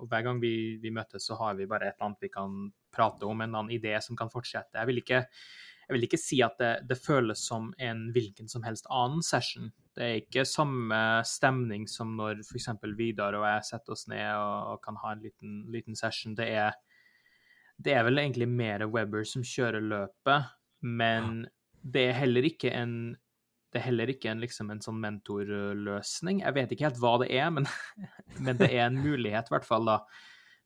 og 0.00 0.08
hver 0.08 0.22
gang 0.24 0.40
vi, 0.40 0.78
vi, 0.80 0.90
møtes, 0.90 1.26
så 1.28 1.36
har 1.36 1.58
vi 1.58 1.68
bare 1.68 1.90
et 1.90 1.96
eller 1.98 2.06
annet 2.08 2.24
vi 2.24 2.32
kan 2.32 2.72
prate 2.88 3.28
om, 3.28 3.40
en 3.40 3.48
eller 3.48 3.58
annen 3.64 3.76
idé 3.76 4.00
som 4.00 4.16
kan 4.16 4.32
fortsette. 4.32 4.78
Jeg 4.78 4.88
vil 4.88 5.02
ikke, 5.02 5.26
jeg 5.86 5.94
vil 5.94 6.06
ikke 6.08 6.18
si 6.18 6.40
at 6.42 6.56
det, 6.58 6.72
det 6.90 6.98
føles 6.98 7.42
som 7.46 7.68
en 7.78 8.08
hvilken 8.14 8.48
som 8.50 8.64
helst 8.66 8.88
annen 8.90 9.22
session. 9.22 9.68
Det 9.94 10.02
er 10.02 10.16
ikke 10.18 10.42
samme 10.48 10.98
stemning 11.26 11.86
som 11.88 12.16
når 12.18 12.42
f.eks. 12.42 12.72
Vidar 12.98 13.36
og 13.38 13.46
jeg 13.46 13.68
setter 13.68 13.94
oss 13.94 14.06
ned 14.10 14.26
og, 14.34 14.72
og 14.72 14.80
kan 14.82 14.98
ha 15.04 15.12
en 15.14 15.22
liten, 15.22 15.60
liten 15.70 15.98
session. 15.98 16.34
Det 16.38 16.48
er, 16.58 16.74
det 17.78 17.94
er, 17.94 18.02
vel 18.08 18.18
egentlig 18.18 18.48
mer 18.50 18.82
Webber 18.90 19.22
som 19.28 19.46
kjører 19.46 19.84
løpet, 19.84 20.50
men 20.82 21.44
det 21.86 22.08
er 22.08 22.20
heller 22.24 22.50
ikke 22.50 22.74
en 22.74 23.14
det 23.74 23.82
er 23.82 23.90
heller 23.90 24.08
ikke 24.08 24.30
en, 24.30 24.40
liksom, 24.40 24.70
en 24.72 24.80
sånn 24.80 24.98
mentorløsning. 25.02 26.38
Jeg 26.40 26.54
vet 26.56 26.70
ikke 26.72 26.86
helt 26.86 27.00
hva 27.02 27.16
det 27.20 27.26
er, 27.34 27.50
men, 27.52 27.66
men 28.46 28.56
det 28.56 28.70
er 28.70 28.86
en 28.86 28.96
mulighet, 29.02 29.50
i 29.50 29.54
hvert 29.54 29.66
fall, 29.68 29.84
da, 29.90 29.98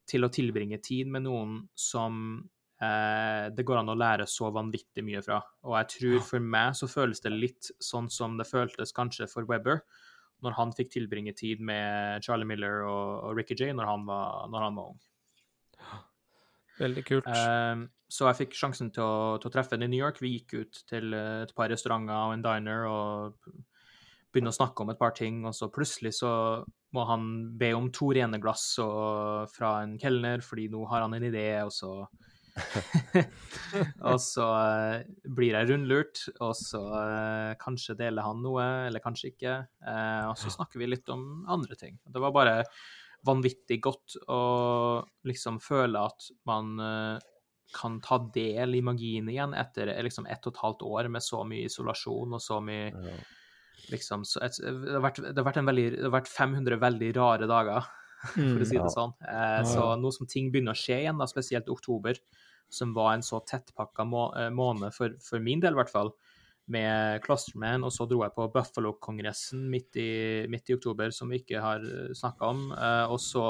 til 0.06 0.24
å 0.24 0.30
tilbringe 0.30 0.78
tid 0.84 1.10
med 1.10 1.24
noen 1.26 1.56
som 1.74 2.44
det 2.81 3.64
går 3.68 3.76
an 3.76 3.93
å 3.93 3.97
lære 3.99 4.24
så 4.31 4.49
vanvittig 4.55 5.03
mye 5.05 5.20
fra. 5.20 5.37
Og 5.68 5.74
jeg 5.76 5.89
tror 5.95 6.22
for 6.24 6.45
meg 6.55 6.78
så 6.78 6.89
føles 6.89 7.20
det 7.20 7.33
litt 7.35 7.68
sånn 7.76 8.09
som 8.09 8.39
det 8.39 8.49
føltes 8.49 8.95
kanskje 8.97 9.28
for 9.28 9.45
Webber, 9.51 9.83
når 10.41 10.57
han 10.57 10.72
fikk 10.72 10.95
tilbringe 10.95 11.35
tid 11.37 11.61
med 11.61 12.24
Charlie 12.24 12.49
Miller 12.49 12.87
og, 12.89 13.35
Ricky 13.37 13.59
J 13.59 13.74
når 13.76 13.91
han 13.91 14.07
var, 14.09 14.47
når 14.49 14.66
han 14.66 14.78
var 14.81 14.95
ung. 14.95 15.01
Veldig 16.81 17.05
kult. 17.05 17.28
Eh, 17.28 17.83
så 18.11 18.31
jeg 18.31 18.39
fikk 18.41 18.57
sjansen 18.57 18.89
til 18.95 19.05
å, 19.05 19.37
til 19.39 19.51
å 19.51 19.55
treffe 19.55 19.76
henne 19.76 19.87
i 19.91 19.93
New 19.93 20.01
York. 20.01 20.22
Vi 20.24 20.33
gikk 20.39 20.57
ut 20.57 20.81
til 20.89 21.12
et 21.14 21.53
par 21.57 21.68
restauranter 21.70 22.16
og 22.16 22.39
en 22.39 22.47
diner 22.47 22.89
og 22.89 23.53
begynne 24.31 24.53
å 24.53 24.57
snakke 24.57 24.85
om 24.85 24.93
et 24.93 24.99
par 24.99 25.12
ting, 25.16 25.43
og 25.47 25.55
så 25.57 25.68
plutselig 25.74 26.14
så 26.20 26.33
må 26.95 27.05
han 27.07 27.24
be 27.59 27.72
om 27.74 27.89
to 27.95 28.12
rene 28.14 28.39
glass 28.43 28.64
og, 28.83 29.51
fra 29.51 29.81
en 29.85 29.97
kelner, 30.01 30.43
fordi 30.47 30.68
nå 30.70 30.85
har 30.91 31.05
han 31.05 31.16
en 31.18 31.26
idé, 31.26 31.49
og 31.66 31.72
så 31.74 31.93
og 34.11 34.18
så 34.22 34.46
uh, 34.46 35.02
blir 35.36 35.56
jeg 35.56 35.70
rundlurt, 35.70 36.22
og 36.40 36.54
så 36.58 36.80
uh, 36.80 37.56
kanskje 37.61 37.98
deler 37.98 38.26
han 38.26 38.42
noe, 38.44 38.66
eller 38.88 39.04
kanskje 39.04 39.32
ikke. 39.32 39.56
Uh, 39.84 40.30
og 40.30 40.36
så 40.40 40.52
snakker 40.54 40.82
vi 40.82 40.90
litt 40.90 41.11
om 41.12 41.44
andre 41.50 41.78
ting. 41.80 41.98
Det 42.04 42.22
var 42.22 42.34
bare 42.36 42.56
vanvittig 43.26 43.80
godt 43.84 44.16
å 44.32 44.42
liksom 45.28 45.58
føle 45.61 46.06
at 46.08 46.30
man 46.48 46.70
kan 47.76 47.98
ta 48.00 48.16
del 48.32 48.78
i 48.78 48.80
magien 48.82 49.28
igjen 49.28 49.52
etter 49.52 49.92
liksom 50.02 50.24
ett 50.24 50.46
og 50.48 50.54
et 50.54 50.62
halvt 50.62 50.86
år 50.88 51.11
med 51.12 51.22
så 51.22 51.42
mye 51.44 51.68
isolasjon 51.68 52.32
og 52.32 52.40
så 52.40 52.62
mye 52.64 52.88
liksom 53.88 54.24
så 54.24 54.42
et, 54.44 54.58
det, 54.61 54.92
har 54.92 55.04
vært, 55.04 55.22
det, 55.22 55.36
har 55.38 55.46
vært 55.46 55.62
veldig, 55.70 55.86
det, 55.96 56.04
har 56.06 56.14
vært 56.14 56.30
500 56.32 56.80
veldig 56.82 57.11
rare 57.16 57.48
dager, 57.50 57.88
for 58.34 58.62
å 58.62 58.68
si 58.68 58.76
det 58.76 58.86
mm. 58.86 58.94
sånn. 58.94 59.14
Eh, 59.24 59.61
så 59.68 59.90
nå 60.00 60.12
som 60.14 60.28
ting 60.30 60.50
begynner 60.52 60.76
å 60.76 60.80
skje 60.80 61.02
igjen, 61.04 61.20
da, 61.20 61.28
spesielt 61.30 61.70
oktober, 61.72 62.20
som 62.70 62.94
var 62.94 63.14
en 63.14 63.24
så 63.26 63.40
tettpakka 63.46 64.06
må, 64.08 64.28
eh, 64.38 64.50
måned, 64.54 64.94
for, 64.96 65.16
for, 65.24 65.42
min 65.42 65.62
del 65.62 65.76
i 65.76 65.80
hvert 65.80 65.92
fall, 65.92 66.12
med 66.70 67.18
Clusterman, 67.24 67.82
og 67.82 67.90
så 67.90 68.06
dro 68.06 68.20
jeg 68.22 68.34
på 68.36 68.46
Buffalo-kongressen 68.54 69.64
midt, 69.72 69.98
midt, 70.52 70.70
i 70.70 70.76
oktober, 70.76 71.10
som 71.14 71.32
vi 71.32 71.40
ikke 71.42 71.62
har 71.62 71.82
eh, 71.82 72.12
snakka 72.16 72.52
om, 72.54 72.68
eh, 72.76 73.06
og 73.10 73.18
så 73.22 73.44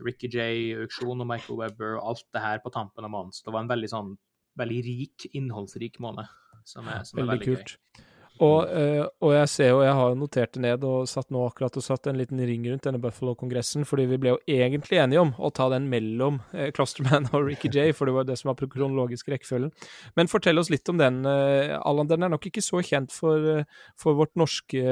Ricky 0.00 0.30
J, 0.32 0.46
auksjon 0.82 1.20
og 1.22 1.28
Michael 1.28 1.60
Webber 1.60 1.98
og 1.98 2.14
alt 2.14 2.26
det 2.34 2.42
her 2.42 2.62
på 2.64 2.72
tampen 2.74 3.04
av 3.06 3.12
måneden. 3.12 3.36
Så 3.36 3.46
det 3.46 3.54
var 3.54 3.64
en 3.64 3.70
veldig 3.70 3.92
sånn 3.92 4.16
veldig 4.56 4.80
rik, 4.86 5.28
innholdsrik 5.36 6.00
måned, 6.02 6.28
som 6.64 6.88
er, 6.88 7.04
som 7.04 7.20
er 7.20 7.28
veldig, 7.28 7.46
veldig 7.46 7.66
kult. 7.66 7.76
gøy. 7.76 8.06
Og, 8.44 8.68
uh, 8.68 9.06
og, 9.22 9.30
jeg 9.32 9.48
ser 9.48 9.70
jo, 9.70 9.80
jeg 9.84 9.94
har 9.96 10.10
jo 10.12 10.18
notert 10.20 10.52
det 10.56 10.62
ned 10.64 10.84
og 10.84 11.08
satt 11.08 11.30
nå 11.32 11.40
akkurat 11.46 11.76
og 11.78 11.84
satt 11.84 12.08
en 12.10 12.18
liten 12.20 12.40
ring 12.44 12.66
rundt 12.68 12.84
denne 12.84 13.00
Buffalo-kongressen, 13.00 13.86
fordi 13.88 14.04
vi 14.10 14.18
ble 14.20 14.34
jo 14.34 14.40
egentlig 14.58 15.00
enige 15.00 15.22
om 15.22 15.32
å 15.40 15.50
ta 15.56 15.68
den 15.72 15.88
mellom 15.92 16.40
uh, 16.52 16.66
Clusterman 16.76 17.30
og 17.32 17.46
Ricky 17.48 17.70
J, 17.72 17.88
for 17.96 18.08
det 18.08 18.16
var 18.18 18.28
det 18.28 18.36
som 18.40 18.52
var 18.52 18.60
kronologisk 18.60 19.30
rekkefølgen. 19.32 19.72
Men 20.20 20.30
fortell 20.32 20.60
oss 20.60 20.70
litt 20.72 20.88
om 20.92 21.00
den, 21.00 21.22
uh, 21.24 21.78
Allan. 21.80 22.10
Den 22.10 22.26
er 22.26 22.34
nok 22.34 22.48
ikke 22.50 22.64
så 22.64 22.82
kjent 22.84 23.14
for, 23.14 23.64
for 24.00 24.18
vårt 24.18 24.34
norske, 24.38 24.82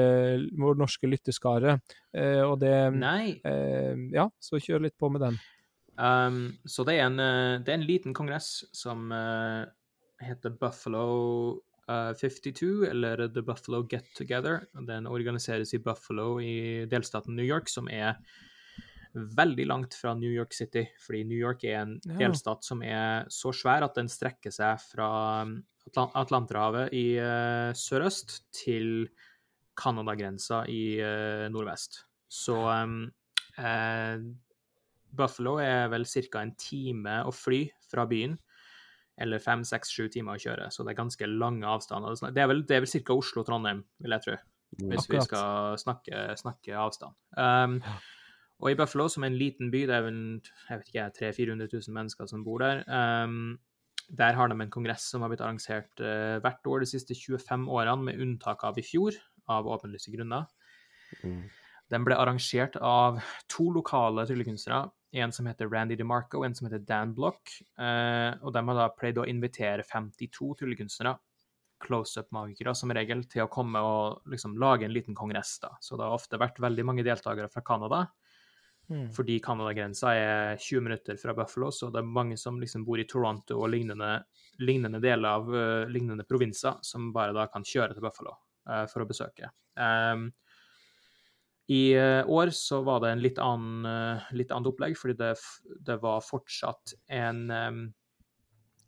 vår 0.57 0.81
norske 0.81 1.09
lytteskare. 1.09 1.77
og 2.45 2.55
det 2.61 2.73
Nei. 2.95 3.37
ja, 4.13 4.25
så 4.39 4.59
kjør 4.61 4.85
litt 4.87 4.95
på 4.97 5.09
med 5.11 5.23
den. 5.23 5.37
Um, 5.95 6.57
så 6.67 6.83
det 6.87 6.97
er, 6.97 7.07
en, 7.07 7.19
det 7.63 7.71
er 7.71 7.77
en 7.77 7.87
liten 7.87 8.15
kongress 8.15 8.65
som 8.75 9.13
heter 10.23 10.55
Buffalo 10.59 11.05
52, 11.87 12.83
eh, 12.83 12.89
eller 12.89 13.27
The 13.27 13.41
Buffalo 13.41 13.83
Get 13.89 14.13
Together. 14.17 14.65
Den 14.87 15.07
organiseres 15.07 15.73
i 15.73 15.79
Buffalo 15.79 16.39
i 16.41 16.85
delstaten 16.89 17.35
New 17.35 17.45
York, 17.45 17.69
som 17.69 17.89
er 17.89 18.17
veldig 19.15 19.65
langt 19.67 19.95
fra 19.95 20.13
New 20.13 20.31
York 20.31 20.53
City. 20.53 20.85
Fordi 20.99 21.23
New 21.23 21.37
York 21.37 21.63
er 21.63 21.81
en 21.83 21.95
ja. 22.03 22.17
delstat 22.25 22.65
som 22.65 22.83
er 22.83 23.29
så 23.31 23.53
svær 23.55 23.85
at 23.85 23.95
den 23.95 24.09
strekker 24.11 24.53
seg 24.53 24.81
fra 24.83 25.09
um, 25.45 25.59
Atlanterhavet 25.95 26.93
i 26.97 27.05
uh, 27.21 27.71
sørøst 27.77 28.41
til 28.55 29.07
Canada-grensa 29.77 30.65
i 30.71 30.97
uh, 30.99 31.45
nordvest. 31.53 32.01
Så 32.27 32.57
um, 32.57 33.05
uh, 33.61 34.17
Buffalo 35.15 35.59
er 35.63 35.87
vel 35.93 36.07
ca. 36.09 36.41
en 36.41 36.55
time 36.59 37.21
å 37.23 37.31
fly 37.31 37.63
fra 37.87 38.07
byen 38.09 38.35
eller 39.21 39.39
fem, 39.39 39.63
seks, 39.67 39.93
sju 39.95 40.09
timer 40.11 40.35
å 40.35 40.41
kjøre. 40.41 40.67
Så 40.73 40.83
det 40.83 40.93
er 40.93 40.99
ganske 40.99 41.29
lange 41.29 41.67
avstander. 41.69 42.17
Det 42.35 42.43
er 42.43 42.49
vel, 42.51 42.65
det 42.67 42.81
vel 42.83 42.91
ca. 42.91 43.15
Oslo-Trondheim, 43.15 43.83
vil 44.03 44.15
jeg 44.17 44.25
tro, 44.25 44.35
hvis 44.81 45.05
Akkurat. 45.05 45.13
vi 45.13 45.23
skal 45.29 45.79
snakke, 45.79 46.25
snakke 46.41 46.81
avstand. 46.81 47.15
Um, 47.39 47.77
og 48.63 48.71
i 48.71 48.77
Buffalo, 48.79 49.07
som 49.11 49.23
er 49.23 49.31
en 49.31 49.39
liten 49.39 49.71
by, 49.71 49.85
det 49.87 49.95
er 49.95 50.03
vel 50.05 50.19
jeg 50.41 50.81
vet 50.81 50.91
ikke, 50.91 51.07
300 51.19 51.69
000-400 51.69 51.87
000 51.87 51.95
mennesker 51.95 52.31
som 52.31 52.43
bor 52.43 52.63
der. 52.63 52.83
Um, 52.87 53.57
der 54.05 54.37
har 54.37 54.51
de 54.51 54.57
en 54.61 54.73
kongress 54.73 55.07
som 55.09 55.23
har 55.23 55.31
blitt 55.31 55.43
arrangert 55.43 56.03
uh, 56.03 56.37
hvert 56.43 56.67
år 56.69 56.83
de 56.83 56.91
siste 56.91 57.15
25 57.17 57.69
årene, 57.71 58.09
med 58.09 58.21
unntak 58.21 58.63
av 58.67 58.79
i 58.79 58.85
fjor, 58.85 59.15
av 59.51 59.67
åpenlyse 59.69 60.11
grunner. 60.13 60.47
Mm. 61.23 61.45
Den 61.93 62.05
ble 62.05 62.17
arrangert 62.17 62.77
av 62.81 63.19
to 63.51 63.69
lokale 63.73 64.25
tryllekunstnere 64.27 64.87
en 65.15 65.31
som 65.31 65.47
heter 65.47 65.69
Randy 65.71 65.95
DeMarco 65.95 66.43
en 66.45 66.55
som 66.55 66.67
heter 66.67 66.83
Dan 66.83 67.13
Block. 67.15 67.51
Eh, 67.79 68.31
og 68.41 68.53
de 68.53 68.63
har 68.67 68.79
da 68.79 68.89
pleid 68.91 69.19
å 69.21 69.27
invitere 69.29 69.85
52 69.87 70.51
tryllekunstnere, 70.59 71.15
close-up-magikere 71.85 72.73
som 72.75 72.93
regel, 72.95 73.23
til 73.29 73.45
å 73.45 73.51
komme 73.51 73.81
og 73.83 74.29
liksom 74.31 74.57
lage 74.59 74.87
en 74.87 74.93
liten 74.95 75.15
kongress. 75.15 75.57
da. 75.63 75.75
Så 75.79 75.97
det 75.97 76.07
har 76.07 76.15
ofte 76.15 76.39
vært 76.41 76.61
veldig 76.63 76.85
mange 76.87 77.05
deltakere 77.07 77.51
fra 77.51 77.63
Canada. 77.65 78.05
Mm. 78.89 79.09
Fordi 79.13 79.39
Canada-grensa 79.41 80.13
er 80.13 80.57
20 80.61 80.83
minutter 80.85 81.17
fra 81.17 81.33
Buffalo, 81.33 81.71
så 81.73 81.89
det 81.89 82.03
er 82.03 82.15
mange 82.17 82.37
som 82.37 82.59
liksom 82.61 82.85
bor 82.85 83.01
i 83.01 83.07
Toronto 83.09 83.57
og 83.57 83.71
lignende, 83.73 84.19
lignende 84.61 85.01
deler 85.01 85.39
av 85.39 85.49
uh, 85.49 85.87
lignende 85.89 86.25
provinser, 86.29 86.77
som 86.85 87.09
bare 87.13 87.33
da 87.33 87.47
kan 87.51 87.65
kjøre 87.65 87.95
til 87.95 88.05
Buffalo 88.05 88.35
uh, 88.69 88.85
for 88.91 89.01
å 89.01 89.09
besøke. 89.09 89.49
Um, 89.73 90.29
I 91.71 91.97
år 92.29 92.51
så 92.53 92.83
var 92.85 92.99
det 93.01 93.09
en 93.09 93.21
litt 93.23 93.39
annen, 93.41 94.19
litt 94.37 94.51
annet 94.53 94.69
opplegg, 94.69 94.97
fordi 94.99 95.15
det, 95.17 95.31
det 95.87 95.95
var 96.03 96.21
fortsatt 96.21 96.93
en 97.09 97.39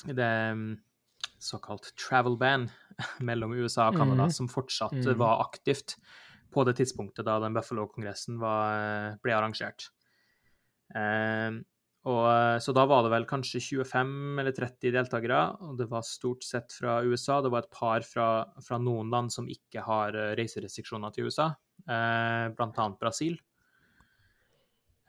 det 0.05 0.33
såkalt 1.41 1.89
travel 1.97 2.37
ban 2.37 2.67
mellom 3.19 3.53
USA 3.57 3.89
og 3.89 3.97
Canada, 3.97 4.27
mm. 4.27 4.35
som 4.35 4.49
fortsatt 4.51 4.93
mm. 4.93 5.15
var 5.17 5.41
aktivt 5.41 5.97
på 6.53 6.63
det 6.67 6.77
tidspunktet 6.79 7.27
da 7.27 7.39
den 7.43 7.55
Buffalo-kongressen 7.57 8.39
ble 8.41 9.35
arrangert. 9.35 9.89
Eh, 10.95 11.57
og, 12.07 12.23
eh, 12.31 12.57
så 12.63 12.73
da 12.75 12.85
var 12.87 13.03
det 13.03 13.11
vel 13.11 13.27
kanskje 13.27 13.61
25 13.83 14.41
eller 14.41 14.55
30 14.55 14.93
deltakere, 14.95 15.41
og 15.67 15.77
det 15.81 15.89
var 15.91 16.07
stort 16.07 16.45
sett 16.47 16.73
fra 16.73 17.01
USA. 17.03 17.41
Det 17.43 17.51
var 17.53 17.65
et 17.65 17.73
par 17.73 18.05
fra, 18.07 18.27
fra 18.63 18.79
noen 18.81 19.11
land 19.13 19.33
som 19.33 19.49
ikke 19.51 19.83
har 19.85 20.15
eh, 20.15 20.33
reiserestriksjoner 20.39 21.15
til 21.15 21.27
USA, 21.27 21.51
eh, 21.89 22.45
bl.a. 22.55 22.87
Brasil. 23.01 23.37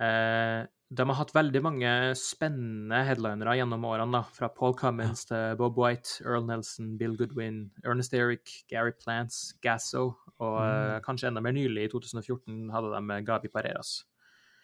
Eh, 0.01 0.65
de 0.89 1.05
har 1.05 1.19
hatt 1.19 1.35
veldig 1.37 1.61
mange 1.61 1.91
spennende 2.17 3.03
headlinere 3.05 3.59
gjennom 3.59 3.85
årene, 3.85 4.21
da. 4.21 4.23
Fra 4.33 4.49
Paul 4.49 4.77
Cummins 4.79 5.27
til 5.29 5.59
Bob 5.61 5.77
White, 5.77 6.23
Earl 6.25 6.47
Nelson, 6.49 6.95
Bill 7.01 7.17
Goodwin, 7.19 7.67
Ernest 7.85 8.15
Eric, 8.17 8.63
Gary 8.73 8.95
Plants, 8.97 9.51
Gasso, 9.65 10.15
og 10.39 10.57
mm. 10.57 10.95
uh, 10.95 11.01
kanskje 11.05 11.29
enda 11.29 11.45
mer 11.45 11.53
nylig, 11.53 11.89
i 11.89 11.93
2014, 11.93 12.71
hadde 12.73 12.95
de 12.95 13.19
Gabi 13.27 13.53
Pareras. 13.53 13.99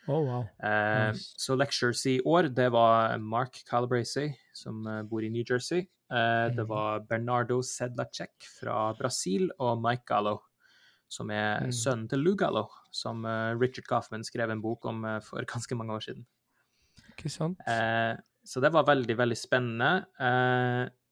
Oh, 0.06 0.20
wow. 0.20 0.44
Eh, 0.62 1.12
nice. 1.12 1.34
Så 1.40 1.56
lectures 1.56 2.06
i 2.06 2.18
år, 2.24 2.48
det 2.52 2.68
var 2.72 3.18
Mark 3.18 3.62
Calabresi, 3.68 4.28
som 4.52 4.86
eh, 4.86 5.02
bor 5.08 5.24
i 5.24 5.30
New 5.32 5.44
Jersey. 5.48 5.86
Eh, 6.12 6.48
det 6.56 6.66
var 6.68 7.06
Bernardo 7.08 7.62
Sedlacek 7.64 8.48
fra 8.60 8.92
Brasil, 8.98 9.48
og 9.58 9.80
Mike 9.80 10.04
Gallo, 10.08 10.38
som 11.14 11.30
er 11.34 11.68
mm. 11.68 11.74
sønnen 11.74 12.08
til 12.10 12.24
Lou 12.26 12.34
Gallo, 12.38 12.66
som 12.94 13.24
eh, 13.28 13.54
Richard 13.60 13.86
Coffman 13.88 14.26
skrev 14.26 14.50
en 14.50 14.62
bok 14.64 14.88
om 14.90 15.04
eh, 15.08 15.20
for 15.24 15.46
ganske 15.54 15.78
mange 15.78 15.96
år 15.96 16.06
siden. 16.08 16.26
Ikke 17.14 17.32
sant? 17.32 17.62
Eh, 17.70 18.12
så 18.44 18.60
det 18.60 18.74
var 18.74 18.84
veldig, 18.84 19.14
veldig 19.16 19.36
spennende. 19.40 19.90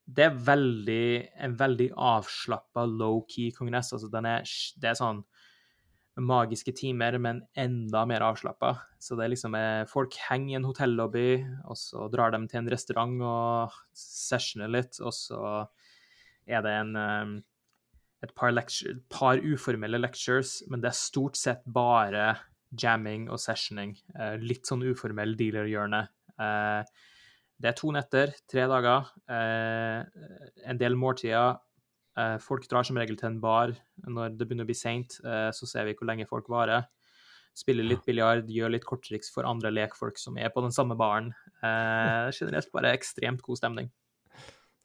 det 0.04 0.24
er 0.26 0.40
veldig, 0.44 1.04
en 1.46 1.54
veldig 1.56 1.86
avslappa 1.96 2.84
low-key 2.84 3.54
kongress. 3.56 3.94
Altså, 3.96 4.10
den 4.12 4.28
er, 4.28 4.44
det 4.82 4.90
er 4.90 4.98
sånn 4.98 5.22
magiske 6.20 6.74
timer, 6.76 7.16
men 7.18 7.40
enda 7.56 8.04
mer 8.08 8.24
avslappa. 8.26 8.74
Så 9.00 9.16
det 9.16 9.24
er 9.24 9.32
liksom 9.32 9.54
eh, 9.56 9.84
Folk 9.88 10.16
henger 10.28 10.52
i 10.52 10.58
en 10.58 10.68
hotellobby, 10.68 11.28
og 11.64 11.78
så 11.78 12.08
drar 12.12 12.34
de 12.34 12.42
til 12.50 12.62
en 12.62 12.70
restaurant 12.72 13.22
og 13.24 13.78
sessioner 13.96 14.70
litt, 14.72 15.00
og 15.00 15.14
så 15.16 15.40
er 16.46 16.64
det 16.64 16.74
en 16.76 16.92
eh, 16.98 17.32
et 18.22 18.34
par, 18.38 18.52
lecture, 18.54 18.94
par 19.10 19.40
uformelle 19.42 19.98
lectures, 19.98 20.60
men 20.70 20.82
det 20.82 20.92
er 20.92 20.98
stort 20.98 21.38
sett 21.38 21.64
bare 21.66 22.36
jamming 22.78 23.28
og 23.28 23.40
sessioning. 23.42 23.96
Eh, 24.14 24.36
litt 24.40 24.68
sånn 24.68 24.84
uformell 24.86 25.36
dealer-hjørne. 25.36 26.06
Det 27.62 27.68
er 27.68 27.76
to 27.78 27.92
netter, 27.94 28.32
tre 28.50 28.64
dager, 28.66 29.10
en 29.30 30.78
del 30.80 30.96
måltider 30.98 31.60
Eh, 32.18 32.38
folk 32.44 32.66
drar 32.68 32.84
som 32.84 32.98
regel 33.00 33.16
til 33.16 33.30
en 33.30 33.38
bar 33.40 33.72
når 34.04 34.34
det 34.36 34.44
begynner 34.44 34.66
å 34.66 34.68
bli 34.68 34.76
seint, 34.76 35.16
eh, 35.24 35.48
så 35.56 35.68
ser 35.68 35.86
vi 35.88 35.94
hvor 35.96 36.08
lenge 36.10 36.28
folk 36.28 36.50
varer. 36.52 36.84
Spiller 37.56 37.84
litt 37.84 38.04
biljard, 38.04 38.48
gjør 38.48 38.74
litt 38.74 38.86
korttriks 38.88 39.32
for 39.32 39.48
andre 39.48 39.72
lekfolk 39.72 40.20
som 40.20 40.36
er 40.40 40.52
på 40.52 40.62
den 40.64 40.72
samme 40.72 40.96
baren. 40.96 41.32
Eh, 41.62 42.28
generelt 42.36 42.70
bare 42.72 42.92
ekstremt 42.96 43.44
god 43.44 43.60
stemning. 43.60 43.90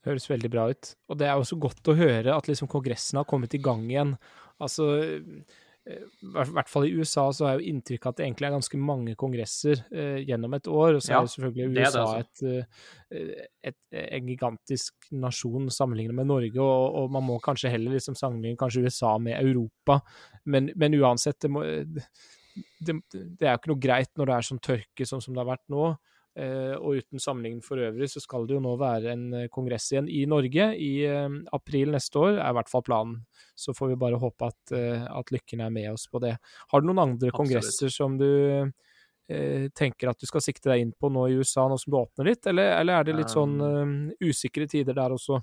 Høres 0.07 0.29
veldig 0.31 0.51
bra 0.53 0.67
ut. 0.71 0.91
Og 1.11 1.19
det 1.19 1.29
er 1.29 1.37
også 1.37 1.59
godt 1.61 1.91
å 1.91 1.97
høre 1.97 2.35
at 2.35 2.49
liksom 2.49 2.69
kongressen 2.71 3.21
har 3.21 3.27
kommet 3.29 3.55
i 3.57 3.61
gang 3.63 3.85
igjen. 3.89 4.17
Altså 4.63 4.91
i 5.87 6.51
hvert 6.51 6.69
fall 6.69 6.87
i 6.87 6.91
USA 6.97 7.27
så 7.35 7.47
er 7.47 7.57
jo 7.57 7.69
inntrykket 7.71 8.09
at 8.09 8.19
det 8.19 8.25
egentlig 8.25 8.47
er 8.49 8.55
ganske 8.57 8.79
mange 8.81 9.13
kongresser 9.19 9.83
eh, 9.87 10.17
gjennom 10.27 10.55
et 10.57 10.67
år. 10.67 10.97
Og 10.97 11.03
så 11.03 11.13
ja, 11.13 11.19
er 11.19 11.27
jo 11.27 11.33
selvfølgelig 11.33 11.67
USA 11.69 11.77
det 11.77 11.93
det, 11.93 12.01
altså. 12.01 12.47
et, 12.51 13.21
eh, 13.21 13.69
et, 13.71 13.77
en 14.01 14.31
gigantisk 14.31 15.09
nasjon 15.15 15.69
sammenlignet 15.73 16.17
med 16.17 16.29
Norge, 16.31 16.59
og, 16.63 16.97
og, 17.01 17.11
man 17.15 17.27
må 17.29 17.39
kanskje 17.43 17.71
heller 17.71 17.95
liksom 17.95 18.17
sammenligne 18.19 18.59
kanskje 18.59 18.83
USA 18.87 19.15
med 19.21 19.39
Europa. 19.39 20.01
Men, 20.45 20.71
men 20.75 20.97
uansett, 20.99 21.39
det, 21.45 21.53
må, 21.53 21.63
det, 21.63 22.99
det, 23.13 23.45
er 23.45 23.53
jo 23.53 23.61
ikke 23.61 23.73
noe 23.73 23.85
greit 23.87 24.13
når 24.17 24.31
det 24.31 24.37
er 24.37 24.49
sånn 24.51 24.63
tørke 24.71 25.07
sånn 25.07 25.23
som 25.23 25.37
det 25.37 25.43
har 25.43 25.51
vært 25.53 25.67
nå. 25.71 25.91
Eh, 26.37 26.75
og 26.77 26.99
uten 26.99 27.21
sammenligning 27.21 27.63
for 27.65 27.81
øvrig, 27.81 28.11
så 28.11 28.21
skal 28.21 28.43
det 28.45 28.53
jo 28.53 28.61
nå 28.61 28.75
være 28.77 29.09
en 29.15 29.23
eh, 29.33 29.47
kongress 29.49 29.87
igjen 29.89 30.09
i 30.11 30.19
Norge 30.29 30.67
i 30.77 30.91
eh, 31.09 31.37
april 31.55 31.95
neste 31.95 32.21
år, 32.21 32.35
er 32.35 32.51
i 32.51 32.57
hvert 32.59 32.69
fall 32.69 32.83
planen. 32.85 33.15
Så 33.57 33.73
får 33.73 33.89
vi 33.89 33.97
bare 34.03 34.19
håpe 34.21 34.51
at, 34.51 34.75
at 35.09 35.33
lykken 35.33 35.63
er 35.65 35.73
med 35.73 35.89
oss 35.95 36.05
på 36.11 36.21
det. 36.21 36.35
Har 36.69 36.83
du 36.83 36.91
noen 36.91 37.01
andre 37.01 37.31
Absolutt. 37.31 37.39
kongresser 37.39 37.89
som 37.89 38.19
du 38.21 38.29
eh, 38.29 39.65
tenker 39.73 40.13
at 40.13 40.21
du 40.21 40.29
skal 40.29 40.45
sikte 40.45 40.69
deg 40.69 40.85
inn 40.85 40.93
på 40.93 41.09
nå 41.09 41.25
i 41.25 41.41
USA, 41.41 41.65
nå 41.65 41.81
som 41.81 41.95
du 41.95 41.99
åpner 42.03 42.29
litt, 42.29 42.45
eller, 42.45 42.75
eller 42.83 42.99
er 42.99 43.09
det 43.09 43.17
litt 43.17 43.33
sånn 43.33 43.57
um, 43.57 43.99
usikre 44.21 44.69
tider 44.69 44.93
der 44.93 45.17
også? 45.17 45.41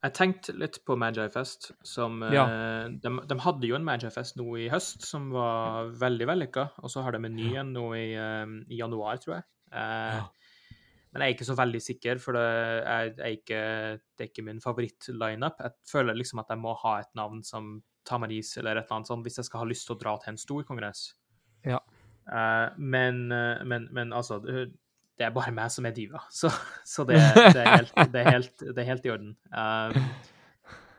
Jeg 0.00 0.14
tenkte 0.16 0.54
litt 0.54 0.78
på 0.86 0.94
Magifest. 0.96 1.72
Som, 1.84 2.22
ja. 2.30 2.46
de, 2.88 3.10
de, 3.26 3.42
hadde 3.42 3.68
jo 3.68 3.74
en 3.76 3.84
Magifest 3.84 4.38
nå 4.38 4.54
i 4.56 4.70
høst 4.72 5.02
som 5.04 5.32
var 5.34 5.90
veldig 5.98 6.30
vellykka, 6.30 6.70
og 6.78 6.94
så 6.94 7.02
har 7.04 7.18
de 7.18 7.26
en 7.26 7.36
ny 7.36 7.56
en 7.58 7.74
nå 7.74 7.88
i, 7.98 8.10
i 8.14 8.78
januar, 8.78 9.18
tror 9.20 9.40
jeg. 9.40 9.50
Eh, 9.72 10.18
ja. 10.18 10.26
Men 11.10 11.24
jeg 11.24 11.32
er 11.32 11.34
ikke 11.34 11.48
så 11.48 11.56
veldig 11.58 11.80
sikker, 11.82 12.18
for 12.22 12.38
det 12.38 12.42
er, 12.86 13.08
er 13.18 13.32
ikke, 13.34 13.62
det 13.98 14.24
er 14.24 14.28
ikke 14.30 14.44
min 14.46 14.60
favoritt-lineup. 14.62 15.62
Jeg 15.64 15.90
føler 15.90 16.18
liksom 16.18 16.42
at 16.42 16.52
jeg 16.52 16.62
må 16.62 16.74
ha 16.84 17.00
et 17.02 17.10
navn 17.18 17.40
som 17.46 17.80
Tamaris 18.06 18.52
eller 18.60 18.78
et 18.78 18.86
eller 18.86 19.00
annet 19.00 19.10
sånt 19.10 19.26
hvis 19.26 19.40
jeg 19.40 19.48
skal 19.48 19.64
ha 19.64 19.68
lyst 19.68 19.88
til 19.88 19.96
å 19.96 20.00
dra 20.00 20.14
til 20.22 20.32
en 20.32 20.38
stor 20.40 20.62
kongress. 20.68 21.08
Ja. 21.66 21.80
Uh, 22.30 22.70
men, 22.78 23.26
men, 23.66 23.88
men, 23.90 24.12
altså 24.14 24.38
Det 24.40 25.24
er 25.26 25.32
bare 25.34 25.50
meg 25.56 25.72
som 25.74 25.88
er 25.88 25.96
diva, 25.96 26.20
så, 26.30 26.52
så 26.86 27.04
det, 27.08 27.18
det, 27.56 27.64
er 27.64 27.72
helt, 27.74 27.96
det, 28.12 28.22
er 28.22 28.30
helt, 28.30 28.54
det, 28.62 28.76
er 28.78 28.88
helt, 28.92 29.08
i 29.08 29.12
orden. 29.16 29.34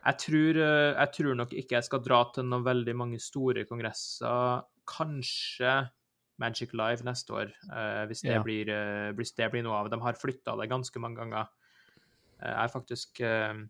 Jeg, 0.02 0.18
tror, 0.26 0.60
jeg 0.60 1.08
tror 1.16 1.40
nok 1.40 1.56
ikke 1.56 1.78
jeg 1.78 1.88
skal 1.88 2.04
dra 2.04 2.20
til 2.34 2.50
noen 2.50 2.68
veldig 2.68 2.98
mange 3.00 3.22
store 3.22 3.64
kongresser. 3.64 4.60
Kanskje 4.92 5.80
Magic 6.42 6.74
Live 6.76 7.06
neste 7.06 7.34
år, 7.36 7.52
uh, 7.70 8.02
hvis, 8.10 8.24
det 8.26 8.34
ja. 8.34 8.42
blir, 8.44 8.70
uh, 8.70 9.10
hvis, 9.18 9.34
det 9.38 9.48
blir, 9.52 9.64
noe 9.66 9.78
av. 9.82 9.92
De 9.92 10.00
har 10.02 10.18
flytta 10.18 10.56
det 10.60 10.68
ganske 10.72 11.02
mange 11.02 11.20
ganger. 11.22 11.48
Uh, 12.40 12.48
jeg 12.48 12.58
har 12.58 12.72
faktisk 12.72 13.22
uh, 13.22 13.62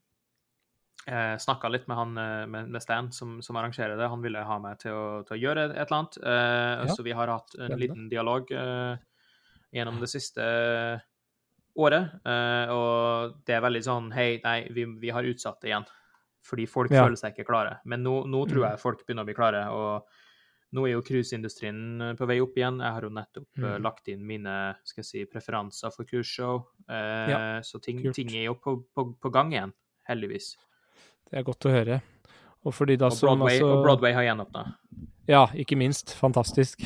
snakka 1.42 1.70
litt 1.72 1.88
med 1.90 1.98
han 1.98 2.12
med, 2.14 2.68
med 2.70 2.82
Stan, 2.82 3.08
som, 3.12 3.40
som, 3.42 3.56
arrangerer 3.58 3.96
det. 3.98 4.10
Han 4.10 4.22
ville 4.22 4.44
ha 4.46 4.58
meg 4.62 4.78
til 4.84 4.94
å, 4.94 5.06
til 5.26 5.34
å 5.34 5.40
gjøre 5.40 5.64
et 5.72 5.80
eller 5.82 5.96
annet. 5.96 6.18
Ja. 6.22 6.94
Så 6.94 7.02
vi 7.02 7.16
har 7.18 7.32
hatt 7.32 7.56
en 7.58 7.74
liten 7.74 8.04
dialog 8.06 8.52
gjennom 9.74 9.98
det 9.98 10.08
siste 10.12 10.44
året. 11.74 12.14
og 12.70 13.34
det 13.42 13.56
er 13.56 13.64
veldig 13.66 13.82
sånn 13.82 14.12
Hei, 14.14 14.28
nei, 14.44 14.60
vi, 14.70 14.86
vi 15.02 15.10
har 15.10 15.26
utsatt 15.26 15.58
det 15.64 15.72
igjen. 15.72 15.88
Fordi 16.46 16.66
folk 16.70 16.94
ja. 16.94 17.04
føler 17.04 17.18
seg 17.18 17.34
ikke 17.34 17.48
klare. 17.50 17.76
Men 17.88 18.02
nå, 18.06 18.20
nå 18.30 18.46
tror 18.50 18.62
mm. 18.62 18.68
jeg 18.68 18.82
folk 18.82 19.02
begynner 19.06 19.26
å 19.26 19.30
bli 19.30 19.36
klare. 19.36 19.62
og 19.74 20.21
nå 20.72 20.86
er 20.86 20.94
jo 20.94 21.04
cruiseindustrien 21.04 22.00
eh, 22.00 22.14
på 22.18 22.28
vei 22.28 22.38
opp 22.42 22.56
igjen. 22.56 22.80
Jeg 22.82 22.96
har 22.96 23.06
jo 23.06 23.12
nettopp 23.12 23.60
eh, 23.60 23.68
mm. 23.68 23.84
lagt 23.84 24.08
inn 24.12 24.24
mine 24.28 24.56
skal 24.88 25.04
jeg 25.04 25.08
si, 25.08 25.24
preferanser 25.30 25.92
for 25.94 26.08
cruiseshow. 26.08 26.62
Eh, 26.88 27.32
ja, 27.32 27.40
så 27.66 27.80
ting, 27.84 28.00
ting, 28.16 28.32
er 28.32 28.48
jo 28.48 28.56
på, 28.60 28.78
på, 28.94 29.10
på, 29.20 29.32
gang 29.34 29.52
igjen, 29.54 29.74
heldigvis. 30.08 30.54
Det 31.28 31.40
er 31.40 31.46
godt 31.46 31.68
å 31.68 31.74
høre. 31.74 32.00
Og, 32.62 32.72
fordi 32.76 32.96
da 33.00 33.10
og, 33.10 33.18
Broadway, 33.18 33.58
også... 33.58 33.68
og 33.68 33.86
Broadway 33.86 34.16
har 34.16 34.28
gjenåpna. 34.30 34.66
Ja, 35.30 35.44
ikke 35.54 35.76
minst. 35.78 36.14
Fantastisk. 36.18 36.82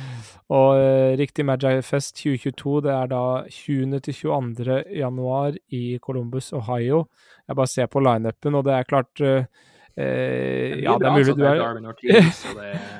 og 0.58 0.68
uh, 0.78 1.16
riktig 1.18 1.46
Magi 1.46 1.80
Fest 1.86 2.20
2022, 2.20 2.76
det 2.86 2.92
er 2.94 3.10
da 3.10 3.24
20. 3.50 3.96
til 4.06 4.16
22. 4.20 4.78
januar 5.00 5.58
i 5.74 5.98
Columbus, 6.02 6.52
Ohio. 6.52 7.04
Jeg 7.48 7.58
bare 7.58 7.70
ser 7.70 7.90
på 7.90 8.02
lineupen, 8.04 8.58
og 8.58 8.66
det 8.66 8.76
er 8.76 8.88
klart 8.90 9.24
uh, 9.24 9.66
Eh, 9.96 10.80
ja, 10.84 10.94
det 10.98 11.08
er 11.08 11.16
mulig 11.16 11.34
du 11.36 11.44
er 11.44 12.90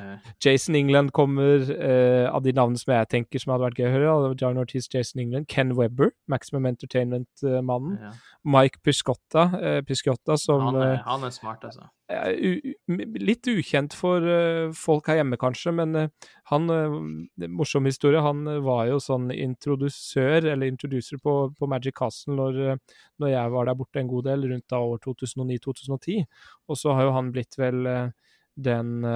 Jason 0.44 0.74
England 0.74 1.12
kommer, 1.12 1.60
eh, 1.70 2.26
av 2.30 2.42
de 2.42 2.52
navnene 2.52 2.78
som 2.80 2.92
jeg 2.94 3.08
tenker 3.12 3.42
som 3.42 3.52
hadde 3.54 3.66
vært 3.68 3.80
gøy 3.80 3.88
å 3.88 3.92
høre. 3.94 4.34
John 4.40 4.58
Ortiz, 4.60 4.88
Jason 4.92 5.20
England, 5.20 5.48
Ken 5.48 5.74
Webber, 5.76 6.10
Maximum 6.28 6.66
Entertainment-mannen. 6.66 7.98
Ja. 8.00 8.12
Mike 8.44 8.80
Piscotta, 8.84 9.50
eh, 9.60 9.80
Piscotta 9.82 10.38
som 10.38 10.60
han 10.60 10.76
er, 10.76 10.92
eh, 10.94 11.02
han 11.04 11.24
er, 11.24 11.30
smart, 11.30 11.64
altså. 11.64 11.88
Litt 13.20 13.48
ukjent 13.50 13.94
for 13.94 14.24
uh, 14.24 14.72
folk 14.76 15.10
her 15.10 15.20
hjemme, 15.20 15.38
kanskje, 15.40 15.72
men 15.78 15.94
uh, 15.94 16.30
han 16.50 16.66
Morsom 17.54 17.86
historie. 17.86 18.22
Han 18.24 18.42
var 18.66 18.88
jo 18.90 18.98
sånn 19.02 19.28
introdusør, 19.34 20.48
eller 20.52 20.66
introducer, 20.70 21.20
på, 21.22 21.36
på 21.54 21.70
Magic 21.70 21.96
Castle 22.00 22.34
når, 22.38 22.60
når, 23.22 23.32
jeg 23.32 23.54
var 23.54 23.70
der 23.70 23.78
borte 23.78 24.02
en 24.02 24.10
god 24.10 24.30
del, 24.30 24.48
rundt 24.50 24.66
da 24.72 24.82
år 24.82 25.00
2009-2010. 25.06 26.26
Og 26.70 26.80
så 26.80 26.98
har 26.98 27.08
jo 27.08 27.16
han 27.16 27.32
blitt 27.34 27.58
vel 27.60 27.86
den 28.60 29.06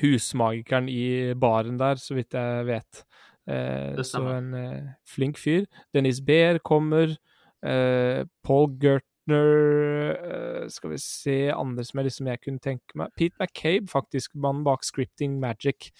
husmagikeren 0.00 0.88
i 0.88 1.34
baren 1.38 1.78
der, 1.80 2.00
så 2.00 2.16
vidt 2.16 2.34
jeg 2.36 2.66
vet. 2.68 3.04
Eh, 3.50 4.02
så 4.06 4.22
en 4.36 4.54
eh, 4.54 4.90
flink 5.08 5.38
fyr. 5.40 5.66
Dennis 5.94 6.20
Behr 6.24 6.58
kommer. 6.58 7.16
Eh, 7.62 8.24
Paul 8.42 8.70
Gert 8.82 9.06
partner 9.26 10.68
Skal 10.68 10.90
vi 10.90 10.98
se 10.98 11.52
andre 11.52 11.84
som 11.84 11.98
jeg, 11.98 12.04
liksom 12.04 12.26
jeg 12.26 12.40
kunne 12.42 12.58
tenke 12.62 12.96
meg 12.98 13.10
Pete 13.16 13.34
McCabe, 13.40 13.88
faktisk. 13.90 14.34
Mannen 14.34 14.64
bak 14.64 14.84
Scripting 14.84 15.40
Magic. 15.40 15.90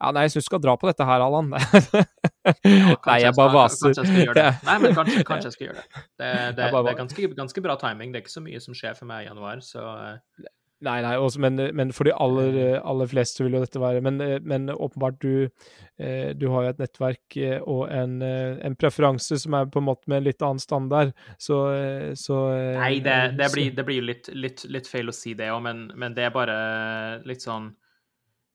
Ja, 0.00 0.12
nei, 0.12 0.22
jeg 0.26 0.32
syns 0.34 0.44
du 0.44 0.50
skal 0.50 0.62
dra 0.62 0.76
på 0.76 0.88
dette 0.88 1.04
her, 1.04 1.20
Allan. 1.20 1.52
ja, 1.54 2.96
nei, 3.06 3.18
jeg 3.22 3.34
bare 3.36 3.54
vaser. 3.54 3.94
Kanskje 3.94 4.04
jeg 4.04 4.10
skal 4.10 4.24
gjøre 4.24 4.38
det. 4.38 4.52
Nei, 4.66 4.78
men 4.84 4.94
kanskje, 4.94 5.24
kanskje 5.24 5.50
jeg 5.50 5.56
skal 5.58 5.66
gjøre 5.68 5.80
det. 5.80 5.88
Det, 6.20 6.30
det, 6.56 6.66
det 6.68 6.90
er 6.90 6.96
ganske, 6.98 7.28
ganske, 7.36 7.62
bra 7.64 7.74
timing. 7.80 8.10
Det 8.12 8.20
er 8.20 8.24
ikke 8.26 8.32
så 8.32 8.42
mye 8.44 8.60
som 8.60 8.74
skjer 8.76 8.96
for 8.98 9.08
meg 9.08 9.24
i 9.24 9.28
januar, 9.30 9.62
så 9.64 9.84
Nei, 10.80 11.00
nei, 11.04 11.12
også, 11.20 11.42
men, 11.44 11.60
men, 11.76 11.90
for 11.92 12.08
de 12.08 12.12
aller, 12.16 12.54
aller, 12.78 13.08
fleste 13.10 13.44
vil 13.44 13.58
jo 13.58 13.60
dette 13.60 13.80
være 13.82 14.00
Men, 14.04 14.16
men 14.48 14.70
åpenbart, 14.72 15.18
du, 15.20 15.50
eh, 16.00 16.30
du, 16.32 16.46
har 16.54 16.64
jo 16.64 16.70
et 16.72 16.80
nettverk 16.80 17.36
eh, 17.36 17.58
og 17.60 17.82
en, 17.92 18.14
eh, 18.24 18.56
en, 18.64 18.76
preferanse 18.80 19.36
som 19.42 19.58
er 19.58 19.68
på 19.68 19.82
en 19.82 19.88
måte 19.90 20.08
med 20.08 20.22
en 20.22 20.28
litt 20.30 20.40
annen 20.46 20.62
standard, 20.62 21.12
så, 21.36 21.58
så 22.16 22.38
Nei, 22.78 22.94
det, 23.04 23.18
det, 23.36 23.50
blir, 23.52 23.74
det 23.76 23.84
blir 23.84 24.06
litt, 24.08 24.32
litt, 24.32 24.64
litt, 24.72 24.88
feil 24.88 25.12
å 25.12 25.16
si 25.16 25.34
det 25.36 25.50
òg, 25.52 25.60
men, 25.68 25.84
men, 26.00 26.16
det 26.16 26.30
er 26.30 26.32
bare 26.34 26.56
litt 27.28 27.44
sånn 27.44 27.68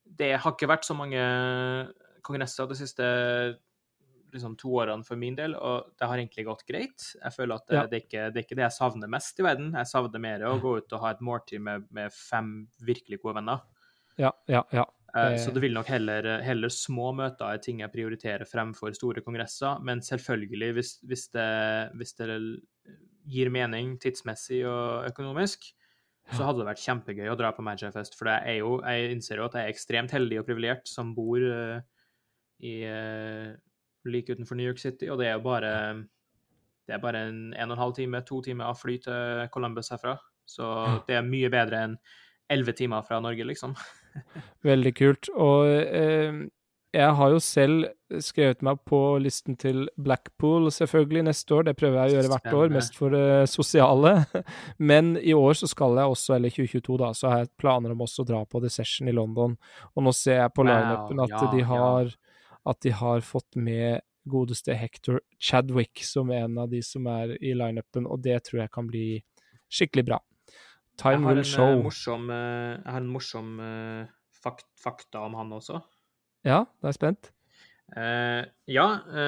Det 0.05 0.33
har 0.33 0.55
ikke 0.55 0.71
vært 0.71 0.89
så 0.89 0.97
mange 0.97 1.21
kongresser 2.25 2.65
de 2.65 2.79
siste 2.79 3.05
liksom, 4.35 4.57
to 4.59 4.73
årene 4.81 5.07
for 5.07 5.19
min 5.19 5.37
del, 5.37 5.55
og 5.55 5.93
det 5.97 6.09
har 6.09 6.19
egentlig 6.19 6.45
gått 6.47 6.65
greit. 6.67 7.07
Jeg 7.17 7.35
føler 7.35 7.55
at 7.55 7.69
det, 7.69 7.77
ja. 7.77 7.85
det, 7.91 7.97
er 7.97 8.03
ikke, 8.05 8.25
det, 8.27 8.41
er 8.41 8.47
ikke 8.47 8.59
det 8.59 8.67
jeg 8.67 8.77
savner 8.77 9.11
mest 9.11 9.39
i 9.39 9.47
verden. 9.47 9.71
Jeg 9.79 9.91
savner 9.91 10.23
mer 10.27 10.45
å 10.49 10.57
gå 10.61 10.75
ut 10.81 10.97
og 10.97 11.05
ha 11.05 11.13
et 11.15 11.23
måltid 11.25 11.63
med, 11.65 11.87
med 11.95 12.13
fem 12.15 12.51
virkelig 12.85 13.21
gode 13.23 13.39
venner. 13.39 13.63
Ja, 14.21 14.31
ja, 14.51 14.63
ja. 14.75 14.85
Eh, 15.15 15.37
så 15.39 15.51
det 15.55 15.63
vil 15.63 15.75
nok 15.75 15.87
heller, 15.91 16.27
heller 16.43 16.71
små 16.73 17.13
møter 17.15 17.47
er 17.47 17.63
ting 17.63 17.79
jeg 17.83 17.93
prioriterer 17.93 18.47
fremfor 18.49 18.95
store 18.95 19.23
kongresser. 19.23 19.79
Men 19.85 20.03
selvfølgelig, 20.03 20.71
hvis, 20.75 20.93
hvis, 21.07 21.29
det, 21.35 21.49
hvis 21.95 22.15
det 22.19 22.29
gir 23.31 23.51
mening 23.53 23.95
tidsmessig 24.01 24.65
og 24.67 25.07
økonomisk, 25.09 25.71
så 26.33 26.47
hadde 26.47 26.63
det 26.63 26.69
vært 26.71 26.81
kjempegøy 26.81 27.29
å 27.29 27.37
dra 27.37 27.51
på 27.53 27.63
Magifest. 27.65 28.17
For 28.17 28.29
jeg, 28.31 28.59
jo, 28.63 28.79
jeg 28.81 29.11
innser 29.13 29.39
jo 29.39 29.45
at 29.47 29.57
jeg 29.59 29.67
er 29.67 29.75
ekstremt 29.75 30.15
heldig 30.15 30.41
og 30.41 30.47
privilegert 30.47 30.89
som 30.89 31.13
bor 31.17 31.37
uh, 31.37 31.77
i, 32.65 32.79
uh, 32.89 33.53
like 34.05 34.33
utenfor 34.33 34.57
New 34.59 34.67
York 34.67 34.81
City, 34.81 35.09
og 35.09 35.19
det 35.21 35.29
er 35.29 35.37
jo 35.37 35.45
bare 35.45 35.71
det 36.85 36.93
er 36.93 37.01
bare 37.01 37.25
en 37.27 37.53
en 37.53 37.71
og 37.71 37.77
en 37.77 37.81
halv 37.81 37.95
time, 37.97 38.21
to 38.21 38.41
timer 38.41 38.69
av 38.69 38.77
fly 38.77 38.97
til 39.01 39.47
Columbus 39.53 39.89
herfra. 39.89 40.17
Så 40.45 40.65
det 41.07 41.17
er 41.17 41.25
mye 41.25 41.49
bedre 41.49 41.81
enn 41.87 41.97
elleve 42.51 42.75
timer 42.77 43.01
fra 43.07 43.19
Norge, 43.19 43.45
liksom. 43.47 43.73
Veldig 44.69 44.93
kult. 44.97 45.29
Og 45.33 45.65
eh, 45.69 46.43
jeg 46.95 47.15
har 47.17 47.31
jo 47.33 47.39
selv 47.43 47.87
skrevet 48.21 48.61
meg 48.63 48.77
på 48.87 48.99
listen 49.19 49.57
til 49.59 49.87
Blackpool 49.97 50.69
selvfølgelig 50.71 51.25
neste 51.25 51.57
år. 51.57 51.65
Det 51.67 51.75
prøver 51.79 51.97
jeg 51.97 52.13
å 52.13 52.15
gjøre 52.19 52.31
hvert 52.35 52.53
år, 52.59 52.75
mest 52.77 52.95
for 52.95 53.15
det 53.17 53.49
sosiale. 53.51 54.13
Men 54.91 55.15
i 55.17 55.33
år 55.35 55.57
så 55.59 55.67
skal 55.71 55.97
jeg 55.97 56.13
også, 56.13 56.37
eller 56.37 56.53
2022, 56.53 56.99
da, 57.01 57.09
så 57.17 57.31
har 57.31 57.43
jeg 57.43 57.51
planer 57.59 57.95
om 57.95 58.05
også 58.05 58.23
å 58.23 58.29
dra 58.29 58.43
på 58.45 58.61
The 58.63 58.71
Session 58.71 59.09
i 59.09 59.15
London. 59.17 59.57
Og 59.95 60.05
nå 60.05 60.13
ser 60.15 60.43
jeg 60.43 60.53
på 60.55 60.67
lineupen 60.69 61.25
at 61.25 61.35
ja, 61.35 61.43
de 61.51 61.65
har 61.73 62.13
ja 62.13 62.24
at 62.65 62.81
de 62.81 62.93
har 62.95 63.21
fått 63.25 63.55
med 63.55 64.01
godeste 64.25 64.73
Hector 64.73 65.21
Chadwick 65.39 66.01
som 66.03 66.31
er 66.33 66.47
en 66.47 66.57
av 66.57 66.71
de 66.71 66.81
som 66.83 67.05
er 67.09 67.35
i 67.37 67.53
lineupen, 67.57 68.07
og 68.09 68.23
det 68.25 68.39
tror 68.47 68.63
jeg 68.63 68.73
kan 68.73 68.89
bli 68.89 69.05
skikkelig 69.69 70.05
bra. 70.09 70.19
Time 70.97 71.27
will 71.27 71.43
show. 71.43 71.75
Eh, 71.75 71.83
morsom, 71.83 72.29
eh, 72.31 72.73
jeg 72.79 72.91
har 72.91 73.01
en 73.01 73.11
morsom 73.11 73.55
uh, 73.59 74.05
fakt, 74.43 74.67
fakta 74.79 75.25
om 75.27 75.35
han 75.37 75.51
også. 75.53 75.81
Ja, 76.45 76.63
da 76.63 76.87
er 76.87 76.93
jeg 76.93 76.99
spent. 76.99 77.31
Uh, 77.95 78.41
ja, 78.71 78.85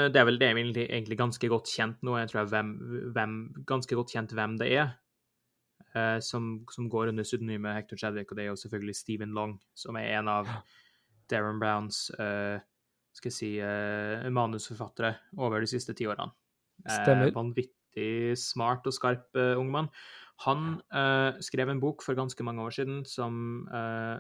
det 0.10 0.18
er 0.18 0.26
vel 0.26 0.40
det 0.42 0.48
er 0.48 0.56
egentlig, 0.58 0.88
egentlig 0.88 1.18
ganske 1.20 1.50
godt 1.52 1.70
kjent 1.70 2.00
nå. 2.06 2.16
Jeg 2.18 2.32
tror 2.32 2.42
jeg 2.42 2.54
hvem, 2.56 2.72
hvem, 3.14 3.36
ganske 3.70 4.00
godt 4.00 4.16
kjent 4.16 4.34
hvem 4.38 4.58
det 4.62 4.72
er. 4.78 4.96
Som, 6.22 6.60
som, 6.70 6.86
går 6.94 7.10
under 7.10 7.26
pseudonymet 7.26 7.74
Hector 7.74 7.98
Chadwick, 7.98 8.30
og 8.30 8.38
det 8.38 8.44
er 8.44 8.52
jo 8.52 8.60
selvfølgelig 8.60 8.96
Stephen 8.96 9.32
Long, 9.34 9.56
som 9.74 9.96
er 9.98 10.12
en 10.20 10.28
av 10.30 10.50
Darren 11.32 11.58
Browns 11.58 12.12
uh, 12.20 12.60
skal 13.18 13.32
jeg 13.32 13.38
si, 13.38 13.50
uh, 13.64 14.28
manusforfattere 14.34 15.16
over 15.42 15.64
de 15.64 15.70
siste 15.70 15.96
ti 15.98 16.08
årene. 16.10 16.30
Stemmer. 16.86 17.32
Uh, 17.32 17.36
vanvittig 17.40 18.38
smart 18.40 18.86
og 18.88 18.96
skarp 18.96 19.38
uh, 19.40 19.58
ung 19.58 19.72
mann. 19.74 19.92
Han 20.46 20.76
skrev 21.42 21.72
en 21.72 21.80
bok 21.82 22.04
for 22.06 22.14
ganske 22.14 22.44
mange 22.46 22.62
år 22.62 22.76
siden 22.76 23.00
som 23.10 23.64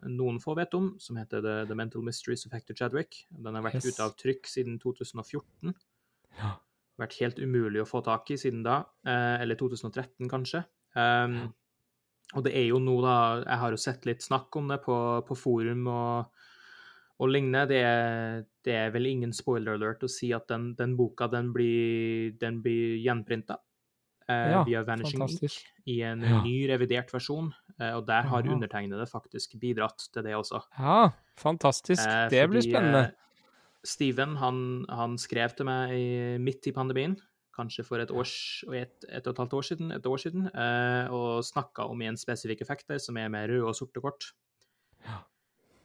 noen 0.10 0.40
få 0.42 0.56
vet 0.58 0.72
om, 0.74 0.88
som 0.98 1.20
heter 1.22 1.44
The, 1.46 1.52
The 1.70 1.78
Mental 1.78 2.02
Mysteries 2.02 2.48
of 2.48 2.56
Hector 2.58 2.74
Chadwick. 2.74 3.20
Den 3.30 3.54
har 3.54 3.62
vært 3.62 3.78
yes. 3.78 3.92
ute 3.92 4.02
av 4.02 4.16
trykk 4.18 4.50
siden 4.50 4.80
2014. 4.82 5.76
Ja. 6.40 6.56
Vært 6.98 7.20
helt 7.22 7.38
umulig 7.38 7.84
å 7.84 7.86
få 7.86 8.02
tak 8.02 8.34
i 8.34 8.40
siden 8.42 8.66
da. 8.66 8.80
eller 9.06 9.62
2013, 9.62 10.26
kanskje. 10.26 10.64
Um. 10.98 11.38
Og 12.34 12.50
det 12.50 12.58
er 12.58 12.66
jo 12.72 12.82
nå, 12.82 12.98
da 13.06 13.44
Jeg 13.46 13.62
har 13.62 13.78
jo 13.78 13.80
sett 13.86 14.10
litt 14.10 14.26
snakk 14.26 14.58
om 14.58 14.74
det 14.74 14.82
på, 14.90 14.98
på 15.30 15.38
forum 15.38 15.86
og 15.94 16.47
og 17.18 17.32
lignende. 17.34 17.66
Det 17.72 17.80
er, 17.84 18.44
det 18.66 18.76
er, 18.78 18.92
vel 18.94 19.10
ingen 19.10 19.34
spoiler 19.36 19.78
alert 19.78 20.06
å 20.06 20.12
si 20.12 20.32
at 20.36 20.48
den, 20.52 20.72
den 20.78 20.96
boka 21.00 21.30
den 21.32 21.52
blir, 21.56 22.36
den 22.42 22.62
blir 22.66 22.98
gjenprinta 23.04 23.60
eh, 24.28 24.52
ja, 24.54 24.64
via 24.68 24.84
Vanishing 24.88 25.24
fantastisk. 25.24 25.64
Ink 25.64 25.94
i 25.94 26.02
en 26.06 26.26
ja. 26.26 26.42
ny, 26.44 26.56
revidert 26.70 27.14
versjon. 27.14 27.52
Eh, 27.78 27.94
og 27.96 28.06
der 28.10 28.28
har 28.30 28.46
ja. 28.46 28.56
undertegnede 28.56 29.08
faktisk 29.10 29.58
bidratt 29.62 30.10
til 30.14 30.26
det 30.28 30.36
også. 30.38 30.62
Ja, 30.78 31.14
fantastisk. 31.40 32.04
Eh, 32.04 32.28
det 32.34 32.44
blir 32.52 32.66
spennende. 32.66 33.08
Eh, 33.10 33.24
Steven 33.88 34.36
han, 34.42 34.60
han, 34.92 35.16
skrev 35.22 35.54
til 35.56 35.68
meg 35.70 35.94
i, 35.96 36.08
midt 36.44 36.66
i 36.68 36.74
pandemien, 36.76 37.16
kanskje 37.56 37.86
for 37.88 38.04
et, 38.04 38.12
års, 38.12 38.34
et, 38.76 39.06
et 39.08 39.30
og 39.30 39.32
et 39.32 39.40
halvt 39.42 39.56
år 39.56 39.68
siden, 39.70 39.94
et 39.96 40.10
år 40.10 40.20
siden 40.22 40.50
eh, 40.50 41.14
og 41.14 41.46
snakka 41.48 41.86
om 41.88 42.02
en 42.04 42.20
spesifikk 42.20 42.66
effekt 42.66 42.90
der, 42.92 43.00
som 43.02 43.18
er 43.22 43.32
med 43.32 43.48
røde 43.54 43.70
og 43.70 43.78
sorte 43.78 44.04
kort. 44.04 44.34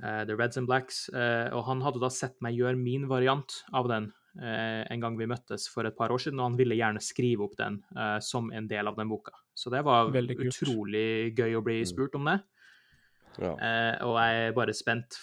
Uh, 0.03 0.25
The 0.27 0.35
Reds 0.37 0.59
and 0.59 0.67
Blacks. 0.67 1.07
Uh, 1.15 1.49
og 1.55 1.65
han 1.69 1.83
hadde 1.85 2.03
da 2.03 2.11
sett 2.11 2.35
meg 2.43 2.59
gjøre 2.59 2.79
min 2.79 3.07
variant 3.11 3.61
av 3.77 3.87
den 3.91 4.09
uh, 4.43 4.83
en 4.83 5.03
gang 5.05 5.19
vi 5.19 5.29
møttes 5.31 5.69
for 5.71 5.87
et 5.87 5.97
par 5.99 6.15
år 6.15 6.25
siden, 6.25 6.41
og 6.43 6.51
han 6.51 6.59
ville 6.59 6.79
gjerne 6.79 7.03
skrive 7.03 7.47
opp 7.47 7.55
den 7.61 7.79
som 8.25 8.51
en 8.55 8.67
del 8.71 8.91
av 8.91 8.99
den 8.99 9.11
boka. 9.13 9.37
Så 9.55 9.71
det 9.71 9.85
var 9.87 10.11
utrolig 10.11 11.35
gøy 11.37 11.59
å 11.59 11.63
bli 11.65 11.83
mm. 11.83 11.91
spurt 11.93 12.19
om 12.19 12.27
det. 12.31 12.41
Ja. 13.41 13.55
og 14.05 14.19
jeg 14.21 14.41
er 14.45 14.51
bare 14.53 14.75
spent, 14.77 15.17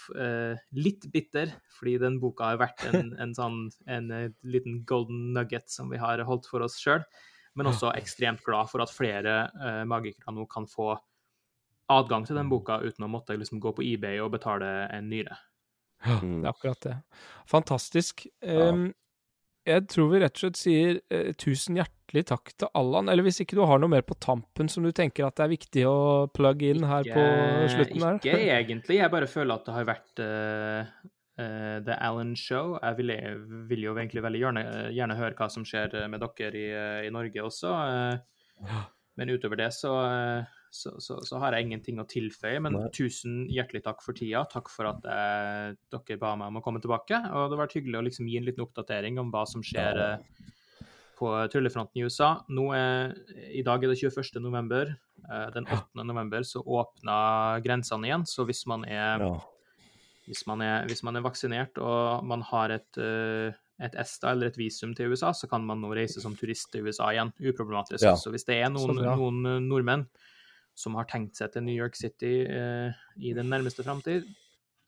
litt 0.74 1.04
bitter, 1.14 1.52
fordi 1.76 1.92
den 2.02 2.16
boka 2.18 2.48
har 2.48 2.58
vært 2.58 2.82
en, 2.90 3.12
en 3.22 3.36
sånn 3.38 3.60
en, 3.86 4.08
liten 4.42 4.80
golden 4.90 5.28
nugget 5.36 5.70
som 5.70 5.92
vi 5.94 6.00
har 6.02 6.24
holdt 6.26 6.50
for 6.50 6.66
oss 6.66 6.80
sjøl, 6.82 7.04
men 7.54 7.70
også 7.70 7.92
ekstremt 8.00 8.42
glad 8.48 8.72
for 8.72 8.82
at 8.82 8.94
flere 8.94 9.36
magikere 9.90 10.34
nå 10.34 10.48
kan 10.50 10.66
få 10.70 10.96
adgang 11.90 12.26
til 12.28 12.38
den 12.38 12.48
mm. 12.48 12.54
boka 12.54 12.80
uten 12.84 13.06
å 13.06 13.12
måtte 13.12 13.38
liksom 13.38 13.62
gå 13.64 13.74
på 13.76 13.86
eBay 13.86 14.22
og 14.24 14.34
betale 14.38 14.70
en 14.94 15.10
nyre. 15.12 15.38
Ja, 16.06 16.18
det 16.22 16.46
er 16.46 16.50
akkurat 16.54 16.82
det. 16.86 16.96
Fantastisk. 17.50 18.28
Um, 18.46 18.92
jeg 19.68 19.86
tror 19.92 20.12
vi 20.14 20.22
rett 20.24 20.38
og 20.38 20.46
slett 20.46 20.60
sier 20.60 21.00
uh, 21.12 21.32
tusen 21.40 21.80
hjertelig 21.80 22.26
takk 22.32 22.54
til 22.56 22.72
Allan. 22.78 23.12
Eller 23.12 23.26
hvis 23.26 23.42
ikke 23.44 23.58
du 23.60 23.66
har 23.68 23.82
noe 23.82 23.92
mer 23.92 24.06
på 24.08 24.18
tampen 24.22 24.72
som 24.72 24.86
du 24.86 24.94
tenker 24.96 25.28
at 25.28 25.38
det 25.40 25.46
er 25.46 25.56
viktig 25.56 25.86
å 25.90 26.00
plugge 26.34 26.72
inn 26.72 26.86
her 26.88 27.10
på 27.10 27.24
slutten 27.74 28.06
her? 28.06 28.20
Ikke 28.22 28.44
egentlig. 28.46 29.02
Jeg 29.02 29.14
bare 29.16 29.30
føler 29.30 29.56
at 29.58 29.68
det 29.68 29.76
har 29.76 29.90
vært 29.90 30.24
uh, 30.24 30.94
uh, 31.42 31.76
The 31.90 31.98
Alan 31.98 32.36
Show. 32.40 32.78
Jeg 32.80 33.02
vil, 33.02 33.16
vil, 33.74 33.90
jo 33.90 33.98
egentlig 33.98 34.24
veldig 34.24 34.46
gjerne, 34.46 34.66
gjerne, 34.96 35.20
høre 35.20 35.36
hva 35.42 35.50
som 35.52 35.68
skjer 35.68 36.00
med 36.08 36.24
dere 36.24 36.64
i, 36.64 36.70
i 37.10 37.12
Norge 37.14 37.44
også. 37.50 37.76
Men 39.20 39.36
utover 39.36 39.60
det 39.60 39.74
så 39.76 39.98
så, 40.70 41.02
så, 41.02 41.18
så, 41.26 41.40
har 41.42 41.56
jeg 41.56 41.66
ingenting 41.66 42.00
å 42.02 42.08
tilføye. 42.10 42.60
Men 42.62 42.78
Nei. 42.78 42.86
tusen 42.96 43.42
hjertelig 43.50 43.82
takk 43.88 44.04
for 44.06 44.18
tida. 44.18 44.44
Takk 44.52 44.70
for 44.72 44.92
at 44.92 45.06
eh, 45.10 45.74
dere 45.90 46.22
ba 46.22 46.36
meg 46.38 46.52
om 46.52 46.60
å 46.62 46.64
komme 46.66 46.82
tilbake. 46.84 47.18
Og 47.18 47.50
det 47.50 47.58
har 47.58 47.64
vært 47.66 47.78
hyggelig 47.80 48.00
å 48.00 48.06
liksom 48.06 48.30
gi 48.30 48.40
en 48.40 48.48
liten 48.48 48.66
oppdatering 48.66 49.20
om 49.22 49.32
hva 49.34 49.46
som 49.50 49.66
skjer 49.66 50.02
eh, 50.06 50.50
på 51.20 51.32
tryllefronten 51.52 52.00
i 52.00 52.06
USA. 52.08 52.32
Nå 52.54 52.70
er, 52.78 53.16
I 53.50 53.64
dag 53.66 53.84
er 53.84 53.94
det 53.94 54.02
21. 54.02 54.42
november. 54.46 54.94
Eh, 55.26 55.48
den 55.58 55.70
8. 55.70 56.06
november 56.06 56.46
så 56.48 56.62
åpna 56.62 57.18
grensene 57.66 58.12
igjen. 58.12 58.28
Så 58.30 58.46
hvis 58.50 58.66
man 58.70 58.86
er, 58.86 59.26
ja. 59.26 59.34
hvis 60.30 60.46
man 60.50 60.62
er, 60.66 60.86
hvis 60.92 61.02
man 61.08 61.18
er 61.18 61.26
vaksinert 61.26 61.82
og 61.82 62.30
man 62.30 62.46
har 62.52 62.78
et 62.78 63.04
et 63.80 63.94
ESTA 63.96 64.34
eller 64.34 64.50
et 64.50 64.58
visum 64.60 64.92
til 64.92 65.14
USA, 65.14 65.30
så 65.32 65.48
kan 65.48 65.64
man 65.64 65.80
nå 65.80 65.94
reise 65.96 66.20
som 66.20 66.34
turist 66.36 66.68
til 66.74 66.84
USA 66.84 67.14
igjen, 67.14 67.30
uproblematisk. 67.40 68.04
Ja. 68.04 68.18
Så 68.20 68.28
hvis 68.34 68.44
det 68.44 68.58
er 68.60 68.68
noen, 68.74 69.00
noen 69.00 69.70
nordmenn 69.70 70.04
som 70.80 70.96
har 70.96 71.08
tenkt 71.10 71.40
seg 71.40 71.52
til 71.54 71.66
New 71.66 71.76
York 71.76 71.98
City 72.00 72.40
eh, 72.48 72.96
i 73.20 73.36
den 73.36 73.52
nærmeste 73.52 73.84
framtid, 73.84 74.30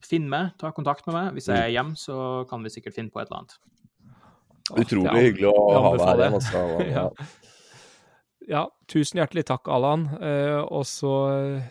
finn 0.02 0.26
meg, 0.30 0.54
ta 0.60 0.72
kontakt 0.74 1.06
med 1.08 1.18
meg. 1.18 1.30
Hvis 1.36 1.50
jeg 1.50 1.58
er 1.58 1.68
mm. 1.68 1.76
hjemme, 1.76 2.00
så 2.00 2.16
kan 2.50 2.64
vi 2.64 2.72
sikkert 2.72 2.96
finne 2.96 3.12
på 3.12 3.22
et 3.22 3.28
eller 3.30 3.42
annet. 3.42 3.58
Utrolig 4.72 5.08
ja, 5.10 5.24
hyggelig 5.26 5.48
å 5.50 5.80
ha 5.84 5.90
deg 5.98 6.06
her. 6.06 6.36
Altså. 6.38 6.62
ja. 6.96 7.04
ja. 8.54 8.62
tusen 8.90 9.20
hjertelig 9.20 9.44
takk, 9.50 9.68
Allan. 9.74 10.08
Eh, 10.16 10.60
og 10.62 10.86
så 10.88 11.12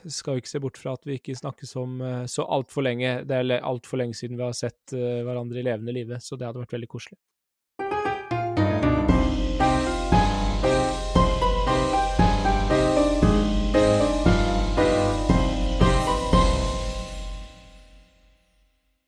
skal 0.05 0.37
vi 0.37 0.43
ikke 0.43 0.53
se 0.53 0.63
bort 0.63 0.79
fra 0.81 0.95
at 0.99 1.07
vi 1.09 1.17
ikke 1.19 1.37
snakkes 1.39 1.75
om 1.81 1.97
eh, 2.05 2.23
så 2.31 2.45
altfor 2.45 2.85
lenge. 2.87 3.21
Det 3.27 3.41
er 3.41 3.57
altfor 3.59 4.03
lenge 4.03 4.17
siden 4.19 4.39
vi 4.39 4.45
har 4.45 4.57
sett 4.57 4.95
eh, 4.97 5.23
hverandre 5.25 5.63
i 5.63 5.67
levende 5.67 5.95
live, 5.97 6.21
så 6.23 6.37
det 6.37 6.49
hadde 6.49 6.63
vært 6.63 6.77
veldig 6.77 6.91
koselig. 6.91 7.19